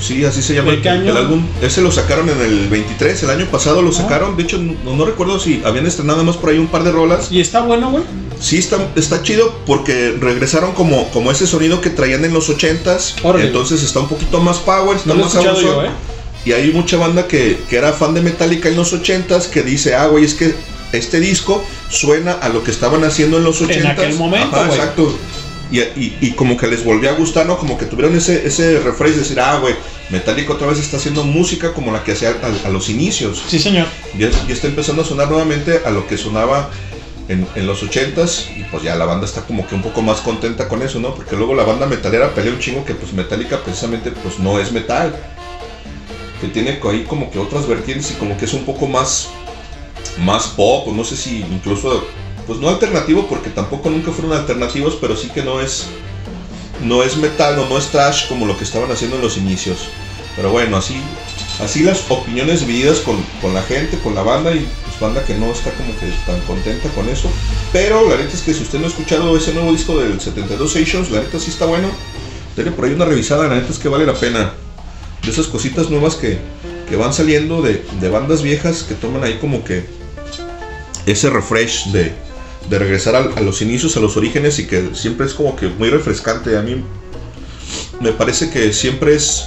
Sí, 0.00 0.24
así 0.24 0.42
se 0.42 0.54
llama 0.54 0.72
¿De 0.72 0.88
el, 0.88 1.16
álbum. 1.16 1.44
Ese 1.60 1.82
lo 1.82 1.92
sacaron 1.92 2.28
en 2.28 2.40
el 2.40 2.68
23, 2.68 3.22
el 3.24 3.30
año 3.30 3.46
pasado 3.46 3.82
lo 3.82 3.92
sacaron. 3.92 4.36
De 4.36 4.42
hecho, 4.44 4.58
no, 4.58 4.96
no 4.96 5.04
recuerdo 5.04 5.38
si 5.38 5.62
habían 5.64 5.86
estrenado 5.86 6.24
más 6.24 6.36
por 6.36 6.50
ahí 6.50 6.58
un 6.58 6.68
par 6.68 6.82
de 6.84 6.92
rolas. 6.92 7.30
¿Y 7.30 7.40
está 7.40 7.60
bueno, 7.60 7.90
güey? 7.90 8.04
Sí, 8.40 8.58
está, 8.58 8.88
está 8.94 9.22
chido 9.22 9.54
porque 9.66 10.16
regresaron 10.20 10.72
como, 10.72 11.08
como 11.10 11.30
ese 11.30 11.46
sonido 11.46 11.80
que 11.80 11.90
traían 11.90 12.24
en 12.24 12.32
los 12.32 12.48
80s. 12.48 13.24
Órale. 13.24 13.46
Entonces 13.46 13.82
está 13.82 14.00
un 14.00 14.08
poquito 14.08 14.40
más 14.40 14.58
power, 14.58 14.96
está 14.96 15.14
No 15.14 15.22
más 15.22 15.32
sabrosón. 15.32 15.64
yo, 15.64 15.84
¿eh? 15.84 15.90
Y 16.48 16.52
hay 16.52 16.72
mucha 16.72 16.96
banda 16.96 17.28
que, 17.28 17.58
que 17.68 17.76
era 17.76 17.92
fan 17.92 18.14
de 18.14 18.22
Metallica 18.22 18.70
en 18.70 18.76
los 18.76 18.94
80s 18.94 19.48
que 19.50 19.62
dice, 19.62 19.94
ah, 19.94 20.06
güey, 20.06 20.24
es 20.24 20.32
que 20.32 20.54
este 20.92 21.20
disco 21.20 21.62
suena 21.90 22.32
a 22.32 22.48
lo 22.48 22.64
que 22.64 22.70
estaban 22.70 23.04
haciendo 23.04 23.36
en 23.36 23.44
los 23.44 23.60
80s. 23.60 23.84
aquel 23.90 24.14
momento, 24.14 24.56
Ajá, 24.56 24.66
exacto. 24.74 25.18
Y, 25.70 25.80
y- 25.80 26.16
y 26.22 26.30
como 26.32 26.56
que 26.56 26.66
les 26.66 26.82
volvió 26.82 27.10
a 27.10 27.12
gustar, 27.12 27.44
¿no? 27.44 27.58
Como 27.58 27.76
que 27.76 27.84
tuvieron 27.84 28.16
ese, 28.16 28.46
ese 28.46 28.80
refresh 28.80 29.12
de 29.12 29.18
decir, 29.18 29.38
ah, 29.40 29.58
güey, 29.58 29.74
Metallica 30.08 30.54
otra 30.54 30.66
vez 30.68 30.78
está 30.78 30.96
haciendo 30.96 31.22
música 31.24 31.74
como 31.74 31.92
la 31.92 32.02
que 32.02 32.12
hacía 32.12 32.30
a, 32.64 32.66
a 32.68 32.70
los 32.70 32.88
inicios. 32.88 33.42
Sí, 33.46 33.58
señor. 33.58 33.86
Ya, 34.18 34.30
ya 34.30 34.54
está 34.54 34.68
empezando 34.68 35.02
a 35.02 35.04
sonar 35.04 35.28
nuevamente 35.28 35.82
a 35.84 35.90
lo 35.90 36.06
que 36.06 36.16
sonaba 36.16 36.70
en, 37.28 37.46
en 37.56 37.66
los 37.66 37.82
80s 37.82 38.56
y 38.56 38.64
pues 38.70 38.82
ya 38.82 38.96
la 38.96 39.04
banda 39.04 39.26
está 39.26 39.42
como 39.42 39.66
que 39.66 39.74
un 39.74 39.82
poco 39.82 40.00
más 40.00 40.22
contenta 40.22 40.66
con 40.68 40.80
eso, 40.80 40.98
¿no? 40.98 41.14
Porque 41.14 41.36
luego 41.36 41.54
la 41.54 41.64
banda 41.64 41.84
metalera 41.84 42.30
pelea 42.34 42.54
un 42.54 42.58
chingo 42.58 42.86
que 42.86 42.94
pues 42.94 43.12
Metallica 43.12 43.60
precisamente 43.62 44.10
pues 44.10 44.38
no 44.38 44.58
es 44.58 44.72
metal. 44.72 45.14
Que 46.40 46.48
tiene 46.48 46.78
ahí 46.90 47.04
como 47.08 47.30
que 47.30 47.38
otras 47.38 47.66
vertientes 47.66 48.10
y 48.12 48.14
como 48.14 48.36
que 48.36 48.44
es 48.44 48.52
un 48.52 48.64
poco 48.64 48.86
más 48.86 49.28
más 50.18 50.48
pop, 50.48 50.88
no 50.88 51.04
sé 51.04 51.16
si 51.16 51.40
incluso 51.40 52.04
pues 52.46 52.58
no 52.58 52.68
alternativo 52.68 53.26
porque 53.28 53.50
tampoco 53.50 53.90
nunca 53.90 54.10
fueron 54.10 54.36
alternativos, 54.36 54.96
pero 55.00 55.16
sí 55.16 55.28
que 55.28 55.42
no 55.42 55.60
es 55.60 55.86
no 56.82 57.02
es 57.02 57.16
metal 57.16 57.58
o 57.58 57.68
no 57.68 57.76
es 57.76 57.88
trash 57.88 58.28
como 58.28 58.46
lo 58.46 58.56
que 58.56 58.64
estaban 58.64 58.90
haciendo 58.90 59.16
en 59.16 59.22
los 59.22 59.36
inicios. 59.36 59.78
Pero 60.36 60.50
bueno, 60.50 60.76
así 60.76 60.94
así 61.60 61.82
las 61.82 62.04
opiniones 62.08 62.60
divididas 62.60 62.98
con, 63.00 63.16
con 63.42 63.52
la 63.52 63.62
gente, 63.62 63.98
con 63.98 64.14
la 64.14 64.22
banda 64.22 64.52
y 64.52 64.68
pues 64.84 65.00
banda 65.00 65.24
que 65.24 65.34
no 65.34 65.50
está 65.50 65.72
como 65.72 65.92
que 65.98 66.06
tan 66.26 66.40
contenta 66.42 66.88
con 66.90 67.08
eso. 67.08 67.28
Pero 67.72 68.08
la 68.08 68.16
neta 68.16 68.34
es 68.34 68.42
que 68.42 68.54
si 68.54 68.62
usted 68.62 68.78
no 68.78 68.86
ha 68.86 68.88
escuchado 68.88 69.36
ese 69.36 69.52
nuevo 69.52 69.72
disco 69.72 69.98
del 69.98 70.20
72 70.20 70.70
Stations, 70.70 71.10
la 71.10 71.20
neta 71.20 71.38
sí 71.38 71.50
está 71.50 71.66
bueno. 71.66 71.88
Denle 72.56 72.72
por 72.72 72.84
ahí 72.84 72.92
una 72.92 73.04
revisada, 73.04 73.48
la 73.48 73.56
neta 73.56 73.72
es 73.72 73.78
que 73.78 73.88
vale 73.88 74.06
la 74.06 74.14
pena. 74.14 74.52
Esas 75.28 75.46
cositas 75.46 75.90
nuevas 75.90 76.14
que, 76.14 76.38
que 76.88 76.96
van 76.96 77.12
saliendo 77.12 77.60
de, 77.62 77.84
de 78.00 78.08
bandas 78.08 78.42
viejas 78.42 78.82
que 78.82 78.94
toman 78.94 79.22
ahí 79.24 79.38
como 79.40 79.62
que 79.64 79.84
ese 81.06 81.30
refresh 81.30 81.86
de, 81.92 82.12
de 82.68 82.78
regresar 82.78 83.14
a, 83.16 83.40
los 83.40 83.60
inicios, 83.62 83.96
a 83.96 84.00
los 84.00 84.16
orígenes 84.16 84.58
y 84.58 84.66
que 84.66 84.90
siempre 84.94 85.26
es 85.26 85.34
como 85.34 85.54
que 85.56 85.68
muy 85.68 85.90
refrescante. 85.90 86.56
A 86.56 86.62
mí 86.62 86.82
me 88.00 88.12
parece 88.12 88.50
que 88.50 88.72
siempre 88.72 89.14
es 89.14 89.44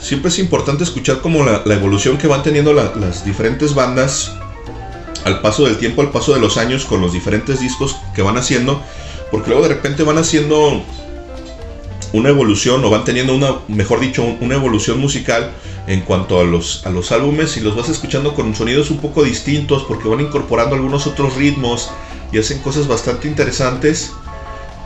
siempre 0.00 0.28
es 0.30 0.38
importante 0.38 0.84
escuchar 0.84 1.20
como 1.20 1.42
la, 1.44 1.62
evolución 1.74 2.18
que 2.18 2.28
van 2.28 2.42
teniendo 2.44 2.72
la- 2.72 2.94
las 2.94 3.24
diferentes 3.24 3.74
bandas 3.74 4.30
al 5.24 5.40
paso 5.40 5.64
del 5.64 5.76
tiempo, 5.78 6.02
al 6.02 6.12
paso 6.12 6.32
de 6.32 6.40
los 6.40 6.56
años 6.56 6.84
con 6.84 7.00
los 7.00 7.12
diferentes 7.12 7.58
discos 7.58 7.96
que 8.14 8.22
van 8.22 8.36
haciendo, 8.38 8.80
porque 9.32 9.48
luego 9.50 9.64
de 9.66 9.74
repente 9.74 10.04
van 10.04 10.18
haciendo 10.18 10.84
una 12.12 12.30
evolución 12.30 12.84
o 12.84 12.90
van 12.90 13.04
teniendo 13.04 13.34
una, 13.34 13.56
mejor 13.68 14.00
dicho, 14.00 14.22
un- 14.22 14.38
una 14.40 14.54
evolución 14.54 14.98
musical 14.98 15.50
en 15.86 16.00
cuanto 16.00 16.40
a 16.40 16.44
los, 16.44 16.84
a 16.86 16.90
los 16.90 17.12
álbumes 17.12 17.56
y 17.56 17.60
los 17.60 17.76
vas 17.76 17.88
escuchando 17.88 18.34
con 18.34 18.54
sonidos 18.54 18.90
un 18.90 18.98
poco 18.98 19.22
distintos 19.24 19.84
porque 19.84 20.08
van 20.08 20.20
incorporando 20.20 20.74
algunos 20.74 21.06
otros 21.06 21.34
ritmos 21.36 21.90
y 22.32 22.38
hacen 22.38 22.58
cosas 22.60 22.86
bastante 22.88 23.28
interesantes. 23.28 24.12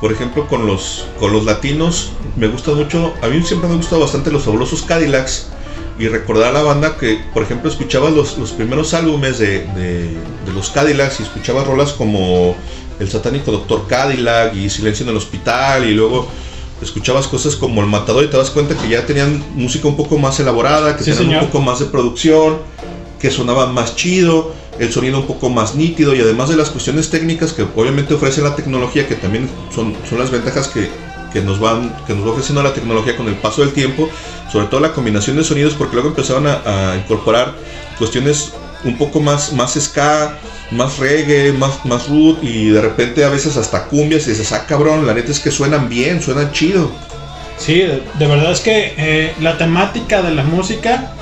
Por 0.01 0.11
ejemplo, 0.13 0.49
con 0.49 0.67
los, 0.67 1.07
con 1.21 1.33
los 1.33 1.45
latinos 1.45 2.11
me 2.37 2.49
gusta 2.49 2.73
mucho, 2.73 3.15
a 3.23 3.29
mí 3.29 3.41
siempre 3.45 3.69
me 3.69 3.75
han 3.75 3.81
gustado 3.81 4.01
bastante 4.01 4.33
los 4.33 4.43
fabulosos 4.43 4.83
Cadillacs 4.83 5.49
y 5.99 6.09
recordar 6.09 6.49
a 6.49 6.53
la 6.53 6.63
banda 6.63 6.97
que, 6.99 7.21
por 7.33 7.45
ejemplo, 7.45 7.71
escuchaba 7.71 8.11
los, 8.11 8.37
los 8.39 8.51
primeros 8.51 8.95
álbumes 8.95 9.39
de, 9.39 9.61
de- 9.77 10.17
de 10.45 10.53
los 10.53 10.71
Cadillacs 10.71 11.21
y 11.21 11.23
escuchaba 11.23 11.63
rolas 11.63 11.93
como 11.93 12.57
El 12.99 13.09
satánico 13.11 13.53
Doctor 13.53 13.87
Cadillac 13.87 14.55
y 14.57 14.69
Silencio 14.71 15.05
en 15.05 15.11
el 15.11 15.17
Hospital 15.17 15.89
y 15.89 15.93
luego 15.95 16.29
escuchabas 16.83 17.27
cosas 17.29 17.57
como 17.57 17.81
El 17.81 17.87
Matador 17.89 18.25
y 18.25 18.29
te 18.29 18.37
das 18.37 18.51
cuenta 18.51 18.77
que 18.77 18.89
ya 18.89 19.07
tenían 19.07 19.43
música 19.55 19.89
un 19.89 19.97
poco 19.97 20.19
más 20.19 20.39
elaborada, 20.41 20.97
que 20.97 21.05
Sí, 21.05 21.11
tenían 21.11 21.25
señor. 21.25 21.43
un 21.45 21.49
poco 21.49 21.61
más 21.63 21.79
de 21.79 21.87
producción, 21.87 22.59
que 23.21 23.31
sonaban 23.31 23.73
más 23.73 23.95
chido, 23.97 24.53
el 24.79 24.93
sonido 24.93 25.21
un 25.21 25.27
poco 25.27 25.49
más 25.49 25.75
nítido 25.77 26.15
y 26.15 26.21
además 26.21 26.49
de 26.49 26.57
las 26.57 26.71
cuestiones 26.71 27.09
técnicas 27.11 27.53
que 27.53 27.63
obviamente 27.63 28.15
ofrece 28.15 28.43
la 28.43 28.57
tecnología, 28.57 29.07
que 29.07 29.15
también 29.15 29.49
son, 29.75 29.95
son 30.09 30.19
las 30.19 30.31
ventajas 30.31 30.69
que, 30.69 30.91
que 31.33 31.41
nos 31.41 31.61
van 31.61 31.95
que 32.07 32.15
nos 32.15 32.27
va 32.27 32.31
ofreciendo 32.33 32.63
la 32.63 32.75
tecnología 32.75 33.17
con 33.17 33.29
el 33.29 33.35
paso 33.37 33.61
del 33.63 33.73
tiempo, 33.73 34.09
sobre 34.51 34.67
todo 34.67 34.81
la 34.81 34.93
combinación 34.93 35.37
de 35.37 35.45
sonidos, 35.45 35.75
porque 35.75 35.95
luego 35.95 36.09
empezaron 36.09 36.47
a, 36.47 36.93
a 36.93 36.97
incorporar 36.97 37.55
cuestiones 37.99 38.53
un 38.85 38.97
poco 38.99 39.21
más, 39.21 39.53
más 39.53 39.75
ska, 39.81 40.39
más 40.71 40.99
reggae, 40.99 41.53
más, 41.53 41.85
más 41.85 42.09
root 42.09 42.43
y 42.43 42.69
de 42.71 42.81
repente 42.81 43.25
a 43.25 43.29
veces 43.29 43.57
hasta 43.57 43.85
cumbias 43.85 44.27
y 44.27 44.31
dices, 44.31 44.53
ah 44.53 44.65
cabrón, 44.67 45.07
la 45.07 45.15
neta 45.15 45.31
es 45.31 45.41
que 45.41 45.51
suenan 45.51 45.89
bien, 45.89 46.21
suenan 46.23 46.51
chido. 46.53 46.91
Sí, 47.59 47.81
de, 47.83 48.27
verdad 48.27 48.51
es 48.53 48.61
que 48.61 48.95
eh, 48.97 49.35
la 49.41 49.57
temática 49.59 50.23
de 50.23 50.33
la 50.35 50.43
música, 50.43 51.13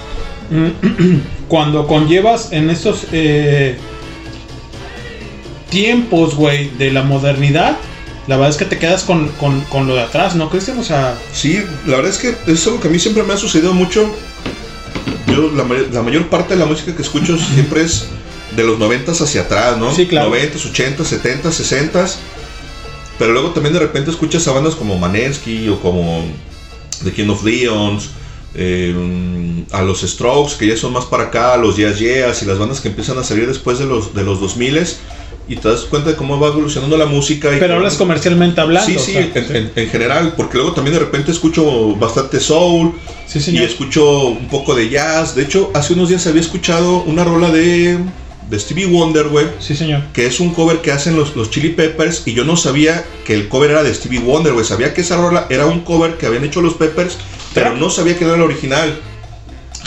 cuando 1.49 1.87
conllevas 1.87 2.49
en 2.53 2.71
estos 2.71 3.07
eh, 3.13 3.77
tiempos, 5.69 6.35
güey, 6.35 6.71
de 6.79 6.91
la 6.91 7.03
modernidad, 7.03 7.77
la 8.27 8.37
verdad 8.37 8.51
es 8.51 8.57
que 8.57 8.65
te 8.65 8.79
quedas 8.79 9.03
con, 9.05 9.29
con- 9.33 9.61
con 9.63 9.87
lo 9.87 9.95
de 9.95 10.03
atrás, 10.03 10.35
¿no, 10.35 10.49
Cristian? 10.51 10.79
O 10.79 10.85
sea, 10.85 11.15
Sí, 11.33 11.63
la 11.87 11.97
verdad 11.97 12.11
es 12.13 12.19
que 12.19 12.35
es 12.53 12.67
algo 12.67 12.81
que 12.81 12.89
a 12.89 12.91
mí 12.91 12.99
siempre 12.99 13.23
me 13.23 13.35
ha 13.35 13.37
sucedido 13.37 13.73
mucho 13.75 14.15
yo 15.27 15.51
la, 15.53 15.65
la 15.93 16.03
mayor 16.03 16.29
parte 16.29 16.55
de 16.55 16.61
la 16.61 16.67
música 16.67 16.95
que 16.95 17.03
escucho 17.03 17.37
siempre 17.37 17.83
es 17.83 18.09
de 18.57 18.65
los 18.65 18.79
90 18.79 19.13
hacia 19.13 19.43
atrás, 19.43 19.79
¿no? 19.79 19.95
Sí, 19.95 20.07
claro. 20.07 20.31
90, 20.31 20.59
80, 20.59 21.05
70, 21.05 21.53
60. 21.53 22.07
Pero 23.19 23.33
luego 23.33 23.51
también 23.51 23.75
de 23.75 23.81
repente 23.81 24.11
escuchas 24.11 24.47
a 24.49 24.53
bandas 24.53 24.75
como 24.75 24.99
Manensky 24.99 25.69
o 25.69 25.81
como 25.81 26.25
The 27.05 27.13
King 27.13 27.29
of 27.29 27.45
Leons, 27.45 28.11
eh, 28.55 28.95
a 29.71 29.83
los 29.83 30.01
Strokes, 30.01 30.55
que 30.59 30.67
ya 30.67 30.77
son 30.77 30.93
más 30.93 31.05
para 31.05 31.25
acá, 31.25 31.55
a 31.55 31.57
los 31.57 31.77
Yes 31.77 31.99
Yes 31.99 32.43
y 32.43 32.47
las 32.47 32.59
bandas 32.59 32.81
que 32.81 32.89
empiezan 32.89 33.19
a 33.19 33.25
salir 33.25 33.47
después 33.47 33.79
de 33.79 33.87
los, 33.87 34.15
de 34.15 34.25
los 34.25 34.41
2000 34.41 34.79
y 35.51 35.57
te 35.57 35.69
das 35.69 35.81
cuenta 35.81 36.11
de 36.11 36.17
cómo 36.17 36.39
va 36.39 36.47
evolucionando 36.49 36.97
la 36.97 37.07
música. 37.07 37.49
Y 37.49 37.59
Pero 37.59 37.67
cómo- 37.75 37.77
hablas 37.79 37.95
comercialmente 37.97 38.61
hablando. 38.61 38.87
Sí, 38.89 38.97
o 38.97 39.01
sí, 39.01 39.13
sea, 39.13 39.23
en, 39.35 39.57
en- 39.57 39.73
en 39.75 39.89
general, 39.91 40.35
porque 40.37 40.57
luego 40.57 40.73
también 40.73 40.95
de 40.95 41.01
repente 41.01 41.33
escucho 41.33 41.97
bastante 41.97 42.39
soul 42.41 42.93
Sí, 43.27 43.39
y 43.39 43.43
señor. 43.43 43.65
escucho 43.65 44.29
un 44.29 44.47
poco 44.49 44.75
de 44.75 44.89
jazz. 44.89 45.35
De 45.35 45.43
hecho, 45.43 45.71
hace 45.75 45.93
unos 45.95 46.09
días 46.09 46.27
había 46.29 46.41
escuchado 46.41 47.03
una 47.03 47.25
rola 47.25 47.51
de, 47.51 47.99
de 48.49 48.61
Stevie 48.61 48.87
Wonder, 48.87 49.29
güey. 49.29 49.47
Sí, 49.59 49.75
señor. 49.75 50.03
Que 50.13 50.27
es 50.27 50.39
un 50.39 50.55
cover 50.55 50.79
que 50.83 50.93
hacen 50.93 51.17
los, 51.17 51.35
los 51.35 51.51
Chili 51.51 51.71
Peppers 51.71 52.23
y 52.27 52.33
yo 52.35 52.45
no 52.45 52.57
sabía 52.57 53.05
que 53.25 53.35
el 53.35 53.49
cover 53.49 53.73
era 53.73 53.83
de 53.83 53.93
Stevie 53.93 54.21
Wonder, 54.21 54.53
güey. 54.53 54.65
Sabía 54.65 54.95
que 54.95 55.01
esa 55.01 55.17
rola 55.17 55.47
era 55.51 55.67
un 55.67 55.81
cover 55.81 56.17
que 56.17 56.27
habían 56.27 56.45
hecho 56.45 56.61
los 56.63 56.75
Peppers, 56.75 57.19
pero 57.55 57.75
no 57.77 57.91
sabía 57.91 58.17
que 58.17 58.25
era 58.25 58.35
el 58.37 58.43
original. 58.43 58.97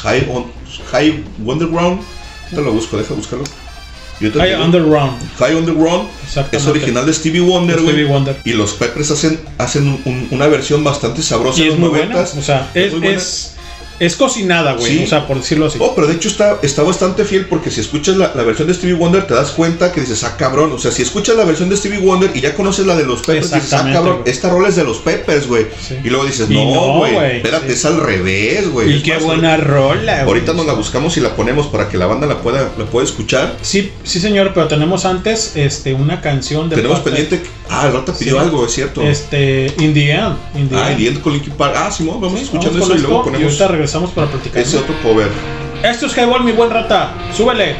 High, 0.03 0.27
on- 0.29 0.51
High 0.91 1.23
Wonderground. 1.41 2.01
Te 2.49 2.61
lo 2.61 2.71
busco, 2.73 2.97
deja 2.97 3.13
buscarlo. 3.13 3.45
High. 4.19 4.55
Underground. 4.55 5.13
High 5.39 5.55
Underground 5.55 6.09
es 6.51 6.67
original 6.67 7.05
de 7.05 7.13
Stevie 7.13 7.41
Wonder, 7.41 7.75
De 7.77 7.81
güey. 7.81 7.93
Stevie 7.95 8.09
Wonder. 8.11 8.37
Y 8.43 8.53
los 8.53 8.73
Peppers 8.73 9.11
hacen, 9.11 9.39
hacen 9.57 9.87
un- 9.87 10.01
un- 10.05 10.27
una 10.31 10.47
versión 10.47 10.83
bastante 10.83 11.21
sabrosa 11.21 11.59
Y 11.59 11.65
de 11.65 11.73
es 11.73 11.79
los 11.79 11.89
buena. 11.89 12.15
90s. 12.15 12.37
O 12.37 12.41
sea, 12.41 12.69
es, 12.73 12.93
es, 13.03 13.52
es 13.99 14.15
cocinada, 14.15 14.73
güey. 14.73 14.97
Sí. 14.99 15.03
O 15.03 15.07
sea, 15.07 15.27
por 15.27 15.37
decirlo 15.37 15.67
así. 15.67 15.77
Oh, 15.81 15.93
pero 15.95 16.07
de 16.07 16.15
hecho 16.15 16.27
está, 16.27 16.57
está 16.61 16.83
bastante 16.83 17.23
fiel 17.25 17.45
porque 17.47 17.71
si 17.71 17.81
escuchas 17.81 18.17
la, 18.17 18.31
la 18.35 18.43
versión 18.43 18.67
de 18.67 18.73
Stevie 18.73 18.95
Wonder 18.95 19.25
te 19.27 19.33
das 19.33 19.51
cuenta 19.51 19.91
que 19.91 20.01
dices, 20.01 20.23
ah, 20.23 20.35
cabrón. 20.37 20.71
O 20.71 20.79
sea, 20.79 20.91
si 20.91 21.01
escuchas 21.01 21.35
la 21.35 21.45
versión 21.45 21.69
de 21.69 21.77
Stevie 21.77 21.99
Wonder 21.99 22.31
y 22.33 22.41
ya 22.41 22.53
conoces 22.55 22.85
la 22.85 22.95
de 22.95 23.05
los 23.05 23.21
Peppers, 23.21 23.51
dices, 23.53 23.73
ah, 23.73 23.89
cabrón, 23.91 24.21
esta 24.25 24.49
rola 24.49 24.69
es 24.69 24.75
de 24.75 24.83
los 24.83 24.97
Peppers, 24.97 25.47
güey. 25.47 25.67
Y 26.03 26.09
luego 26.09 26.25
dices, 26.25 26.49
no, 26.49 26.73
no, 26.73 26.97
güey, 26.97 27.13
güey, 27.13 27.37
espérate, 27.37 27.67
sí. 27.67 27.73
es 27.73 27.85
al 27.85 27.99
revés, 28.01 28.69
güey. 28.69 28.97
Y 28.97 29.01
qué 29.01 29.13
más, 29.15 29.23
buena 29.23 29.57
rola, 29.57 30.23
güey. 30.23 30.27
Ahorita 30.27 30.53
nos 30.53 30.65
la 30.65 30.73
buscamos 30.73 31.15
y 31.17 31.21
la 31.21 31.35
ponemos 31.35 31.67
para 31.67 31.89
que 31.89 31.97
la 31.97 32.07
banda 32.07 32.27
la 32.27 32.39
pueda, 32.41 32.71
la 32.77 32.85
pueda 32.85 33.05
escuchar. 33.05 33.57
Sí, 33.61 33.91
sí, 34.03 34.19
señor, 34.19 34.51
pero 34.53 34.67
tenemos 34.67 35.05
antes 35.05 35.53
este, 35.55 35.93
una 35.93 36.21
canción 36.21 36.69
de. 36.69 36.75
Tenemos 36.75 36.99
pendiente. 36.99 37.41
Ah, 37.69 37.87
el 37.87 37.93
Rata 37.93 38.13
pidió 38.13 38.39
algo, 38.39 38.65
es 38.65 38.73
cierto. 38.73 39.01
Este, 39.01 39.73
In 39.79 39.93
the 39.93 40.11
End. 40.11 40.35
In 40.55 40.69
the 40.69 40.75
Ah, 40.75 40.91
End. 40.91 41.21
con 41.21 41.33
Linkin 41.33 41.53
Park. 41.53 41.73
Ah, 41.77 41.91
Simón, 41.91 42.21
vamos 42.21 42.39
Sí, 42.39 42.45
escuchando 42.45 42.79
eso 42.83 42.95
y 42.95 42.99
luego 42.99 43.23
ponemos 43.23 43.57
regresamos 43.83 44.11
para 44.11 44.27
platicar. 44.27 44.61
ese 44.61 44.77
otro 44.77 44.95
cover. 45.03 45.27
Esto 45.83 46.05
es 46.05 46.15
Highball, 46.15 46.45
mi 46.45 46.53
buen 46.53 46.69
rata. 46.69 47.13
Súbele. 47.35 47.75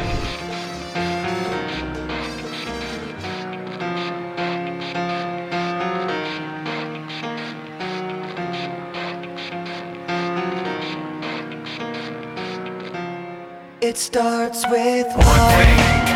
It 13.80 13.96
starts 13.96 14.66
with 14.70 15.06
one. 15.16 16.13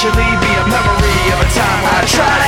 eventually 0.00 0.30
be 0.38 0.54
a 0.54 0.66
memory 0.68 1.32
of 1.32 1.40
a 1.40 1.48
time 1.50 1.82
I 1.84 2.04
tried 2.06 2.47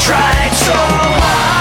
tried 0.00 0.54
so 0.54 0.72
hard 0.72 1.59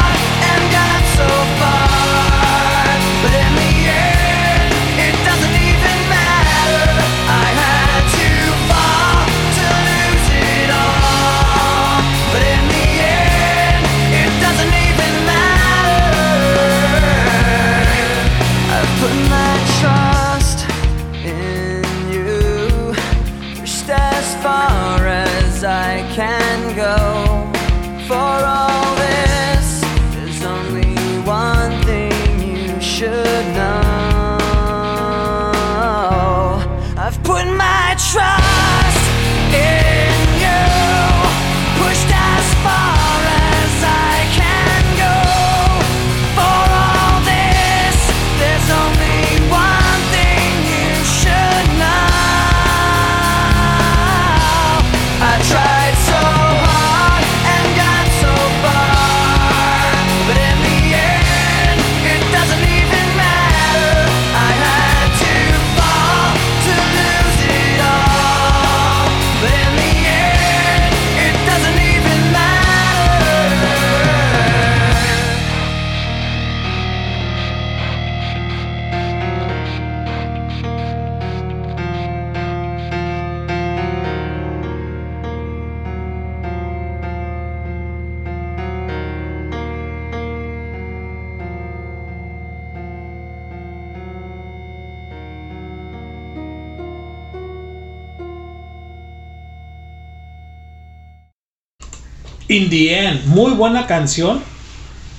In 102.50 102.68
the 102.72 102.92
End, 102.92 103.26
muy 103.28 103.52
buena 103.52 103.86
canción. 103.86 104.42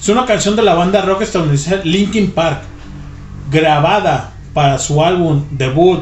Es 0.01 0.09
una 0.09 0.27
canción 0.27 0.57
de 0.57 0.63
la 0.63 0.75
banda 0.75 1.01
rock 1.03 1.23
estadounidense 1.23 1.81
Linkin 1.85 2.33
Park, 2.33 2.63
grabada 3.53 4.33
para 4.53 4.79
su 4.79 5.01
álbum 5.01 5.45
debut 5.53 6.01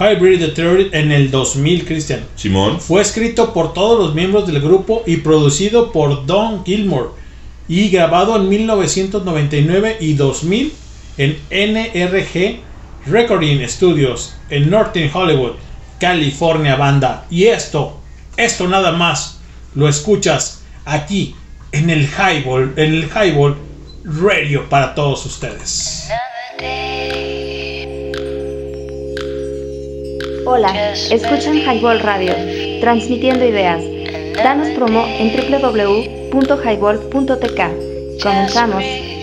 Hybrid 0.00 0.52
Theory 0.54 0.90
en 0.92 1.12
el 1.12 1.30
2000, 1.30 1.84
Cristian. 1.84 2.24
Simón. 2.34 2.80
Fue 2.80 3.00
escrito 3.00 3.52
por 3.52 3.72
todos 3.72 4.04
los 4.04 4.16
miembros 4.16 4.48
del 4.48 4.60
grupo 4.60 5.04
y 5.06 5.18
producido 5.18 5.92
por 5.92 6.26
Don 6.26 6.64
Gilmore 6.64 7.10
y 7.68 7.90
grabado 7.90 8.34
en 8.34 8.48
1999 8.48 9.98
y 10.00 10.14
2000 10.14 10.72
en 11.18 11.38
NRG 11.50 12.60
Recording 13.06 13.68
Studios 13.68 14.34
en 14.50 14.70
Northern 14.70 15.10
Hollywood, 15.14 15.52
California, 16.00 16.74
banda. 16.74 17.26
Y 17.30 17.44
esto, 17.44 18.00
esto 18.36 18.66
nada 18.66 18.90
más, 18.90 19.37
lo 19.78 19.88
escuchas 19.88 20.62
aquí 20.84 21.34
en 21.70 21.88
el 21.88 22.08
Highball, 22.08 22.72
en 22.74 22.94
el 22.94 23.04
Highball 23.04 23.56
Radio 24.02 24.68
para 24.68 24.92
todos 24.92 25.24
ustedes. 25.24 26.08
Hola, 30.44 30.94
escuchan 30.94 31.58
Highball 31.58 32.00
Radio, 32.00 32.34
transmitiendo 32.80 33.44
ideas. 33.44 33.80
Danos 34.34 34.70
promo 34.70 35.06
en 35.06 35.36
www.highball.tk. 35.36 37.60
Comenzamos. 38.20 38.82
Y 38.82 39.20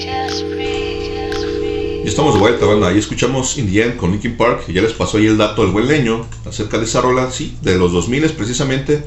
estamos 2.07 2.33
de 2.33 2.39
vuelta, 2.39 2.65
banda. 2.65 2.87
Ahí 2.87 2.99
escuchamos 2.99 3.57
In 3.57 3.69
the 3.69 3.83
End 3.83 3.97
con 3.97 4.13
Linkin 4.13 4.37
Park. 4.37 4.63
Y 4.69 4.73
ya 4.73 4.81
les 4.81 4.93
pasó 4.93 5.17
ahí 5.17 5.25
el 5.25 5.37
dato 5.37 5.63
del 5.63 5.71
buen 5.71 5.89
leño 5.89 6.25
acerca 6.47 6.77
de 6.77 6.85
esa 6.85 7.01
rola, 7.01 7.29
sí, 7.29 7.57
de 7.61 7.77
los 7.77 7.91
2000 7.91 8.29
precisamente. 8.29 9.03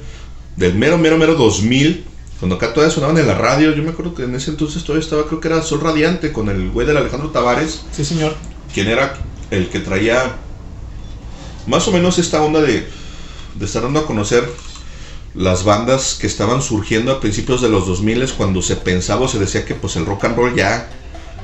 Del 0.59 0.75
mero, 0.75 0.99
mero, 0.99 1.17
mero 1.17 1.37
2000. 1.37 2.05
Cuando 2.41 2.57
acá 2.57 2.75
todavía 2.75 2.93
sonaban 2.93 3.17
en 3.17 3.29
la 3.29 3.35
radio. 3.35 3.73
Yo 3.75 3.83
me 3.85 3.91
acuerdo 3.91 4.15
que 4.15 4.25
en 4.25 4.35
ese 4.35 4.51
entonces 4.51 4.83
todavía 4.83 5.05
estaba, 5.05 5.27
creo 5.27 5.39
que 5.39 5.47
era 5.47 5.63
Sol 5.63 5.81
Radiante 5.81 6.33
con 6.33 6.49
el 6.49 6.71
güey 6.71 6.85
del 6.85 6.97
Alejandro 6.97 7.31
Tavares. 7.31 7.83
Sí, 7.93 8.05
señor. 8.05 8.35
Quien 8.75 8.89
era 8.89 9.17
el 9.53 9.69
que 9.69 9.79
traía 9.79 10.37
más 11.69 11.87
o 11.87 11.93
menos 11.93 12.19
esta 12.19 12.43
onda 12.43 12.61
de, 12.61 12.89
de 13.55 13.65
estar 13.65 13.83
dando 13.83 14.01
a 14.01 14.07
conocer 14.07 14.51
las 15.35 15.63
bandas 15.63 16.17
que 16.21 16.27
estaban 16.27 16.61
surgiendo 16.61 17.13
a 17.13 17.21
principios 17.21 17.63
de 17.63 17.69
los 17.69 17.87
2000 17.87 18.33
cuando 18.33 18.61
se 18.61 18.75
pensaba 18.75 19.27
o 19.27 19.29
se 19.29 19.39
decía 19.39 19.65
que 19.65 19.77
pues 19.77 19.95
el 19.95 20.07
rock 20.07 20.25
and 20.25 20.37
roll 20.37 20.57
ya 20.57 20.89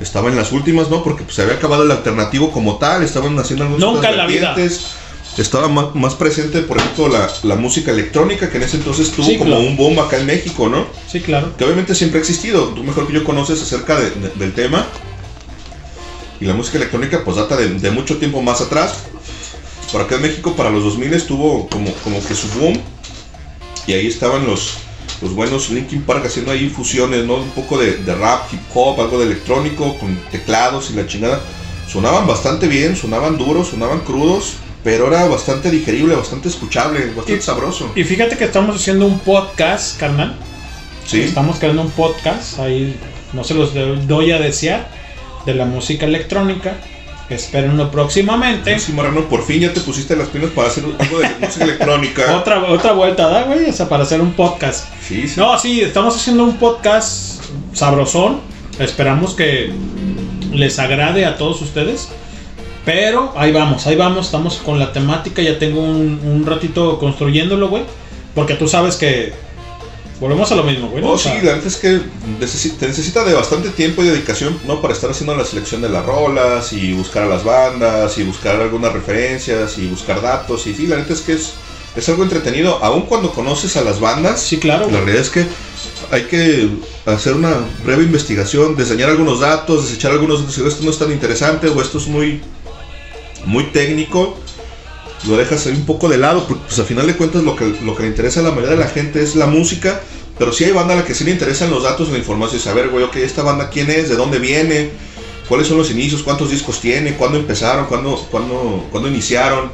estaba 0.01 0.29
en 0.29 0.37
las 0.37 0.51
últimas, 0.51 0.91
¿no? 0.91 1.05
Porque 1.05 1.23
pues, 1.23 1.37
se 1.37 1.43
había 1.43 1.55
acabado 1.55 1.85
el 1.85 1.91
alternativo 1.93 2.51
como 2.51 2.79
tal, 2.79 3.05
estaban 3.05 3.39
haciendo 3.39 3.65
algunas 3.65 3.87
Nunca 3.87 4.11
en 4.11 4.17
la 4.17 4.27
vida. 4.27 4.57
Estaba 5.37 5.67
más, 5.69 5.95
más 5.97 6.15
presente, 6.15 6.61
por 6.61 6.77
ejemplo, 6.79 7.09
la, 7.09 7.29
la 7.43 7.57
música 7.57 7.91
electrónica, 7.91 8.51
que 8.51 8.57
en 8.59 8.63
ese 8.63 8.77
entonces 8.77 9.11
tuvo 9.11 9.27
Sí, 9.27 9.37
como 9.37 9.51
claro. 9.57 9.65
un 9.67 9.77
boom 9.77 9.99
acá 9.99 10.19
en 10.19 10.27
México, 10.27 10.69
¿no? 10.69 10.87
Sí, 11.11 11.21
claro. 11.21 11.57
Que 11.57 11.65
obviamente 11.65 11.95
siempre 11.95 12.19
ha 12.19 12.23
existido. 12.23 12.67
Tú 12.69 12.85
mejor 12.85 13.07
que 13.09 13.15
yo 13.15 13.25
conoces 13.25 13.61
acerca 13.61 13.99
de- 13.99 14.11
de- 14.11 14.29
del 14.37 14.53
tema. 14.55 14.87
Y 16.41 16.45
la 16.45 16.55
música 16.55 16.77
electrónica 16.79 17.23
pues 17.25 17.37
data 17.37 17.57
de, 17.57 17.69
de 17.69 17.91
mucho 17.91 18.19
tiempo 18.19 18.43
más 18.43 18.61
atrás. 18.61 19.05
Por 19.91 20.03
acá 20.03 20.17
en 20.17 20.23
México 20.23 20.55
para 20.55 20.71
los 20.71 20.85
2000 20.85 21.23
tuvo 21.27 21.69
como, 21.69 21.93
como 22.05 22.25
que 22.25 22.35
su 22.35 22.49
boom. 22.59 22.81
Y 23.89 23.93
ahí 23.93 24.07
estaban 24.07 24.47
los, 24.47 24.75
los 25.21 25.35
buenos 25.35 25.69
Linkin 25.71 26.03
Park 26.03 26.27
haciendo 26.27 26.53
ahí 26.53 26.69
fusiones, 26.69 27.25
¿no? 27.25 27.35
Un 27.37 27.51
poco 27.51 27.77
de, 27.79 27.97
de 27.99 28.15
rap, 28.15 28.53
hip 28.53 28.61
hop, 28.73 29.01
algo 29.01 29.19
de 29.19 29.27
electrónico, 29.27 29.97
con 29.99 30.17
teclados 30.31 30.91
y 30.91 30.95
la 30.95 31.07
chingada. 31.09 31.41
Sonaban 31.91 32.27
bastante 32.27 32.67
bien, 32.69 32.97
sonaban 32.97 33.37
duros, 33.37 33.69
sonaban 33.69 34.01
crudos. 34.01 34.55
Pero 34.85 35.09
era 35.09 35.25
bastante 35.27 35.71
digerible, 35.71 36.15
bastante 36.15 36.49
escuchable, 36.49 37.07
bastante 37.17 37.41
sabroso. 37.41 37.91
Y 37.97 38.05
fíjate 38.05 38.37
que 38.37 38.45
estamos 38.45 38.77
haciendo 38.77 39.07
un 39.07 39.19
podcast, 39.19 39.99
carnal. 39.99 40.37
Sí. 41.07 41.23
Estamos 41.23 41.59
creando 41.59 41.83
un 41.83 41.91
podcast, 41.91 42.59
ahí 42.59 42.95
no 43.33 43.45
se 43.45 43.55
los 43.55 43.73
doy 44.07 44.31
a 44.33 44.39
desear, 44.39 44.87
de 45.47 45.55
la 45.55 45.65
música 45.65 46.05
electrónica. 46.05 46.75
Espérenlo 47.31 47.91
próximamente. 47.91 48.79
Sí, 48.79 48.93
Marrano, 48.93 49.27
por 49.31 49.43
fin 49.43 49.61
ya 49.61 49.73
te 49.73 49.81
pusiste 49.81 50.15
las 50.15 50.29
pilas 50.29 50.51
para 50.51 50.69
hacer 50.69 50.85
algo 50.85 51.19
de 51.19 51.29
música 51.41 51.65
electrónica. 51.69 52.37
Otra, 52.37 52.63
otra 52.65 52.93
vuelta, 52.93 53.29
¿da, 53.31 53.45
güey? 53.45 53.71
O 53.71 53.73
sea, 53.73 53.89
para 53.89 54.03
hacer 54.03 54.21
un 54.21 54.35
podcast. 54.35 54.87
Sí, 55.03 55.27
sí. 55.27 55.41
No, 55.41 55.59
sí, 55.59 55.81
estamos 55.81 56.15
haciendo 56.15 56.45
un 56.45 56.59
podcast 56.59 57.43
sabrosón. 57.73 58.41
Esperamos 58.79 59.35
que 59.35 59.73
les 60.53 60.79
agrade 60.79 61.25
a 61.25 61.39
todos 61.39 61.63
ustedes. 61.63 62.11
Pero 62.85 63.33
ahí 63.37 63.51
vamos, 63.53 63.87
ahí 63.87 63.97
vamos, 63.97 64.27
estamos 64.27 64.57
con 64.57 64.79
la 64.79 64.93
temática. 64.93 65.41
Ya 65.43 65.59
tengo 65.59 65.81
un, 65.81 66.21
un 66.25 66.45
ratito 66.47 66.99
construyéndolo, 66.99 67.69
güey. 67.69 67.85
Porque 68.35 68.55
tú 68.55 68.69
sabes 68.69 68.97
que 68.97 69.33
volvemos 70.21 70.51
a 70.53 70.55
lo 70.55 70.65
mismo, 70.65 70.89
güey. 70.89 71.03
¿no? 71.03 71.11
Oh, 71.11 71.15
O 71.15 71.19
sea, 71.19 71.39
sí, 71.39 71.47
la 71.47 71.55
neta 71.55 71.69
es 71.69 71.77
que 71.77 72.01
te 72.79 72.87
necesita 72.87 73.25
de 73.25 73.35
bastante 73.35 73.71
tiempo 73.71 74.03
y 74.03 74.07
dedicación, 74.07 74.59
¿no? 74.67 74.81
Para 74.81 74.95
estar 74.95 75.11
haciendo 75.11 75.37
la 75.37 75.45
selección 75.45 75.83
de 75.83 75.89
las 75.89 76.05
rolas 76.05 76.73
y 76.73 76.93
buscar 76.93 77.25
a 77.25 77.27
las 77.27 77.45
bandas 77.45 78.19
y 78.19 78.25
buscar 78.25 78.61
algunas 78.61 78.93
referencias 78.93 79.79
y 79.79 79.87
buscar 79.87 80.21
datos. 80.23 80.67
Y 80.67 80.75
sí, 80.75 80.87
la 80.87 80.97
neta 80.97 81.13
es 81.13 81.21
que 81.21 81.33
es, 81.33 81.53
es 81.97 82.09
algo 82.09 82.23
entretenido, 82.23 82.79
aun 82.83 83.03
cuando 83.03 83.33
conoces 83.33 83.77
a 83.77 83.83
las 83.83 84.01
bandas. 84.01 84.41
Sí, 84.41 84.59
claro. 84.59 84.87
La 84.91 84.99
realidad 84.99 85.23
es 85.23 85.31
que 85.31 85.47
hay 86.11 86.23
que 86.23 86.69
hacer 87.07 87.35
una 87.35 87.55
breve 87.85 88.05
investigación, 88.05 88.77
diseñar 88.77 89.11
algunos 89.11 89.41
datos, 89.41 89.89
desechar 89.89 90.13
algunos 90.13 90.41
datos. 90.41 90.55
Si 90.55 90.67
esto 90.67 90.85
no 90.85 90.91
es 90.91 90.99
tan 90.99 91.13
interesante 91.13 91.69
o 91.69 91.81
esto 91.81 91.99
es 91.99 92.07
muy, 92.07 92.41
muy 93.47 93.65
técnico, 93.65 94.39
lo 95.27 95.37
dejas 95.37 95.67
ahí 95.67 95.73
un 95.73 95.87
poco 95.87 96.09
de 96.09 96.19
lado, 96.19 96.47
porque 96.47 96.65
pues 96.67 96.79
a 96.79 96.85
final 96.85 97.07
de 97.07 97.17
cuentas 97.17 97.43
lo 97.43 97.57
que, 97.57 97.75
lo 97.83 97.95
que 97.95 98.03
le 98.03 98.09
interesa 98.09 98.41
a 98.41 98.43
la 98.43 98.51
mayoría 98.51 98.77
de 98.77 98.85
la 98.85 98.89
gente 98.89 99.23
es 99.23 99.37
la 99.37 99.47
música, 99.47 100.01
pero 100.39 100.53
si 100.53 100.65
hay 100.65 100.73
banda 100.73 100.95
a 100.95 100.97
la 100.99 101.05
que 101.05 101.15
sí 101.15 101.25
le 101.25 101.31
interesan 101.31 101.71
los 101.71 101.83
datos, 101.83 102.11
la 102.11 102.19
información, 102.19 102.61
saber, 102.61 102.89
güey, 102.89 103.05
ok, 103.05 103.17
esta 103.17 103.43
banda 103.43 103.71
quién 103.71 103.91
es, 103.91 104.09
de 104.09 104.17
dónde 104.17 104.39
viene, 104.39 104.91
cuáles 105.49 105.69
son 105.69 105.79
los 105.79 105.91
inicios, 105.91 106.23
cuántos 106.23 106.51
discos 106.51 106.81
tiene, 106.81 107.15
cuándo 107.15 107.39
empezaron, 107.39 107.87
cuándo, 107.87 108.17
cuándo, 108.31 108.87
cuándo 108.91 109.09
iniciaron. 109.09 109.71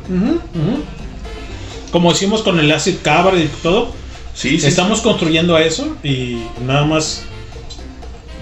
Como 1.91 2.13
hicimos 2.13 2.43
con 2.43 2.61
el 2.61 2.71
Acid 2.71 2.97
Cabra 3.03 3.37
y 3.37 3.49
todo. 3.63 3.93
Sí, 4.35 4.61
sí, 4.61 4.67
Estamos 4.69 5.01
construyendo 5.01 5.57
a 5.57 5.63
eso 5.63 5.97
y 6.05 6.43
nada 6.65 6.85
más 6.85 7.25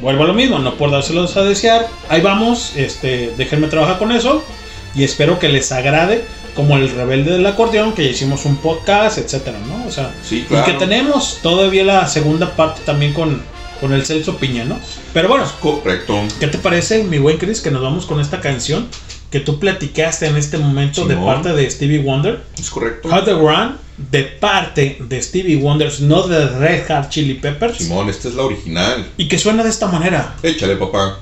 vuelvo 0.03 0.25
a 0.25 0.27
lo 0.27 0.35
mismo, 0.35 0.59
no 0.59 0.75
por 0.75 0.91
dárselos 0.91 1.37
a 1.37 1.45
desear. 1.45 1.89
Ahí 2.09 2.21
vamos, 2.21 2.73
este, 2.77 3.33
déjenme 3.39 3.69
trabajar 3.69 3.99
con 3.99 4.13
eso 4.13 4.45
y 4.95 5.05
espero 5.05 5.39
que 5.39 5.49
les 5.49 5.71
agrade 5.73 6.25
como 6.55 6.77
el 6.77 6.91
rebelde 6.91 7.33
del 7.33 7.47
acordeón 7.47 7.93
que 7.93 8.05
ya 8.05 8.11
hicimos 8.11 8.45
un 8.45 8.57
podcast, 8.57 9.19
etcétera, 9.19 9.59
¿no? 9.67 9.87
O 9.87 9.93
sea, 9.93 10.13
Sí, 10.25 10.39
y 10.39 10.43
claro. 10.43 10.65
que 10.67 10.73
tenemos 10.73 11.39
todavía 11.43 11.85
la 11.85 12.07
segunda 12.09 12.57
parte 12.57 12.81
también 12.85 13.13
con 13.13 13.43
con 13.81 13.93
el 13.93 14.05
Celso 14.05 14.37
Piña, 14.39 14.65
¿no? 14.65 14.77
Pero 15.15 15.29
bueno, 15.29 15.45
correcto. 15.61 16.21
¿Qué 16.41 16.49
te 16.49 16.59
parece, 16.59 17.05
mi 17.05 17.19
buen 17.19 17.39
Chris, 17.39 17.61
que 17.61 17.71
nos 17.71 17.81
vamos 17.81 18.07
con 18.07 18.21
esta 18.21 18.41
canción 18.41 18.89
que 19.31 19.41
tú 19.41 19.59
platicaste 19.61 20.27
en 20.27 20.37
este 20.37 20.59
momento 20.59 21.05
de 21.05 21.15
Simón. 21.15 21.35
parte 21.35 21.53
de 21.53 21.71
Stevie 21.71 22.01
Wonder? 22.01 22.43
Es 22.59 22.71
correcto. 22.71 23.09
How 23.09 23.25
the 23.25 23.35
Run 23.35 23.77
de 24.11 24.23
parte 24.23 24.97
de 25.01 25.23
Stevie 25.23 25.57
Wonder, 25.57 25.93
no 26.01 26.27
de 26.27 26.49
Red 26.49 26.89
Hot 26.89 27.09
Chili 27.09 27.35
Peppers. 27.35 27.79
Simón, 27.79 28.09
esta 28.09 28.29
es 28.29 28.35
la 28.35 28.43
original. 28.45 29.07
Y 29.17 29.29
que 29.29 29.39
suena 29.39 29.63
de 29.63 29.71
esta 29.71 29.87
manera. 29.87 30.35
Échale, 30.43 30.77
papá. 30.77 31.19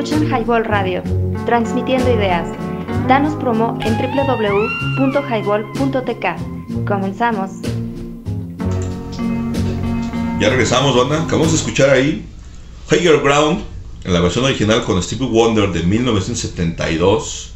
Escuchan 0.00 0.24
Highball 0.30 0.64
Radio, 0.64 1.02
transmitiendo 1.44 2.10
ideas. 2.10 2.48
Danos 3.06 3.34
promo 3.34 3.78
en 3.82 3.98
www.highball.tk. 3.98 6.86
Comenzamos. 6.88 7.50
Ya 10.40 10.48
regresamos, 10.48 10.96
banda. 10.96 11.22
Acabamos 11.22 11.52
de 11.52 11.58
escuchar 11.58 11.90
ahí 11.90 12.24
Higher 12.90 13.20
Ground 13.20 13.62
en 14.04 14.14
la 14.14 14.20
versión 14.20 14.46
original 14.46 14.84
con 14.84 15.02
Stevie 15.02 15.28
Wonder 15.28 15.70
de 15.70 15.82
1972, 15.82 17.52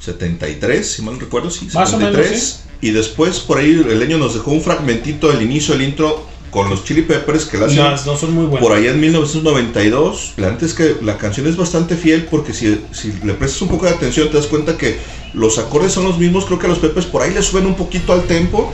73, 0.00 0.86
si 0.86 1.00
mal 1.00 1.14
no 1.14 1.20
recuerdo, 1.20 1.48
sí, 1.48 1.66
Más 1.72 1.94
o 1.94 1.96
menos, 1.96 2.14
73. 2.14 2.64
Y 2.82 2.90
después 2.90 3.40
por 3.40 3.56
ahí 3.56 3.70
el 3.70 3.98
leño 3.98 4.18
nos 4.18 4.34
dejó 4.34 4.50
un 4.50 4.60
fragmentito 4.60 5.32
del 5.32 5.40
inicio 5.40 5.72
del 5.72 5.84
intro 5.88 6.26
con 6.50 6.68
los 6.68 6.84
Chili 6.84 7.02
Peppers 7.02 7.44
que 7.46 7.58
la 7.58 7.66
hacen 7.66 7.78
Las 7.78 8.04
dos 8.04 8.20
son 8.20 8.34
muy 8.34 8.44
buenas. 8.46 8.66
por 8.66 8.76
allá 8.76 8.90
en 8.90 9.00
1992. 9.00 10.34
La 10.36 10.50
neta 10.50 10.66
es 10.66 10.74
que 10.74 10.96
la 11.02 11.16
canción 11.16 11.46
es 11.46 11.56
bastante 11.56 11.96
fiel 11.96 12.26
porque 12.30 12.52
si, 12.52 12.80
si 12.92 13.12
le 13.24 13.34
prestas 13.34 13.62
un 13.62 13.68
poco 13.68 13.86
de 13.86 13.92
atención 13.92 14.28
te 14.30 14.36
das 14.36 14.46
cuenta 14.46 14.76
que 14.76 14.98
los 15.32 15.58
acordes 15.58 15.92
son 15.92 16.04
los 16.04 16.18
mismos. 16.18 16.44
Creo 16.46 16.58
que 16.58 16.66
a 16.66 16.68
los 16.70 16.78
Peppers 16.78 17.06
por 17.06 17.22
ahí 17.22 17.32
le 17.32 17.42
suben 17.42 17.66
un 17.66 17.74
poquito 17.74 18.12
al 18.12 18.22
tempo. 18.24 18.72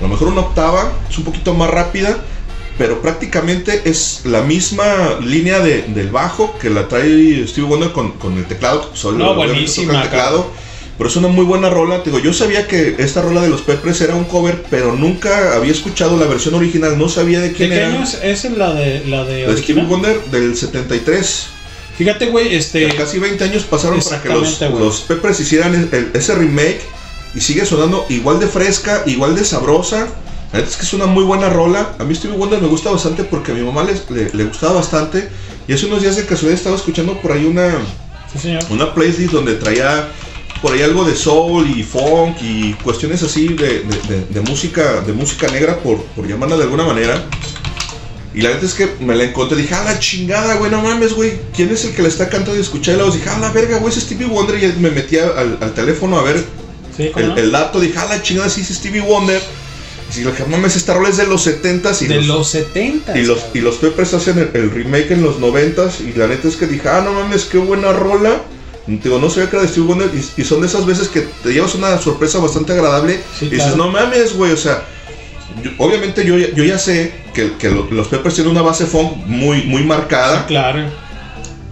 A 0.00 0.02
lo 0.02 0.08
mejor 0.08 0.28
una 0.28 0.42
octava 0.42 0.92
es 1.08 1.16
un 1.18 1.24
poquito 1.24 1.54
más 1.54 1.70
rápida. 1.70 2.18
Pero 2.76 3.00
prácticamente 3.00 3.82
es 3.84 4.22
la 4.24 4.42
misma 4.42 5.20
línea 5.24 5.60
de- 5.60 5.82
del 5.82 6.08
bajo 6.10 6.58
que 6.58 6.70
la 6.70 6.88
trae 6.88 7.46
Steve 7.46 7.68
Wonder 7.68 7.92
con, 7.92 8.10
con 8.18 8.36
el 8.36 8.46
teclado. 8.46 8.90
Solo 8.94 9.18
No, 9.18 9.34
buenísima, 9.36 9.94
el 9.94 10.02
teclado. 10.02 10.50
Pero 10.96 11.10
es 11.10 11.16
una 11.16 11.28
muy 11.28 11.44
buena 11.44 11.70
rola. 11.70 12.02
Te 12.02 12.10
digo, 12.10 12.22
yo 12.22 12.32
sabía 12.32 12.68
que 12.68 12.94
esta 12.98 13.20
rola 13.20 13.40
de 13.42 13.48
los 13.48 13.62
Peppers 13.62 14.00
era 14.00 14.14
un 14.14 14.24
cover, 14.24 14.62
pero 14.70 14.94
nunca 14.94 15.54
había 15.56 15.72
escuchado 15.72 16.16
la 16.16 16.26
versión 16.26 16.54
original. 16.54 16.96
No 16.96 17.08
sabía 17.08 17.40
de 17.40 17.48
¿De 17.48 17.54
quién 17.54 17.70
qué 17.70 17.76
era. 17.76 17.88
año 17.88 18.04
es, 18.04 18.14
es 18.22 18.44
la 18.56 18.72
de 18.74 19.04
la 19.06 19.24
de 19.24 19.46
De 19.48 19.56
Stevie? 19.56 19.84
Wonder 19.84 20.20
del 20.26 20.56
73. 20.56 21.46
Fíjate, 21.98 22.26
güey, 22.26 22.54
este. 22.54 22.88
Casi 22.96 23.18
20 23.18 23.42
años 23.44 23.64
pasaron 23.64 24.00
para 24.00 24.22
que 24.22 24.28
los, 24.28 24.60
los 24.60 25.00
Peppers 25.00 25.40
hicieran 25.40 25.74
el- 25.74 25.88
el- 25.92 26.10
ese 26.14 26.34
remake 26.34 26.80
y 27.34 27.40
sigue 27.40 27.66
sonando 27.66 28.06
igual 28.08 28.38
de 28.38 28.46
fresca, 28.46 29.02
igual 29.06 29.34
de 29.34 29.44
sabrosa. 29.44 30.06
La 30.52 30.60
es 30.60 30.76
que 30.76 30.82
es 30.84 30.92
una 30.92 31.06
muy 31.06 31.24
buena 31.24 31.48
rola. 31.50 31.94
A 31.98 32.04
mí 32.04 32.14
Stevie 32.14 32.36
Wonder 32.36 32.60
me 32.62 32.68
gusta 32.68 32.90
bastante 32.90 33.24
porque 33.24 33.50
a 33.50 33.54
mi 33.56 33.62
mamá 33.62 33.82
les- 33.82 34.08
le, 34.10 34.30
le 34.32 34.44
gustaba 34.44 34.74
bastante. 34.74 35.28
Y 35.66 35.72
hace 35.72 35.86
unos 35.86 36.02
días 36.02 36.14
de 36.16 36.24
casualidad 36.24 36.54
estaba 36.58 36.76
escuchando 36.76 37.20
por 37.20 37.32
ahí 37.32 37.44
una, 37.46 37.78
Sí, 38.32 38.38
señor. 38.38 38.62
una 38.70 38.94
playlist 38.94 39.32
donde 39.32 39.54
traía 39.54 40.08
por 40.64 40.72
ahí 40.72 40.80
algo 40.80 41.04
de 41.04 41.14
soul 41.14 41.68
y 41.76 41.82
funk 41.82 42.38
y 42.40 42.72
cuestiones 42.82 43.22
así 43.22 43.48
de, 43.48 43.80
de- 43.80 44.02
de- 44.08 44.24
de 44.30 44.40
música 44.40 45.02
de 45.02 45.12
música 45.12 45.46
negra 45.48 45.76
por, 45.80 46.02
por 46.16 46.26
llamarla 46.26 46.56
de 46.56 46.62
alguna 46.62 46.84
manera. 46.84 47.22
Y 48.34 48.40
la 48.40 48.48
neta 48.48 48.64
es 48.64 48.72
que 48.72 48.88
me 49.00 49.14
la 49.14 49.24
encontré, 49.24 49.58
dije, 49.58 49.74
a 49.74 49.84
la 49.84 49.98
chingada, 49.98 50.54
güey, 50.54 50.70
no 50.70 50.80
mames, 50.80 51.12
güey, 51.12 51.34
¿quién 51.54 51.70
es 51.70 51.84
el 51.84 51.94
que 51.94 52.00
la 52.00 52.08
está 52.08 52.30
cantando? 52.30 52.56
Y 52.56 52.62
escuché 52.62 52.96
la 52.96 53.04
voz, 53.04 53.14
dije, 53.14 53.28
a 53.28 53.38
la 53.38 53.52
verga, 53.52 53.76
güey, 53.78 53.92
es 53.94 54.00
Stevie 54.02 54.26
Wonder. 54.26 54.56
Y 54.64 54.80
me 54.80 54.90
metí 54.90 55.18
al, 55.18 55.58
al 55.60 55.74
teléfono 55.74 56.18
a 56.18 56.22
ver 56.22 56.42
Sí, 56.96 57.10
¿cómo 57.12 57.26
el, 57.26 57.30
no? 57.32 57.36
el 57.36 57.52
dato, 57.52 57.78
dije, 57.78 57.98
a 57.98 58.06
la 58.06 58.22
chingada, 58.22 58.48
sí 58.48 58.62
es 58.62 58.68
Stevie 58.68 59.02
Wonder. 59.02 59.42
Y 60.16 60.20
dije, 60.20 60.44
mames, 60.50 60.76
esta 60.76 60.94
rola 60.94 61.10
es 61.10 61.16
de 61.18 61.26
los 61.26 61.46
70s 61.46 62.02
y 62.02 62.06
de 62.06 62.14
los, 62.16 62.26
los 62.26 62.48
70. 62.48 63.18
y 63.18 63.24
los, 63.26 63.38
y 63.52 63.58
los 63.60 63.76
Peppers 63.76 64.14
hacen 64.14 64.38
el, 64.38 64.50
el 64.54 64.70
remake 64.70 65.10
en 65.12 65.22
los 65.22 65.36
90s. 65.38 66.00
Y 66.00 66.18
la 66.18 66.26
neta 66.26 66.48
es 66.48 66.56
que 66.56 66.66
dije, 66.66 66.88
ah, 66.88 67.02
no 67.04 67.12
mames, 67.12 67.44
qué 67.44 67.58
buena 67.58 67.92
rola. 67.92 68.40
Digo, 68.86 69.18
no 69.18 69.30
sabía 69.30 69.48
que 69.48 69.56
era 69.56 69.62
de 69.64 69.68
Stevie 69.70 69.88
Wonder 69.88 70.10
y, 70.14 70.40
y 70.40 70.44
son 70.44 70.60
de 70.60 70.66
esas 70.66 70.84
veces 70.84 71.08
que 71.08 71.20
te 71.42 71.52
llevas 71.52 71.74
una 71.74 71.96
sorpresa 71.98 72.38
bastante 72.38 72.72
agradable 72.72 73.18
Sí, 73.38 73.46
y 73.46 73.50
dices, 73.50 73.76
no 73.76 73.90
mames, 73.90 74.34
güey, 74.36 74.52
o 74.52 74.56
sea, 74.58 74.84
yo- 75.62 75.70
obviamente 75.78 76.24
yo, 76.26 76.36
ya- 76.36 76.52
yo 76.54 76.64
ya 76.64 76.78
sé 76.78 77.12
que, 77.32 77.52
que 77.56 77.70
lo- 77.70 77.90
los 77.90 78.08
Peppers 78.08 78.34
tienen 78.34 78.50
una 78.52 78.60
base 78.62 78.84
funk 78.86 79.16
muy, 79.26 79.62
muy 79.64 79.84
marcada. 79.84 80.44
Claro. 80.46 80.84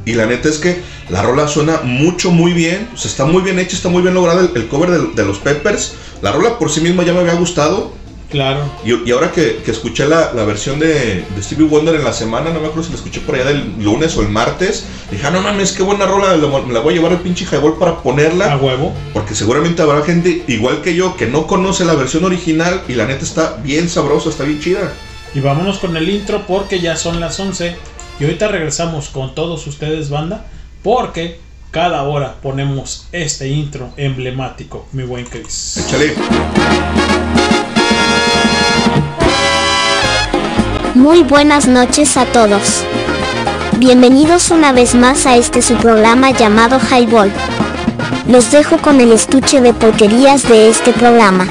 Y 0.06 0.14
la 0.14 0.26
neta 0.26 0.48
es 0.48 0.58
que 0.58 0.80
la 1.10 1.22
rola 1.22 1.46
suena 1.48 1.80
mucho, 1.84 2.30
muy 2.30 2.52
bien. 2.54 2.88
O 2.94 2.96
sea, 2.96 3.10
está 3.10 3.24
muy 3.26 3.42
bien 3.42 3.58
hecha, 3.58 3.76
está 3.76 3.88
muy 3.88 4.02
bien 4.02 4.14
lograda 4.14 4.40
el, 4.40 4.50
el 4.56 4.66
cover 4.68 4.90
de, 4.90 5.06
de 5.14 5.24
los 5.24 5.38
Peppers. 5.38 5.92
La 6.22 6.32
rola 6.32 6.58
por 6.58 6.70
sí 6.70 6.80
misma 6.80 7.04
ya 7.04 7.12
me 7.12 7.20
había 7.20 7.34
gustado. 7.34 7.92
Claro. 8.32 8.60
Y, 8.84 9.08
y 9.08 9.12
ahora 9.12 9.30
que, 9.30 9.58
que 9.58 9.70
escuché 9.70 10.08
la, 10.08 10.32
la 10.32 10.44
versión 10.44 10.78
de, 10.78 11.24
de 11.24 11.42
Stevie 11.42 11.66
Wonder 11.66 11.94
en 11.94 12.02
la 12.02 12.12
semana, 12.12 12.50
no 12.50 12.60
me 12.60 12.66
acuerdo 12.66 12.84
si 12.84 12.90
la 12.90 12.96
escuché 12.96 13.20
por 13.20 13.34
allá 13.34 13.44
del 13.44 13.74
lunes 13.78 14.16
o 14.16 14.22
el 14.22 14.28
martes, 14.28 14.86
dije, 15.10 15.26
ah, 15.26 15.30
no 15.30 15.42
mames, 15.42 15.72
qué 15.72 15.82
buena 15.82 16.06
rola, 16.06 16.34
la, 16.36 16.60
me 16.60 16.72
la 16.72 16.80
voy 16.80 16.94
a 16.94 16.96
llevar 16.96 17.12
al 17.12 17.20
pinche 17.20 17.44
highball 17.44 17.78
para 17.78 18.02
ponerla. 18.02 18.52
A 18.52 18.56
huevo. 18.56 18.92
Porque 19.12 19.34
seguramente 19.34 19.82
habrá 19.82 20.02
gente 20.02 20.44
igual 20.48 20.80
que 20.80 20.94
yo 20.94 21.16
que 21.16 21.26
no 21.26 21.46
conoce 21.46 21.84
la 21.84 21.94
versión 21.94 22.24
original 22.24 22.82
y 22.88 22.94
la 22.94 23.06
neta 23.06 23.24
está 23.24 23.56
bien 23.62 23.88
sabrosa, 23.88 24.30
está 24.30 24.44
bien 24.44 24.60
chida. 24.60 24.92
Y 25.34 25.40
vámonos 25.40 25.78
con 25.78 25.96
el 25.96 26.08
intro 26.08 26.46
porque 26.46 26.80
ya 26.80 26.96
son 26.96 27.20
las 27.20 27.38
11. 27.38 27.76
Y 28.18 28.24
ahorita 28.24 28.48
regresamos 28.48 29.08
con 29.08 29.34
todos 29.34 29.66
ustedes, 29.66 30.10
banda. 30.10 30.46
Porque 30.82 31.38
cada 31.70 32.02
hora 32.02 32.36
ponemos 32.42 33.08
este 33.12 33.48
intro 33.48 33.92
emblemático, 33.96 34.86
mi 34.92 35.04
buen 35.04 35.24
Chris. 35.24 35.78
Échale. 35.78 36.14
Muy 40.94 41.22
buenas 41.22 41.66
noches 41.66 42.18
a 42.18 42.26
todos. 42.26 42.84
Bienvenidos 43.78 44.50
una 44.50 44.72
vez 44.72 44.94
más 44.94 45.24
a 45.24 45.36
este 45.36 45.62
su 45.62 45.74
programa 45.76 46.32
llamado 46.32 46.78
Highball. 46.78 47.32
Los 48.28 48.52
dejo 48.52 48.76
con 48.76 49.00
el 49.00 49.10
estuche 49.10 49.62
de 49.62 49.72
porquerías 49.72 50.46
de 50.46 50.68
este 50.68 50.92
programa. 50.92 51.46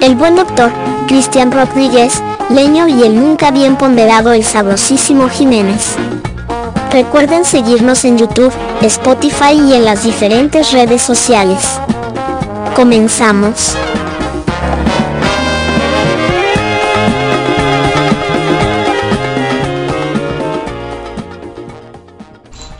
El 0.00 0.16
buen 0.16 0.34
doctor, 0.34 0.72
Cristian 1.06 1.52
Rodríguez, 1.52 2.20
Leño 2.48 2.88
y 2.88 3.04
el 3.04 3.14
nunca 3.14 3.52
bien 3.52 3.76
ponderado 3.76 4.32
el 4.32 4.42
sabrosísimo 4.42 5.28
Jiménez. 5.28 5.94
Recuerden 6.90 7.44
seguirnos 7.44 8.04
en 8.04 8.18
YouTube, 8.18 8.52
Spotify 8.82 9.52
y 9.52 9.74
en 9.74 9.84
las 9.84 10.02
diferentes 10.02 10.72
redes 10.72 11.02
sociales. 11.02 11.78
Comenzamos. 12.74 13.76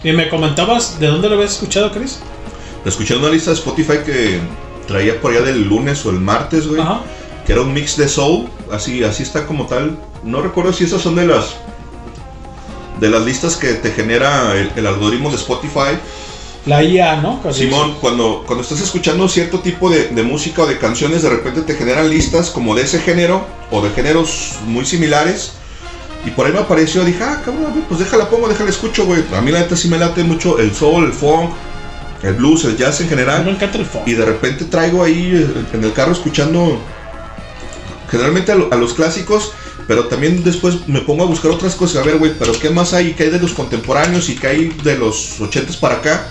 Y 0.03 0.13
me 0.13 0.29
comentabas 0.29 0.99
de 0.99 1.09
dónde 1.09 1.29
lo 1.29 1.35
habías 1.35 1.53
escuchado, 1.53 1.93
Chris. 1.93 2.19
Escuché 2.85 3.17
una 3.17 3.29
lista 3.29 3.51
de 3.51 3.57
Spotify 3.57 3.99
que 4.05 4.41
traía 4.87 5.21
por 5.21 5.33
allá 5.33 5.43
del 5.43 5.69
lunes 5.69 6.05
o 6.07 6.11
el 6.11 6.21
martes, 6.21 6.67
güey. 6.67 6.81
Ajá. 6.81 7.03
Que 7.47 7.53
era 7.53 7.61
un 7.63 7.73
mix 7.73 7.97
de 7.97 8.09
soul. 8.09 8.49
Así, 8.73 9.05
así 9.05 9.23
está 9.23 9.47
como 9.47 9.67
tal. 9.67 9.99
No 10.25 10.41
recuerdo 10.41 10.73
si 10.73 10.85
esas 10.85 11.03
son 11.03 11.17
de 11.17 11.27
las. 11.27 11.57
De 12.99 13.11
las 13.11 13.23
listas 13.25 13.57
que 13.57 13.75
te 13.75 13.93
genera 13.93 14.55
el, 14.55 14.73
el 14.77 14.87
algoritmo 14.87 15.31
de 15.31 15.37
Spotify. 15.37 15.99
La 16.67 16.83
IA, 16.83 17.21
¿no? 17.21 17.43
Casi. 17.43 17.65
Simón, 17.65 17.97
cuando, 18.01 18.45
cuando 18.47 18.63
estás 18.63 18.81
escuchando 18.81 19.29
cierto 19.29 19.61
tipo 19.61 19.89
de, 19.89 20.09
de 20.09 20.23
música 20.23 20.63
o 20.63 20.67
de 20.67 20.79
canciones, 20.79 21.23
de 21.23 21.31
repente 21.31 21.63
te 21.63 21.75
generan 21.75 22.11
listas 22.11 22.51
como 22.51 22.75
de 22.75 22.83
ese 22.83 23.01
género 23.01 23.47
o 23.71 23.81
de 23.81 23.91
géneros 23.91 24.57
muy 24.67 24.85
similares. 24.85 25.53
Y 26.27 26.31
por 26.31 26.47
ahí 26.47 26.53
me 26.53 26.59
apareció, 26.59 27.05
dije, 27.05 27.23
ah, 27.23 27.41
cabrón, 27.45 27.85
pues 27.89 28.01
déjala 28.01 28.29
pongo, 28.29 28.49
déjala 28.49 28.71
escucho, 28.71 29.07
güey. 29.07 29.25
A 29.35 29.41
mí 29.41 29.51
la 29.51 29.61
neta 29.61 29.77
sí 29.77 29.89
me 29.89 29.99
late 29.99 30.23
mucho 30.23 30.59
el 30.59 30.75
soul, 30.75 31.05
el 31.05 31.13
funk, 31.13 31.51
el 32.23 32.35
blues, 32.35 32.65
el 32.65 32.77
jazz 32.77 33.01
en 33.01 33.09
general. 33.09 33.45
Me 33.45 33.53
encanta 33.53 33.79
el 33.79 33.87
funk. 33.87 34.07
Y 34.07 34.13
de 34.15 34.25
repente 34.27 34.67
traigo 34.67 35.03
ahí 35.03 35.31
eh, 35.35 35.65
en 35.73 35.83
el 35.83 35.93
carro 35.95 36.13
escuchando 36.13 36.79
generalmente 38.11 38.53
a, 38.53 38.57
lo- 38.57 38.73
a 38.73 38.77
los 38.77 38.93
clásicos, 38.95 39.53
pero 39.87 40.07
también 40.07 40.43
después 40.45 40.87
me 40.89 41.01
pongo 41.01 41.23
a 41.25 41.27
buscar 41.27 41.51
otras 41.53 41.75
cosas. 41.75 42.03
A 42.03 42.05
ver, 42.05 42.19
güey, 42.19 42.33
pero 42.39 42.53
¿qué 42.53 42.69
más 42.71 42.93
hay? 42.93 43.15
¿Qué 43.15 43.25
hay 43.25 43.31
de 43.31 43.39
los 43.41 43.53
contemporáneos 43.55 44.29
y 44.29 44.37
qué 44.37 44.47
hay 44.49 44.69
de 44.85 44.97
los 44.99 45.41
80s 45.41 45.77
para 45.79 45.97
acá? 45.97 46.27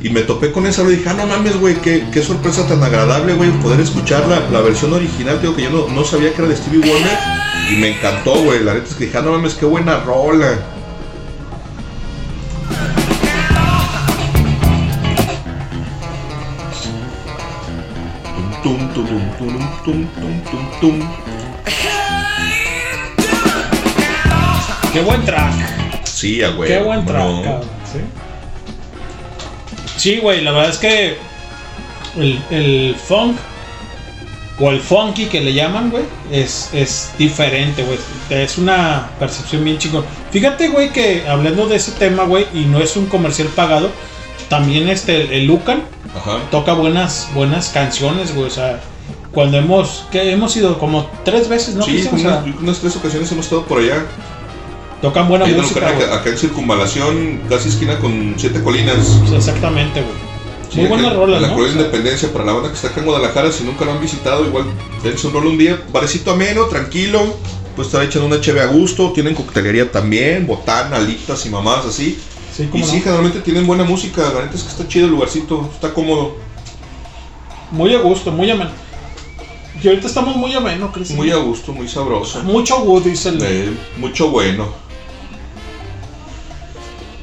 Y 0.00 0.10
me 0.10 0.20
topé 0.22 0.52
con 0.52 0.64
esa, 0.66 0.82
y 0.82 0.96
dije, 0.96 1.08
ah, 1.08 1.14
no 1.14 1.26
mames, 1.26 1.58
güey, 1.58 1.74
qué, 1.76 2.06
qué 2.12 2.22
sorpresa 2.22 2.66
tan 2.68 2.82
agradable, 2.84 3.34
güey, 3.34 3.50
poder 3.60 3.80
escuchar 3.80 4.28
la, 4.28 4.40
la 4.50 4.60
versión 4.60 4.92
original. 4.92 5.40
Digo 5.40 5.56
que 5.56 5.62
yo 5.62 5.70
no, 5.70 5.88
no 5.88 6.04
sabía 6.04 6.32
que 6.32 6.40
era 6.42 6.48
de 6.48 6.56
Stevie 6.56 6.88
Wonder 6.88 7.18
y 7.72 7.76
me 7.76 7.96
encantó, 7.96 8.34
güey. 8.44 8.62
La 8.62 8.74
neta 8.74 8.86
es 8.88 8.94
que 8.94 9.06
dije, 9.06 9.18
ah, 9.18 9.22
no 9.22 9.32
mames, 9.32 9.54
qué 9.54 9.66
buena 9.66 9.98
rola. 10.00 10.56
Tum, 18.62 18.92
tum, 18.92 19.10
tum. 20.80 21.08
Qué 24.92 25.00
buen 25.00 25.24
track. 25.24 25.54
Sí, 26.04 26.40
güey. 26.56 26.68
Qué 26.68 26.82
buen 26.82 27.04
track, 27.04 27.44
cabrón. 27.44 27.62
Sí. 27.90 27.98
Sí, 29.98 30.18
güey, 30.18 30.40
la 30.42 30.52
verdad 30.52 30.70
es 30.70 30.78
que 30.78 31.16
el, 32.16 32.42
el 32.50 32.96
funk 32.96 33.36
o 34.60 34.70
el 34.70 34.80
funky 34.80 35.26
que 35.26 35.40
le 35.40 35.52
llaman, 35.52 35.90
güey, 35.90 36.04
es, 36.32 36.70
es 36.72 37.12
diferente, 37.18 37.84
güey. 37.84 37.98
Es 38.30 38.58
una 38.58 39.10
percepción 39.18 39.64
bien 39.64 39.78
chingón. 39.78 40.04
Fíjate, 40.30 40.68
güey, 40.68 40.92
que 40.92 41.26
hablando 41.28 41.66
de 41.66 41.76
ese 41.76 41.92
tema, 41.92 42.24
güey, 42.24 42.46
y 42.54 42.64
no 42.64 42.80
es 42.80 42.96
un 42.96 43.06
comercial 43.06 43.48
pagado, 43.48 43.90
también 44.48 44.88
este, 44.88 45.36
el 45.36 45.46
Lucan 45.46 45.82
Ajá. 46.16 46.38
toca 46.50 46.72
buenas, 46.72 47.28
buenas 47.34 47.68
canciones, 47.68 48.34
güey. 48.34 48.46
O 48.46 48.50
sea, 48.50 48.80
cuando 49.32 49.58
hemos, 49.58 50.06
que 50.10 50.32
hemos 50.32 50.56
ido 50.56 50.78
como 50.78 51.08
tres 51.24 51.48
veces, 51.48 51.74
¿no? 51.74 51.84
Sí, 51.84 52.08
unas 52.60 52.80
tres 52.80 52.96
ocasiones 52.96 53.30
hemos 53.30 53.44
estado 53.44 53.64
por 53.64 53.80
allá. 53.80 54.04
Tocan 55.00 55.28
buena 55.28 55.46
música, 55.46 55.88
acá, 55.88 56.30
en 56.30 56.38
Circunvalación, 56.38 57.40
casi 57.48 57.68
esquina 57.68 57.98
con 57.98 58.34
siete 58.36 58.62
colinas. 58.62 59.20
Exactamente, 59.32 60.02
güey. 60.02 60.28
Sí, 60.70 60.80
Muy 60.80 61.02
en 61.02 61.14
rolas, 61.14 61.40
La 61.40 61.48
¿no? 61.48 61.66
Independencia, 61.66 62.30
para 62.30 62.44
la 62.44 62.52
banda 62.52 62.68
que 62.68 62.74
está 62.74 62.88
acá 62.88 63.00
en 63.00 63.06
Guadalajara, 63.06 63.50
si 63.50 63.64
nunca 63.64 63.84
lo 63.86 63.92
han 63.92 64.00
visitado, 64.00 64.44
igual 64.44 64.64
dense 65.02 65.26
un 65.26 65.32
rol 65.32 65.46
un 65.46 65.58
día. 65.58 65.80
Parecito 65.92 66.32
ameno, 66.32 66.64
tranquilo. 66.66 67.36
Puede 67.74 67.86
estar 67.88 68.02
echando 68.02 68.26
una 68.26 68.40
cheve 68.40 68.60
a 68.60 68.66
gusto. 68.66 69.12
Tienen 69.12 69.34
coctelería 69.34 69.90
también, 69.90 70.46
botana, 70.46 70.96
alitas 70.96 71.46
y 71.46 71.48
mamás 71.48 71.86
así. 71.86 72.18
Sí, 72.54 72.68
y 72.72 72.82
sí, 72.82 73.00
generalmente 73.00 73.40
tienen 73.40 73.66
buena 73.66 73.84
música. 73.84 74.22
La 74.34 74.42
neta 74.42 74.56
es 74.56 74.64
que 74.64 74.68
está 74.68 74.88
chido 74.88 75.06
el 75.06 75.12
lugarcito, 75.12 75.70
está 75.72 75.94
cómodo. 75.94 76.36
Muy 77.70 77.94
a 77.94 78.00
gusto, 78.00 78.30
muy 78.30 78.50
ameno. 78.50 78.70
Y 79.82 79.86
ahorita 79.86 80.08
estamos 80.08 80.36
muy 80.36 80.52
ameno, 80.54 80.90
Cristian. 80.90 81.16
Muy 81.16 81.30
a 81.30 81.36
gusto, 81.36 81.72
muy 81.72 81.88
sabroso. 81.88 82.42
Mucho 82.42 82.78
wood, 82.80 83.04
dice 83.04 83.28
el. 83.28 83.42
Eh, 83.42 83.70
mucho 83.98 84.28
bueno. 84.30 84.66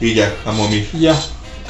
Y 0.06 0.14
ya, 0.14 0.34
a 0.46 0.52
mommy. 0.52 0.88
Ya, 0.94 1.20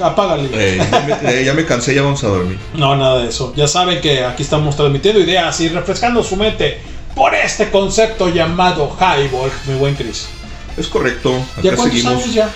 apágale. 0.02 0.50
Eh, 0.54 0.78
ya, 0.78 1.00
me, 1.24 1.32
eh, 1.32 1.46
ya 1.46 1.54
me 1.54 1.66
cansé, 1.66 1.96
ya 1.96 2.02
vamos 2.02 2.24
a 2.24 2.28
dormir. 2.28 2.58
No, 2.74 2.96
nada 2.96 3.20
de 3.20 3.30
eso. 3.30 3.54
Ya 3.56 3.68
saben 3.68 4.02
que 4.02 4.26
aquí 4.26 4.44
estamos 4.44 4.76
transmitiendo 4.76 5.22
ideas 5.22 5.60
y 5.62 5.70
refrescando 5.70 6.22
su 6.24 6.36
mente 6.36 6.80
por 7.16 7.34
este 7.34 7.70
concepto 7.72 8.28
llamado 8.30 8.94
Highball, 9.00 9.50
mi 9.68 9.76
buen 9.76 9.96
Chris. 9.96 10.28
Es 10.76 10.88
correcto, 10.88 11.32
¿Ya 11.64 11.76
cuántos 11.76 11.98
seguimos. 12.02 12.24
años 12.24 12.34
ya? 12.34 12.50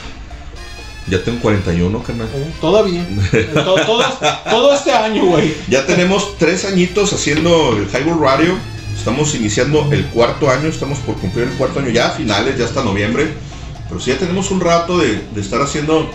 Ya 1.08 1.24
tengo 1.24 1.40
41, 1.40 2.04
carnal. 2.04 2.28
Eh, 2.36 2.52
Todavía. 2.60 3.08
Todo, 3.54 3.76
todo, 3.86 4.04
todo 4.50 4.74
este 4.76 4.92
año, 4.92 5.26
güey. 5.26 5.56
Ya 5.70 5.86
tenemos 5.86 6.38
tres 6.38 6.66
añitos 6.66 7.14
haciendo 7.14 7.78
el 7.78 7.88
Highball 7.88 8.20
Radio. 8.22 8.56
Estamos 8.96 9.34
iniciando 9.34 9.88
el 9.92 10.06
cuarto 10.08 10.52
año, 10.52 10.68
estamos 10.68 11.00
por 11.00 11.16
cumplir 11.16 11.48
el 11.48 11.54
cuarto 11.54 11.80
año 11.80 11.90
ya 11.90 12.08
a 12.10 12.12
finales, 12.12 12.58
ya 12.60 12.66
hasta 12.66 12.84
noviembre. 12.84 13.34
Pero 13.90 14.00
sí 14.00 14.12
ya 14.12 14.18
tenemos 14.18 14.52
un 14.52 14.62
rato 14.62 14.98
de, 15.00 15.22
de 15.34 15.42
estar 15.42 15.62
haciendo 15.62 16.10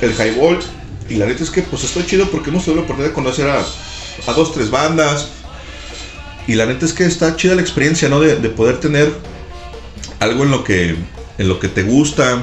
el 0.00 0.12
Highball. 0.12 0.58
Y 1.08 1.16
la 1.16 1.26
neta 1.26 1.44
es 1.44 1.50
que 1.50 1.62
pues 1.62 1.84
está 1.84 2.04
chido 2.06 2.30
porque 2.30 2.50
hemos 2.50 2.64
tenido 2.64 2.80
la 2.80 2.84
oportunidad 2.84 3.10
de 3.10 3.14
conocer 3.14 3.48
a, 3.48 3.60
a 4.26 4.32
dos, 4.32 4.52
tres 4.54 4.70
bandas. 4.70 5.28
Y 6.46 6.54
la 6.54 6.66
neta 6.66 6.86
es 6.86 6.92
que 6.92 7.04
está 7.04 7.36
chida 7.36 7.54
la 7.54 7.62
experiencia, 7.62 8.08
¿no? 8.08 8.20
De, 8.20 8.36
de 8.36 8.48
poder 8.48 8.78
tener 8.78 9.12
algo 10.20 10.44
en 10.44 10.50
lo 10.50 10.64
que, 10.64 10.96
en 11.38 11.48
lo 11.48 11.58
que 11.58 11.68
te 11.68 11.82
gusta, 11.82 12.40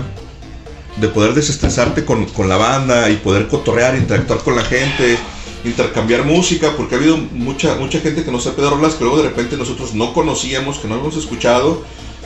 de 0.98 1.07
poder 1.07 1.34
desestresarte 1.34 2.06
con, 2.06 2.26
con 2.26 2.49
la 2.49 2.57
banda 2.57 3.10
y 3.10 3.15
poder 3.18 3.48
cotorrear, 3.48 3.95
interactuar 3.95 4.40
con 4.40 4.56
la 4.56 4.64
gente, 4.64 5.18
intercambiar 5.64 6.26
música, 6.26 6.73
porque 6.76 6.95
ha 6.95 6.98
habido 6.98 7.18
mucha, 7.18 7.76
mucha 7.76 7.99
gente 7.99 8.23
que 8.23 8.31
nos 8.31 8.45
ha 8.48 8.56
pedido 8.56 8.72
rolas 8.72 8.95
que 8.95 9.03
luego 9.03 9.18
de 9.22 9.30
repente 9.30 9.57
nosotros 9.57 9.94
no 9.94 10.14
conocíamos, 10.14 10.77
que 10.80 10.88
no 10.88 10.95
hemos 10.95 11.15
escuchado. 11.15 11.84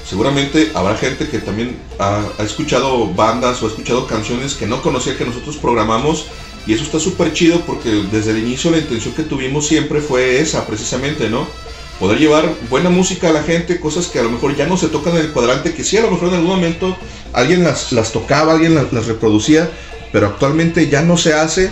Seguramente 0.08 0.72
habrá 0.74 0.96
gente 0.96 1.28
que 1.28 1.40
también 1.40 1.78
ha, 2.00 2.24
ha 2.38 2.44
escuchado 2.44 3.14
bandas 3.14 3.62
o 3.62 3.66
ha 3.66 3.70
escuchado 3.70 4.08
canciones 4.08 4.54
que 4.54 4.66
no 4.66 4.82
conocía 4.82 5.18
que 5.18 5.26
nosotros 5.26 5.58
programamos. 5.58 6.28
Y 6.66 6.74
eso 6.74 6.84
está 6.84 7.00
súper 7.00 7.34
chido 7.34 7.62
porque 7.62 7.90
desde 8.12 8.32
el 8.32 8.40
inicio 8.40 8.72
la 8.72 8.78
intención 8.78 9.14
que 9.14 9.24
tuvimos 9.24 9.68
siempre 9.68 10.02
fue 10.02 10.40
esa, 10.42 10.66
precisamente, 10.66 11.30
¿no? 11.30 11.48
Poder 12.00 12.20
llevar 12.20 12.54
buena 12.70 12.90
música 12.90 13.30
a 13.30 13.34
la 13.34 13.42
gente, 13.42 13.80
cosas 13.80 14.08
que 14.08 14.20
a 14.20 14.24
lo 14.24 14.30
mejor 14.30 14.56
ya 14.56 14.68
no 14.68 14.78
se 14.78 14.88
tocan 14.88 15.16
en 15.16 15.22
el 15.22 15.32
cuadrante, 15.32 15.74
que 15.74 15.84
sí 15.84 15.98
a 15.98 16.02
lo 16.02 16.12
mejor 16.12 16.30
en 16.30 16.36
algún 16.36 16.52
momento 16.52 16.96
alguien 17.34 17.64
las, 17.64 17.92
las 17.92 18.12
tocaba, 18.12 18.54
alguien 18.54 18.76
las, 18.76 19.08
reproducía, 19.08 19.70
pero 20.12 20.28
actualmente 20.28 20.90
ya 20.90 21.02
no 21.02 21.18
se 21.18 21.34
hace 21.34 21.72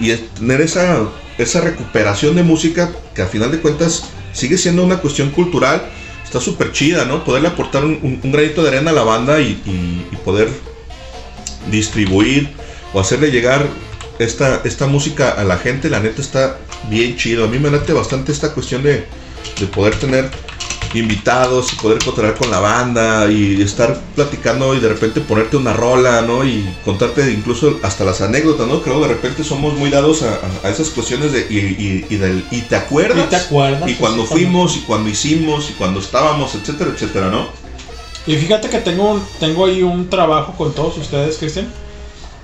y 0.00 0.12
tener 0.12 0.60
esa, 0.62 1.08
esa 1.38 1.60
recuperación 1.60 2.34
de 2.34 2.42
música 2.42 2.90
que 3.14 3.22
al 3.22 3.28
final 3.28 3.52
de 3.52 3.60
cuentas 3.60 4.04
sigue 4.32 4.58
siendo 4.58 4.82
una 4.82 4.98
cuestión 4.98 5.30
cultural, 5.30 5.82
está 6.30 6.40
súper 6.40 6.70
chida, 6.70 7.04
¿no? 7.06 7.24
Poderle 7.24 7.48
aportar 7.48 7.84
un, 7.84 8.20
un- 8.22 8.30
granito 8.30 8.62
de 8.62 8.68
arena 8.68 8.92
a 8.92 8.94
la 8.94 9.02
banda 9.02 9.40
y, 9.40 9.60
y- 9.66 10.06
y 10.12 10.16
poder 10.24 10.48
distribuir 11.70 12.48
o 12.92 13.00
hacerle 13.00 13.32
llegar 13.32 13.66
esta, 14.20 14.60
esta 14.64 14.86
música 14.86 15.30
a 15.30 15.42
la 15.42 15.58
gente, 15.58 15.90
la 15.90 15.98
neta 15.98 16.20
está 16.20 16.58
bien 16.88 17.16
chido. 17.16 17.44
A 17.44 17.48
mí 17.48 17.58
me 17.58 17.68
late 17.68 17.92
bastante 17.92 18.30
esta 18.30 18.52
cuestión 18.52 18.84
de, 18.84 19.04
de 19.58 19.66
poder 19.66 19.96
tener 19.96 20.30
invitados 20.94 21.72
y 21.72 21.76
poder 21.76 22.02
cotorrear 22.04 22.34
con 22.36 22.50
la 22.50 22.58
banda 22.58 23.30
y 23.30 23.60
estar 23.62 23.98
platicando 24.14 24.74
y 24.74 24.80
de 24.80 24.88
repente 24.88 25.20
ponerte 25.20 25.56
una 25.56 25.72
rola, 25.72 26.22
¿no? 26.22 26.44
Y 26.44 26.68
contarte 26.84 27.30
incluso 27.32 27.78
hasta 27.82 28.04
las 28.04 28.20
anécdotas, 28.20 28.66
¿no? 28.66 28.82
Creo 28.82 28.96
que 29.00 29.08
de 29.08 29.14
repente 29.14 29.44
somos 29.44 29.74
muy 29.74 29.90
dados 29.90 30.22
a, 30.22 30.68
esas 30.68 30.90
cuestiones 30.90 31.32
de 31.32 31.46
y, 31.48 31.58
y- 31.58 32.06
y 32.10 32.16
del 32.16 32.44
y 32.50 32.62
te 32.62 32.76
acuerdas 32.76 33.26
Y 33.26 33.30
te 33.30 33.36
acuerdas, 33.36 33.88
y 33.88 33.94
cuando 33.94 34.24
fuimos 34.24 34.76
y 34.76 34.80
cuando 34.80 35.08
hicimos 35.10 35.70
y 35.70 35.74
cuando 35.74 36.00
estábamos, 36.00 36.54
etcétera, 36.54 36.90
etcétera, 36.94 37.28
¿no? 37.30 37.48
Y 38.26 38.36
fíjate 38.36 38.68
que 38.68 38.78
tengo, 38.78 39.18
tengo 39.38 39.64
ahí 39.66 39.82
un 39.82 40.08
trabajo 40.10 40.54
con 40.56 40.72
todos 40.74 40.98
ustedes, 40.98 41.38
Cristian. 41.38 41.68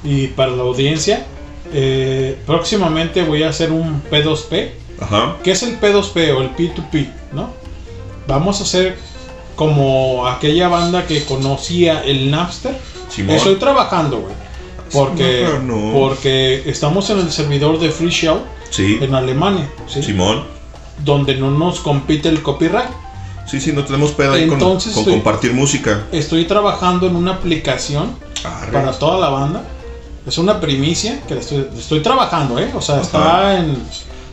Y 0.05 0.29
para 0.29 0.53
la 0.53 0.63
audiencia, 0.63 1.27
eh, 1.73 2.39
próximamente 2.47 3.23
voy 3.25 3.43
a 3.43 3.51
hacer 3.51 3.73
un 3.73 4.03
P2P. 4.11 4.71
Ajá. 5.01 5.37
¿Qué 5.45 5.51
es 5.51 5.63
el 5.63 5.79
P2P 5.81 6.35
o 6.35 6.43
el 6.43 6.55
P2P? 6.57 7.09
¿No? 7.33 7.51
Vamos 8.27 8.61
a 8.61 8.65
hacer 8.65 8.99
como 9.55 10.27
aquella 10.27 10.69
banda 10.69 11.07
que 11.07 11.25
conocía 11.25 12.03
el 12.05 12.31
Napster. 12.31 12.77
Simón. 13.09 13.37
Estoy 13.37 13.57
trabajando, 13.57 14.19
güey. 14.21 14.35
Porque, 14.93 15.47
No, 15.63 15.77
no. 15.77 15.93
porque 15.93 16.63
estamos 16.67 17.09
en 17.11 17.19
el 17.21 17.33
servidor 17.33 17.79
de 17.79 17.91
Free 17.91 18.11
Show 18.11 18.41
Sí. 18.71 18.99
en 19.01 19.15
Alemania. 19.15 19.69
¿sí? 19.89 20.03
Simón. 20.03 20.45
Donde 21.05 21.35
no 21.37 21.51
nos 21.51 21.81
compite 21.81 22.29
el 22.29 22.43
copyright. 22.43 22.89
Sí, 23.47 23.61
sí, 23.61 23.73
no 23.73 23.85
tenemos 23.85 24.11
pedo 24.13 24.33
ahí 24.33 24.47
con, 24.47 24.55
Entonces 24.55 24.93
con 24.93 25.03
estoy- 25.03 25.15
compartir 25.15 25.53
música. 25.55 26.05
Estoy 26.13 26.45
trabajando 26.47 27.07
en 27.07 27.15
una 27.17 27.33
aplicación 27.35 28.17
Arre. 28.45 28.73
para 28.73 28.93
toda 28.99 29.19
la 29.19 29.29
banda. 29.29 29.63
Es 30.27 30.37
una 30.39 30.61
primicia 30.61 31.21
que 31.29 31.39
estoy, 31.39 31.69
estoy 31.79 32.01
trabajando, 32.01 32.59
¿eh? 32.59 32.71
O 32.75 32.81
sea, 32.81 33.01
está 33.01 33.59
en, 33.59 33.81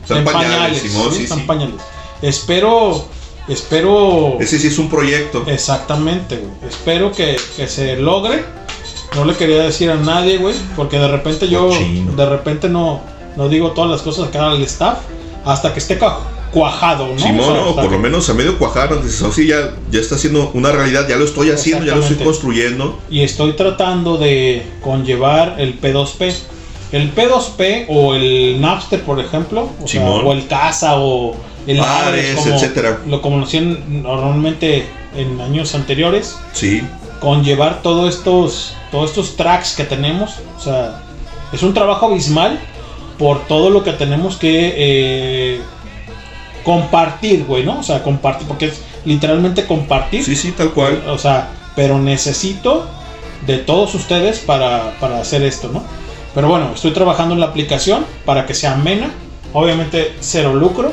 Está 0.02 0.18
en 0.18 0.26
pañales, 0.26 0.82
Simón, 0.82 1.14
sí, 1.14 1.24
está 1.24 1.36
en 1.36 1.42
sí. 1.42 1.46
pañales. 1.48 1.76
Espero, 2.24 3.06
espero. 3.48 4.38
Ese 4.40 4.60
sí 4.60 4.68
es 4.68 4.78
un 4.78 4.90
proyecto. 4.90 5.44
Exactamente, 5.48 6.38
güey. 6.38 6.52
Espero 6.70 7.12
que, 7.12 7.36
que 7.56 7.68
se 7.68 7.98
logre. 7.98 8.44
No 9.16 9.26
le 9.26 9.36
quería 9.36 9.62
decir 9.64 9.92
a 9.92 9.96
nadie, 9.96 10.38
güey, 10.40 10.56
porque 10.76 10.98
de 10.98 11.08
repente 11.08 11.48
yo, 11.48 11.70
de 11.70 12.26
repente 12.26 12.68
no, 12.68 13.02
no 13.38 13.48
digo 13.48 13.72
todas 13.72 13.92
las 13.92 14.02
cosas 14.02 14.30
acá 14.30 14.50
al 14.50 14.62
staff 14.64 15.00
hasta 15.46 15.72
que 15.72 15.78
esté 15.80 16.00
cuajado, 16.52 17.08
¿no? 17.08 17.20
Simón, 17.20 17.40
O 17.52 17.54
sea, 17.54 17.62
o 17.64 17.70
hasta 17.70 17.82
por 17.84 17.92
lo 17.92 17.98
que- 17.98 18.04
menos 18.04 18.28
a 18.30 18.34
medio 18.34 18.58
cuajar, 18.58 19.04
dices, 19.04 19.22
oh, 19.22 19.32
sí, 19.32 19.46
ya, 19.46 19.76
ya 19.92 20.00
está 20.00 20.16
haciendo 20.16 20.50
una 20.56 20.72
realidad, 20.72 21.08
ya 21.08 21.18
lo 21.18 21.26
estoy 21.26 21.52
haciendo, 21.52 21.86
ya 21.86 21.96
lo 21.96 22.02
estoy 22.02 22.18
construyendo. 22.26 22.98
y 23.12 23.22
estoy 23.22 23.54
tratando 23.54 24.18
de 24.18 24.66
conllevar 24.82 25.58
el 25.60 25.80
P2P. 25.80 26.34
El 26.94 27.14
P2P 27.14 27.88
o 27.90 28.14
el 28.14 28.62
Napster, 28.62 29.02
por 29.02 29.20
ejemplo, 29.20 29.70
o, 29.82 29.88
sea, 29.88 30.02
Simón. 30.02 30.22
o 30.26 30.32
el 30.32 30.48
Casa 30.48 31.00
o 31.00 31.36
el 31.66 31.80
Ares, 31.82 32.36
como 32.36 32.54
etcétera. 32.54 33.00
lo 33.08 33.20
conocían 33.22 34.04
normalmente 34.04 34.86
en 35.16 35.42
años 35.42 35.74
anteriores, 35.76 36.38
Sí, 36.54 36.84
conllevar 37.20 37.82
todos 37.82 38.16
estos, 38.16 38.76
todos 38.92 39.10
estos 39.10 39.36
tracks 39.36 39.76
que 39.76 39.86
tenemos. 39.86 40.36
O 40.58 40.62
sea, 40.62 41.02
es 41.52 41.64
un 41.64 41.74
trabajo 41.74 42.06
abismal 42.06 42.60
por 43.18 43.48
todo 43.48 43.72
lo 43.72 43.84
que 43.84 43.94
tenemos 43.94 44.38
que 44.38 44.74
eh, 44.76 45.62
compartir, 46.64 47.46
güey, 47.46 47.64
¿no? 47.64 47.80
O 47.80 47.84
sea, 47.84 48.04
compartir, 48.04 48.48
porque 48.48 48.66
es 48.66 48.82
literalmente 49.06 49.66
compartir. 49.66 50.24
Sí, 50.24 50.36
sí, 50.36 50.52
tal 50.52 50.72
cual. 50.74 51.04
O 51.08 51.18
sea, 51.18 51.50
pero 51.76 51.98
necesito 51.98 52.86
de 53.48 53.58
todos 53.58 53.96
ustedes 53.96 54.40
para, 54.40 54.94
para 55.00 55.20
hacer 55.20 55.42
esto, 55.44 55.70
¿no? 55.74 55.84
Pero 56.36 56.48
bueno, 56.48 56.72
estoy 56.74 56.92
trabajando 56.92 57.34
en 57.34 57.40
la 57.40 57.48
aplicación 57.48 58.06
para 58.26 58.46
que 58.46 58.54
sea 58.54 58.74
amena, 58.74 59.12
obviamente 59.54 60.16
cero 60.20 60.54
lucro, 60.56 60.92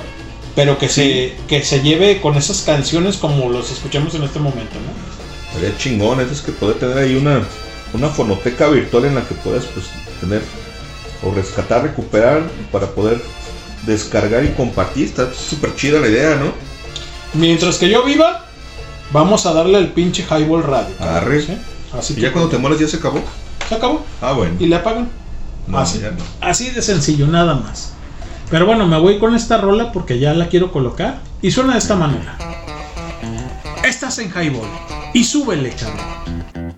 pero 0.54 0.76
que, 0.78 0.88
se, 0.88 1.34
que 1.48 1.62
se 1.62 1.80
lleve 1.82 2.20
con 2.20 2.36
esas 2.36 2.60
canciones 2.62 3.16
como 3.16 3.48
los 3.48 3.70
escuchamos 3.70 4.14
en 4.14 4.24
este 4.24 4.38
momento, 4.38 4.74
¿no? 4.74 5.58
Sería 5.58 5.76
chingón, 5.78 6.20
es 6.20 6.40
que 6.42 6.52
poder 6.52 6.78
tener 6.78 6.98
ahí 6.98 7.16
una, 7.16 7.42
una 7.94 8.08
fonoteca 8.08 8.68
virtual 8.68 9.06
en 9.06 9.14
la 9.14 9.22
que 9.26 9.34
puedas 9.34 9.64
pues, 9.66 9.86
tener 10.20 10.42
o 11.22 11.34
rescatar, 11.34 11.82
recuperar 11.82 12.42
para 12.70 12.86
poder 12.88 13.20
descargar 13.86 14.44
y 14.44 14.48
compartir. 14.50 15.06
Está 15.06 15.32
súper 15.32 15.74
chida 15.74 16.00
la 16.00 16.08
idea, 16.08 16.36
¿no? 16.36 16.52
Mientras 17.32 17.78
que 17.78 17.88
yo 17.88 18.04
viva, 18.04 18.44
vamos 19.12 19.46
a 19.46 19.52
darle 19.54 19.78
el 19.78 19.88
pinche 19.88 20.24
Highball 20.28 20.62
Radio. 20.64 20.94
Arre. 21.00 21.40
¿sí? 21.42 21.56
Así 21.96 22.12
¿Y 22.12 22.16
que 22.16 22.22
ya 22.22 22.32
cuando 22.32 22.50
te 22.50 22.58
mueras 22.58 22.78
ya 22.78 22.88
se 22.88 22.96
acabó? 22.96 23.20
se 23.68 23.74
acabó 23.74 24.04
Ah, 24.20 24.32
bueno. 24.32 24.54
y 24.58 24.66
le 24.66 24.76
apagan. 24.76 25.08
No, 25.66 25.78
así, 25.78 26.00
ya 26.00 26.10
no. 26.10 26.18
así 26.40 26.70
de 26.70 26.82
sencillo, 26.82 27.26
nada 27.26 27.54
más. 27.54 27.92
Pero 28.50 28.66
bueno, 28.66 28.86
me 28.86 28.98
voy 28.98 29.18
con 29.18 29.34
esta 29.34 29.58
rola 29.58 29.92
porque 29.92 30.18
ya 30.18 30.34
la 30.34 30.48
quiero 30.48 30.72
colocar 30.72 31.20
y 31.40 31.50
suena 31.50 31.74
de 31.74 31.78
esta 31.78 31.94
manera. 31.94 32.36
Estás 33.84 34.18
en 34.18 34.28
Highball 34.30 34.68
y 35.14 35.24
súbele, 35.24 35.70
cabrón. 35.70 36.74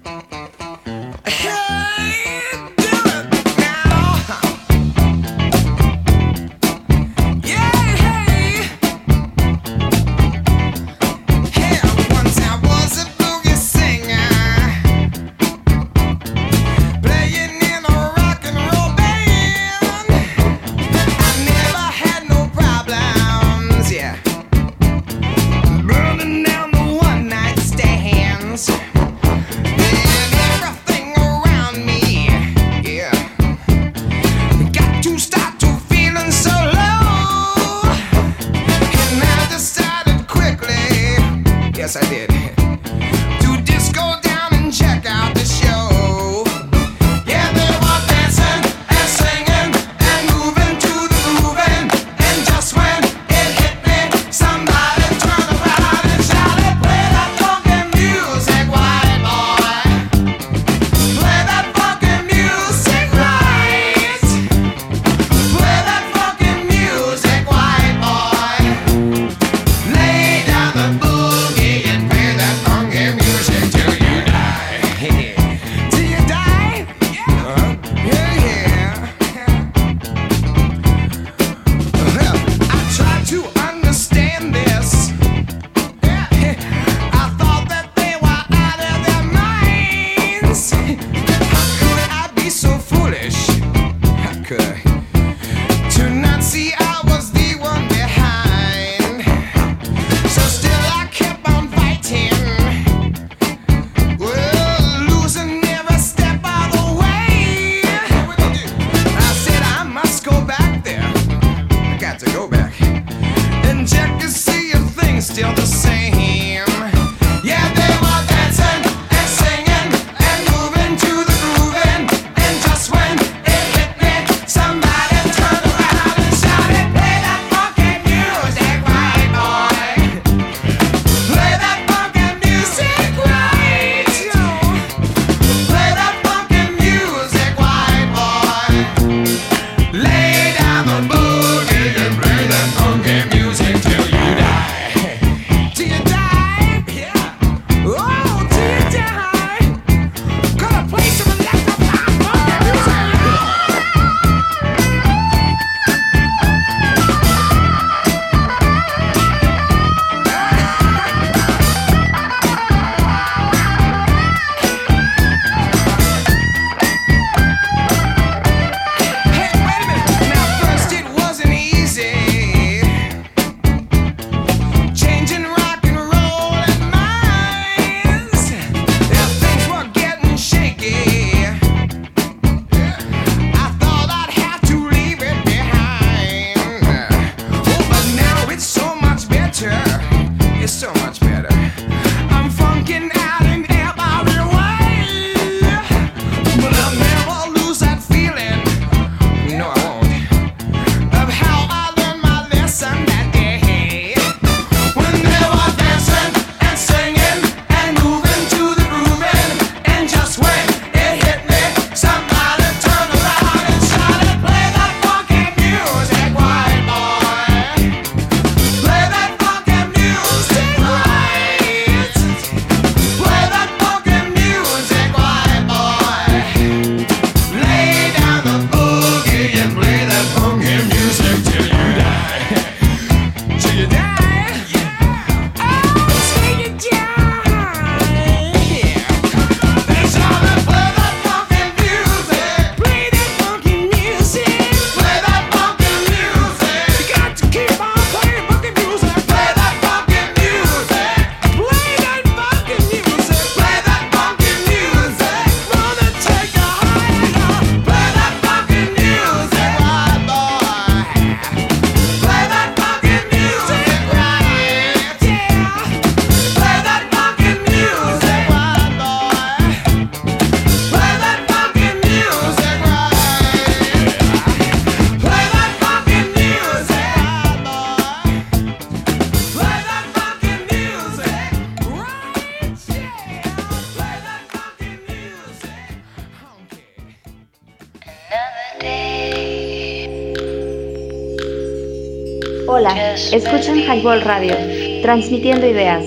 Hola, 293.33 293.39
escuchan 293.45 293.79
Highball 293.79 294.21
Radio, 294.23 294.55
transmitiendo 295.03 295.67
ideas. 295.67 296.05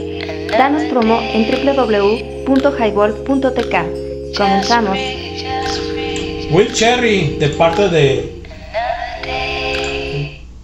Danos 0.51 0.83
promo 0.83 1.19
en 1.21 1.49
www.highball.tk. 1.49 3.75
Comenzamos. 4.37 4.97
Will 6.51 6.71
Cherry, 6.73 7.37
de 7.39 7.49
parte 7.49 7.89
de 7.89 8.43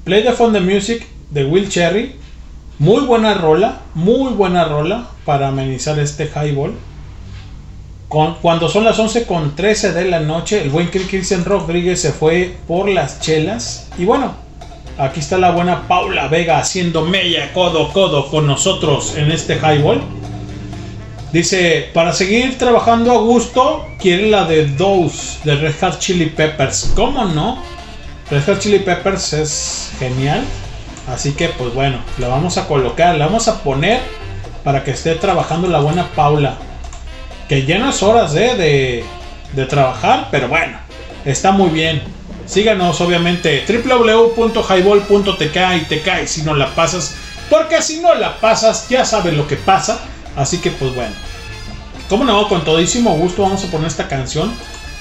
Play 0.03 0.23
the 0.23 0.31
Phone 0.33 0.53
the 0.53 0.59
Music 0.63 1.03
de 1.31 1.45
Will 1.45 1.67
Cherry. 1.67 2.15
Muy 2.77 3.01
buena 3.05 3.33
rola, 3.35 3.81
muy 3.95 4.31
buena 4.33 4.65
rola 4.65 5.07
para 5.25 5.47
amenizar 5.47 5.97
este 5.99 6.25
highball. 6.27 6.73
Con- 8.07 8.35
cuando 8.41 8.67
son 8.69 8.83
las 8.83 8.99
11 8.99 9.25
con 9.25 9.55
13 9.55 9.93
de 9.93 10.05
la 10.05 10.19
noche, 10.19 10.61
el 10.61 10.69
buen 10.69 10.87
Cristian 10.89 11.43
Rodríguez 11.45 11.99
se 12.01 12.11
fue 12.11 12.55
por 12.67 12.87
las 12.89 13.19
chelas. 13.21 13.89
Y 13.97 14.05
bueno, 14.05 14.35
aquí 14.97 15.19
está 15.19 15.37
la 15.37 15.51
buena 15.51 15.87
Paula 15.87 16.27
Vega 16.27 16.59
haciendo 16.59 17.05
mella 17.05 17.53
codo 17.53 17.91
codo 17.93 18.29
con 18.29 18.47
nosotros 18.47 19.15
en 19.15 19.31
este 19.31 19.55
highball. 19.55 20.01
Dice, 21.31 21.89
para 21.93 22.11
seguir 22.11 22.57
trabajando 22.57 23.13
a 23.13 23.17
gusto, 23.19 23.87
quiere 23.99 24.29
la 24.29 24.43
de 24.43 24.67
Dose 24.67 25.39
de 25.45 25.55
Red 25.55 25.75
Hot 25.79 25.99
Chili 25.99 26.25
Peppers. 26.25 26.91
¿Cómo 26.93 27.23
no? 27.23 27.63
Red 28.29 28.45
Hot 28.45 28.59
Chili 28.59 28.79
Peppers 28.79 29.33
es 29.33 29.91
genial. 29.97 30.43
Así 31.07 31.31
que 31.31 31.49
pues 31.49 31.73
bueno, 31.73 31.99
la 32.17 32.27
vamos 32.27 32.57
a 32.57 32.67
colocar, 32.67 33.15
la 33.15 33.27
vamos 33.27 33.47
a 33.47 33.63
poner 33.63 34.01
para 34.63 34.83
que 34.83 34.91
esté 34.91 35.15
trabajando 35.15 35.67
la 35.67 35.79
buena 35.79 36.09
Paula. 36.15 36.57
Que 37.47 37.59
es 37.59 38.03
horas 38.03 38.35
eh, 38.35 38.55
de, 38.55 39.05
de 39.53 39.65
trabajar, 39.65 40.27
pero 40.31 40.47
bueno, 40.47 40.77
está 41.25 41.51
muy 41.51 41.69
bien. 41.69 42.01
Síganos 42.51 42.99
obviamente 42.99 43.63
www.highball.tk 43.65 45.57
y 45.77 45.85
te 45.85 46.01
caes 46.01 46.31
si 46.31 46.41
no 46.41 46.53
la 46.53 46.75
pasas. 46.75 47.15
Porque 47.49 47.81
si 47.81 48.01
no 48.01 48.13
la 48.13 48.41
pasas, 48.41 48.89
ya 48.89 49.05
sabes 49.05 49.35
lo 49.35 49.47
que 49.47 49.55
pasa. 49.55 50.01
Así 50.35 50.57
que 50.57 50.69
pues 50.71 50.93
bueno. 50.93 51.15
Como 52.09 52.25
no, 52.25 52.49
con 52.49 52.65
todísimo 52.65 53.15
gusto 53.15 53.43
vamos 53.43 53.63
a 53.63 53.71
poner 53.71 53.87
esta 53.87 54.09
canción. 54.09 54.53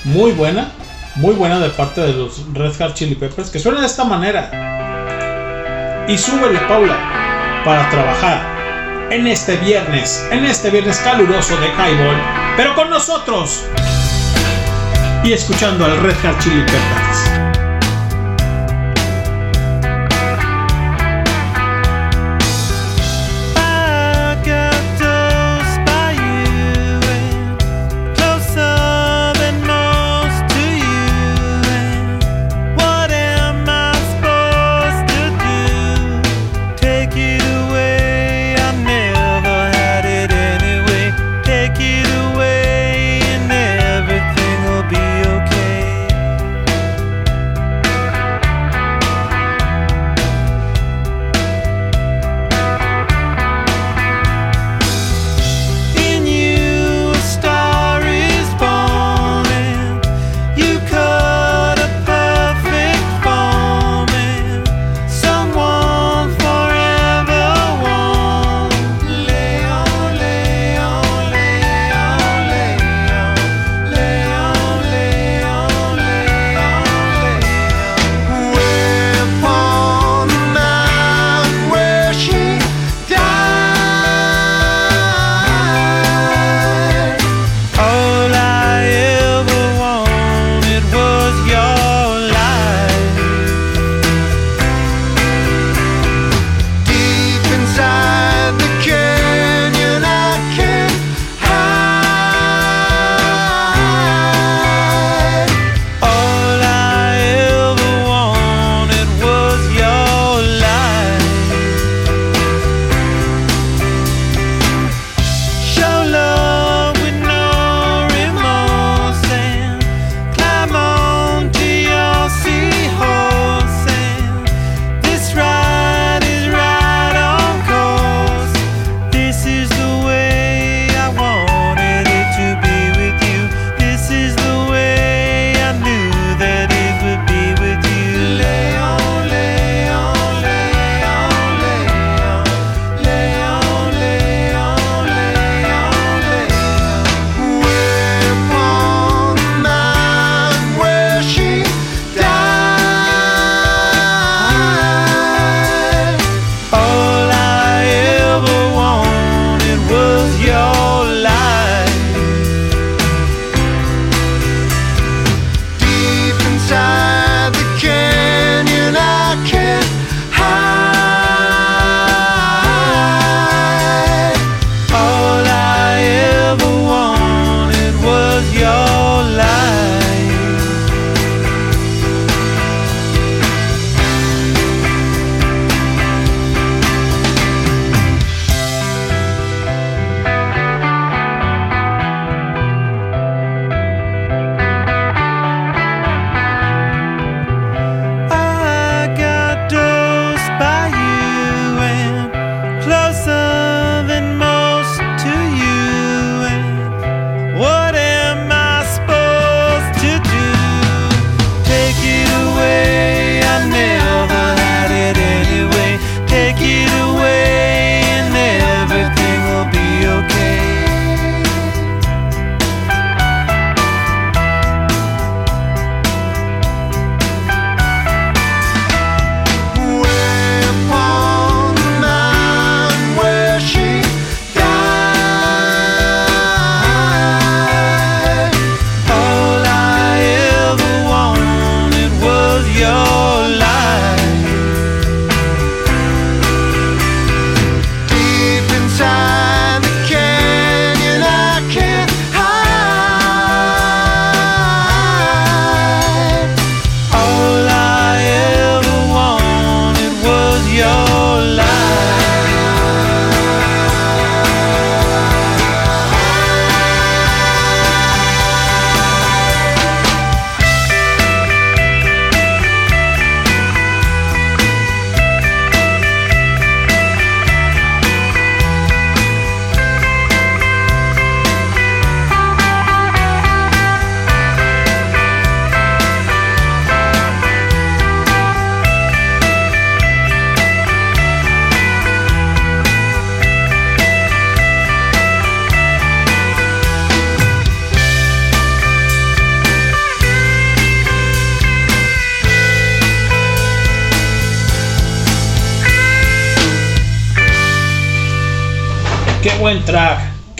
Muy 0.04 0.30
buena. 0.30 0.70
Muy 1.16 1.34
buena 1.34 1.58
de 1.58 1.70
parte 1.70 2.02
de 2.02 2.12
los 2.12 2.40
Red 2.54 2.74
Hot 2.78 2.94
Chili 2.94 3.16
Peppers. 3.16 3.50
Que 3.50 3.58
suena 3.58 3.80
de 3.80 3.88
esta 3.88 4.04
manera. 4.04 6.06
Y 6.06 6.16
súbele, 6.16 6.60
Paula. 6.68 7.62
Para 7.64 7.90
trabajar. 7.90 9.08
En 9.10 9.26
este 9.26 9.56
viernes. 9.56 10.24
En 10.30 10.44
este 10.44 10.70
viernes 10.70 10.98
caluroso 10.98 11.56
de 11.56 11.66
Highball. 11.66 12.22
Pero 12.56 12.76
con 12.76 12.90
nosotros. 12.90 13.64
Y 15.22 15.32
escuchando 15.32 15.84
al 15.84 16.00
Red 16.00 16.16
Hot 16.22 16.38
Chili 16.38 16.62
Peppers. 16.62 17.49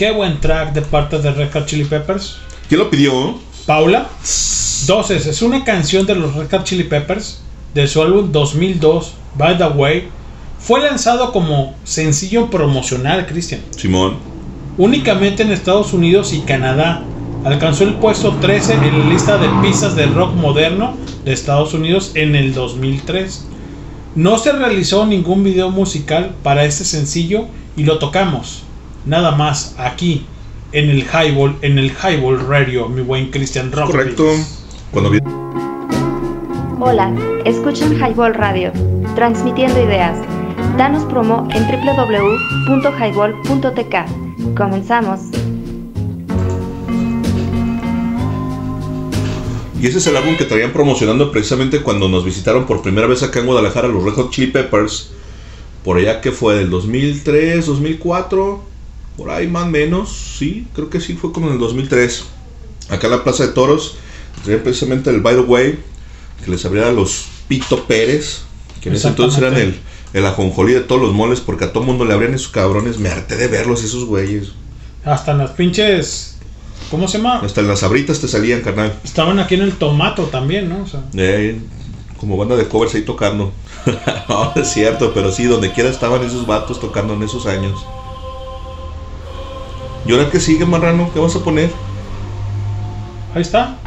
Qué 0.01 0.09
buen 0.09 0.39
track 0.39 0.73
de 0.73 0.81
parte 0.81 1.19
de 1.19 1.29
Red 1.31 1.51
Hot 1.53 1.67
Chili 1.67 1.83
Peppers. 1.83 2.37
¿Quién 2.67 2.79
lo 2.79 2.89
pidió? 2.89 3.37
Paula. 3.67 4.09
Entonces, 4.81 5.27
es 5.27 5.43
una 5.43 5.63
canción 5.63 6.07
de 6.07 6.15
los 6.15 6.33
Red 6.33 6.49
Hot 6.49 6.63
Chili 6.63 6.85
Peppers 6.85 7.43
de 7.75 7.87
su 7.87 8.01
álbum 8.01 8.31
2002, 8.31 9.13
By 9.37 9.59
the 9.59 9.67
Way. 9.67 10.07
Fue 10.57 10.81
lanzado 10.81 11.31
como 11.31 11.75
sencillo 11.83 12.49
promocional, 12.49 13.27
Cristian. 13.27 13.61
Simón. 13.77 14.15
Únicamente 14.79 15.43
en 15.43 15.51
Estados 15.51 15.93
Unidos 15.93 16.33
y 16.33 16.39
Canadá. 16.39 17.03
Alcanzó 17.45 17.83
el 17.83 17.93
puesto 17.93 18.31
13 18.41 18.73
en 18.73 18.99
la 19.01 19.05
lista 19.05 19.37
de 19.37 19.49
pistas 19.61 19.95
de 19.95 20.07
rock 20.07 20.33
moderno 20.33 20.97
de 21.25 21.33
Estados 21.33 21.75
Unidos 21.75 22.13
en 22.15 22.35
el 22.35 22.55
2003. 22.55 23.45
No 24.15 24.39
se 24.39 24.51
realizó 24.51 25.05
ningún 25.05 25.43
video 25.43 25.69
musical 25.69 26.33
para 26.41 26.65
este 26.65 26.85
sencillo 26.85 27.45
y 27.77 27.83
lo 27.83 27.99
tocamos. 27.99 28.63
Nada 29.05 29.31
más 29.31 29.75
aquí 29.77 30.25
en 30.71 30.89
el 30.89 31.03
Highball, 31.03 31.55
en 31.61 31.77
el 31.79 31.91
Highball 31.91 32.39
Radio, 32.47 32.87
mi 32.87 33.01
buen 33.01 33.29
Christian 33.31 33.71
Rock. 33.71 33.87
Correcto. 33.91 34.25
Cuando 34.91 35.09
vi- 35.09 35.19
Hola, 36.79 37.13
escuchan 37.45 37.93
Highball 37.97 38.33
Radio, 38.33 38.71
transmitiendo 39.15 39.81
ideas. 39.83 40.17
Danos 40.77 41.03
promo 41.05 41.47
en 41.51 41.63
www.highball.tk. 41.67 44.55
Comenzamos. 44.57 45.19
Y 49.79 49.87
ese 49.87 49.97
es 49.97 50.07
el 50.07 50.15
álbum 50.15 50.37
que 50.37 50.45
traían 50.45 50.71
promocionando 50.71 51.31
precisamente 51.31 51.81
cuando 51.81 52.07
nos 52.07 52.23
visitaron 52.23 52.65
por 52.67 52.83
primera 52.83 53.07
vez 53.07 53.23
acá 53.23 53.39
en 53.39 53.47
Guadalajara 53.47 53.87
los 53.87 54.03
Red 54.03 54.13
Hot 54.13 54.29
Chili 54.31 54.51
Peppers. 54.51 55.11
Por 55.83 55.97
allá 55.97 56.21
que 56.21 56.31
fue 56.31 56.55
del 56.55 56.69
2003, 56.69 57.65
2004, 57.65 58.63
por 59.17 59.29
ahí 59.29 59.47
más 59.47 59.63
o 59.63 59.69
menos, 59.69 60.35
sí, 60.37 60.67
creo 60.73 60.89
que 60.89 60.99
sí 60.99 61.13
fue 61.15 61.31
como 61.31 61.47
en 61.47 61.53
el 61.53 61.59
2003. 61.59 62.23
Acá 62.89 63.07
en 63.07 63.11
la 63.11 63.23
Plaza 63.23 63.45
de 63.47 63.53
Toros, 63.53 63.95
traían 64.43 64.63
precisamente 64.63 65.09
el 65.09 65.21
By 65.21 65.35
the 65.35 65.41
Way, 65.41 65.79
que 66.43 66.51
les 66.51 66.65
abría 66.65 66.87
a 66.87 66.91
los 66.91 67.25
Pito 67.47 67.85
Pérez, 67.85 68.41
que 68.81 68.89
en 68.89 68.95
ese 68.95 69.09
entonces 69.09 69.39
eran 69.39 69.55
el, 69.55 69.79
el 70.13 70.25
ajonjolí 70.25 70.73
de 70.73 70.81
todos 70.81 71.01
los 71.01 71.13
moles, 71.13 71.39
porque 71.39 71.65
a 71.65 71.73
todo 71.73 71.83
mundo 71.83 72.05
le 72.05 72.13
abrían 72.13 72.33
esos 72.33 72.49
cabrones. 72.49 72.97
Me 72.97 73.09
harté 73.09 73.35
de 73.35 73.47
verlos, 73.47 73.83
esos 73.83 74.05
güeyes. 74.05 74.49
Hasta 75.05 75.31
en 75.31 75.39
las 75.39 75.51
pinches. 75.51 76.37
¿Cómo 76.89 77.07
se 77.07 77.17
llama? 77.17 77.39
Hasta 77.39 77.61
en 77.61 77.67
las 77.67 77.83
abritas 77.83 78.19
te 78.19 78.27
salían, 78.27 78.61
carnal. 78.61 78.99
Estaban 79.03 79.39
aquí 79.39 79.55
en 79.55 79.61
el 79.61 79.73
tomato 79.73 80.23
también, 80.23 80.67
¿no? 80.67 80.83
O 80.83 80.87
sea, 80.87 81.01
Eh, 81.15 81.59
como 82.17 82.37
banda 82.37 82.55
de 82.55 82.67
covers 82.67 82.95
ahí 82.95 83.03
tocando. 83.03 83.51
no, 84.29 84.53
es 84.55 84.67
cierto, 84.67 85.13
pero 85.13 85.31
sí, 85.31 85.45
donde 85.45 85.71
quiera 85.71 85.89
estaban 85.89 86.23
esos 86.23 86.45
vatos 86.45 86.79
tocando 86.79 87.13
en 87.13 87.23
esos 87.23 87.45
años. 87.45 87.85
¿Y 90.05 90.11
ahora 90.11 90.29
qué 90.31 90.39
sigue, 90.39 90.65
marrano? 90.65 91.11
¿Qué 91.13 91.19
vas 91.19 91.35
a 91.35 91.43
poner? 91.43 91.69
ahí 93.33 93.41
está. 93.41 93.77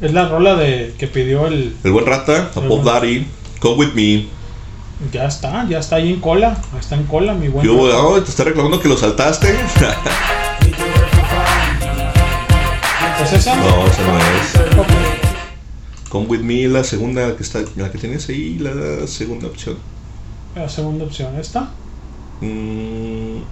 Es 0.00 0.12
la 0.12 0.28
rola 0.28 0.54
de 0.54 0.94
que 0.96 1.08
pidió 1.08 1.46
el. 1.48 1.76
El 1.82 1.90
buen 1.90 2.06
rata, 2.06 2.52
a 2.54 2.60
Pop 2.60 2.84
Daddy, 2.84 3.26
Come 3.60 3.76
With 3.76 3.94
Me. 3.94 4.26
Ya 5.12 5.26
está, 5.26 5.66
ya 5.68 5.78
está 5.78 5.96
ahí 5.96 6.12
en 6.12 6.20
cola. 6.20 6.56
Está 6.78 6.94
en 6.94 7.04
cola, 7.04 7.34
mi 7.34 7.48
buen. 7.48 7.66
Rata. 7.66 8.02
Oh, 8.02 8.22
te 8.22 8.30
está 8.30 8.44
reclamando 8.44 8.78
que 8.80 8.88
lo 8.88 8.96
saltaste. 8.96 9.48
¿Es 13.22 13.32
esa? 13.32 13.56
no, 13.56 13.86
esa 13.86 14.02
no 14.02 14.18
es. 14.18 14.52
Come 16.08 16.26
With 16.26 16.40
Me, 16.40 16.68
la 16.68 16.84
segunda 16.84 17.34
que 17.36 17.42
está, 17.42 17.60
la 17.74 17.90
que 17.90 17.98
tienes 17.98 18.28
ahí, 18.28 18.58
la 18.58 19.06
segunda 19.08 19.48
opción. 19.48 19.76
La 20.58 20.68
segunda 20.68 21.04
opción, 21.04 21.38
¿esta? 21.38 21.70
Mm, 22.40 23.42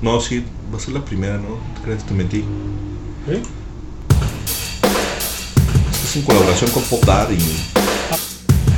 no, 0.00 0.18
sí, 0.18 0.42
va 0.72 0.78
a 0.78 0.80
ser 0.80 0.94
la 0.94 1.04
primera, 1.04 1.36
¿no? 1.36 1.58
¿Te 1.74 1.82
crees? 1.84 2.04
Te 2.04 2.14
mentí. 2.14 2.42
¿Sí? 3.28 3.42
Es 6.02 6.16
en 6.16 6.22
colaboración 6.22 6.70
con 6.70 6.82
Pop 6.84 7.04
Daddy. 7.04 7.36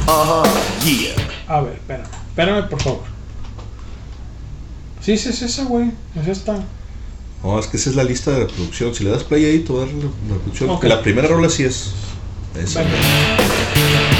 Uh-huh, 0.08 0.42
yeah. 0.84 1.14
A 1.46 1.60
ver, 1.60 1.74
espérame. 1.74 2.08
Espérame, 2.30 2.68
por 2.68 2.82
favor. 2.82 3.02
Sí, 5.00 5.16
sí, 5.16 5.28
es 5.28 5.42
esa, 5.42 5.64
güey. 5.66 5.92
Es 6.20 6.26
esta. 6.26 6.56
No, 7.44 7.56
es 7.60 7.68
que 7.68 7.76
esa 7.76 7.90
es 7.90 7.94
la 7.94 8.02
lista 8.02 8.32
de 8.32 8.40
reproducción. 8.40 8.96
Si 8.96 9.04
le 9.04 9.10
das 9.10 9.22
play 9.22 9.44
ahí, 9.44 9.60
te 9.60 9.72
va 9.72 9.84
a 9.84 9.86
dar 9.86 9.94
la, 9.94 10.34
reproducción. 10.34 10.70
Ok. 10.70 10.84
La 10.84 11.02
primera 11.02 11.28
rola 11.28 11.48
sí 11.48 11.62
es. 11.62 11.92
Esa. 12.56 12.80
Venga. 12.80 14.15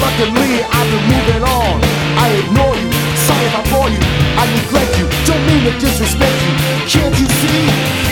Luckily 0.00 0.62
I've 0.62 0.88
been 0.90 1.04
moving 1.08 1.42
on. 1.42 1.80
I 2.16 2.26
ignore 2.42 2.76
you, 2.76 2.90
sorry 3.26 3.44
if 3.46 3.54
I 3.56 3.62
bore 3.70 3.90
you. 3.90 4.02
I 4.36 4.44
neglect 4.48 4.92
you, 4.98 5.06
don't 5.28 5.42
mean 5.48 5.62
to 5.68 5.72
disrespect 5.80 6.36
you. 6.44 6.52
Can't 6.88 7.14
you 7.18 7.28
see? 7.40 8.06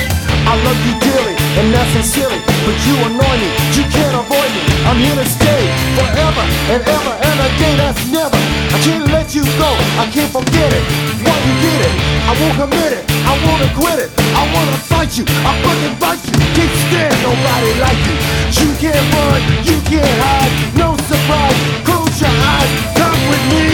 I 0.44 0.60
love 0.60 0.76
you 0.84 0.92
dearly, 1.00 1.36
and 1.56 1.72
that's 1.72 1.88
sincerely, 1.96 2.36
but 2.68 2.76
you 2.84 2.94
annoy 3.08 3.36
me, 3.40 3.48
you 3.72 3.84
can't 3.88 4.12
avoid 4.12 4.50
me. 4.52 4.62
I'm 4.84 5.00
here 5.00 5.16
to 5.16 5.24
stay 5.24 5.62
forever 5.96 6.44
and 6.68 6.84
ever 6.84 7.14
and 7.16 7.36
a 7.40 7.48
day 7.56 7.74
that's 7.80 8.04
never. 8.12 8.36
I 8.36 8.78
can't 8.84 9.08
let 9.08 9.34
you 9.34 9.40
go, 9.56 9.70
I 9.96 10.04
can't 10.12 10.28
forget 10.28 10.68
it. 10.68 10.84
Why 11.24 11.32
you 11.48 11.54
did 11.64 11.80
it? 11.88 11.94
I 12.28 12.32
won't 12.36 12.56
commit 12.60 12.92
it, 12.92 13.04
I 13.24 13.32
wanna 13.40 13.68
quit 13.72 13.98
it. 14.04 14.10
I 14.36 14.44
wanna 14.52 14.76
fight 14.84 15.16
you, 15.16 15.24
I 15.24 15.52
fucking 15.64 15.96
fight 15.96 16.20
you. 16.28 16.36
Can't 16.52 16.74
stand 16.92 17.16
nobody 17.24 17.72
like 17.80 18.00
you. 18.04 18.16
You 18.60 18.68
can't 18.76 19.06
run, 19.16 19.40
you 19.64 19.76
can't 19.88 20.16
hide, 20.20 20.52
no 20.76 20.93
Close 21.26 22.20
your 22.20 22.28
eyes, 22.28 22.70
come 22.98 23.20
with 23.30 23.44
me. 23.52 23.66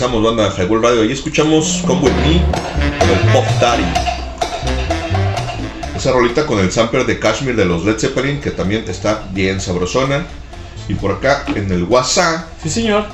Regresamos, 0.09 0.23
banda 0.23 0.51
Highball 0.55 0.81
Radio. 0.81 1.01
Ahí 1.01 1.11
escuchamos 1.11 1.83
Come 1.85 2.01
With 2.01 2.13
Me 2.13 2.41
con 2.99 3.33
Pop 3.33 3.45
Daddy. 3.59 3.83
Esa 5.95 6.11
rolita 6.11 6.45
con 6.45 6.59
el 6.59 6.71
sampler 6.71 7.05
de 7.05 7.19
Kashmir 7.19 7.55
de 7.55 7.65
los 7.65 7.85
Led 7.85 7.99
Zeppelin, 7.99 8.39
que 8.39 8.51
también 8.51 8.85
está 8.87 9.27
bien 9.31 9.61
sabrosona. 9.61 10.25
Y 10.87 10.95
por 10.95 11.11
acá 11.11 11.45
en 11.55 11.71
el 11.71 11.83
WhatsApp. 11.83 12.47
Sí, 12.63 12.69
señor. 12.69 13.05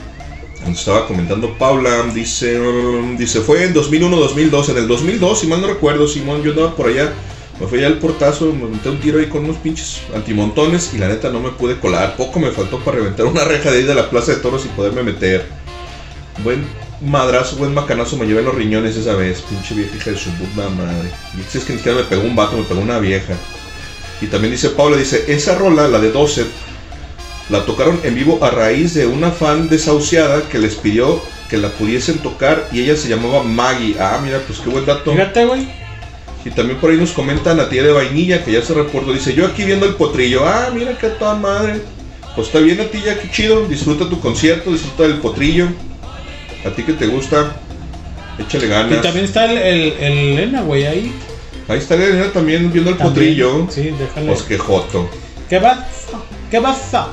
Nos 0.66 0.80
estaba 0.80 1.08
comentando 1.08 1.58
Paula, 1.58 2.04
dice, 2.14 2.60
dice, 3.18 3.42
fue 3.42 3.66
en 3.66 3.74
2001-2002, 3.74 4.70
en 4.70 4.78
el 4.78 4.88
2002, 4.88 5.40
si 5.40 5.48
mal 5.48 5.62
no 5.62 5.68
recuerdo, 5.68 6.08
Simón, 6.08 6.42
yo 6.42 6.52
andaba 6.52 6.76
por 6.76 6.88
allá, 6.88 7.14
me 7.60 7.68
fui 7.68 7.78
allá 7.78 7.88
al 7.88 8.00
portazo, 8.00 8.46
me 8.48 8.66
monté 8.66 8.90
un 8.90 9.00
tiro 9.00 9.20
ahí 9.20 9.28
con 9.28 9.44
unos 9.44 9.58
pinches 9.58 10.02
antimontones 10.16 10.92
y 10.96 10.98
la 10.98 11.08
neta 11.08 11.30
no 11.30 11.40
me 11.40 11.50
pude 11.50 11.80
colar, 11.80 12.16
poco 12.16 12.40
me 12.40 12.50
faltó 12.50 12.80
para 12.80 12.98
reventar 12.98 13.28
una 13.28 13.44
reja 13.44 13.70
de 13.70 13.78
ahí 13.78 13.84
de 13.84 13.94
la 13.94 14.10
Plaza 14.10 14.32
de 14.32 14.38
Toros 14.38 14.66
y 14.66 14.70
poderme 14.70 15.04
meter. 15.04 15.46
Buen 16.44 16.66
madrazo, 17.06 17.56
buen 17.58 17.74
macanazo 17.74 18.18
me 18.18 18.26
llevé 18.26 18.42
los 18.42 18.56
riñones 18.56 18.96
esa 18.96 19.16
vez, 19.16 19.42
pinche 19.42 19.76
vieja 19.76 19.96
hija 19.96 20.12
de 20.12 20.18
su 20.18 20.30
puta 20.32 20.70
madre. 20.70 21.10
Y 21.38 21.52
si 21.52 21.58
es 21.58 21.64
que 21.64 21.74
ni 21.74 21.80
siquiera 21.80 22.00
me 22.00 22.06
pegó 22.06 22.24
un 22.24 22.36
vato, 22.36 22.58
me 22.58 22.64
pegó 22.64 22.82
una 22.82 23.00
vieja. 23.00 23.34
Y 24.22 24.28
también 24.28 24.52
dice 24.52 24.70
Paula, 24.70 24.98
dice, 24.98 25.26
esa 25.28 25.56
rola, 25.56 25.88
la 25.88 26.00
de 26.00 26.12
12, 26.12 26.46
la 27.50 27.66
tocaron 27.66 28.00
en 28.04 28.16
vivo 28.16 28.44
a 28.44 28.50
raíz 28.50 28.94
de 28.94 29.08
una 29.08 29.32
fan 29.32 29.70
desahuciada 29.70 30.48
que 30.50 30.60
les 30.60 30.76
pidió 30.76 31.22
que 31.50 31.58
la 31.58 31.70
pudiesen 31.70 32.20
tocar 32.20 32.68
y 32.72 32.82
ella 32.82 32.96
se 32.96 33.08
llamaba 33.08 33.44
Maggie. 33.44 33.96
Ah, 34.00 34.20
mira, 34.24 34.40
pues 34.48 34.60
qué 34.60 34.70
buen 34.70 34.86
dato. 34.86 35.12
Fíjate, 35.12 35.46
güey. 35.46 35.68
Y 36.44 36.52
también 36.52 36.80
por 36.80 36.92
ahí 36.92 36.98
nos 36.98 37.12
comenta 37.12 37.54
Natia 37.54 37.84
de 37.84 37.92
Vainilla, 37.92 38.44
que 38.44 38.52
ya 38.52 38.62
se 38.62 38.74
reportó, 38.74 39.14
dice, 39.14 39.34
yo 39.34 39.48
aquí 39.48 39.64
viendo 39.64 39.86
el 39.86 39.96
potrillo. 39.96 40.46
Ah, 40.46 40.70
mira 40.74 40.98
qué 40.98 41.10
toda 41.10 41.36
madre. 41.36 41.82
Pues 42.36 42.48
está 42.48 42.60
bien, 42.60 42.78
Natilla, 42.78 43.20
qué 43.20 43.32
chido. 43.32 43.68
Disfruta 43.68 44.10
tu 44.10 44.20
concierto, 44.20 44.72
disfruta 44.72 45.04
del 45.04 45.20
potrillo. 45.20 45.70
A 46.66 46.70
ti 46.72 46.84
que 46.84 46.94
te 46.94 47.08
gusta, 47.08 47.56
échale 48.40 48.68
ganas. 48.68 49.00
Y 49.00 49.02
también 49.02 49.26
está 49.26 49.46
el, 49.46 49.58
el, 49.58 49.94
el 49.94 50.18
Elena, 50.18 50.62
güey, 50.62 50.86
ahí. 50.86 51.14
Ahí 51.68 51.78
está 51.78 51.96
Elena 51.96 52.32
también 52.32 52.72
viendo 52.72 52.92
el 52.92 52.98
También, 52.98 53.14
potrillo. 53.14 53.68
Sí, 53.70 53.94
déjale. 53.98 54.28
Pues 54.28 54.42
qué 54.44 54.58
joto. 54.58 55.10
¿Qué 55.50 55.60
pasa? 55.60 55.86
¿Qué 56.50 56.62
pasa? 56.62 57.08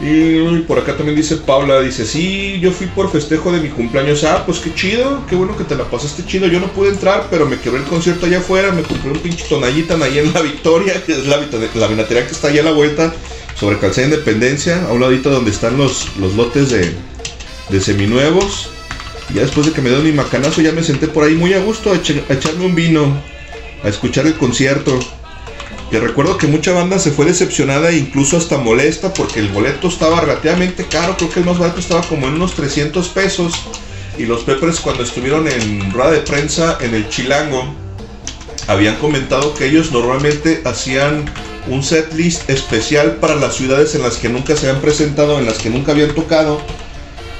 Y 0.00 0.60
por 0.68 0.78
acá 0.78 0.94
también 0.94 1.16
dice 1.16 1.36
Paula, 1.36 1.80
dice, 1.80 2.04
sí, 2.04 2.60
yo 2.60 2.70
fui 2.70 2.86
por 2.86 3.10
festejo 3.10 3.50
de 3.50 3.60
mi 3.60 3.70
cumpleaños. 3.70 4.24
Ah, 4.24 4.42
pues 4.44 4.58
qué 4.58 4.74
chido, 4.74 5.22
qué 5.26 5.34
bueno 5.34 5.56
que 5.56 5.64
te 5.64 5.74
la 5.74 5.84
pasaste 5.84 6.24
chido. 6.26 6.46
Yo 6.48 6.60
no 6.60 6.66
pude 6.66 6.90
entrar, 6.90 7.28
pero 7.30 7.46
me 7.46 7.58
quedé 7.58 7.78
el 7.78 7.84
concierto 7.84 8.26
allá 8.26 8.38
afuera, 8.38 8.72
me 8.72 8.82
compré 8.82 9.10
un 9.10 9.18
pinche 9.18 9.46
tonallitan 9.48 10.02
ahí 10.02 10.18
en 10.18 10.34
la 10.34 10.42
Victoria, 10.42 11.02
que 11.02 11.12
es 11.12 11.26
la, 11.26 11.38
la 11.74 11.86
vinatería 11.86 12.26
que 12.26 12.32
está 12.32 12.48
allá 12.48 12.60
a 12.60 12.64
la 12.64 12.72
vuelta, 12.72 13.14
sobre 13.58 13.78
Calzada 13.78 14.08
Independencia, 14.08 14.84
a 14.86 14.92
un 14.92 15.00
ladito 15.00 15.30
donde 15.30 15.50
están 15.50 15.78
los, 15.78 16.14
los 16.18 16.34
lotes 16.34 16.70
de, 16.70 16.92
de 17.70 17.80
seminuevos. 17.80 18.70
Ya 19.34 19.42
después 19.42 19.66
de 19.66 19.72
que 19.72 19.82
me 19.82 19.90
dio 19.90 20.00
mi 20.00 20.12
macanazo, 20.12 20.60
ya 20.60 20.72
me 20.72 20.82
senté 20.82 21.08
por 21.08 21.24
ahí 21.24 21.34
muy 21.34 21.52
a 21.54 21.58
gusto 21.60 21.90
a, 21.90 21.94
a 21.94 22.34
echarme 22.34 22.64
un 22.64 22.74
vino, 22.74 23.20
a 23.82 23.88
escuchar 23.88 24.26
el 24.26 24.34
concierto. 24.34 24.98
Que 25.90 26.00
recuerdo 26.00 26.36
que 26.36 26.48
mucha 26.48 26.72
banda 26.72 26.98
se 26.98 27.12
fue 27.12 27.26
decepcionada 27.26 27.90
e 27.90 27.98
incluso 27.98 28.36
hasta 28.36 28.58
molesta 28.58 29.14
porque 29.14 29.38
el 29.38 29.48
boleto 29.48 29.88
estaba 29.88 30.20
relativamente 30.20 30.84
caro, 30.86 31.16
creo 31.16 31.30
que 31.30 31.40
el 31.40 31.46
más 31.46 31.58
barato 31.58 31.78
estaba 31.78 32.02
como 32.02 32.26
en 32.26 32.34
unos 32.34 32.54
300 32.54 33.08
pesos. 33.08 33.52
Y 34.18 34.24
los 34.24 34.42
Peppers 34.42 34.80
cuando 34.80 35.02
estuvieron 35.02 35.46
en 35.46 35.92
rueda 35.92 36.10
de 36.10 36.20
prensa 36.20 36.78
en 36.80 36.94
el 36.94 37.08
Chilango, 37.08 37.74
habían 38.66 38.96
comentado 38.96 39.54
que 39.54 39.66
ellos 39.66 39.92
normalmente 39.92 40.62
hacían 40.64 41.24
un 41.68 41.82
set 41.82 42.12
list 42.14 42.48
especial 42.48 43.16
para 43.16 43.34
las 43.36 43.54
ciudades 43.56 43.94
en 43.94 44.02
las 44.02 44.16
que 44.16 44.28
nunca 44.28 44.56
se 44.56 44.68
habían 44.68 44.82
presentado, 44.82 45.38
en 45.38 45.46
las 45.46 45.58
que 45.58 45.70
nunca 45.70 45.92
habían 45.92 46.14
tocado. 46.14 46.60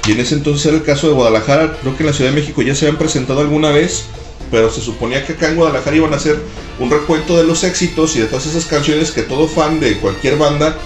Y 0.07 0.13
en 0.13 0.21
ese 0.21 0.35
entonces 0.35 0.65
era 0.65 0.77
el 0.77 0.83
caso 0.83 1.07
de 1.07 1.13
Guadalajara, 1.13 1.77
creo 1.81 1.97
que 1.97 2.03
en 2.03 2.07
la 2.07 2.13
Ciudad 2.13 2.31
de 2.31 2.39
México 2.39 2.61
ya 2.61 2.73
se 2.73 2.85
habían 2.85 2.97
presentado 2.97 3.41
alguna 3.41 3.71
vez, 3.71 4.05
pero 4.49 4.71
se 4.71 4.79
suponía 4.79 5.25
que 5.25 5.33
acá 5.33 5.49
en 5.49 5.57
Guadalajara 5.57 5.97
iban 5.97 6.13
a 6.13 6.15
hacer 6.15 6.39
un 6.79 6.89
recuento 6.89 7.35
de 7.35 7.43
los 7.43 7.65
éxitos 7.65 8.15
y 8.15 8.19
de 8.19 8.27
todas 8.27 8.45
esas 8.45 8.65
canciones 8.65 9.11
que 9.11 9.23
todo 9.23 9.49
fan 9.49 9.81
de 9.81 9.97
cualquier 9.97 10.37
banda 10.37 10.77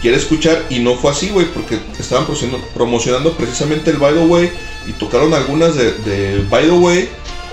quiere 0.00 0.16
escuchar 0.16 0.64
y 0.70 0.78
no 0.78 0.94
fue 0.94 1.10
así, 1.10 1.30
güey, 1.30 1.46
porque 1.46 1.80
estaban 1.98 2.24
promocionando, 2.72 3.32
precisamente 3.36 3.90
el 3.90 3.96
By 3.96 4.14
the 4.14 4.20
Way 4.20 4.50
y 4.86 4.92
tocaron 4.92 5.34
algunas 5.34 5.74
de, 5.74 5.92
de 5.92 6.46
By 6.48 6.66
the 6.66 6.70
Way 6.70 7.08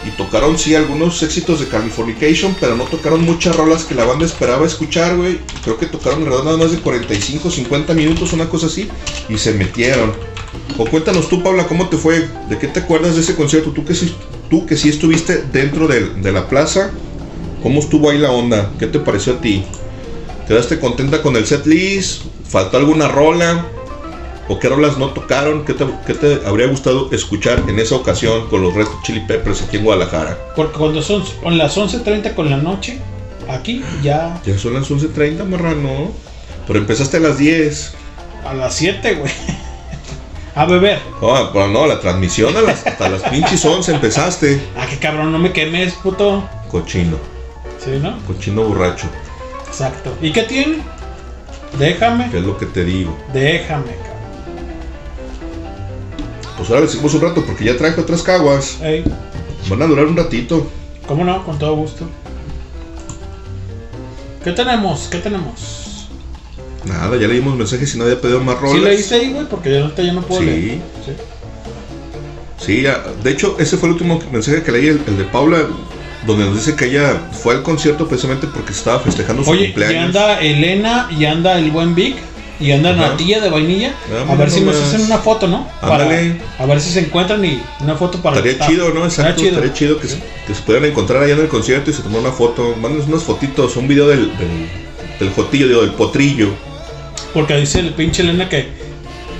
y 0.05 0.11
tocaron 0.11 0.59
sí 0.59 0.75
algunos 0.75 1.23
éxitos 1.23 1.59
de 1.59 1.67
Californication, 1.67 2.55
pero 2.59 2.75
no 2.75 2.83
tocaron 2.83 3.23
muchas 3.23 3.55
rolas 3.55 3.85
que 3.85 3.95
la 3.95 4.05
banda 4.05 4.25
esperaba 4.25 4.67
escuchar, 4.67 5.17
güey. 5.17 5.39
Creo 5.63 5.77
que 5.77 5.87
tocaron 5.87 6.19
alrededor 6.19 6.45
nada 6.45 6.57
más 6.57 6.71
de 6.71 6.77
45, 6.77 7.49
50 7.49 7.93
minutos, 7.95 8.31
una 8.33 8.47
cosa 8.47 8.67
así, 8.67 8.87
y 9.27 9.39
se 9.39 9.53
metieron. 9.53 10.34
O 10.77 10.85
cuéntanos 10.85 11.29
tú, 11.29 11.41
Paula, 11.41 11.67
¿cómo 11.67 11.87
te 11.87 11.97
fue? 11.97 12.27
¿De 12.49 12.57
qué 12.57 12.67
te 12.67 12.81
acuerdas 12.81 13.15
de 13.15 13.21
ese 13.21 13.35
concierto? 13.35 13.71
Tú 13.71 13.85
que 13.85 13.95
sí, 13.95 14.13
tú 14.49 14.65
que 14.65 14.75
sí 14.75 14.89
estuviste 14.89 15.43
dentro 15.53 15.87
de, 15.87 16.31
la 16.31 16.47
plaza, 16.47 16.91
¿cómo 17.63 17.79
estuvo 17.79 18.09
ahí 18.09 18.17
la 18.17 18.31
onda? 18.31 18.71
¿Qué 18.77 18.87
te 18.87 18.99
pareció 18.99 19.33
a 19.33 19.41
ti? 19.41 19.63
¿Quedaste 20.47 20.79
contenta 20.79 21.21
con 21.21 21.37
el 21.37 21.45
set 21.45 21.65
list? 21.65 22.23
¿Faltó 22.47 22.77
alguna 22.77 23.07
rola? 23.07 23.65
¿O 24.47 24.59
qué 24.59 24.67
rolas 24.67 24.97
no 24.97 25.09
tocaron? 25.09 25.65
¿Qué 25.65 25.73
te, 25.73 25.85
qué 26.05 26.13
te 26.13 26.45
habría 26.45 26.67
gustado 26.67 27.09
escuchar 27.11 27.63
en 27.67 27.79
esa 27.79 27.95
ocasión 27.95 28.47
con 28.47 28.61
los 28.61 28.75
Red 28.75 28.85
Chili 29.03 29.21
Peppers 29.21 29.63
aquí 29.63 29.77
en 29.77 29.85
Guadalajara? 29.85 30.37
Porque 30.55 30.77
cuando 30.77 31.01
son 31.01 31.23
con 31.41 31.57
las 31.57 31.77
11.30 31.77 32.35
con 32.35 32.49
la 32.49 32.57
noche, 32.57 32.99
aquí 33.49 33.81
ya 34.03 34.39
Ya 34.45 34.57
son 34.59 34.73
las 34.73 34.91
11.30, 34.91 35.45
marrano. 35.45 36.11
Pero 36.67 36.79
empezaste 36.79 37.17
a 37.17 37.21
las 37.21 37.37
10. 37.37 37.93
a 38.45 38.53
las 38.53 38.75
7, 38.75 39.15
güey. 39.15 39.31
A 40.55 40.65
beber. 40.65 41.01
No, 41.21 41.51
pero 41.51 41.67
no, 41.67 41.85
la 41.85 41.99
transmisión 41.99 42.55
a 42.55 42.61
las, 42.61 42.85
hasta 42.87 43.09
las 43.09 43.21
pinches 43.23 43.63
11 43.65 43.95
empezaste. 43.95 44.61
Ah, 44.77 44.85
qué 44.89 44.97
cabrón, 44.97 45.31
no 45.31 45.37
me 45.39 45.51
quemes, 45.51 45.93
puto. 45.95 46.47
Cochino, 46.71 47.17
Sí, 47.83 47.99
¿no? 48.01 48.17
cochino 48.25 48.63
borracho. 48.63 49.07
Exacto. 49.67 50.15
¿Y 50.21 50.31
qué 50.31 50.43
tiene? 50.43 50.77
Déjame, 51.77 52.29
¿Qué 52.31 52.37
es 52.39 52.43
lo 52.45 52.57
que 52.57 52.65
te 52.67 52.85
digo? 52.85 53.17
déjame, 53.33 53.91
cabrón. 53.97 54.15
Pues 56.57 56.69
ahora 56.69 56.81
le 56.83 56.87
seguimos 56.87 57.13
un 57.15 57.21
rato 57.21 57.45
porque 57.45 57.65
ya 57.65 57.75
traje 57.77 57.99
otras 57.99 58.21
caguas. 58.23 58.79
Ey, 58.81 59.03
Van 59.69 59.81
a 59.81 59.87
durar 59.87 60.05
un 60.05 60.15
ratito. 60.15 60.67
¿Cómo 61.07 61.23
no? 61.25 61.43
Con 61.43 61.59
todo 61.59 61.75
gusto. 61.75 62.05
¿Qué 64.43 64.51
tenemos? 64.51 65.07
¿Qué 65.11 65.17
tenemos? 65.17 65.84
Nada, 66.85 67.17
ya 67.17 67.27
leímos 67.27 67.55
mensajes 67.57 67.93
y 67.95 67.97
nadie 67.97 68.13
ha 68.13 68.21
pedido 68.21 68.39
más 68.41 68.59
rolas. 68.59 68.75
¿Sí 68.77 68.81
leíste 68.81 69.15
ahí, 69.15 69.31
güey? 69.33 69.45
Porque 69.47 69.71
yo 69.71 69.87
no, 69.87 69.95
ya 69.95 70.13
no 70.13 70.21
puedo 70.21 70.41
Sí. 70.41 70.45
leer. 70.47 70.79
Sí. 71.05 71.11
Sí, 72.65 72.81
ya- 72.81 73.03
de 73.23 73.31
hecho, 73.31 73.57
ese 73.59 73.77
fue 73.77 73.89
el 73.89 73.93
último 73.93 74.19
mensaje 74.31 74.63
que 74.63 74.71
leí, 74.71 74.87
el, 74.87 75.01
el 75.07 75.17
de 75.17 75.23
Paula, 75.25 75.59
donde 76.25 76.45
nos 76.45 76.55
dice 76.55 76.75
que 76.75 76.85
ella 76.85 77.29
fue 77.31 77.53
al 77.55 77.63
concierto 77.63 78.07
precisamente 78.07 78.47
porque 78.47 78.71
estaba 78.71 78.99
festejando 78.99 79.43
su 79.43 79.51
Oye, 79.51 79.65
y 79.65 79.65
cumpleaños. 79.67 80.05
anda 80.05 80.39
Elena 80.39 81.07
y 81.15 81.25
anda 81.25 81.59
el 81.59 81.69
buen 81.69 81.93
Vic 81.93 82.15
y 82.59 82.71
anda 82.71 82.91
Ajá. 82.91 83.09
Natilla 83.09 83.41
de 83.41 83.49
vainilla. 83.49 83.93
Ah, 84.27 84.31
a 84.31 84.35
ver 84.35 84.49
si 84.49 84.61
nos 84.61 84.75
hacen 84.77 85.01
una 85.01 85.17
foto, 85.19 85.47
¿no? 85.47 85.67
Para- 85.81 86.05
Ándale. 86.05 86.37
a 86.57 86.65
ver 86.65 86.81
si 86.81 86.91
se 86.91 87.01
encuentran 87.01 87.43
y 87.45 87.61
una 87.81 87.95
foto 87.95 88.19
para 88.21 88.37
Estaría 88.37 88.65
chido, 88.67 88.89
¿no? 88.93 89.03
Exacto, 89.05 89.29
Estaría 89.31 89.35
chido. 89.35 89.49
estaría 89.65 89.73
chido 89.73 89.99
que, 89.99 90.07
se, 90.07 90.19
que 90.47 90.55
se 90.55 90.61
pudieran 90.63 90.89
encontrar 90.89 91.21
allá 91.23 91.33
en 91.33 91.41
el 91.41 91.47
concierto 91.47 91.91
y 91.91 91.93
se 91.93 92.01
tomar 92.01 92.21
una 92.21 92.31
foto. 92.31 92.75
Mándenos 92.81 93.07
unas 93.07 93.23
fotitos, 93.23 93.75
un 93.75 93.87
video 93.87 94.07
del, 94.07 94.29
del, 94.37 94.69
del 95.19 95.29
jotillo, 95.35 95.67
digo, 95.67 95.81
del 95.81 95.91
potrillo. 95.91 96.49
Porque 97.35 97.57
dice 97.57 97.81
el 97.81 97.93
pinche 97.93 98.23
Elena 98.23 98.49
que 98.49 98.69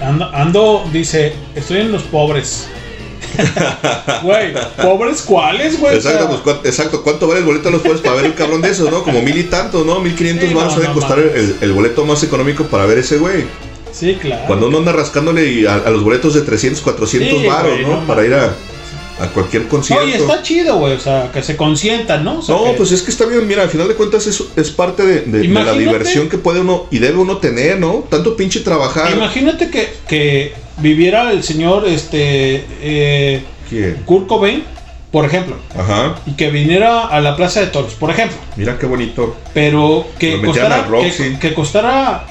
ando, 0.01 0.25
ando, 0.25 0.85
dice, 0.91 1.33
estoy 1.55 1.79
en 1.79 1.91
los 1.93 2.03
pobres. 2.03 2.67
Güey, 4.21 4.53
¿pobres 4.81 5.21
cuáles, 5.23 5.79
güey? 5.79 5.95
Exacto, 5.95 6.27
pues, 6.27 6.39
cuánto, 6.41 6.67
exacto, 6.67 7.03
¿cuánto 7.03 7.27
vale 7.27 7.39
el 7.39 7.45
boleto 7.45 7.69
a 7.69 7.71
los 7.71 7.81
pobres 7.81 8.01
para 8.01 8.15
ver 8.17 8.25
un 8.25 8.31
cabrón 8.33 8.61
de 8.61 8.69
esos, 8.69 8.91
no? 8.91 9.03
Como 9.03 9.21
mil 9.21 9.37
y 9.37 9.43
tantos, 9.43 9.85
¿no? 9.85 9.99
Mil 9.99 10.13
quinientos 10.15 10.47
Sí, 10.47 10.53
baros 10.53 10.73
no, 10.73 10.79
debe 10.81 10.93
no 10.93 10.99
costar 10.99 11.19
el, 11.19 11.57
el 11.59 11.71
boleto 11.73 12.05
más 12.05 12.21
económico 12.23 12.65
para 12.65 12.85
ver 12.85 12.99
ese 12.99 13.17
güey. 13.17 13.45
Sí, 13.91 14.17
claro. 14.21 14.43
Cuando 14.47 14.67
uno 14.67 14.79
anda 14.79 14.91
rascándole 14.91 15.67
a, 15.67 15.75
a 15.75 15.89
los 15.89 16.03
boletos 16.03 16.33
de 16.33 16.41
300, 16.41 16.81
400 16.81 17.39
Sí, 17.41 17.47
varos, 17.47 17.79
¿no? 17.81 18.01
no 18.01 18.07
para 18.07 18.25
ir 18.25 18.33
a, 18.33 18.53
a 19.19 19.27
cualquier 19.27 19.67
concierto. 19.67 20.03
Oye, 20.05 20.17
está 20.17 20.41
chido, 20.43 20.77
güey. 20.77 20.93
O 20.93 20.99
sea, 20.99 21.31
que 21.31 21.41
se 21.41 21.55
consientan, 21.55 22.23
¿no? 22.23 22.39
O 22.39 22.41
sea, 22.41 22.55
No, 22.55 22.63
que- 22.65 22.71
pues 22.71 22.91
es 22.91 23.01
que 23.01 23.11
está 23.11 23.25
bien, 23.25 23.47
mira, 23.47 23.63
al 23.63 23.69
final 23.69 23.87
de 23.87 23.95
cuentas 23.95 24.27
es, 24.27 24.43
es 24.55 24.71
parte 24.71 25.03
de, 25.03 25.21
de- 25.21 25.39
de 25.39 25.47
la 25.47 25.73
diversión 25.73 26.27
que 26.29 26.37
puede 26.37 26.59
uno 26.61 26.87
y 26.91 26.99
debe 26.99 27.17
uno 27.17 27.37
tener, 27.37 27.79
¿no? 27.79 28.05
Tanto 28.09 28.35
pinche 28.35 28.59
trabajar. 28.61 29.11
Imagínate 29.13 29.69
que, 29.69 29.93
que 30.07 30.53
viviera 30.77 31.31
el 31.31 31.43
señor 31.43 31.87
este 31.87 32.65
eh, 32.81 33.43
¿Quién? 33.69 34.01
Kurt 34.05 34.27
Cobain, 34.27 34.63
por 35.11 35.23
ejemplo, 35.25 35.55
Ajá, 35.77 36.15
y 36.25 36.33
que 36.33 36.49
viniera 36.51 37.05
a 37.07 37.21
la 37.21 37.37
Plaza 37.37 37.61
de 37.61 37.67
Toros, 37.67 37.93
por 37.93 38.09
ejemplo, 38.11 38.35
mira 38.57 38.77
qué 38.77 38.85
bonito. 38.85 39.37
pero 39.53 40.05
que 40.19 40.41
costara, 40.41 40.85
que, 40.99 41.37
que 41.39 41.53
costara 41.53 42.27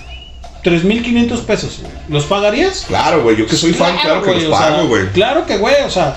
3.500 0.62 1.40
pesos. 1.40 1.80
¿Los 2.08 2.24
pagarías? 2.24 2.84
Claro, 2.86 3.22
güey, 3.22 3.36
yo 3.36 3.46
que 3.46 3.56
soy 3.56 3.72
fan, 3.72 3.96
claro 4.02 4.22
que 4.22 4.32
los 4.34 4.44
pago, 4.44 4.86
güey. 4.88 5.06
Claro 5.12 5.46
que, 5.46 5.56
güey, 5.58 5.76
o 5.86 5.90
sea, 5.90 6.16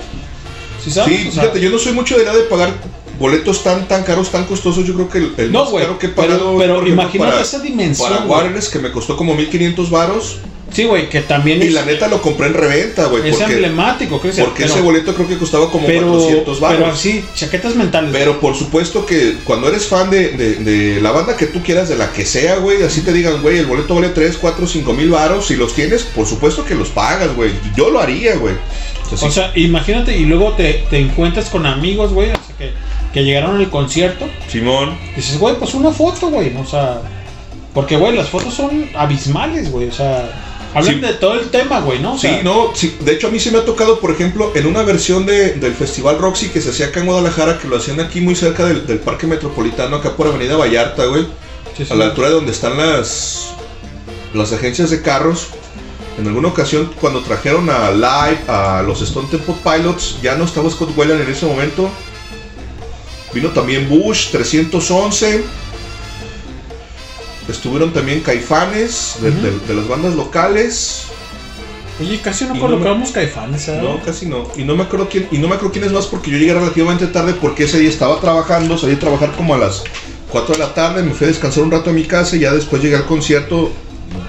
sabes, 0.92 1.18
Sí, 1.22 1.28
O 1.28 1.32
sea, 1.32 1.42
fíjate, 1.44 1.60
yo 1.62 1.70
no 1.70 1.78
soy 1.80 1.94
mucho 1.94 2.16
de 2.18 2.24
idea 2.24 2.34
de 2.34 2.44
pagar 2.44 2.74
boletos 3.20 3.64
tan 3.64 3.88
tan 3.88 4.04
caros, 4.04 4.30
tan 4.32 4.46
costosos. 4.46 4.86
Yo 4.86 4.94
creo 4.94 5.10
que 5.10 5.18
el, 5.20 5.34
el 5.38 5.52
No, 5.52 5.64
más 5.72 5.74
caro 5.84 5.98
que 6.00 6.08
he 6.08 6.10
pero- 6.10 6.28
pagado. 6.28 6.58
pero 6.58 6.88
imagínate 6.88 7.32
para- 7.32 7.42
esa 7.42 7.60
dimensión, 7.60 8.10
Para 8.10 8.26
que 8.70 8.80
me 8.80 8.92
costó 8.92 9.16
como 9.18 9.34
1500 9.36 9.90
varos. 9.90 10.38
Sí, 10.78 10.84
güey, 10.84 11.10
que 11.10 11.22
también 11.22 11.60
Y 11.64 11.66
es, 11.68 11.74
la 11.74 11.86
neta 11.86 12.08
lo 12.08 12.22
compré 12.22 12.46
en 12.48 12.54
reventa, 12.54 13.06
güey. 13.06 13.28
es 13.28 13.36
porque 13.36 13.54
emblemático, 13.54 14.22
Cristian. 14.22 14.46
porque 14.46 14.62
pero- 14.62 14.76
ese 14.76 14.84
boleto 14.84 15.16
creo 15.16 15.28
que 15.28 15.38
costaba 15.40 15.72
como 15.72 15.88
pero, 15.88 16.08
400 16.12 16.60
varos. 16.60 16.78
pero 16.78 16.92
así, 16.92 17.26
chaquetas 17.34 17.76
mentales. 17.76 18.12
Pero 18.14 18.40
por 18.40 18.56
supuesto 18.56 19.04
que 19.04 19.38
cuando 19.44 19.70
eres 19.70 19.88
fan 19.88 20.12
de, 20.12 20.30
de- 20.34 20.56
de 20.58 21.02
la 21.02 21.10
banda 21.12 21.36
que 21.36 21.48
tú 21.48 21.64
quieras, 21.64 21.90
de 21.90 21.96
la 21.96 22.12
que 22.14 22.26
sea, 22.28 22.58
güey, 22.58 22.84
así 22.84 23.02
te 23.02 23.12
digan, 23.12 23.42
güey, 23.42 23.58
el 23.58 23.66
boleto 23.66 23.96
vale 23.96 24.10
3, 24.10 24.38
4, 24.38 24.68
5 24.68 24.94
mil 24.94 25.10
varos. 25.10 25.48
Si 25.48 25.56
los 25.56 25.74
tienes, 25.74 26.04
por 26.04 26.28
supuesto 26.28 26.64
que 26.64 26.76
los 26.76 26.90
pagas, 26.90 27.36
güey. 27.36 27.54
Yo 27.76 27.90
lo 27.90 28.00
haría, 28.00 28.36
güey. 28.36 28.54
O 28.54 29.10
sea, 29.10 29.18
sí- 29.18 29.26
O 29.26 29.32
sea, 29.32 29.52
imagínate 29.56 30.16
y 30.16 30.26
luego 30.26 30.52
te, 30.52 30.86
te 30.92 31.00
encuentras 31.00 31.50
con 31.50 31.66
amigos, 31.66 32.14
güey, 32.14 32.30
o 32.30 32.34
sea, 32.34 32.56
que, 32.56 32.72
que 33.14 33.24
llegaron 33.24 33.58
al 33.58 33.70
concierto. 33.72 34.28
Simón. 34.48 34.96
Dices, 35.16 35.40
güey, 35.40 35.56
pues 35.56 35.74
una 35.74 35.90
foto, 35.90 36.28
güey, 36.28 36.56
o 36.56 36.66
sea, 36.68 37.02
porque, 37.74 37.96
güey, 37.98 38.16
las 38.16 38.30
fotos 38.30 38.54
son 38.54 38.90
abismales, 38.96 39.72
güey, 39.72 39.88
o 39.88 39.92
sea, 39.92 40.44
hablan 40.74 40.96
Sí. 40.96 41.00
de 41.02 41.14
todo 41.14 41.34
el 41.36 41.50
tema, 41.50 41.80
güey, 41.82 42.00
¿no? 42.00 42.14
O 42.14 42.18
Sí, 42.18 42.28
sea, 42.28 42.44
no, 42.44 42.72
sí, 42.76 42.98
de 43.00 43.14
hecho 43.14 43.28
a 43.28 43.32
mí 43.32 43.40
se 43.40 43.52
me 43.52 43.58
ha 43.60 43.66
tocado, 43.66 44.00
por 44.00 44.12
ejemplo, 44.12 44.52
en 44.56 44.66
una 44.68 44.84
versión 44.84 45.26
de, 45.26 45.54
del 45.54 45.74
Festival 45.74 46.18
Roxy 46.20 46.50
que 46.50 46.62
se 46.62 46.70
hacía 46.72 46.88
acá 46.88 47.00
en 47.00 47.06
Guadalajara, 47.08 47.58
que 47.60 47.68
lo 47.68 47.78
hacían 47.78 48.00
aquí 48.00 48.22
muy 48.22 48.36
cerca 48.36 48.66
del, 48.66 48.86
del 48.86 49.00
Parque 49.00 49.28
Metropolitano, 49.28 49.98
acá 49.98 50.16
por 50.16 50.28
Avenida 50.28 50.56
Vallarta, 50.58 51.06
güey, 51.06 51.26
Sí, 51.76 51.86
sí. 51.86 51.94
a 51.94 51.96
la 51.96 52.06
altura 52.06 52.30
de 52.30 52.34
donde 52.36 52.52
están 52.52 52.78
las, 52.78 53.50
las 54.34 54.52
agencias 54.54 54.90
de 54.90 55.02
carros. 55.02 55.48
En 56.20 56.26
alguna 56.28 56.48
ocasión, 56.48 56.92
cuando 57.00 57.22
trajeron 57.22 57.70
a 57.70 57.92
Live, 57.92 58.40
a 58.48 58.82
los 58.82 59.02
Stone 59.04 59.28
Temple 59.30 59.54
Pilots, 59.64 60.16
ya 60.24 60.34
no 60.36 60.46
estaba 60.46 60.68
Scott 60.72 60.90
Weiland 60.98 61.22
en 61.22 61.30
ese 61.30 61.46
momento. 61.46 61.90
Vino 63.34 63.50
también 63.50 63.88
Bush, 63.88 64.32
311. 64.32 65.44
Estuvieron 67.50 67.94
también 67.94 68.22
Caifanes, 68.22 69.16
de, 69.22 69.32
de- 69.32 69.60
de 69.68 69.74
las 69.74 69.88
bandas 69.88 70.16
locales. 70.16 71.04
Oye, 72.00 72.20
casi 72.22 72.46
no 72.46 72.60
colocamos 72.60 73.10
caifanes, 73.12 73.68
¿eh? 73.70 73.80
No, 73.82 74.00
casi 74.04 74.28
no. 74.28 74.48
Y 74.56 74.64
no 74.64 74.76
me 74.76 74.84
acuerdo 74.84 75.08
quién, 75.10 75.28
y 75.32 75.40
no 75.40 75.48
me 75.48 75.56
acuerdo 75.56 75.72
quién 75.72 75.86
es 75.86 75.92
más 75.92 76.06
porque 76.06 76.30
yo 76.30 76.38
llegué 76.38 76.54
relativamente 76.54 77.08
tarde 77.08 77.34
porque 77.34 77.64
ese 77.64 77.80
día 77.80 77.90
estaba 77.90 78.20
trabajando, 78.20 78.78
salí 78.78 78.94
a 78.94 79.00
trabajar 79.00 79.32
como 79.36 79.56
a 79.56 79.58
las 79.58 79.84
4 80.30 80.54
de 80.54 80.60
la 80.60 80.74
tarde, 80.76 81.02
me 81.02 81.12
fui 81.14 81.26
a 81.26 81.30
descansar 81.30 81.64
un 81.64 81.72
rato 81.72 81.90
a 81.90 81.94
mi 81.94 82.04
casa 82.04 82.36
y 82.36 82.40
ya 82.42 82.54
después 82.54 82.84
llegué 82.84 82.98
al 82.98 83.06
concierto 83.06 83.72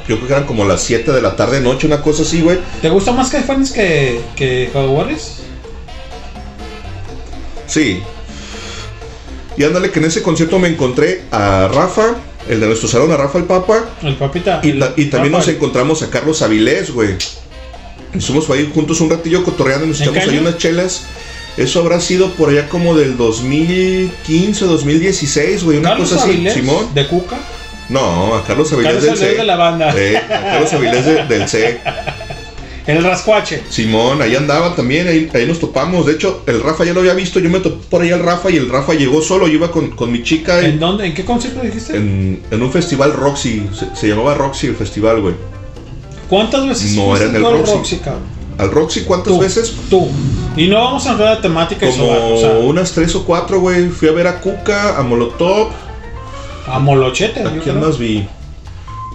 yo 0.09 0.17
creo 0.17 0.27
que 0.27 0.33
eran 0.33 0.47
como 0.47 0.65
las 0.65 0.81
7 0.83 1.13
de 1.13 1.21
la 1.21 1.37
tarde, 1.37 1.61
noche, 1.61 1.87
una 1.87 2.01
cosa 2.01 2.23
así, 2.23 2.41
güey. 2.41 2.59
¿Te 2.81 2.89
gusta 2.89 3.13
más 3.13 3.29
Caifanes 3.29 3.71
que, 3.71 4.19
que 4.37 4.71
Jaguares? 4.73 5.35
Sí. 7.67 8.01
Y 9.57 9.65
ándale 9.65 9.91
que 9.91 9.99
en 9.99 10.07
ese 10.07 10.23
concierto 10.23 10.59
me 10.59 10.69
encontré 10.69 11.25
a 11.31 11.69
Rafa, 11.73 12.15
el 12.49 12.61
de 12.61 12.67
nuestro 12.67 12.89
salón, 12.89 13.11
a 13.13 13.17
Rafa 13.17 13.39
el 13.39 13.45
Papa. 13.45 13.85
El 14.03 14.17
papita. 14.17 14.61
Y, 14.63 14.73
ta- 14.79 14.93
y 14.97 15.07
también 15.07 15.33
Rafa, 15.33 15.47
nos 15.47 15.55
encontramos 15.57 16.03
a 16.03 16.11
Carlos 16.11 16.43
Avilés, 16.43 16.91
güey. 16.93 17.11
Estuvimos 18.15 18.49
ahí 18.51 18.71
juntos 18.75 19.01
un 19.01 19.11
ratillo 19.11 19.45
cotorreando, 19.45 19.87
nos 19.87 20.01
¿En 20.01 20.09
echamos 20.09 20.29
ahí 20.29 20.39
unas 20.39 20.57
chelas. 20.59 21.03
Eso 21.57 21.81
habrá 21.81 22.01
sido 22.01 22.31
por 22.35 22.51
allá 22.51 22.69
como 22.69 22.97
del 22.97 23.17
2015, 23.17 24.65
2016, 24.65 25.65
güey, 25.65 25.79
una 25.79 25.91
Carlos 25.91 26.11
cosa 26.11 26.23
así. 26.23 26.33
Avilés, 26.33 26.55
Simón. 26.55 26.95
¿De 26.95 27.07
Cuca? 27.07 27.37
No, 27.89 28.35
a 28.37 28.45
Carlos 28.45 28.73
Avilés 28.73 28.93
Carlos 28.95 29.19
del 29.21 29.31
C. 29.31 29.37
de 29.37 29.45
la 29.45 29.57
banda. 29.57 29.95
Eh, 29.97 30.17
a 30.17 30.29
Carlos 30.29 30.73
Avilés 30.73 31.05
de- 31.07 31.25
del 31.27 31.49
C. 31.49 31.81
El 32.89 33.05
rascuache. 33.05 33.63
Simón, 33.69 34.23
ahí 34.23 34.35
andaba 34.35 34.75
también, 34.75 35.07
ahí, 35.07 35.31
ahí 35.35 35.47
nos 35.47 35.61
topamos. 35.61 36.07
De 36.07 36.15
hecho, 36.15 36.43
el 36.47 36.63
Rafa 36.63 36.85
ya 36.85 36.95
lo 36.95 37.01
había 37.01 37.13
visto, 37.15 37.39
yo 37.39 37.51
me 37.51 37.61
topé 37.61 37.85
por 37.91 38.01
ahí 38.03 38.11
al 38.11 38.21
Rafa 38.25 38.51
y 38.51 38.57
el 38.57 38.69
Rafa 38.69 38.95
llegó 38.95 39.21
solo, 39.23 39.47
yo 39.47 39.53
iba 39.55 39.71
con, 39.71 39.91
con 39.91 40.11
mi 40.11 40.23
chica 40.23 40.59
¿En 40.61 40.65
en, 40.73 40.81
dónde? 40.81 41.07
¿En 41.07 41.15
qué 41.15 41.25
concierto 41.25 41.61
dijiste? 41.63 41.97
en, 41.97 42.43
en 42.51 42.63
un 42.63 42.73
festival 42.73 43.13
Roxy, 43.13 43.69
se, 43.79 43.95
se 43.95 44.09
llamaba 44.09 44.35
Roxy 44.35 44.69
el 44.69 44.75
festival, 44.77 45.21
güey. 45.21 45.35
¿Cuántas 46.31 46.67
veces 46.67 46.93
No, 46.97 47.15
era 47.15 47.27
en 47.27 47.37
el 47.37 47.43
Roxy. 47.43 47.97
cabrón? 47.99 48.23
Al 48.57 48.71
Roxy, 48.71 49.03
¿cuántas 49.03 49.33
Tú, 49.35 49.39
veces? 49.39 49.75
Tú. 49.89 50.09
Y 50.57 50.67
no 50.67 50.77
vamos 50.83 51.07
a 51.07 51.13
entrar 51.13 51.29
a 51.29 51.41
temática 51.41 51.87
y 51.87 51.91
Como 51.93 52.05
sobar, 52.07 52.21
o 52.33 52.39
sea, 52.39 52.59
unas 52.59 52.91
tres 52.93 53.15
o 53.15 53.25
cuatro, 53.25 53.61
güey. 53.61 53.89
Fui 53.89 54.09
a 54.09 54.13
ver 54.13 54.27
a 54.27 54.41
Cuca, 54.41 54.99
a 54.99 55.03
Molotov. 55.03 55.69
a 56.67 56.79
Molochete. 56.79 57.43
¿A 57.43 57.53
quién 57.63 57.79
más 57.81 57.99
vi? 57.99 58.27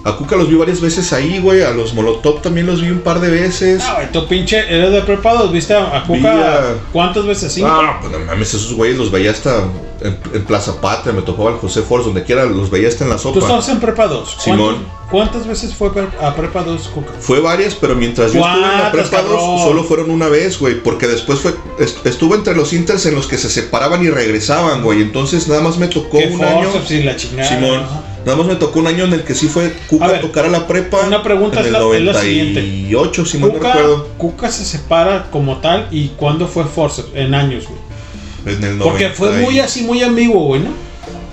A 0.05 0.17
Cuca 0.17 0.35
los 0.35 0.49
vi 0.49 0.55
varias 0.55 0.81
veces 0.81 1.13
ahí, 1.13 1.39
güey. 1.39 1.61
A 1.61 1.71
los 1.71 1.93
Molotov 1.93 2.41
también 2.41 2.67
los 2.67 2.81
vi 2.81 2.89
un 2.89 2.99
par 2.99 3.21
de 3.21 3.29
veces. 3.29 3.81
Ah, 3.85 3.93
güey, 3.95 4.11
tu 4.11 4.27
pinche, 4.27 4.57
eres 4.59 4.91
de 4.91 5.01
prepa 5.01 5.33
2, 5.33 5.51
¿viste 5.53 5.73
a, 5.73 6.03
Cuca 6.05 6.31
a- 6.33 6.73
cuántas 6.91 7.25
veces? 7.25 7.53
¿Cinco? 7.53 7.69
Ah, 7.71 7.99
pues 8.01 8.11
no 8.11 8.19
mames, 8.19 8.53
esos 8.53 8.73
güeyes 8.73 8.97
los 8.97 9.11
veía 9.11 9.31
hasta 9.31 9.63
en, 10.01 10.17
en 10.33 10.43
Plaza 10.43 10.81
Patria, 10.81 11.13
me 11.13 11.21
tocaba 11.21 11.51
el 11.51 11.55
José 11.55 11.83
Force, 11.83 12.05
donde 12.05 12.23
quiera 12.23 12.43
los 12.45 12.69
veía 12.69 12.89
hasta 12.89 13.05
en 13.05 13.11
la 13.11 13.15
Tú 13.15 13.21
sopa. 13.21 13.39
estabas 13.39 13.69
en 13.69 13.79
prepa 13.79 14.07
2. 14.07 14.37
Simón. 14.39 15.03
¿Cuántas 15.09 15.45
veces 15.47 15.73
fue 15.75 15.89
a 16.21 16.35
prepa 16.35 16.63
2 16.63 16.87
Cuca? 16.89 17.11
Fue 17.19 17.39
varias, 17.39 17.75
pero 17.75 17.95
mientras 17.95 18.33
yo 18.33 18.41
estuve 18.41 18.55
en 18.55 18.61
la 18.61 18.91
¿Cuántas, 18.91 19.07
prepa 19.09 19.21
2, 19.21 19.31
cabrón? 19.39 19.59
solo 19.59 19.83
fueron 19.85 20.09
una 20.11 20.27
vez, 20.27 20.59
güey. 20.59 20.81
Porque 20.81 21.07
después 21.07 21.39
fue, 21.39 21.53
est- 21.79 22.05
estuve 22.05 22.35
entre 22.35 22.55
los 22.55 22.73
inters 22.73 23.05
en 23.05 23.15
los 23.15 23.27
que 23.27 23.37
se 23.37 23.49
separaban 23.49 24.03
y 24.03 24.09
regresaban, 24.09 24.81
güey. 24.83 25.01
Entonces 25.01 25.47
nada 25.47 25.61
más 25.61 25.77
me 25.77 25.87
tocó 25.87 26.17
¿Qué 26.17 26.27
un 26.27 26.43
año. 26.43 26.67
la 27.05 27.15
chingada? 27.15 27.47
Simón. 27.47 27.79
Ajá. 27.83 28.01
Nada 28.25 28.37
más 28.37 28.47
me 28.47 28.55
tocó 28.55 28.79
un 28.79 28.87
año 28.87 29.03
en 29.05 29.13
el 29.13 29.23
que 29.23 29.35
sí 29.35 29.47
fue 29.47 29.73
Cuca 29.89 30.05
A 30.05 30.07
ver, 30.13 30.21
tocar 30.21 30.45
a 30.45 30.49
la 30.49 30.65
prepa. 30.67 31.01
una 31.07 31.21
pregunta 31.23 31.59
en 31.59 31.61
es 31.61 31.67
el 31.67 31.73
la- 31.73 31.97
es 31.97 32.03
la 32.15 32.21
siguiente. 32.21 32.61
98, 32.61 33.25
si 33.25 33.37
mal 33.37 33.49
no 33.49 33.55
Cuca, 33.55 33.73
recuerdo. 33.73 34.07
Cuca 34.17 34.51
se 34.51 34.65
separa 34.65 35.27
como 35.31 35.57
tal 35.57 35.87
y 35.91 36.09
¿cuándo 36.09 36.47
fue 36.47 36.63
forceps? 36.65 37.09
En 37.15 37.33
años, 37.33 37.65
güey. 37.67 38.55
En 38.55 38.63
el 38.63 38.77
Porque 38.77 39.09
fue 39.09 39.27
90 39.29 39.45
muy 39.49 39.59
así, 39.59 39.81
muy 39.83 40.03
ambiguo, 40.03 40.45
güey, 40.47 40.61
¿no? 40.61 40.69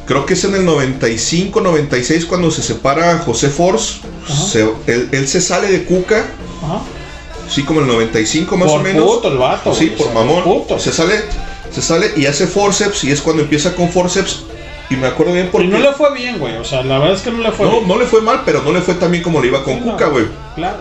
Creo 0.07 0.27
que 0.27 0.35
es 0.35 0.43
en 0.45 0.55
el 0.57 0.65
95, 0.65 1.61
96 1.61 2.27
cuando 2.27 2.51
se 2.51 2.63
separa 2.63 3.19
José 3.19 3.49
Force. 3.49 4.01
Se- 4.51 4.69
él, 4.89 5.09
él 5.13 5.29
se 5.29 5.41
sale 5.41 5.69
de 5.71 5.85
Cuca. 5.85 6.27
Ajá. 6.65 6.81
Sí, 7.49 7.63
como 7.63 7.81
el 7.81 7.87
95 7.87 8.57
más 8.57 8.69
Por 8.71 8.81
o 8.81 8.83
menos. 8.83 9.05
puto 9.05 9.29
el 9.33 9.39
vato, 9.39 9.75
Sí, 9.75 9.87
güey, 9.87 9.99
por 9.99 10.13
mamón. 10.13 10.43
puto. 10.45 10.79
Se 10.79 10.93
sale, 10.93 11.15
se 11.73 11.83
sale 11.83 12.11
y 12.17 12.27
hace 12.27 12.47
forceps 12.47 13.05
y 13.05 13.11
es 13.13 13.21
cuando 13.21 13.43
empieza 13.43 13.75
con 13.75 13.91
forceps. 13.91 14.45
Y 14.91 14.97
me 14.97 15.07
acuerdo 15.07 15.33
bien 15.33 15.49
porque 15.53 15.69
Y 15.69 15.71
no 15.71 15.79
le 15.79 15.93
fue 15.93 16.13
bien, 16.15 16.39
güey. 16.39 16.57
O 16.57 16.65
sea, 16.65 16.83
la 16.83 16.99
verdad 16.99 17.15
es 17.15 17.23
que 17.23 17.31
no 17.31 17.39
le 17.39 17.53
fue 17.53 17.67
no, 17.67 17.73
bien. 17.73 17.89
no 17.89 17.99
le 17.99 18.07
fue 18.07 18.21
mal, 18.23 18.43
pero 18.45 18.63
no 18.63 18.73
le 18.73 18.81
fue 18.81 18.95
tan 18.95 19.13
bien 19.13 19.23
como 19.23 19.41
le 19.41 19.47
iba 19.47 19.63
con 19.63 19.75
Sí. 19.75 19.81
Cuca, 19.81 20.07
güey. 20.07 20.27
Claro. 20.57 20.79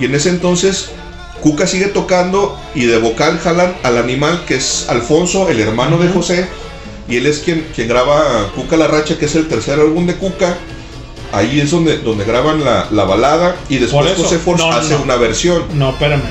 Y 0.00 0.06
en 0.06 0.14
ese 0.14 0.30
entonces 0.30 0.90
Cuca 1.42 1.66
sigue 1.66 1.86
tocando 1.86 2.58
y 2.74 2.86
de 2.86 2.98
vocal 2.98 3.38
jalan 3.38 3.74
al 3.82 3.98
animal 3.98 4.44
que 4.46 4.54
es 4.56 4.88
Alfonso, 4.88 5.50
el 5.50 5.60
hermano 5.60 5.98
de 5.98 6.08
José. 6.08 6.48
Y 7.08 7.16
él 7.16 7.26
es 7.26 7.40
quien, 7.40 7.66
quien 7.74 7.88
graba 7.88 8.50
Cuca 8.54 8.76
la 8.76 8.86
Racha, 8.86 9.18
que 9.18 9.26
es 9.26 9.34
el 9.34 9.48
tercer 9.48 9.78
álbum 9.78 10.06
de 10.06 10.14
Cuca. 10.16 10.56
Ahí 11.32 11.60
es 11.60 11.70
donde, 11.70 11.98
donde 11.98 12.24
graban 12.24 12.64
la, 12.64 12.88
la 12.90 13.04
balada 13.04 13.54
y 13.68 13.78
después 13.78 14.12
eso. 14.12 14.22
José 14.24 14.38
Force 14.38 14.64
No, 14.64 14.72
hace 14.72 14.96
una 14.96 15.16
versión. 15.16 15.64
No, 15.74 15.90
espérame. 15.90 16.22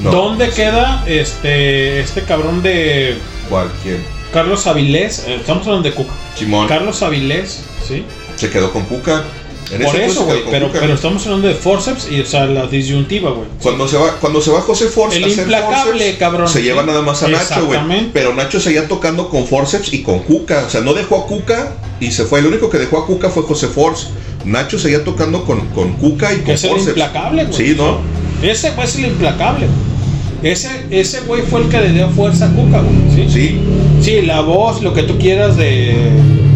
No, 0.00 0.10
¿Dónde 0.10 0.48
queda 0.50 1.04
este 1.06 2.00
este 2.00 2.22
cabrón 2.22 2.62
de 2.62 3.18
¿Cuál? 3.50 3.70
¿Quién? 3.82 4.02
Carlos 4.32 4.66
Avilés? 4.66 5.24
Eh, 5.26 5.36
Estamos 5.36 5.66
hablando 5.66 5.88
de 5.88 5.94
Cuca. 5.94 6.12
Simón. 6.36 6.68
Carlos 6.68 7.02
Avilés, 7.02 7.60
¿sí? 7.86 8.04
Se 8.36 8.50
quedó 8.50 8.72
con 8.72 8.84
Cuca. 8.84 9.24
En 9.72 9.82
Por 9.82 9.94
eso, 10.00 10.24
güey. 10.24 10.42
Pero, 10.50 10.66
Cuca. 10.66 10.80
pero 10.80 10.94
estamos 10.94 11.24
hablando 11.26 11.46
de 11.46 11.54
forceps 11.54 12.08
y, 12.10 12.20
o 12.20 12.26
sea, 12.26 12.46
la 12.46 12.66
disyuntiva, 12.66 13.30
güey. 13.30 13.46
Cuando 13.62 13.86
se 13.86 13.96
va, 13.96 14.16
cuando 14.16 14.40
se 14.40 14.50
va 14.50 14.60
José 14.62 14.86
Force 14.88 15.16
El 15.16 15.22
a 15.24 15.26
hacer 15.28 15.38
implacable, 15.42 15.92
forceps, 15.92 16.18
cabrón, 16.18 16.48
se 16.48 16.62
lleva 16.62 16.82
nada 16.82 17.02
más 17.02 17.22
a 17.22 17.28
Nacho, 17.28 17.66
güey. 17.66 17.78
Pero 18.12 18.34
Nacho 18.34 18.58
seguía 18.58 18.88
tocando 18.88 19.28
con 19.28 19.46
forceps 19.46 19.92
y 19.92 20.02
con 20.02 20.20
Cuca. 20.20 20.64
O 20.66 20.70
sea, 20.70 20.80
no 20.80 20.92
dejó 20.92 21.18
a 21.22 21.26
Cuca 21.26 21.72
y 22.00 22.10
se 22.10 22.24
fue. 22.24 22.40
El 22.40 22.46
único 22.46 22.68
que 22.68 22.78
dejó 22.78 22.98
a 22.98 23.06
Cuca 23.06 23.30
fue 23.30 23.44
José 23.44 23.68
Force. 23.68 24.08
Nacho 24.44 24.76
seguía 24.78 25.04
tocando 25.04 25.44
con, 25.44 25.60
con 25.68 25.92
Cuca 25.94 26.32
y 26.32 26.38
con 26.38 26.50
es 26.54 26.64
el 26.64 26.70
forceps. 26.70 26.88
implacable, 26.88 27.44
güey. 27.44 27.56
Sí, 27.56 27.74
¿no? 27.76 27.98
Ese 28.42 28.70
güey 28.72 28.88
es 28.88 28.96
el 28.96 29.06
implacable, 29.06 29.66
güey. 29.66 29.90
Ese, 30.52 30.86
ese 30.90 31.20
güey 31.20 31.42
fue 31.42 31.60
el 31.60 31.68
que 31.68 31.78
le 31.80 31.92
dio 31.92 32.08
fuerza 32.08 32.46
a 32.46 32.48
Cuca, 32.48 32.80
güey. 32.80 32.96
¿sí? 33.14 33.32
Sí. 33.32 33.60
Sí, 34.00 34.22
la 34.22 34.40
voz, 34.40 34.82
lo 34.82 34.94
que 34.94 35.02
tú 35.02 35.18
quieras 35.18 35.56
de, 35.56 35.94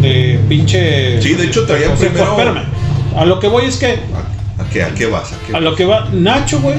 de 0.01 0.39
pinche. 0.49 1.21
Sí, 1.21 1.33
de 1.33 1.45
hecho 1.45 1.65
traía 1.65 1.93
primero-. 1.95 2.31
Espérame. 2.31 2.63
A 3.15 3.25
lo 3.25 3.39
que 3.39 3.47
voy 3.47 3.65
es 3.65 3.77
que. 3.77 3.87
¿A 4.57 4.69
qué, 4.71 4.83
a 4.83 4.93
qué 4.93 5.05
vas? 5.05 5.31
¿A 5.33 5.35
qué 5.47 5.55
A 5.55 5.59
lo 5.59 5.75
que 5.75 5.85
va. 5.85 6.09
Nacho, 6.11 6.59
güey. 6.61 6.77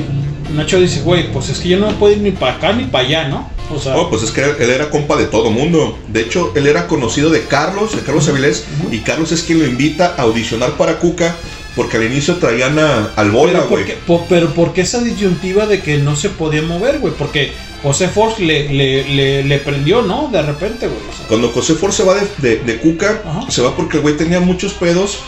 Nacho 0.54 0.80
dice, 0.80 1.00
güey, 1.02 1.30
pues 1.32 1.48
es 1.48 1.58
que 1.58 1.68
yo 1.70 1.78
no 1.78 1.88
puedo 1.98 2.14
ir 2.14 2.20
ni 2.20 2.30
para 2.30 2.54
acá 2.54 2.72
ni 2.72 2.84
para 2.84 3.06
allá, 3.06 3.28
¿no? 3.28 3.48
O 3.74 3.78
sea. 3.80 3.94
No, 3.94 4.08
pues 4.10 4.22
es 4.22 4.30
que 4.30 4.42
él 4.42 4.70
era 4.70 4.90
compa 4.90 5.16
de 5.16 5.26
todo 5.26 5.50
mundo. 5.50 5.98
De 6.08 6.20
hecho, 6.20 6.52
él 6.56 6.66
era 6.66 6.86
conocido 6.86 7.30
de 7.30 7.42
Carlos, 7.44 7.94
de 7.96 8.02
Carlos 8.02 8.28
Avilés, 8.28 8.64
y 8.92 8.98
Carlos 8.98 9.32
es 9.32 9.42
quien 9.42 9.58
lo 9.60 9.66
invita 9.66 10.14
a 10.16 10.22
audicionar 10.22 10.72
para 10.72 10.98
Cuca, 10.98 11.34
porque 11.74 11.96
al 11.96 12.04
inicio 12.04 12.36
traían 12.36 12.78
a, 12.78 13.10
al 13.16 13.30
Bola, 13.32 13.52
pero, 13.54 13.68
¿por 13.68 13.82
güey. 13.84 13.94
po- 14.06 14.26
pero 14.28 14.54
¿por 14.54 14.72
qué 14.72 14.82
esa 14.82 15.00
disyuntiva 15.02 15.66
de 15.66 15.80
que 15.80 15.98
no 15.98 16.14
se 16.16 16.28
podía 16.30 16.62
mover, 16.62 17.00
güey? 17.00 17.12
Porque 17.18 17.52
José 17.82 18.08
Force 18.08 18.42
le, 18.42 18.68
le, 18.72 19.04
le, 19.08 19.44
le 19.44 19.58
prendió, 19.58 20.02
¿no? 20.02 20.28
De 20.32 20.42
repente, 20.42 20.86
güey. 20.88 20.98
O 20.98 21.16
sea, 21.16 21.26
Cuando 21.28 21.50
José 21.50 21.74
Force 21.74 21.98
se 22.02 22.08
va 22.08 22.14
de, 22.14 22.26
de- 22.38 22.56
de 22.64 22.76
Cuca, 22.78 23.22
se 23.48 23.62
va 23.62 23.76
porque 23.76 23.98
el 23.98 24.02
güey 24.02 24.16
tenía 24.16 24.40
muchos 24.40 24.72
pedos 24.72 25.18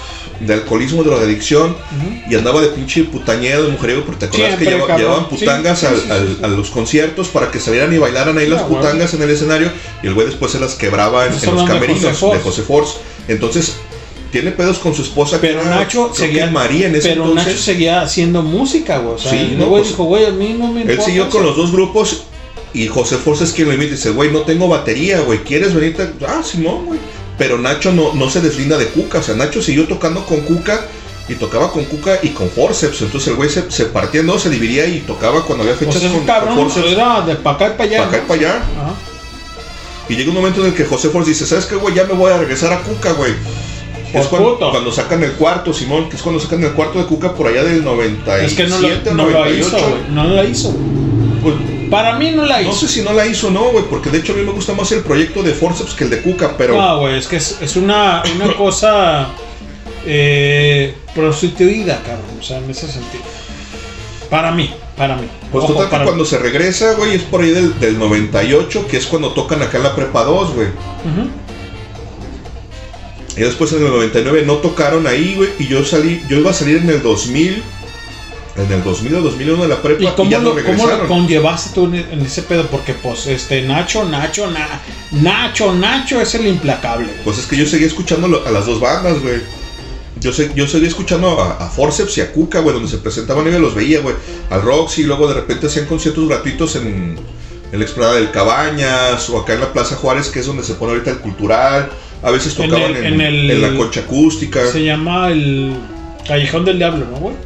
de 0.41 0.55
alcoholismo, 0.55 1.03
de 1.03 1.11
drogadicción, 1.11 1.77
y 2.31 2.35
andaba 2.37 2.61
de 2.61 2.69
pinche 2.69 3.03
putañero, 3.05 3.65
de 3.65 3.73
mujeriego, 3.73 4.03
porque 4.05 4.21
te 4.21 4.27
acuerdas 4.27 4.59
que 4.59 4.65
lleva- 4.67 4.97
llevaban 4.97 5.29
putangas 5.29 5.81
Sí, 5.81 5.87
al- 5.87 5.97
sí, 5.97 6.03
sí, 6.07 6.11
al- 6.13 6.29
sí. 6.29 6.37
a 6.45 6.47
los 6.49 6.71
conciertos 6.71 7.29
para 7.29 7.51
que 7.51 7.59
salieran 7.59 7.93
y 7.93 7.99
bailaran 7.99 8.39
ahí 8.39 8.47
las 8.49 8.63
bueno. 8.63 8.77
putangas 8.83 9.13
en 9.15 9.23
el 9.23 9.31
escenario, 9.31 9.71
y 10.03 10.07
el 10.07 10.15
güey 10.15 10.27
después 10.29 10.53
se 10.53 10.61
las 10.61 10.75
quebraba 10.75 11.27
en, 11.27 11.33
los 11.33 11.43
de 11.43 11.49
camerinos 11.67 12.17
José 12.19 12.37
de. 12.39 12.43
José 12.43 12.63
Force. 12.63 12.95
Entonces, 13.27 13.77
tiene 14.31 14.53
pedos 14.53 14.79
con 14.79 14.95
su 14.95 15.03
esposa, 15.03 15.39
Pero 15.41 15.61
que 15.61 15.67
era, 15.67 15.77
Nacho 15.77 16.13
seguía. 16.15 16.47
María 16.51 16.87
en 16.87 16.95
ese 16.95 17.09
pero 17.09 17.23
entonces. 17.25 17.47
Nacho 17.49 17.59
seguía 17.59 18.03
haciendo 18.03 18.43
música, 18.43 18.99
güey. 18.99 19.15
O 19.15 19.19
sea, 19.19 19.33
Sí, 19.33 19.55
no, 19.59 19.67
güey 19.67 19.83
pues, 19.83 19.89
dijo, 19.89 20.05
güey, 20.05 20.27
a 20.27 20.31
mí 20.31 20.55
no 20.57 20.69
me 20.73 20.83
importa. 20.83 20.93
Él 20.93 21.01
siguió 21.01 21.29
con 21.31 21.41
eso". 21.43 21.49
los 21.49 21.57
dos 21.57 21.73
grupos 21.73 22.25
y 22.75 22.87
José 22.87 23.17
Force 23.17 23.45
es 23.45 23.53
quien 23.53 23.69
lo 23.69 23.75
invita 23.75 23.93
y 23.93 23.97
dice, 23.97 24.11
güey, 24.11 24.31
no 24.31 24.41
tengo 24.41 24.69
batería, 24.69 25.21
güey, 25.21 25.41
¿quieres 25.41 25.75
venirte? 25.75 26.11
Ah, 26.27 26.43
no, 26.59 26.83
güey. 26.83 27.01
Pero 27.39 27.59
Nacho 27.59 27.93
no, 27.93 28.15
no 28.15 28.29
se 28.31 28.41
deslinda 28.41 28.77
de 28.79 28.87
Cuca, 28.89 29.19
o 29.19 29.23
sea, 29.23 29.35
Nacho 29.37 29.63
siguió 29.63 29.87
tocando 29.87 30.25
con 30.27 30.41
Cuca 30.41 30.87
y 31.29 31.35
tocaba 31.35 31.71
con 31.71 31.85
Cuca 31.85 32.19
y 32.23 32.31
con 32.31 32.49
Forceps. 32.51 33.03
Entonces 33.03 33.29
el 33.29 33.37
güey 33.37 33.49
se, 33.49 33.71
se 33.71 33.85
partía 33.87 34.23
dos, 34.23 34.43
se 34.43 34.51
dividía 34.51 34.87
y 34.87 35.01
tocaba 35.01 35.45
cuando 35.45 35.63
había 35.63 35.75
O 35.75 35.79
fechas 35.79 36.01
sea, 36.01 36.11
con, 36.11 36.25
cabrón 36.25 36.57
con 36.57 36.71
Forceps. 36.71 36.93
era 36.93 37.21
de 37.23 37.37
para 37.37 37.57
acá 37.57 37.67
y 37.69 37.71
para 37.77 37.85
allá. 37.85 37.99
Pa' 37.99 38.05
acá 38.09 38.17
y 38.17 38.21
¿no? 38.21 38.27
pa' 38.27 38.35
allá. 38.35 38.57
Ajá. 38.57 38.95
Y 40.09 40.17
llega 40.17 40.31
un 40.31 40.37
momento 40.37 40.61
en 40.63 40.69
el 40.69 40.75
que 40.75 40.85
José 40.85 41.11
Force 41.11 41.29
dice, 41.31 41.47
¿sabes 41.47 41.67
qué, 41.67 41.77
güey? 41.77 41.95
Ya 41.95 42.05
me 42.05 42.15
voy 42.15 42.33
a 42.33 42.39
regresar 42.39 42.73
a 42.73 42.81
Cuca, 42.81 43.13
güey. 43.13 43.33
Es 44.13 44.27
cuando, 44.27 44.59
cuando 44.71 44.91
sacan 44.91 45.23
el 45.23 45.33
cuarto, 45.33 45.73
Simón, 45.75 46.09
que 46.09 46.17
es 46.17 46.23
cuando 46.23 46.41
sacan 46.41 46.65
el 46.65 46.73
cuarto 46.73 46.99
de 46.99 47.05
Cuca 47.05 47.35
por 47.35 47.47
allá 47.47 47.63
del 47.63 47.85
97, 47.85 48.47
Es 48.47 48.55
que 48.55 48.67
no 48.67 48.81
lo, 48.81 48.89
no 48.89 49.27
lo 49.27 49.39
98. 49.45 49.59
hizo, 49.69 49.89
güey. 49.91 50.03
No 50.11 50.25
la 50.25 50.45
hizo. 50.45 50.75
Pues, 51.43 51.55
Para 51.91 52.19
mí 52.19 52.31
no 52.33 52.45
la 52.45 52.61
hizo. 52.61 52.71
No 52.71 52.77
sé 52.77 52.89
si 52.89 53.03
no 53.03 53.13
la 53.13 53.27
hizo 53.27 53.49
o 53.49 53.51
no, 53.51 53.71
güey, 53.71 53.85
porque 53.89 54.11
de 54.11 54.19
hecho 54.19 54.33
a 54.33 54.37
mí 54.37 54.43
me 54.43 54.53
gusta 54.53 54.73
más 54.73 54.91
el 54.93 55.03
proyecto 55.03 55.43
de 55.43 55.53
Forceps 55.53 55.95
que 55.95 56.05
el 56.05 56.11
de 56.11 56.23
Cuca, 56.23 56.57
pero... 56.57 56.77
No, 56.77 57.01
güey, 57.01 57.19
es 57.19 57.27
que 57.27 57.37
es, 57.37 57.59
es 57.61 57.77
una, 57.77 58.23
una 58.35 58.55
cosa 58.57 59.29
eh, 60.07 60.95
prostituida, 61.15 62.03
cabrón. 62.03 62.39
O 62.41 62.43
sea, 62.43 62.59
en 62.59 62.71
ese 62.71 62.89
sentido. 62.89 63.25
Para 64.31 64.53
mí, 64.53 64.71
para 64.97 65.17
mí. 65.17 65.29
Pues 65.51 65.65
Ojo, 65.65 65.75
total 65.75 66.01
que 66.01 66.05
cuando 66.05 66.25
se 66.25 66.39
regresa, 66.39 66.95
güey, 66.95 67.15
es 67.15 67.23
por 67.23 67.41
ahí 67.41 67.51
del, 67.51 67.79
del 67.79 67.99
98, 67.99 68.87
que 68.89 68.97
es 68.99 69.07
cuando 69.07 69.33
tocan 69.33 69.63
acá 69.63 69.79
en 69.79 69.85
la 69.85 69.95
prepa 69.95 70.25
2, 70.25 70.55
güey. 70.55 70.69
Ujú. 70.69 71.31
Y 73.37 73.41
después 73.41 73.73
en 73.73 73.85
el 73.85 73.91
99 73.91 74.43
no 74.45 74.57
tocaron 74.57 75.07
ahí, 75.07 75.35
güey, 75.37 75.51
y 75.61 75.69
yo 75.69 75.85
salí, 75.85 76.23
yo 76.29 76.39
iba 76.39 76.51
a 76.51 76.55
salir 76.55 76.79
en 76.79 76.91
el 76.91 77.03
2000, 77.03 77.63
en 78.59 78.73
el 78.73 78.83
2000 78.83 79.15
o 79.17 79.21
2001 79.23 79.63
de 79.63 79.69
la 79.69 79.81
prepa, 79.81 80.03
¿Y 80.03 80.07
y, 80.07 80.11
cómo 80.11 80.31
ya 80.31 80.39
no 80.39 80.53
lo, 80.55 80.65
cómo 80.65 80.87
lo 80.87 81.07
conllevaste 81.07 81.71
tú 81.75 81.85
en, 81.87 81.95
en 81.97 82.21
ese 82.21 82.43
pedo? 82.43 82.65
Porque, 82.67 82.93
pues, 82.95 83.27
este, 83.27 83.63
Nacho, 83.63 84.05
Nacho, 84.05 84.51
Na- 84.51 84.81
Nacho, 85.13 85.73
Nacho 85.75 86.21
es 86.21 86.35
el 86.35 86.47
implacable. 86.47 87.07
güey. 87.07 87.25
Pues 87.25 87.39
es 87.39 87.47
que 87.47 87.57
yo 87.57 87.67
seguía 87.67 87.87
escuchando 87.87 88.43
a 88.47 88.51
las 88.51 88.67
dos 88.67 88.81
bandas, 88.81 89.21
güey. 89.21 89.41
Yo, 90.21 90.33
sé, 90.33 90.51
yo 90.57 90.67
seguía 90.67 90.89
escuchando 90.89 91.41
a, 91.41 91.65
a 91.65 91.69
Forceps 91.69 92.19
y 92.19 92.21
a 92.23 92.33
Cuca, 92.33 92.59
güey, 92.61 92.75
donde 92.75 92.89
se 92.91 92.99
presentaban 92.99 93.47
y 93.47 93.51
me 93.51 93.59
los 93.61 93.75
veía, 93.77 94.01
güey. 94.01 94.17
Al 94.51 94.63
Roxy, 94.63 95.05
luego 95.05 95.29
de 95.29 95.35
repente 95.35 95.69
hacían 95.69 95.87
conciertos 95.87 96.29
gratuitos 96.29 96.75
en, 96.75 97.17
en 97.71 97.79
la 97.79 97.85
explanada 97.85 98.17
del 98.17 98.33
Cabañas 98.33 99.31
o 99.31 99.39
acá 99.39 99.55
en 99.55 99.61
la 99.61 99.73
Plaza 99.73 99.95
Juárez, 99.95 100.29
que 100.31 100.41
es 100.41 100.47
donde 100.47 100.65
se 100.65 100.75
pone 100.75 100.93
ahorita 100.93 101.11
el 101.13 101.19
cultural. 101.19 101.91
A 102.25 102.33
veces 102.33 102.59
En 102.59 102.69
tocaban 102.69 102.97
el- 102.97 103.05
en, 103.05 103.15
en 103.15 103.21
el- 103.21 103.51
en 103.53 103.63
la 103.63 103.77
concha 103.77 104.01
acústica. 104.01 104.67
Se 104.73 104.83
llama 104.83 105.29
el 105.31 105.75
Callejón 106.27 106.65
del 106.65 106.79
Diablo, 106.79 107.07
¿no, 107.09 107.17
güey? 107.19 107.37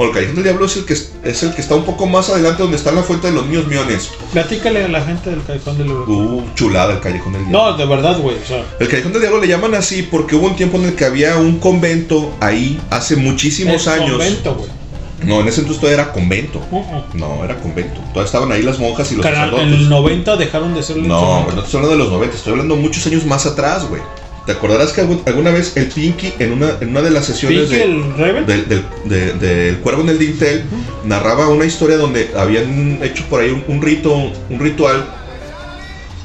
O 0.00 0.04
el 0.04 0.12
Callejón 0.12 0.36
del 0.36 0.44
Diablo 0.44 0.66
es 0.66 0.76
el, 0.76 0.84
que, 0.86 0.92
es 0.92 1.42
el 1.42 1.52
que 1.54 1.60
está 1.60 1.74
un 1.74 1.82
poco 1.84 2.06
más 2.06 2.30
adelante 2.30 2.62
donde 2.62 2.76
está 2.76 2.92
la 2.92 3.02
fuente 3.02 3.26
de 3.26 3.32
los 3.32 3.44
niños 3.46 3.66
miones. 3.66 4.10
Platícale 4.32 4.84
a 4.84 4.88
la 4.88 5.02
gente 5.02 5.28
del 5.30 5.42
Callejón 5.42 5.76
del 5.76 5.88
Diablo. 5.88 6.04
Uh, 6.06 6.44
chulada 6.54 6.94
el 6.94 7.00
Callejón 7.00 7.32
del 7.32 7.48
Diablo. 7.48 7.70
No, 7.72 7.76
de 7.76 7.84
verdad, 7.84 8.16
güey. 8.20 8.36
O 8.36 8.46
sea, 8.46 8.64
El 8.78 8.86
Callejón 8.86 9.12
del 9.12 9.22
Diablo 9.22 9.40
le 9.40 9.48
llaman 9.48 9.74
así 9.74 10.02
porque 10.04 10.36
hubo 10.36 10.46
un 10.46 10.54
tiempo 10.54 10.76
en 10.78 10.84
el 10.84 10.94
que 10.94 11.04
había 11.04 11.36
un 11.38 11.58
convento 11.58 12.32
ahí 12.38 12.80
hace 12.90 13.16
muchísimos 13.16 13.88
el 13.88 13.92
años. 13.94 14.10
convento, 14.12 14.54
güey. 14.54 14.70
No, 15.24 15.40
en 15.40 15.48
ese 15.48 15.62
entonces 15.62 15.80
todavía 15.80 16.04
era 16.04 16.12
convento. 16.12 16.62
Uh-uh. 16.70 17.02
No, 17.18 17.44
era 17.44 17.58
convento. 17.58 18.00
Todavía 18.12 18.22
estaban 18.26 18.52
ahí 18.52 18.62
las 18.62 18.78
monjas 18.78 19.10
y 19.10 19.16
los 19.16 19.24
Carnal, 19.26 19.48
en 19.48 19.50
sacerdotes. 19.50 19.80
el 19.80 19.88
90 19.88 20.36
dejaron 20.36 20.74
de 20.74 20.82
ser 20.84 20.96
No, 20.98 21.44
no 21.50 21.60
estoy 21.60 21.78
hablando 21.78 21.90
de 21.90 21.96
los 21.96 22.12
90, 22.12 22.36
estoy 22.36 22.52
hablando 22.52 22.76
muchos 22.76 23.04
años 23.08 23.26
más 23.26 23.44
atrás, 23.46 23.88
güey. 23.88 24.00
¿Te 24.48 24.52
acordarás 24.52 24.94
que 24.94 25.02
alguna 25.02 25.50
vez 25.50 25.76
el 25.76 25.88
Pinky 25.88 26.32
en 26.38 26.52
una, 26.52 26.70
en 26.80 26.88
una 26.88 27.02
de 27.02 27.10
las 27.10 27.26
sesiones 27.26 27.68
¿Pinky 27.68 27.76
de, 27.76 27.82
el 27.84 28.46
del, 28.46 28.66
del, 28.66 28.82
de- 29.04 29.32
del 29.34 29.76
Cuervo 29.80 30.00
en 30.00 30.08
el 30.08 30.18
Dintel 30.18 30.62
narraba 31.04 31.48
una 31.48 31.66
historia 31.66 31.98
donde 31.98 32.30
habían 32.34 32.98
hecho 33.02 33.24
por 33.28 33.42
ahí 33.42 33.50
un, 33.50 33.62
un 33.68 33.82
rito, 33.82 34.14
un 34.16 34.58
ritual 34.58 35.04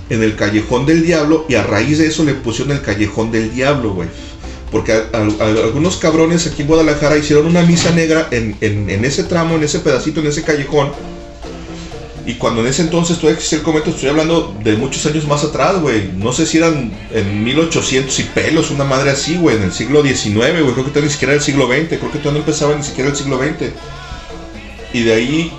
en 0.10 0.24
el 0.24 0.38
Callejón 0.38 0.86
del 0.86 1.04
Diablo 1.04 1.46
y 1.50 1.56
a 1.56 1.64
raíz 1.64 1.98
de 1.98 2.08
eso 2.08 2.24
le 2.24 2.34
pusieron 2.34 2.72
el 2.72 2.82
Callejón 2.82 3.30
del 3.30 3.54
Diablo, 3.54 3.92
güey. 3.94 4.08
Porque 4.72 4.94
a- 4.94 5.04
a- 5.12 5.44
a- 5.46 5.50
algunos 5.66 5.98
cabrones 5.98 6.48
aquí 6.48 6.62
en 6.62 6.70
Guadalajara 6.70 7.18
hicieron 7.18 7.46
una 7.46 7.64
misa 7.64 7.92
negra 7.92 8.30
en, 8.32 8.56
en- 8.62 8.90
en 8.90 9.04
ese 9.04 9.26
tramo, 9.26 9.56
en 9.56 9.64
ese 9.64 9.80
pedacito, 9.80 10.22
en 10.22 10.28
ese 10.28 10.44
callejón. 10.44 10.94
Y 12.26 12.36
cuando 12.36 12.62
en 12.62 12.68
ese 12.68 12.84
entonces 12.84 13.18
todavía 13.18 13.36
existía 13.36 13.60
el 13.60 13.66
convento, 13.66 13.90
estoy 13.90 14.10
hablando 14.10 14.56
de 14.64 14.78
muchos 14.78 15.06
años 15.06 15.28
más 15.28 15.44
atrás, 15.44 15.82
güey. 15.82 16.10
No 16.16 16.32
sé 16.32 16.46
si 16.46 16.58
eran 16.58 16.92
en 17.12 17.44
1800 17.44 18.18
y 18.20 18.24
pelos, 18.24 18.72
una 18.72 18.86
madre 18.86 19.12
así, 19.12 19.36
güey, 19.36 19.58
en 19.58 19.64
el 19.64 19.74
siglo 19.74 20.02
XIX, 20.02 20.34
güey. 20.34 20.74
Creo 20.74 20.86
que 20.86 20.92
todavía 20.92 21.08
ni 21.08 21.10
siquiera 21.10 21.34
era 21.34 21.40
el 21.40 21.46
siglo 21.46 21.68
XX, 21.68 21.88
creo 21.88 22.12
que 22.12 22.20
todavía 22.20 22.32
no 22.32 22.38
empezaba 22.40 22.76
ni 22.76 22.84
siquiera 22.84 23.10
el 23.10 23.16
siglo 23.16 23.38
XX. 23.40 23.72
Y 24.94 25.04
de 25.04 25.14
ahí 25.14 25.52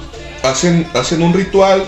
hacen, 0.42 0.86
hacen 0.94 1.22
un 1.22 1.34
ritual 1.34 1.84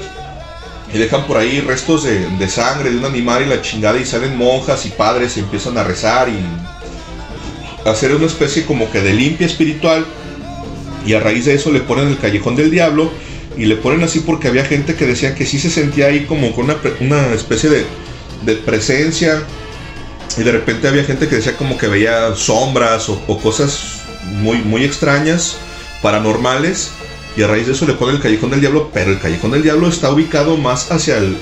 y 0.92 0.98
dejan 0.98 1.26
por 1.26 1.38
ahí 1.38 1.60
restos 1.60 2.04
de, 2.04 2.28
de 2.28 2.48
sangre 2.48 2.90
de 2.90 2.98
un 2.98 3.06
animal 3.06 3.42
y 3.42 3.46
la 3.46 3.62
chingada 3.62 3.98
y 3.98 4.04
salen 4.04 4.36
monjas 4.36 4.84
y 4.84 4.90
padres 4.90 5.36
y 5.38 5.40
empiezan 5.40 5.78
a 5.78 5.84
rezar 5.84 6.28
y 6.28 7.88
hacer 7.88 8.14
una 8.14 8.26
especie 8.26 8.66
como 8.66 8.90
que 8.90 9.00
de 9.00 9.14
limpia 9.14 9.46
espiritual 9.46 10.04
y 11.06 11.14
a 11.14 11.20
raíz 11.20 11.44
de 11.44 11.54
eso 11.54 11.70
le 11.70 11.80
ponen 11.80 12.08
el 12.08 12.18
callejón 12.18 12.56
del 12.56 12.70
diablo 12.70 13.10
y 13.56 13.64
le 13.64 13.76
ponen 13.76 14.02
así 14.02 14.20
porque 14.20 14.48
había 14.48 14.64
gente 14.64 14.94
que 14.94 15.06
decía 15.06 15.34
que 15.34 15.46
sí 15.46 15.58
se 15.58 15.70
sentía 15.70 16.06
ahí 16.06 16.26
como 16.26 16.54
con 16.54 16.66
una, 16.66 16.76
una 17.00 17.32
especie 17.32 17.70
de, 17.70 17.86
de 18.44 18.54
presencia 18.56 19.42
y 20.36 20.42
de 20.42 20.52
repente 20.52 20.88
había 20.88 21.04
gente 21.04 21.28
que 21.28 21.36
decía 21.36 21.56
como 21.56 21.78
que 21.78 21.86
veía 21.86 22.34
sombras 22.34 23.08
o, 23.08 23.38
cosas 23.38 24.00
muy, 24.24 24.58
muy 24.58 24.84
extrañas, 24.84 25.56
paranormales 26.02 26.90
y 27.36 27.42
a 27.42 27.46
raíz 27.46 27.66
de 27.66 27.72
eso 27.72 27.86
le 27.86 27.94
ponen 27.94 28.16
el 28.16 28.22
callejón 28.22 28.50
del 28.50 28.60
diablo, 28.60 28.90
pero 28.92 29.10
el 29.10 29.18
callejón 29.18 29.52
del 29.52 29.62
diablo 29.62 29.88
está 29.88 30.10
ubicado 30.10 30.56
más 30.56 30.90
hacia, 30.90 31.18
el, 31.18 31.36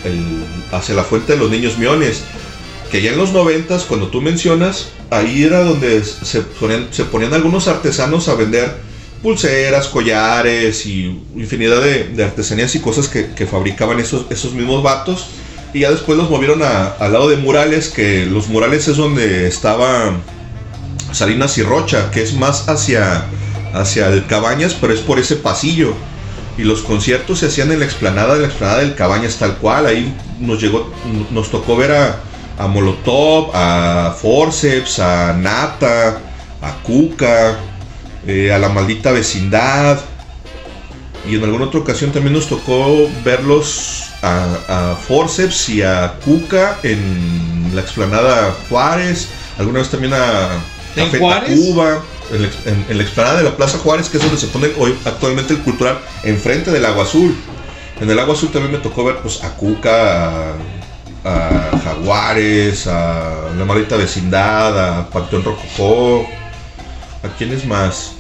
hacia 0.73 0.95
la 0.95 1.05
fuente 1.05 1.33
de 1.33 1.39
los 1.39 1.51
niños 1.51 1.79
miones 1.79 2.23
que 2.91 3.03
ya 3.03 3.11
en 3.11 3.19
los 3.19 3.33
noventas, 3.33 3.85
cuando 3.85 4.09
tú 4.09 4.21
mencionas, 4.21 4.91
ahí 5.11 5.43
era 5.43 5.65
donde 5.65 6.05
se 6.05 6.43
ponían 7.05 7.35
algunos 7.35 7.67
artesanos 7.67 8.29
a 8.29 8.35
vender 8.35 8.73
pulseras, 9.25 9.89
collares 9.89 10.85
y 10.85 11.19
infinidad 11.35 11.81
de, 11.81 12.23
artesanías 12.23 12.75
y 12.75 12.81
cosas 12.81 13.09
que, 13.09 13.31
que 13.35 13.47
fabricaban 13.47 13.99
esos, 13.99 14.27
esos 14.31 14.53
mismos 14.53 14.83
vatos. 14.83 15.29
Y 15.73 15.81
ya 15.81 15.91
después 15.91 16.19
los 16.19 16.29
movieron 16.31 16.63
a- 16.63 16.89
al 17.01 17.15
lado 17.15 17.29
de 17.31 17.39
murales, 17.39 17.89
que 17.89 18.27
los 18.27 18.49
murales 18.49 18.87
es 18.87 18.99
donde 18.99 19.49
estaba 19.49 20.13
Salinas 21.13 21.57
y 21.59 21.63
Rocha, 21.63 22.11
que 22.11 22.23
es 22.23 22.35
más 22.35 22.69
hacia, 22.69 23.25
hacia 23.73 24.09
el 24.09 24.27
Cabañas, 24.27 24.77
pero 24.79 24.93
es 24.93 25.01
por 25.01 25.19
ese 25.19 25.37
pasillo. 25.37 25.95
Y 26.59 26.63
los 26.63 26.83
conciertos 26.83 27.39
se 27.41 27.47
hacían 27.47 27.73
en 27.73 27.79
la 27.81 27.87
explanada, 27.87 28.35
en 28.37 28.43
la 28.43 28.49
explanada 28.49 28.81
del 28.81 28.95
Cabañas 28.95 29.37
tal 29.39 29.57
cual. 29.57 29.87
Ahí 29.87 30.15
nos 30.39 30.61
llegó, 30.61 30.93
nos 31.31 31.51
tocó 31.51 31.77
ver 31.77 31.93
a, 31.93 32.21
a 32.59 32.67
Molotov, 32.69 33.51
a 33.55 34.15
Forceps, 34.21 34.99
a 34.99 35.33
Nata, 35.33 36.19
a 36.63 36.73
Cuca, 36.83 37.59
eh, 38.27 38.53
a 38.53 38.59
la 38.59 38.69
maldita 38.69 39.13
vecindad. 39.13 40.01
Y 41.27 41.37
en 41.37 41.45
alguna 41.45 41.65
otra 41.67 41.81
ocasión 41.81 42.13
también 42.13 42.35
nos 42.35 42.49
tocó 42.49 43.09
verlos 43.25 44.05
a, 44.23 44.93
a 44.93 44.97
Forceps 44.97 45.71
y 45.71 45.83
a 45.83 46.15
Cuca 46.25 46.79
en 46.83 47.71
la 47.75 47.81
explanada 47.81 48.55
Juárez. 48.69 49.29
Alguna 49.59 49.79
vez 49.79 49.89
también 49.91 50.13
a, 50.13 50.19
a. 50.53 50.59
Cuba. 51.47 52.03
En 52.33 52.43
la, 52.43 52.49
en- 52.67 52.87
en 52.89 52.97
la 52.97 53.03
explanada 53.05 53.37
de 53.39 53.45
la 53.45 53.57
Plaza 53.57 53.79
Juárez, 53.79 54.09
que 54.09 54.17
es 54.17 54.23
donde 54.23 54.39
se 54.39 54.47
pone 54.49 54.69
hoy 54.79 54.95
actualmente 55.05 55.53
el 55.53 55.61
cultural, 55.61 55.99
enfrente 56.23 56.71
del 56.71 56.85
Agua 56.87 57.05
Azul. 57.05 57.35
En 58.01 58.11
el 58.11 58.19
Agua 58.19 58.35
Azul 58.35 58.51
también 58.51 58.73
me 58.73 58.79
tocó 58.79 59.05
ver 59.05 59.17
pues, 59.19 59.45
a 59.45 59.51
Cuca, 59.57 60.51
a, 60.51 60.53
a 61.25 61.79
Jaguares, 61.85 62.87
a 62.87 63.51
la 63.59 63.65
maldita 63.65 63.97
vecindad, 63.97 64.99
a 65.01 65.09
Panteón 65.11 65.45
Rococó. 65.45 66.27
¿A 67.25 67.29
quiénes 67.37 67.65
más? 67.65 68.13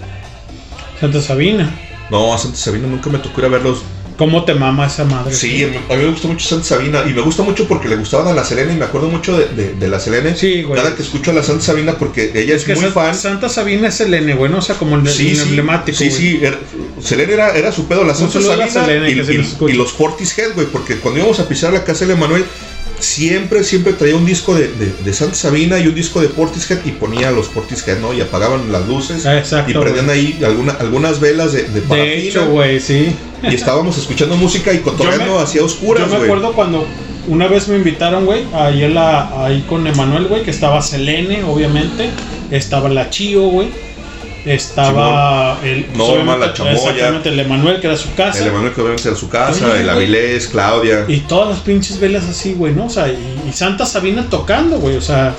Santa 1.00 1.20
Sabina. 1.20 1.72
No, 2.10 2.32
a 2.34 2.38
Santa 2.38 2.56
Sabina 2.56 2.86
nunca 2.88 3.10
me 3.10 3.18
tocó 3.18 3.40
ir 3.40 3.46
a 3.46 3.48
verlos. 3.50 3.82
¿Cómo 4.16 4.44
te 4.44 4.54
mama 4.54 4.86
esa 4.86 5.04
madre? 5.04 5.34
Sí, 5.34 5.64
a 5.64 5.66
mí 5.96 6.02
me 6.04 6.06
gusta 6.10 6.28
mucho 6.28 6.46
Santa 6.48 6.64
Sabina 6.64 7.02
y 7.04 7.12
me 7.12 7.20
gusta 7.20 7.42
mucho 7.42 7.66
porque 7.66 7.88
le 7.88 7.96
gustaban 7.96 8.28
a 8.28 8.32
la 8.32 8.44
Selena 8.44 8.72
y 8.72 8.76
me 8.76 8.84
acuerdo 8.84 9.08
mucho 9.08 9.36
de, 9.36 9.46
de- 9.48 9.74
de 9.74 9.88
la 9.88 9.98
Selena. 9.98 10.36
Sí, 10.36 10.62
güey. 10.62 10.80
Cada 10.80 10.94
que 10.94 11.02
escucho 11.02 11.32
a 11.32 11.34
la 11.34 11.42
Santa 11.42 11.64
Sabina 11.64 11.94
porque 11.98 12.30
ella 12.32 12.54
es, 12.54 12.62
Es 12.62 12.64
que 12.64 12.74
muy 12.76 12.90
fan. 12.92 13.12
Santa 13.16 13.48
Sabina 13.48 13.88
es 13.88 14.00
el 14.00 14.14
N, 14.14 14.32
güey, 14.34 14.52
¿no? 14.52 14.58
O 14.58 14.62
sea, 14.62 14.76
como 14.76 14.94
el, 14.96 15.08
Sí, 15.08 15.30
el 15.30 15.36
sí, 15.36 15.42
emblemático. 15.42 15.98
Sí, 15.98 16.08
güey. 16.10 16.20
sí, 16.20 16.38
era- 16.42 16.58
Selena 17.02 17.32
era, 17.32 17.56
era 17.56 17.72
su 17.72 17.86
pedo, 17.88 18.04
la 18.04 18.14
Santa 18.14 18.38
la 18.38 18.68
Sabina 18.68 18.70
Selena, 18.70 19.08
y, 19.10 19.12
y- 19.14 19.70
y 19.70 19.72
los 19.72 19.92
Portishead, 19.94 20.54
güey, 20.54 20.68
porque 20.68 20.98
cuando 20.98 21.18
íbamos 21.18 21.40
a 21.40 21.48
pisar 21.48 21.72
la 21.72 21.82
casa 21.82 22.06
de 22.06 22.12
Emanuel, 22.12 22.44
siempre, 23.04 23.62
siempre 23.64 23.92
traía 23.92 24.16
un 24.16 24.26
disco 24.26 24.54
de, 24.54 24.68
de- 24.68 24.92
de 25.04 25.12
Santa 25.12 25.34
Sabina 25.34 25.78
y 25.78 25.86
un 25.86 25.94
disco 25.94 26.20
de 26.20 26.28
Portishead 26.28 26.84
y 26.84 26.92
ponía 26.92 27.30
los 27.30 27.48
Portishead, 27.48 27.98
¿no? 28.00 28.12
Y 28.12 28.20
apagaban 28.20 28.72
las 28.72 28.86
luces 28.88 29.24
exacto, 29.26 29.70
y 29.70 29.74
prendían 29.74 30.10
ahí 30.10 30.40
alguna- 30.44 30.72
algunas 30.74 31.20
velas 31.20 31.52
de, 31.52 31.64
de 31.64 31.80
De 31.82 32.18
hecho, 32.28 32.50
güey, 32.50 32.80
sí. 32.80 33.14
Y 33.42 33.54
estábamos 33.54 33.98
escuchando 33.98 34.36
música 34.36 34.72
y 34.72 34.78
cotorreando 34.78 35.38
hacia 35.38 35.62
oscuras, 35.64 36.08
Yo 36.10 36.18
me 36.18 36.24
acuerdo 36.24 36.52
cuando 36.54 36.86
una 37.28 37.46
vez 37.46 37.68
me 37.68 37.76
invitaron, 37.76 38.24
güey, 38.26 38.44
ahí, 38.52 38.82
ahí 38.84 39.64
con 39.68 39.86
Emanuel, 39.86 40.26
güey, 40.26 40.42
que 40.42 40.50
estaba 40.50 40.82
Selene, 40.82 41.44
obviamente. 41.44 42.10
Estaba 42.50 42.88
la 42.88 43.10
Chío, 43.10 43.42
güey. 43.48 43.68
Estaba 44.44 45.58
el. 45.64 45.84
pues, 45.86 45.96
Norma, 45.96 46.36
la 46.36 46.52
Chamoya. 46.52 46.74
Exactamente, 46.76 47.28
el 47.30 47.40
Emanuel, 47.40 47.80
que 47.80 47.86
era 47.86 47.96
su 47.96 48.14
casa. 48.14 48.38
El 48.40 48.48
Emanuel 48.48 48.72
que 48.72 48.80
obviamente 48.80 49.08
era 49.08 49.16
su 49.16 49.28
casa, 49.28 49.78
el. 49.80 49.88
Avilés, 49.88 50.48
Claudia. 50.48 51.04
Y 51.08 51.20
todas 51.20 51.48
las 51.48 51.60
pinches 51.60 51.98
velas 52.00 52.24
así, 52.24 52.54
güey, 52.54 52.74
¿no? 52.74 52.86
O 52.86 52.90
sea, 52.90 53.08
y, 53.08 53.16
y 53.48 53.52
Santa 53.52 53.86
Sabina 53.86 54.26
tocando, 54.28 54.78
güey, 54.78 54.96
o 54.96 55.00
sea, 55.00 55.34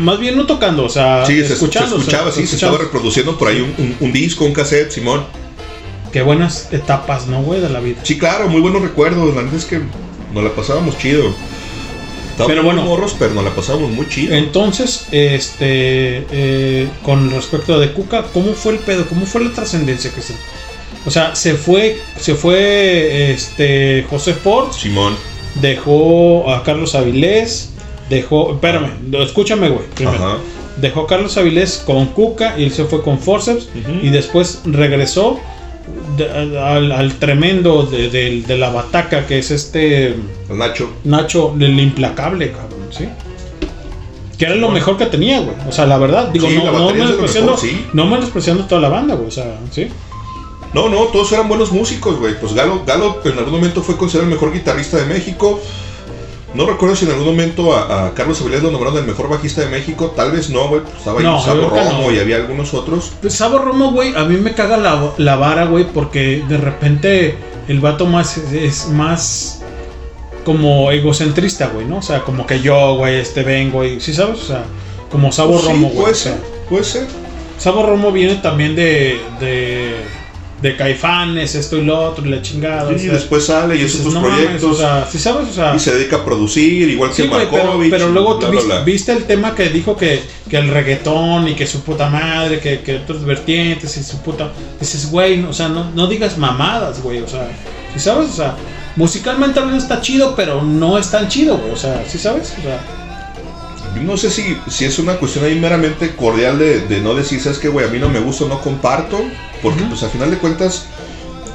más 0.00 0.18
bien 0.18 0.36
no 0.36 0.46
tocando, 0.46 0.84
o 0.84 0.88
sea, 0.88 1.24
Sí, 1.26 1.40
se, 1.40 1.48
se 1.48 1.52
escuchando. 1.54 1.96
o 1.96 1.98
sea, 1.98 2.04
escuchaba, 2.08 2.30
sí, 2.30 2.38
se 2.38 2.44
escuchando. 2.44 2.76
estaba 2.76 2.84
reproduciendo 2.90 3.38
por 3.38 3.48
ahí 3.48 3.60
un, 3.60 3.74
un- 3.84 3.96
un 4.00 4.12
disco, 4.12 4.44
un 4.44 4.52
cassette, 4.52 4.90
Simón. 4.90 5.24
Qué 6.12 6.20
buenas 6.22 6.68
etapas, 6.72 7.26
¿no, 7.26 7.42
güey, 7.42 7.60
de 7.60 7.70
la 7.70 7.80
vida. 7.80 8.00
Sí, 8.02 8.18
claro, 8.18 8.48
muy 8.48 8.60
buenos 8.60 8.82
recuerdos. 8.82 9.34
La 9.34 9.42
neta 9.42 9.56
es 9.56 9.64
que 9.64 9.80
nos 10.34 10.44
la 10.44 10.50
pasábamos 10.50 10.98
chido. 10.98 11.34
Pero 12.46 12.62
bueno. 12.62 12.82
morros, 12.82 13.14
pero 13.18 13.34
nos 13.34 13.44
la 13.44 13.54
pasábamos 13.54 13.90
muy 13.90 14.08
chido. 14.08 14.34
Entonces, 14.34 15.06
este, 15.10 16.24
eh, 16.30 16.88
con 17.02 17.30
respecto 17.30 17.78
de 17.78 17.92
Cuca, 17.92 18.24
¿cómo 18.32 18.52
fue 18.54 18.72
el 18.72 18.78
pedo? 18.78 19.06
¿Cómo 19.08 19.26
fue 19.26 19.44
la 19.44 19.52
trascendencia 19.52 20.10
que 20.12 20.22
se, 20.22 20.34
o 21.04 21.10
sea, 21.10 21.34
se 21.34 21.54
fue, 21.54 21.98
se 22.18 22.34
fue, 22.34 23.32
este, 23.32 24.06
José 24.08 24.34
Ford, 24.34 24.72
Simón. 24.72 25.16
dejó 25.56 26.50
a 26.50 26.62
Carlos 26.62 26.94
Avilés, 26.94 27.70
dejó, 28.08 28.54
espérame, 28.54 28.92
escúchame, 29.20 29.68
güey, 29.68 29.86
primero. 29.94 30.24
Ajá. 30.24 30.38
Dejó 30.78 31.02
a 31.02 31.06
Carlos 31.06 31.36
Avilés 31.36 31.82
con 31.84 32.06
Cuca 32.06 32.54
y 32.58 32.64
él 32.64 32.72
se 32.72 32.84
fue 32.84 33.02
con 33.02 33.18
Forceps 33.18 33.68
y 34.02 34.08
después 34.08 34.62
regresó 34.64 35.38
al, 36.62 36.92
al 36.92 37.14
tremendo 37.14 37.84
de, 37.84 38.08
de- 38.10 38.42
de 38.42 38.58
la 38.58 38.70
bataca 38.70 39.26
que 39.26 39.38
es 39.38 39.50
este 39.50 40.16
Nacho. 40.50 40.90
Nacho, 41.04 41.54
el 41.58 41.78
implacable, 41.80 42.52
cabrón, 42.52 42.88
¿sí? 42.90 43.08
Que 44.38 44.46
era 44.46 44.54
lo 44.56 44.70
mejor 44.70 44.96
que 44.98 45.06
tenía, 45.06 45.40
güey. 45.40 45.54
O 45.68 45.72
sea, 45.72 45.86
la 45.86 45.98
verdad, 45.98 46.28
digo, 46.28 46.48
Sí, 46.48 46.56
no, 46.56 46.72
no 46.72 46.90
menospreciando, 46.92 47.56
sí. 47.56 47.86
no 47.92 48.06
menospreciando 48.06 48.64
toda 48.66 48.80
la 48.80 48.88
banda, 48.88 49.14
güey. 49.14 49.28
O 49.28 49.30
sea, 49.30 49.58
¿sí? 49.70 49.88
No, 50.74 50.88
no, 50.88 51.02
todos 51.04 51.30
eran 51.32 51.48
buenos 51.48 51.70
músicos, 51.70 52.18
güey. 52.18 52.38
Pues 52.40 52.54
Galo, 52.54 52.82
Galo 52.86 53.20
en 53.24 53.38
algún 53.38 53.52
momento 53.52 53.82
fue 53.82 53.96
considerado 53.96 54.28
el 54.30 54.34
mejor 54.34 54.52
guitarrista 54.52 54.96
de 54.96 55.04
México. 55.06 55.60
No 56.54 56.66
recuerdo 56.66 56.94
si 56.96 57.06
en 57.06 57.12
algún 57.12 57.26
momento 57.26 57.74
a, 57.74 58.06
a 58.06 58.14
Carlos 58.14 58.40
Avilés 58.42 58.62
lo 58.62 58.70
nombraron 58.70 58.98
el 58.98 59.06
mejor 59.06 59.28
bajista 59.28 59.62
de 59.62 59.68
México. 59.68 60.12
Tal 60.14 60.32
vez 60.32 60.50
no, 60.50 60.68
güey. 60.68 60.82
pues 60.82 60.94
estaba 60.98 61.18
ahí 61.20 61.24
No, 61.24 61.42
Romo 61.70 62.02
no. 62.02 62.12
y 62.12 62.18
había 62.18 62.36
algunos 62.36 62.74
otros. 62.74 63.12
Pues 63.22 63.34
Sabo 63.34 63.58
Romo, 63.58 63.90
güey, 63.92 64.14
a 64.14 64.24
mí 64.24 64.36
me 64.36 64.52
caga 64.54 64.76
la, 64.76 65.12
la 65.16 65.36
vara, 65.36 65.64
güey, 65.64 65.84
porque 65.92 66.44
de 66.48 66.58
repente 66.58 67.38
el 67.68 67.80
vato 67.80 68.04
más 68.06 68.36
es, 68.36 68.88
más 68.88 69.62
como 70.44 70.90
egocentrista, 70.90 71.68
güey, 71.68 71.86
¿no? 71.86 71.98
O 71.98 72.02
sea, 72.02 72.20
como 72.22 72.46
que 72.46 72.60
yo, 72.60 72.96
güey, 72.96 73.16
este 73.20 73.42
vengo 73.44 73.84
y, 73.84 74.00
¿sí 74.00 74.12
sabes? 74.12 74.40
O 74.40 74.46
sea, 74.46 74.64
como 75.10 75.32
Sabo 75.32 75.52
Pues 75.52 75.62
sí, 75.62 75.68
Romo, 75.68 75.88
güey. 75.88 75.96
puede 76.00 76.12
o 76.12 76.14
sea. 76.16 76.32
ser, 76.34 76.42
puede 76.68 76.84
ser. 76.84 77.06
Sabo 77.58 77.86
Romo 77.86 78.10
viene 78.12 78.34
también 78.36 78.74
de, 78.74 79.20
de, 79.40 79.94
de 80.62 80.76
Caifanes, 80.76 81.54
esto 81.56 81.76
y 81.76 81.84
lo 81.84 81.98
otro, 82.00 82.24
y 82.24 82.30
la 82.30 82.40
chingada. 82.40 82.88
Sí, 82.90 82.94
o 82.94 82.98
sea, 82.98 83.12
después 83.14 83.44
sale 83.44 83.76
y 83.76 83.84
hace 83.84 83.98
otros 83.98 84.14
no 84.14 84.20
mames, 84.20 84.38
proyectos. 84.38 84.70
o 84.70 84.74
sea, 84.76 85.08
¿sí 85.10 85.18
sabes? 85.18 85.48
O 85.48 85.52
sea, 85.52 85.74
y 85.74 85.78
se 85.80 85.92
dedica 85.94 86.16
a 86.18 86.24
producir, 86.24 86.88
igual 86.88 87.10
Sí, 87.12 87.22
que 87.24 87.28
pero, 87.28 87.50
Markovich. 87.64 87.90
pero 87.90 88.08
luego 88.10 88.38
bla, 88.38 88.80
viste 88.84 89.12
el 89.12 89.24
tema 89.24 89.54
que 89.54 89.68
dijo 89.70 89.96
que, 89.96 90.22
que 90.48 90.56
el 90.58 90.68
reggaetón 90.68 91.48
y 91.48 91.54
que 91.54 91.66
su 91.66 91.80
puta 91.82 92.08
madre, 92.08 92.60
que, 92.60 92.80
que 92.80 92.98
otras 92.98 93.24
vertientes 93.24 93.96
y 93.96 94.02
su 94.04 94.18
puta. 94.22 94.52
Dices, 94.80 95.10
güey, 95.10 95.42
o 95.44 95.52
sea, 95.52 95.68
no, 95.68 95.90
no 95.90 96.06
digas 96.06 96.38
mamadas, 96.38 97.02
güey, 97.02 97.20
o 97.20 97.28
sea, 97.28 97.48
¿sí 97.92 97.98
sabes? 98.00 98.30
O 98.30 98.34
sea, 98.34 98.54
musicalmente 98.96 99.58
hablando 99.58 99.82
está 99.82 100.00
chido, 100.00 100.34
pero 100.36 100.62
no 100.62 100.96
es 100.96 101.10
tan 101.10 101.28
chido, 101.28 101.58
güey, 101.58 101.72
o 101.72 101.76
sea, 101.76 102.04
¿sí 102.08 102.18
sabes? 102.18 102.54
O 102.58 102.62
sea, 102.62 102.80
Yo 103.94 104.02
No 104.02 104.16
sé 104.16 104.30
si, 104.30 104.58
si 104.68 104.84
es 104.84 104.98
una 104.98 105.16
cuestión 105.16 105.44
ahí 105.44 105.58
meramente 105.58 106.14
cordial 106.16 106.58
de, 106.58 106.80
de 106.80 107.00
no 107.00 107.14
decir, 107.14 107.40
sabes 107.40 107.58
que, 107.58 107.68
güey, 107.68 107.86
a 107.86 107.90
mí 107.90 107.98
no 107.98 108.08
me 108.08 108.20
gusta, 108.20 108.46
no 108.46 108.60
comparto, 108.60 109.22
porque 109.62 109.84
pues 109.84 110.02
a 110.02 110.08
final 110.08 110.30
de 110.30 110.38
cuentas, 110.38 110.86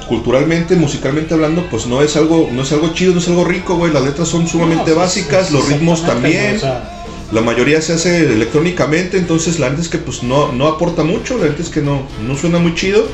culturalmente, 0.08 0.74
musicalmente 0.76 1.34
hablando, 1.34 1.66
pues 1.68 1.86
no 1.86 2.02
es 2.02 2.16
algo, 2.16 2.50
no 2.52 2.62
es 2.62 2.72
algo 2.72 2.94
chido, 2.94 3.12
no 3.12 3.20
es 3.20 3.28
algo 3.28 3.44
rico, 3.44 3.76
güey, 3.76 3.92
las 3.92 4.04
letras 4.04 4.28
son 4.28 4.48
sumamente 4.48 4.90
No, 4.90 4.96
básicas, 4.96 5.50
los 5.50 5.68
ritmos 5.68 6.04
también, 6.04 6.44
güey, 6.44 6.56
o 6.56 6.60
sea, 6.60 6.90
la 7.30 7.42
mayoría 7.42 7.82
se 7.82 7.92
hace 7.92 8.32
electrónicamente, 8.32 9.18
entonces 9.18 9.58
la 9.58 9.68
neta 9.68 9.82
es 9.82 9.88
que 9.88 9.98
pues 9.98 10.22
no, 10.22 10.52
no 10.52 10.66
aporta 10.66 11.04
mucho, 11.04 11.36
la 11.36 11.44
neta 11.44 11.62
es 11.62 11.68
que 11.68 11.82
no, 11.82 12.02
no 12.26 12.36
suena 12.36 12.58
muy 12.58 12.74
chido. 12.74 13.06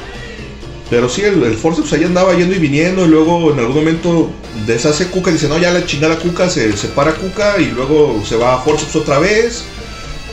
Pero 0.95 1.09
sí, 1.09 1.23
el, 1.23 1.43
el 1.43 1.55
Forceps 1.55 1.93
ahí 1.95 2.05
andaba 2.05 2.35
yendo 2.35 2.55
y 2.55 2.59
viniendo, 2.61 3.05
y 3.05 3.09
luego 3.09 3.51
en 3.53 3.59
algún 3.59 3.75
momento 3.75 4.31
deshace 4.65 5.09
Cuca 5.09 5.31
y 5.31 5.33
dice, 5.33 5.49
no, 5.49 5.59
ya 5.59 5.73
la 5.73 5.85
chingada 5.85 6.17
Cuca, 6.21 6.49
se 6.49 6.77
separa 6.77 7.15
Cuca, 7.15 7.57
y 7.59 7.65
luego 7.73 8.23
se 8.25 8.37
va 8.37 8.55
a 8.55 8.59
Forceps 8.59 8.95
otra 8.95 9.19
vez, 9.19 9.65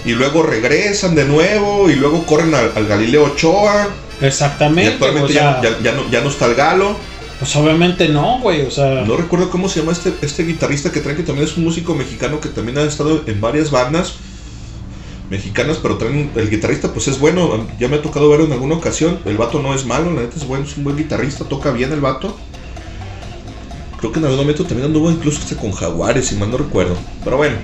y 0.06 0.12
luego 0.12 0.44
regresan 0.44 1.16
de 1.16 1.26
nuevo, 1.26 1.90
y 1.90 1.96
luego 1.96 2.24
corren 2.28 2.54
al, 2.54 2.72
al 2.76 2.86
Galileo 2.86 3.24
Ochoa, 3.24 3.88
y 4.22 4.26
exactamente, 4.26 4.92
actualmente 4.92 5.32
o 5.32 5.34
sea, 5.34 5.60
ya, 5.64 5.70
ya- 5.72 5.80
ya 5.82 5.92
no, 5.94 6.12
ya 6.12 6.22
no 6.22 6.30
está 6.30 6.46
el 6.46 6.54
Galo. 6.54 6.96
pues 7.40 7.56
obviamente 7.56 8.08
no, 8.10 8.38
güey, 8.40 8.62
o 8.62 8.70
sea, 8.70 9.02
No 9.08 9.18
recuerdo 9.18 9.50
cómo 9.50 9.68
se 9.68 9.80
llama 9.80 9.94
este, 9.94 10.14
este 10.22 10.44
guitarrista 10.44 10.92
que 10.92 11.00
trae, 11.00 11.16
que 11.16 11.24
también 11.24 11.48
es 11.48 11.58
un 11.58 11.64
músico 11.64 11.96
mexicano 11.96 12.40
que 12.40 12.50
también 12.50 12.78
ha 12.78 12.84
estado 12.84 13.24
en 13.26 13.42
varias 13.42 13.72
bandas 13.72 14.14
mexicanas, 15.32 15.78
pero 15.82 15.98
traen, 15.98 16.30
el 16.36 16.50
guitarrista 16.50 16.92
pues 16.92 17.08
es 17.08 17.18
bueno, 17.18 17.66
ya 17.80 17.88
me 17.88 17.96
ha 17.96 18.02
tocado 18.02 18.30
verlo 18.30 18.46
en 18.46 18.52
alguna 18.52 18.76
ocasión, 18.76 19.18
el 19.26 19.38
vato 19.38 19.62
no 19.62 19.74
es 19.74 19.86
malo, 19.86 20.12
la 20.12 20.24
neta 20.24 20.36
es 20.36 20.46
bueno, 20.46 20.66
es 20.66 20.76
un 20.76 20.84
buen 20.84 20.98
guitarrista, 20.98 21.46
toca 21.46 21.72
bien 21.72 21.94
el 21.94 22.02
vato. 22.02 22.36
Creo 23.98 24.12
que 24.12 24.20
en 24.20 24.26
algún 24.26 24.42
momento 24.42 24.66
también 24.66 24.88
anduvo 24.88 25.10
incluso 25.10 25.40
este 25.40 25.56
con 25.56 25.72
Jaguares, 25.72 26.28
si 26.28 26.36
mal 26.36 26.52
no 26.52 26.58
recuerdo. 26.58 26.98
Pero 27.24 27.38
bueno. 27.38 27.56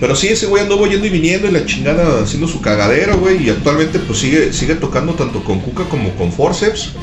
Pero 0.00 0.16
sí, 0.16 0.28
ese 0.28 0.46
güey 0.46 0.62
anduvo 0.62 0.86
yendo 0.86 1.06
y 1.06 1.10
viniendo 1.10 1.46
y 1.46 1.52
la 1.52 1.66
chingada 1.66 2.22
haciendo 2.22 2.48
su 2.48 2.60
cagadero, 2.60 3.18
güey. 3.18 3.46
Y 3.46 3.50
actualmente 3.50 3.98
pues 3.98 4.18
sigue, 4.18 4.52
sigue 4.52 4.74
tocando 4.74 5.12
tanto 5.12 5.44
con 5.44 5.60
Cuca 5.60 5.84
como 5.84 6.10
con 6.16 6.32
Forceps. 6.32 6.94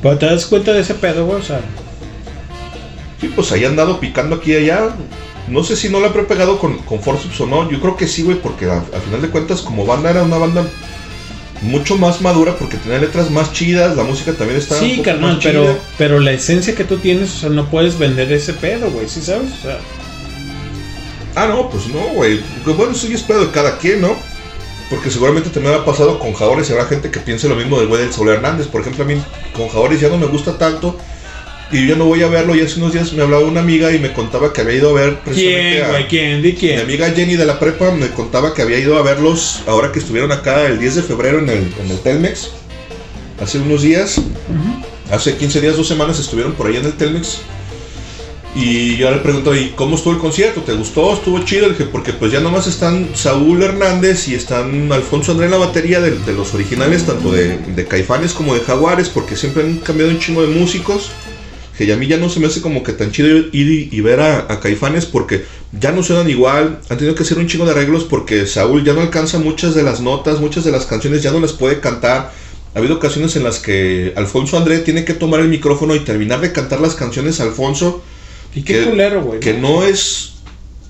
pero 0.00 0.16
te 0.18 0.26
das 0.26 0.46
cuenta 0.46 0.72
de 0.72 0.80
ese 0.80 0.94
pedo, 0.94 1.26
güey, 1.26 1.40
o 1.40 1.42
sea, 1.42 1.60
Sí, 3.20 3.30
pues 3.34 3.52
ahí 3.52 3.64
andado 3.64 4.00
picando 4.00 4.36
aquí 4.36 4.52
y 4.52 4.56
allá. 4.56 4.88
No 5.48 5.64
sé 5.64 5.76
si 5.76 5.88
no 5.88 6.00
la 6.00 6.08
habré 6.08 6.22
pegado 6.22 6.58
con, 6.58 6.78
con 6.78 7.00
Forceps 7.00 7.40
o 7.40 7.46
no. 7.46 7.70
Yo 7.70 7.80
creo 7.80 7.96
que 7.96 8.06
sí, 8.06 8.22
güey, 8.22 8.38
porque 8.38 8.66
a- 8.66 8.84
al 8.94 9.00
final 9.02 9.22
de 9.22 9.28
cuentas, 9.28 9.60
como 9.60 9.84
banda, 9.84 10.10
era 10.10 10.22
una 10.22 10.38
banda 10.38 10.64
mucho 11.62 11.96
más 11.96 12.20
madura 12.20 12.56
porque 12.56 12.76
tenía 12.76 12.98
letras 12.98 13.30
más 13.30 13.52
chidas. 13.52 13.96
La 13.96 14.04
música 14.04 14.32
también 14.32 14.58
estaba 14.58 14.80
un 14.80 14.86
sí, 14.86 14.92
poco 14.96 15.04
carnal, 15.04 15.34
más 15.34 15.44
pero, 15.44 15.62
chida. 15.64 15.78
pero 15.98 16.20
la 16.20 16.32
esencia 16.32 16.74
que 16.74 16.84
tú 16.84 16.98
tienes, 16.98 17.34
o 17.34 17.38
sea, 17.38 17.48
no 17.50 17.68
puedes 17.70 17.98
vender 17.98 18.32
ese 18.32 18.52
pedo, 18.52 18.90
güey, 18.90 19.08
¿sí 19.08 19.20
sabes? 19.20 19.50
O 19.58 19.62
sea, 19.62 19.78
Ah, 21.34 21.46
no, 21.46 21.70
pues 21.70 21.86
no, 21.86 22.00
güey. 22.14 22.40
Bueno, 22.66 22.92
eso 22.92 23.06
ya 23.08 23.14
es 23.14 23.22
pedo 23.22 23.40
de 23.46 23.50
cada 23.50 23.78
quien, 23.78 24.02
¿no? 24.02 24.14
Porque 24.90 25.10
seguramente 25.10 25.48
también 25.48 25.74
ha 25.74 25.84
pasado 25.84 26.18
con 26.18 26.34
Jaores 26.34 26.68
y 26.68 26.72
habrá 26.72 26.84
gente 26.84 27.10
que 27.10 27.20
piense 27.20 27.48
lo 27.48 27.56
mismo 27.56 27.78
del 27.78 27.88
güey 27.88 28.02
del 28.02 28.12
Saúl 28.12 28.28
Hernández. 28.28 28.66
Por 28.66 28.82
ejemplo, 28.82 29.04
a 29.04 29.06
mí 29.06 29.14
con 29.56 29.68
Jaores 29.68 29.98
ya 30.00 30.08
no 30.10 30.18
me 30.18 30.26
gusta 30.26 30.58
tanto. 30.58 30.98
Y 31.72 31.86
yo 31.86 31.96
no 31.96 32.04
voy 32.04 32.22
a 32.22 32.28
verlo. 32.28 32.54
Y 32.54 32.60
hace 32.60 32.78
unos 32.78 32.92
días 32.92 33.12
me 33.14 33.22
hablaba 33.22 33.44
una 33.44 33.60
amiga 33.60 33.90
y 33.92 33.98
me 33.98 34.12
contaba 34.12 34.52
que 34.52 34.60
había 34.60 34.74
ido 34.76 34.90
a 34.90 34.92
ver 35.00 35.18
¿quién, 35.32 35.82
a- 35.84 35.88
güey? 35.88 36.06
¿Quién? 36.08 36.42
¿Di 36.42 36.52
Mi 36.52 36.58
quién? 36.58 36.80
amiga 36.80 37.10
Jenny 37.10 37.36
de 37.36 37.46
la 37.46 37.58
prepa 37.58 37.90
me 37.92 38.08
contaba 38.10 38.52
que 38.54 38.62
había 38.62 38.78
ido 38.78 38.98
a 38.98 39.02
verlos 39.02 39.62
ahora 39.66 39.90
que 39.90 39.98
estuvieron 39.98 40.30
acá 40.32 40.66
el 40.66 40.78
10 40.78 40.96
de 40.96 41.02
febrero 41.02 41.38
en 41.38 41.48
el, 41.48 41.72
en 41.82 41.90
el 41.90 41.98
Telmex. 42.00 42.50
Hace 43.40 43.58
unos 43.58 43.82
días, 43.82 44.20
hace 45.10 45.36
15 45.36 45.60
días, 45.62 45.76
dos 45.76 45.88
semanas 45.88 46.20
estuvieron 46.20 46.52
por 46.52 46.66
ahí 46.66 46.76
en 46.76 46.84
el 46.84 46.92
Telmex. 46.92 47.38
Y 48.54 48.96
yo 48.98 49.10
le 49.10 49.16
pregunto, 49.16 49.56
¿y 49.56 49.70
cómo 49.74 49.96
estuvo 49.96 50.12
el 50.12 50.18
concierto? 50.18 50.60
¿Te 50.60 50.74
gustó? 50.74 51.14
¿Estuvo 51.14 51.42
chido? 51.42 51.62
Le 51.68 51.70
dije, 51.70 51.86
porque 51.90 52.12
pues 52.12 52.30
ya 52.30 52.40
nomás 52.40 52.66
están 52.66 53.08
Saúl 53.14 53.62
Hernández 53.62 54.28
y 54.28 54.34
están 54.34 54.92
Alfonso 54.92 55.32
André 55.32 55.46
en 55.46 55.52
la 55.52 55.56
batería 55.56 56.00
de, 56.02 56.10
de 56.18 56.32
los 56.34 56.52
originales, 56.52 57.04
tanto 57.06 57.32
de, 57.32 57.56
de 57.56 57.86
Caifanes 57.86 58.34
como 58.34 58.52
de 58.52 58.60
Jaguares, 58.60 59.08
porque 59.08 59.36
siempre 59.36 59.62
han 59.62 59.78
cambiado 59.78 60.10
un 60.10 60.18
chingo 60.18 60.42
de 60.42 60.48
músicos 60.48 61.08
que 61.76 61.86
ya 61.86 61.94
a 61.94 61.96
mí 61.96 62.06
ya 62.06 62.16
no 62.18 62.28
se 62.28 62.38
me 62.40 62.46
hace 62.46 62.60
como 62.60 62.82
que 62.82 62.92
tan 62.92 63.12
chido 63.12 63.28
ir 63.28 63.48
y, 63.52 63.88
y 63.90 64.00
ver 64.00 64.20
a, 64.20 64.38
a 64.52 64.60
Caifanes 64.60 65.06
porque 65.06 65.44
ya 65.78 65.90
no 65.92 66.02
suenan 66.02 66.28
igual, 66.28 66.80
han 66.88 66.98
tenido 66.98 67.14
que 67.14 67.22
hacer 67.22 67.38
un 67.38 67.46
chingo 67.46 67.64
de 67.64 67.70
arreglos 67.72 68.04
porque 68.04 68.46
Saúl 68.46 68.84
ya 68.84 68.92
no 68.92 69.00
alcanza 69.00 69.38
muchas 69.38 69.74
de 69.74 69.82
las 69.82 70.00
notas, 70.00 70.40
muchas 70.40 70.64
de 70.64 70.70
las 70.72 70.84
canciones 70.86 71.22
ya 71.22 71.30
no 71.30 71.40
las 71.40 71.52
puede 71.52 71.80
cantar. 71.80 72.32
Ha 72.74 72.78
habido 72.78 72.94
ocasiones 72.96 73.36
en 73.36 73.44
las 73.44 73.58
que 73.58 74.12
Alfonso 74.16 74.56
André 74.56 74.78
tiene 74.80 75.04
que 75.04 75.14
tomar 75.14 75.40
el 75.40 75.48
micrófono 75.48 75.94
y 75.94 76.00
terminar 76.00 76.40
de 76.40 76.52
cantar 76.52 76.80
las 76.80 76.94
canciones 76.94 77.40
a 77.40 77.44
Alfonso. 77.44 78.02
Y 78.54 78.62
qué 78.62 78.80
que- 78.80 78.84
culero, 78.90 79.22
güey. 79.22 79.40
Que 79.40 79.54
no 79.54 79.82
es, 79.82 80.34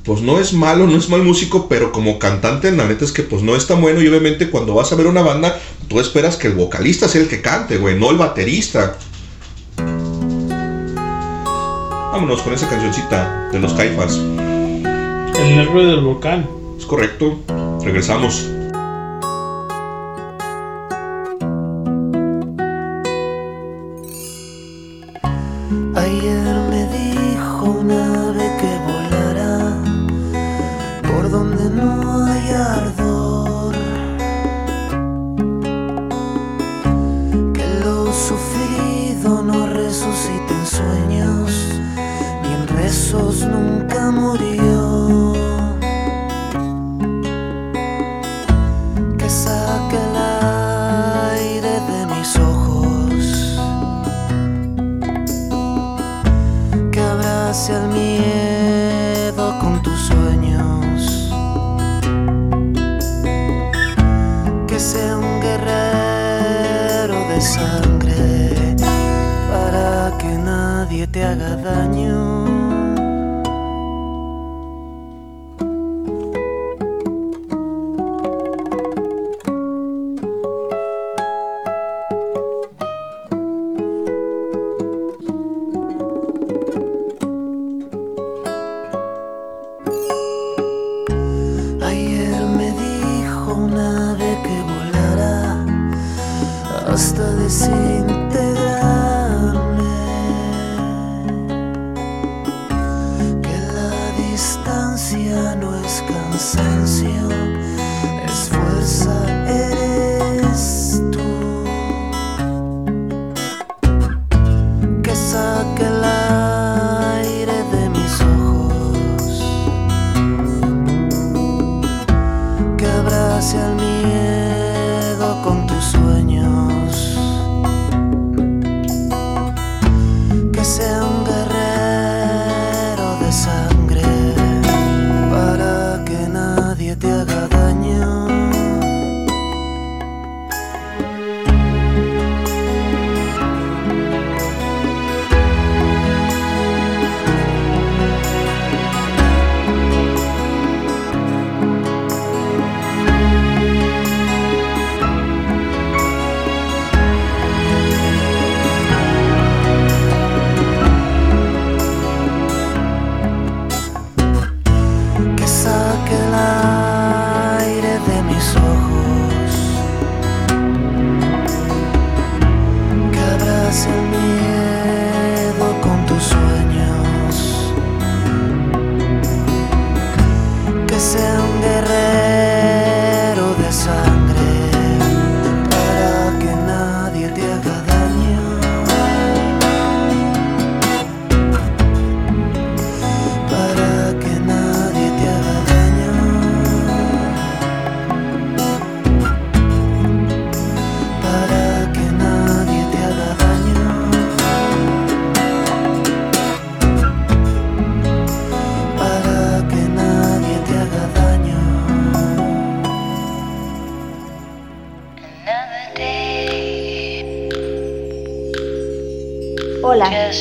pues 0.05 0.21
no 0.21 0.41
es 0.41 0.53
malo, 0.53 0.87
no 0.87 0.97
es 0.97 1.09
mal 1.09 1.23
músico, 1.23 1.69
pero 1.69 1.93
como 1.93 2.19
cantante 2.19 2.71
la 2.73 2.87
neta 2.89 3.05
es 3.05 3.13
que 3.13 3.23
pues 3.23 3.43
no 3.43 3.55
es 3.57 3.67
tan 3.69 3.81
bueno 3.81 4.01
y 4.03 4.09
obviamente 4.09 4.51
cuando 4.51 4.75
vas 4.75 4.91
a 4.93 4.97
ver 4.97 5.07
una 5.07 5.23
banda 5.23 5.61
tú 5.89 6.01
esperas 6.01 6.37
que 6.37 6.49
el 6.49 6.55
vocalista 6.55 7.09
sea 7.09 7.21
el 7.21 7.29
que 7.29 7.41
cante, 7.41 7.77
güey, 7.79 7.97
no 7.99 8.11
el 8.11 8.17
baterista. 8.17 8.97
Vámonos 12.13 12.43
con 12.43 12.53
esa 12.53 12.69
cancioncita 12.69 13.49
de 13.51 13.59
los 13.59 13.73
Caifas. 13.73 14.17
El 14.19 15.57
nervio 15.57 15.87
del 15.87 16.03
volcán. 16.03 16.47
Es 16.79 16.85
correcto. 16.85 17.39
Regresamos. 17.83 18.51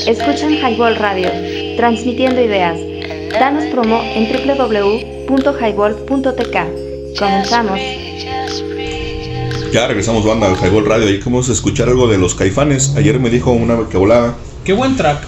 Escuchan 0.08 0.54
Highball 0.54 0.96
Radio, 0.96 1.30
transmitiendo 1.78 2.42
ideas. 2.42 2.80
Danos 3.32 3.66
promo 3.66 4.02
en 4.04 4.28
www.highball.tk. 4.32 6.58
Comenzamos. 7.18 7.80
Ya 9.72 9.88
regresamos 9.88 10.26
banda 10.26 10.50
al 10.50 10.58
Highball 10.58 10.86
Radio 10.86 11.10
y 11.10 11.18
vamos 11.20 11.50
a 11.50 11.54
escuchar 11.54 11.88
algo 11.90 12.08
de 12.08 12.18
los 12.18 12.36
caifanes. 12.36 12.94
Ayer 12.98 13.20
me 13.20 13.30
dijo 13.30 13.52
una 13.52 13.88
que 13.90 13.98
volaba. 13.98 14.36
Qué 14.66 14.74
buen 14.74 14.98
track. 14.98 15.22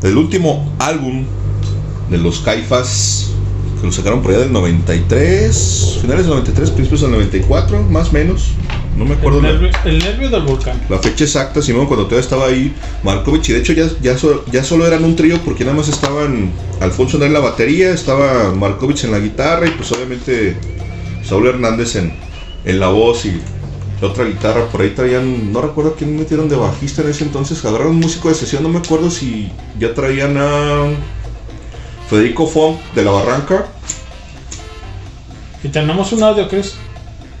Del 0.00 0.16
último 0.16 0.72
álbum 0.78 1.26
de 2.10 2.18
los 2.18 2.38
caifas 2.40 3.30
que 3.80 3.86
lo 3.86 3.92
sacaron 3.92 4.22
por 4.22 4.30
allá 4.30 4.40
del 4.40 4.52
93, 4.52 5.98
finales 6.00 6.24
del 6.24 6.30
93, 6.34 6.70
principios 6.70 7.02
del 7.02 7.10
94, 7.10 7.82
más 7.82 8.08
o 8.08 8.12
menos. 8.12 8.52
No 8.96 9.04
me 9.04 9.14
acuerdo 9.14 9.38
El 9.38 9.44
la, 9.44 9.52
nervio, 9.52 9.68
el 9.84 9.98
nervio 9.98 10.30
del 10.30 10.42
volcán. 10.42 10.80
la 10.88 10.98
fecha 11.00 11.24
exacta, 11.24 11.60
Simón, 11.60 11.86
cuando 11.86 12.04
todavía 12.04 12.22
estaba 12.24 12.46
ahí 12.46 12.72
Markovich. 13.04 13.48
Y 13.50 13.52
de 13.52 13.58
hecho 13.60 13.72
ya, 13.74 13.86
ya, 14.00 14.18
so- 14.18 14.44
ya 14.50 14.64
solo 14.64 14.86
eran 14.86 15.04
un 15.04 15.14
trío 15.14 15.38
porque 15.44 15.64
nada 15.64 15.76
más 15.76 15.88
estaban 15.88 16.50
Alfonso 16.80 17.22
en 17.24 17.32
la 17.32 17.40
batería, 17.40 17.90
estaba 17.92 18.52
Markovich 18.54 19.04
en 19.04 19.12
la 19.12 19.18
guitarra 19.20 19.66
y 19.66 19.70
pues 19.70 19.92
obviamente 19.92 20.56
Saúl 21.22 21.46
Hernández 21.46 21.96
en, 21.96 22.12
en 22.64 22.80
la 22.80 22.88
voz 22.88 23.24
y 23.26 23.40
la 24.00 24.08
otra 24.08 24.24
guitarra. 24.24 24.66
Por 24.66 24.80
ahí 24.82 24.90
traían, 24.90 25.52
no 25.52 25.60
recuerdo 25.60 25.94
quién 25.96 26.16
metieron 26.16 26.48
de 26.48 26.56
bajista 26.56 27.02
en 27.02 27.10
ese 27.10 27.24
entonces. 27.24 27.64
Agarraron 27.64 27.92
un 27.94 28.00
músico 28.00 28.28
de 28.28 28.34
sesión, 28.34 28.62
no 28.62 28.68
me 28.68 28.78
acuerdo 28.78 29.10
si 29.10 29.52
ya 29.78 29.94
traían 29.94 30.36
a 30.38 30.86
Federico 32.08 32.46
Font 32.46 32.80
de 32.94 33.04
la 33.04 33.10
Barranca. 33.12 33.66
Y 35.62 35.68
tenemos 35.68 36.12
un 36.12 36.22
audio, 36.22 36.46
Chris. 36.48 36.74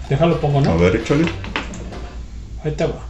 Déjalo 0.08 0.40
pongo, 0.40 0.60
¿no? 0.60 0.70
A 0.70 0.76
ver, 0.76 0.96
échale. 0.96 1.24
Ahí 2.64 2.72
te 2.72 2.84
va. 2.86 3.03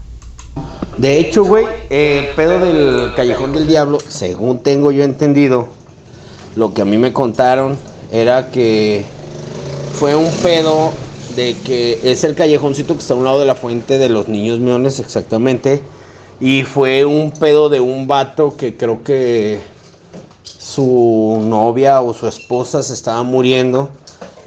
De 1.05 1.19
hecho, 1.19 1.45
güey, 1.45 1.67
el 1.91 2.29
pedo 2.29 2.59
del 2.61 3.13
Callejón 3.15 3.53
del 3.53 3.67
Diablo, 3.67 3.99
según 4.09 4.61
tengo 4.61 4.91
yo 4.91 5.05
entendido, 5.05 5.69
lo 6.57 6.73
que 6.73 6.81
a 6.81 6.87
mí 6.87 6.97
me 6.97 7.13
contaron 7.13 7.77
era 8.11 8.51
que 8.51 9.05
fue 9.93 10.17
un 10.17 10.33
pedo 10.37 10.93
de 11.37 11.59
que 11.59 12.01
es 12.05 12.25
el 12.25 12.35
callejoncito 12.35 12.95
que 12.95 13.01
está 13.01 13.13
a 13.13 13.19
un 13.19 13.25
lado 13.25 13.39
de 13.39 13.45
la 13.45 13.55
fuente 13.55 13.99
de 13.99 14.09
los 14.09 14.29
niños 14.29 14.61
miones, 14.61 14.99
exactamente. 14.99 15.83
Y 16.41 16.63
fue 16.63 17.05
un 17.05 17.33
pedo 17.33 17.69
de 17.69 17.81
un 17.81 18.07
vato 18.07 18.57
que 18.57 18.75
creo 18.75 19.03
que 19.03 19.61
su 20.43 21.39
novia 21.45 22.01
o 22.01 22.15
su 22.15 22.27
esposa 22.27 22.83
se 22.83 22.95
estaba 22.95 23.23
muriendo. 23.25 23.91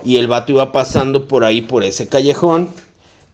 Y 0.04 0.16
el 0.16 0.28
vato 0.28 0.54
iba 0.54 0.72
pasando 0.72 1.28
por 1.28 1.44
ahí, 1.44 1.62
por 1.62 1.84
ese 1.84 2.08
callejón. 2.08 2.70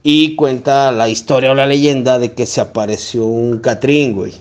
Y 0.06 0.36
cuenta 0.36 0.92
la 0.92 1.08
historia 1.08 1.52
o 1.52 1.56
la 1.56 1.66
leyenda 1.66 2.20
de 2.20 2.34
que 2.34 2.46
se 2.46 2.60
apareció 2.60 3.26
un 3.26 3.60
Catrín, 3.60 4.14
güey. 4.14 4.34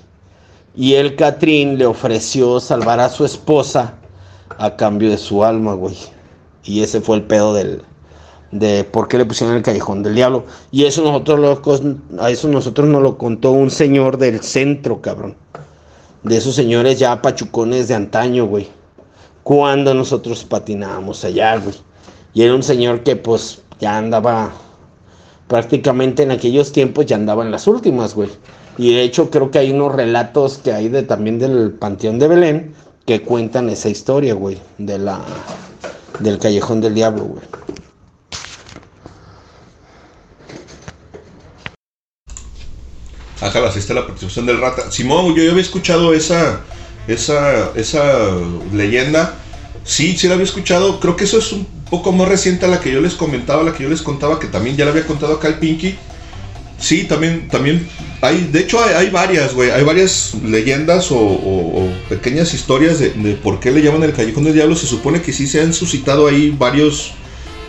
Y 0.75 0.95
el 0.95 1.15
Catrín 1.15 1.79
le 1.79 1.87
ofreció 1.87 2.59
salvar 2.59 2.99
a 2.99 3.09
su 3.09 3.25
esposa 3.25 3.95
a 4.59 4.75
cambio 4.75 5.11
de 5.11 5.19
su 5.19 5.45
alma, 5.45 5.75
güey. 5.75 5.97
Y 6.65 6.83
ese 6.83 7.01
fue 7.01 7.17
el 7.17 7.23
pedo 7.23 7.55
del, 7.55 7.83
de 8.51 8.83
por 8.83 9.07
qué 9.07 9.19
le 9.19 9.25
pusieron 9.25 9.55
el 9.55 9.63
callejón 9.63 10.03
del 10.03 10.17
diablo. 10.17 10.47
Y 10.73 10.85
eso 10.85 11.03
nosotros 11.03 11.39
lo, 11.39 12.21
a 12.21 12.31
eso 12.31 12.49
nosotros 12.49 12.89
nos 12.89 13.03
lo 13.03 13.17
contó 13.17 13.53
un 13.53 13.71
señor 13.71 14.19
del 14.19 14.41
centro, 14.41 15.01
cabrón. 15.01 15.37
De 16.25 16.39
esos 16.39 16.57
señores 16.57 16.99
ya 16.99 17.23
pachucones 17.23 17.87
de 17.87 17.95
antaño, 17.95 18.47
güey. 18.47 18.69
Cuando 19.45 19.95
nosotros 19.95 20.45
patinábamos 20.45 21.25
allá, 21.25 21.57
güey. 21.59 21.77
Y 22.35 22.43
era 22.43 22.53
un 22.53 22.65
señor 22.65 23.05
que 23.05 23.15
pues 23.15 23.63
ya 23.81 23.99
andaba 23.99 24.53
prácticamente 25.53 26.23
en 26.23 26.31
aquellos 26.31 26.73
tiempos 26.73 27.05
ya 27.05 27.17
andaba 27.17 27.45
en 27.45 27.51
las 27.51 27.67
últimas, 27.67 28.15
güey. 28.15 28.31
Y 28.79 28.95
de 28.95 29.03
hecho 29.03 29.29
creo 29.29 29.51
que 29.51 29.59
hay 29.59 29.71
unos 29.71 29.95
relatos 29.95 30.57
que 30.57 30.73
hay 30.73 30.89
de 30.89 31.03
también 31.03 31.39
del 31.39 31.73
Panteón 31.73 32.19
de 32.19 32.27
Belén 32.27 32.75
que 33.05 33.21
cuentan 33.21 33.69
esa 33.69 33.91
historia, 33.91 34.33
güey, 34.33 34.59
de 34.79 34.99
la 34.99 35.21
del 36.21 36.39
Callejón 36.39 36.81
del 36.81 36.95
Diablo, 36.95 37.25
güey. 37.25 37.43
Ajá, 43.43 43.69
así 43.69 43.81
está 43.81 43.93
la 43.93 44.07
participación 44.07 44.47
del 44.47 44.59
rata. 44.59 44.91
Simón, 44.91 45.35
yo 45.35 45.45
ya 45.45 45.51
había 45.51 45.61
escuchado 45.61 46.15
esa, 46.15 46.63
esa, 47.09 47.73
esa 47.75 48.03
leyenda. 48.73 49.35
Sí, 49.85 50.17
sí 50.17 50.29
la 50.29 50.33
había 50.33 50.47
escuchado. 50.47 50.99
Creo 50.99 51.15
que 51.15 51.25
eso 51.25 51.37
es 51.37 51.53
un 51.53 51.67
poco 51.93 52.11
más 52.11 52.27
reciente 52.27 52.65
a 52.65 52.69
la 52.69 52.81
que 52.81 52.91
yo 52.91 53.03
les 53.03 53.13
comentaba, 53.13 53.63
la 53.63 53.75
que 53.75 53.83
yo 53.83 53.91
les 53.91 54.01
contaba, 54.01 54.41
que 54.41 54.47
también 54.47 54.79
ya 54.79 54.87
la 54.87 54.93
había 54.93 55.07
contado 55.07 55.35
acá 55.35 55.49
el 55.49 55.57
Pinky. 55.57 55.95
Sí, 56.81 57.05
también, 57.05 57.49
también 57.49 57.87
hay, 58.23 58.49
de 58.51 58.61
hecho 58.61 58.83
hay, 58.83 59.11
varias, 59.11 59.53
güey, 59.53 59.71
hay 59.71 59.85
varias 59.85 60.33
leyendas 60.43 61.09
o, 61.11 61.91
pequeñas 62.09 62.55
historias 62.55 62.99
de, 62.99 63.11
por 63.43 63.61
qué 63.61 63.71
le 63.71 63.83
llaman 63.83 64.05
el 64.05 64.15
Callejón 64.15 64.45
del 64.45 64.55
Diablo. 64.55 64.75
Se 64.75 64.87
supone 64.87 65.21
que 65.21 65.35
sí 65.35 65.47
se 65.47 65.61
han 65.61 65.75
suscitado 65.75 66.27
ahí 66.29 66.49
varios 66.59 67.13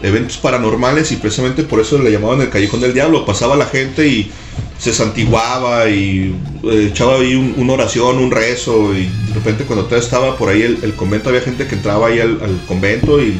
eventos 0.01 0.37
paranormales 0.37 1.11
y 1.11 1.17
precisamente 1.17 1.63
por 1.63 1.81
eso 1.81 1.97
le 1.97 2.09
llamaban 2.09 2.39
el 2.39 2.49
Callejón 2.49 2.79
del 2.79 2.93
Diablo. 2.93 3.25
Pasaba 3.25 3.57
la 3.57 3.65
gente 3.65 4.07
y 4.07 4.31
se 4.79 4.93
santiguaba 4.93 5.89
y 5.89 6.33
eh, 6.63 6.89
echaba 6.91 7.15
ahí 7.17 7.35
un- 7.35 7.55
una 7.57 7.73
oración, 7.73 8.19
un 8.19 8.31
rezo 8.31 8.95
y 8.95 9.03
de 9.27 9.33
repente 9.33 9.65
cuando 9.65 9.93
estaba 9.97 10.37
por 10.37 10.47
ahí 10.47 10.61
el, 10.61 10.93
convento 10.95 11.27
había 11.27 11.41
gente 11.41 11.67
que 11.67 11.75
entraba 11.75 12.07
ahí 12.07 12.21
al 12.21 12.61
convento 12.69 13.21
y 13.21 13.35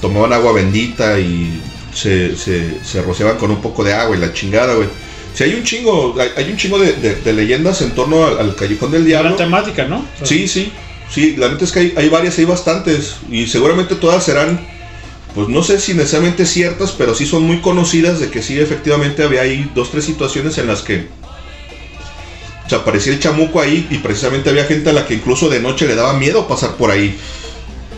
tomaban 0.00 0.32
agua 0.32 0.52
bendita 0.52 1.18
y 1.18 1.60
se, 1.94 2.36
se, 2.36 2.84
se 2.84 3.02
rociaban 3.02 3.36
con 3.38 3.50
un 3.50 3.60
poco 3.60 3.82
de 3.84 3.92
agua 3.94 4.16
y 4.16 4.20
la 4.20 4.32
chingada, 4.32 4.74
güey. 4.74 4.88
Si 5.34 5.44
hay 5.44 5.54
un 5.54 5.62
chingo, 5.62 6.16
hay, 6.18 6.30
hay 6.36 6.50
un 6.50 6.56
chingo 6.56 6.78
de, 6.78 6.92
de- 6.94 7.14
de 7.16 7.32
leyendas 7.32 7.80
en 7.82 7.92
torno 7.92 8.26
al, 8.26 8.38
al 8.38 8.54
Callejón 8.56 8.90
del 8.90 9.04
Diablo. 9.04 9.30
La 9.30 9.36
temática, 9.36 9.84
¿no? 9.86 10.04
Sí, 10.22 10.48
sí, 10.48 10.72
sí, 11.12 11.36
la 11.36 11.48
neta 11.48 11.64
es 11.64 11.72
que 11.72 11.78
hay, 11.80 11.94
hay 11.96 12.08
varias, 12.08 12.38
hay 12.38 12.44
bastantes 12.44 13.16
y 13.30 13.46
seguramente 13.46 13.94
todas 13.94 14.24
serán 14.24 14.60
pues 15.34 15.46
no 15.48 15.62
sé 15.62 15.78
si 15.78 15.94
necesariamente 15.94 16.46
ciertas, 16.46 16.90
pero 16.92 17.14
sí 17.14 17.26
son 17.26 17.42
muy 17.44 17.60
conocidas 17.60 18.18
de 18.18 18.30
que 18.30 18.42
sí 18.42 18.58
efectivamente 18.58 19.22
había 19.22 19.42
ahí 19.42 19.70
dos, 19.74 19.90
tres 19.90 20.04
situaciones 20.04 20.56
en 20.58 20.66
las 20.66 20.82
que 20.82 21.06
se 22.68 22.74
aparecía 22.74 23.12
el 23.12 23.20
chamuco 23.20 23.60
ahí 23.60 23.86
y 23.90 23.98
precisamente 23.98 24.50
había 24.50 24.64
gente 24.64 24.90
a 24.90 24.92
la 24.92 25.06
que 25.06 25.14
incluso 25.14 25.48
de 25.48 25.60
noche 25.60 25.86
le 25.86 25.94
daba 25.94 26.14
miedo 26.14 26.48
pasar 26.48 26.72
por 26.76 26.90
ahí. 26.90 27.16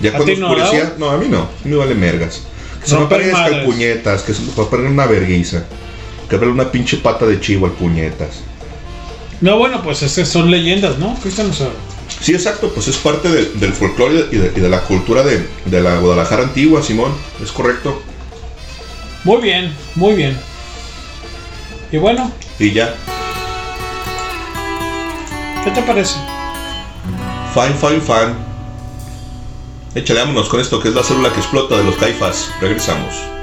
Ya 0.00 0.10
¿A 0.10 0.12
cuando 0.16 0.34
no, 0.36 0.46
oscurecía, 0.50 0.94
no, 0.98 1.10
a 1.10 1.16
mí 1.18 1.26
no, 1.28 1.38
a 1.42 1.48
mí 1.64 1.70
me 1.70 1.76
vale 1.76 1.94
mergas. 1.94 2.42
Que 2.82 2.88
se 2.88 2.96
me 2.96 3.04
aparezca 3.04 3.46
el 3.48 3.64
puñetas, 3.64 4.22
que 4.22 4.32
se 4.32 4.42
me 4.42 4.50
aparezca 4.52 4.90
una 4.90 5.06
verguiza. 5.06 5.64
Que 6.28 6.36
verle 6.36 6.52
una 6.54 6.70
pinche 6.70 6.96
pata 6.98 7.26
de 7.26 7.40
chivo 7.40 7.66
al 7.66 7.72
puñetas. 7.72 8.40
No, 9.40 9.58
bueno, 9.58 9.82
pues 9.82 10.02
esas 10.02 10.28
son 10.28 10.50
leyendas, 10.50 10.98
¿no? 10.98 11.14
Cristian, 11.22 11.50
o 11.50 11.52
sea, 11.52 11.68
Sí, 12.20 12.32
exacto, 12.34 12.70
pues 12.74 12.88
es 12.88 12.96
parte 12.96 13.28
del- 13.30 13.58
del 13.60 13.72
folclore 13.72 14.26
y 14.32 14.36
de, 14.36 14.52
y 14.54 14.60
de 14.60 14.68
la 14.68 14.80
cultura 14.82 15.22
de, 15.22 15.46
de 15.64 15.80
la 15.80 15.96
Guadalajara 15.98 16.42
antigua, 16.42 16.82
Simón, 16.82 17.12
es 17.42 17.50
correcto. 17.52 18.02
muy 19.24 19.40
bien, 19.40 19.74
muy 19.94 20.14
bien. 20.14 20.36
Y 21.92 21.96
bueno, 21.98 22.30
Y 22.58 22.72
ya, 22.72 22.94
¿qué 25.64 25.70
te 25.70 25.82
parece? 25.82 26.16
fine, 27.54 27.74
fine, 27.74 28.00
fine. 28.00 28.49
Échale, 29.93 30.20
vámonos 30.20 30.49
con 30.49 30.60
esto 30.60 30.81
que 30.81 30.89
es 30.89 30.94
la 30.94 31.02
célula 31.02 31.33
que 31.33 31.41
explota 31.41 31.77
de 31.77 31.83
los 31.83 31.97
caifas. 31.97 32.49
Regresamos. 32.60 33.40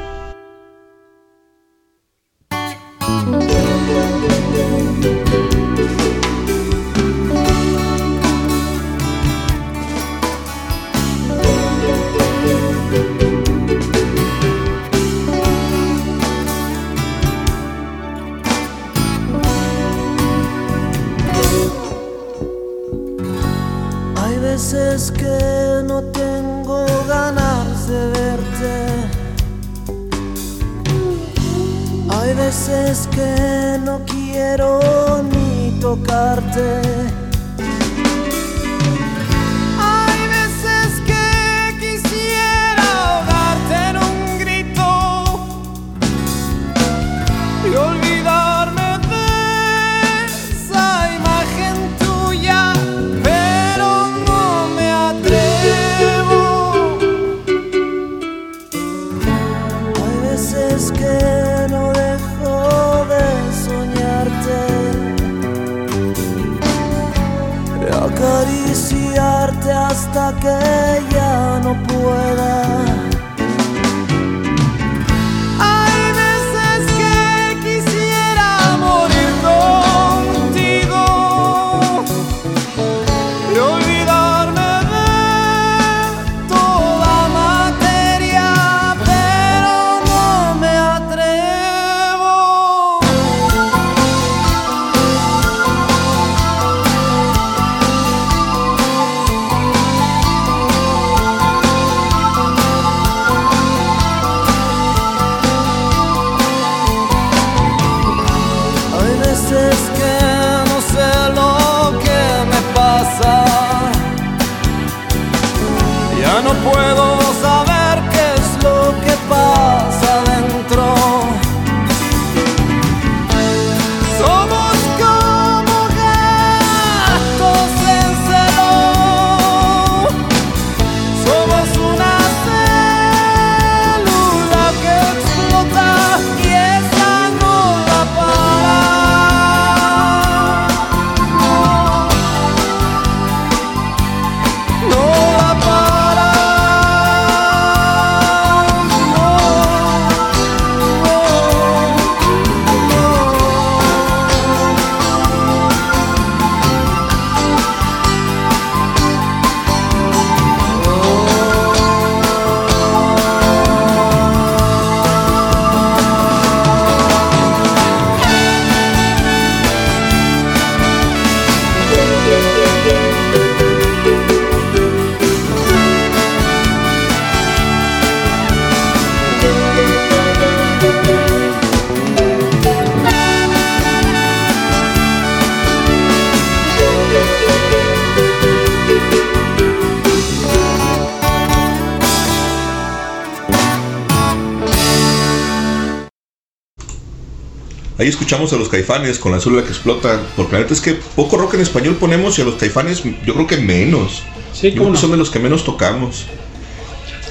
Escuchamos 198.28 198.52
a 198.52 198.58
los 198.58 198.68
caifanes 198.68 199.20
con 199.20 199.32
la 199.32 199.40
célula 199.40 199.64
que 199.64 199.70
explota. 199.70 200.22
Porque 200.36 200.52
la 200.52 200.60
neta 200.60 200.74
es 200.74 200.82
que 200.82 200.96
poco 201.16 201.38
rock 201.38 201.54
en 201.54 201.62
español 201.62 201.96
ponemos 201.96 202.38
y 202.38 202.42
a 202.42 202.46
los 202.46 202.56
caifanes 202.56 203.02
yo 203.26 203.34
creo 203.34 203.48
que 203.48 203.56
menos. 203.56 204.22
Sí, 204.54 204.72
yo 204.72 204.82
creo 204.82 204.92
que 204.92 204.98
son 204.98 205.12
de 205.12 205.18
los 205.18 205.30
que 205.30 205.40
menos 205.40 205.64
tocamos. 205.64 206.26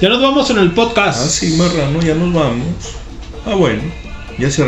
Ya 0.01 0.09
nos 0.09 0.19
vamos 0.19 0.49
en 0.49 0.57
el 0.57 0.71
podcast. 0.71 1.19
Ah, 1.23 1.29
sí, 1.29 1.55
marrano, 1.55 2.01
ya 2.01 2.15
nos 2.15 2.33
vamos. 2.33 2.65
Ah, 3.45 3.53
bueno, 3.53 3.83
ya 4.39 4.49
se. 4.49 4.65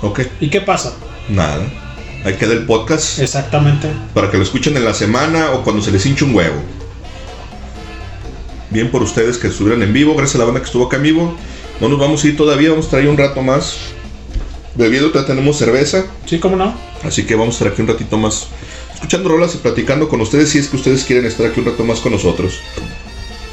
Ok, 0.00 0.20
¿Y 0.40 0.48
qué 0.48 0.62
pasa? 0.62 0.94
nada. 1.28 1.62
Ahí 2.24 2.36
queda 2.36 2.54
el 2.54 2.64
podcast 2.64 3.18
Exactamente. 3.18 3.88
para 4.14 4.30
que 4.30 4.38
lo 4.38 4.42
escuchen 4.42 4.76
en 4.78 4.84
la 4.86 4.94
semana 4.94 5.50
o 5.52 5.62
cuando 5.62 5.82
se 5.82 5.90
les 5.90 6.06
hinche 6.06 6.24
un 6.24 6.34
huevo. 6.34 6.56
Bien 8.70 8.90
por 8.90 9.02
ustedes 9.02 9.36
que 9.36 9.48
estuvieron 9.48 9.82
en 9.82 9.92
vivo, 9.92 10.14
gracias 10.14 10.36
a 10.36 10.38
la 10.38 10.44
banda 10.44 10.60
que 10.60 10.66
estuvo 10.66 10.86
acá 10.86 10.96
en 10.96 11.02
vivo. 11.02 11.36
No 11.82 11.88
nos 11.90 11.98
vamos 11.98 12.24
a 12.24 12.28
ir 12.28 12.36
todavía, 12.38 12.70
vamos 12.70 12.86
a 12.86 12.90
traer 12.90 13.08
un 13.08 13.18
rato 13.18 13.42
más 13.42 13.89
bebiendo, 14.80 15.10
tenemos 15.24 15.56
cerveza. 15.56 16.06
Sí, 16.26 16.38
cómo 16.38 16.56
no. 16.56 16.74
Así 17.04 17.24
que 17.24 17.34
vamos 17.34 17.54
a 17.54 17.58
estar 17.58 17.68
aquí 17.72 17.82
un 17.82 17.88
ratito 17.88 18.18
más 18.18 18.48
escuchando 18.94 19.28
rolas 19.28 19.54
y 19.54 19.58
platicando 19.58 20.08
con 20.08 20.20
ustedes 20.20 20.50
si 20.50 20.58
es 20.58 20.68
que 20.68 20.76
ustedes 20.76 21.04
quieren 21.04 21.24
estar 21.24 21.46
aquí 21.46 21.60
un 21.60 21.66
rato 21.66 21.84
más 21.84 22.00
con 22.00 22.12
nosotros. 22.12 22.60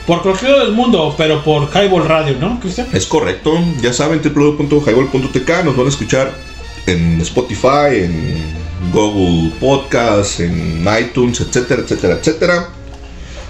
Por 0.05 0.21
cualquier 0.21 0.59
del 0.59 0.71
mundo, 0.71 1.13
pero 1.17 1.43
por 1.43 1.69
Highball 1.73 2.07
Radio, 2.07 2.37
¿no, 2.39 2.59
Cristian? 2.59 2.87
Es 2.93 3.05
correcto. 3.05 3.59
Ya 3.81 3.91
saben, 3.91 4.21
www.highball.tk 4.23 5.65
nos 5.65 5.75
van 5.75 5.85
a 5.85 5.89
escuchar 5.89 6.33
en 6.85 7.19
Spotify, 7.21 8.03
en 8.03 8.41
Google 8.93 9.51
Podcast, 9.59 10.39
en 10.39 10.87
iTunes, 10.99 11.41
etcétera, 11.41 11.81
etcétera, 11.81 12.13
etcétera. 12.15 12.69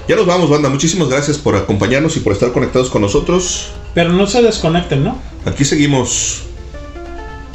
Ya 0.08 0.16
nos 0.16 0.26
vamos, 0.26 0.50
banda. 0.50 0.70
Muchísimas 0.70 1.10
gracias 1.10 1.38
por 1.38 1.56
acompañarnos 1.56 2.16
y 2.18 2.22
por 2.22 2.34
estar 2.34 2.52
conectados 2.52 2.90
con 2.90 3.02
nosotros. 3.02 3.72
Pero 3.94 4.14
no 4.14 4.26
se 4.26 4.42
desconecten, 4.42 5.04
¿no? 5.04 5.20
Aquí 5.46 5.66
seguimos. 5.66 6.47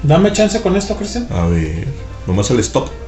Dame 0.03 0.33
chance 0.33 0.61
con 0.61 0.77
esto, 0.77 0.97
Cristian. 0.97 1.29
A 1.31 1.47
ver, 1.47 1.87
nomás 2.27 2.51
el 2.51 2.59
stop. 2.61 3.02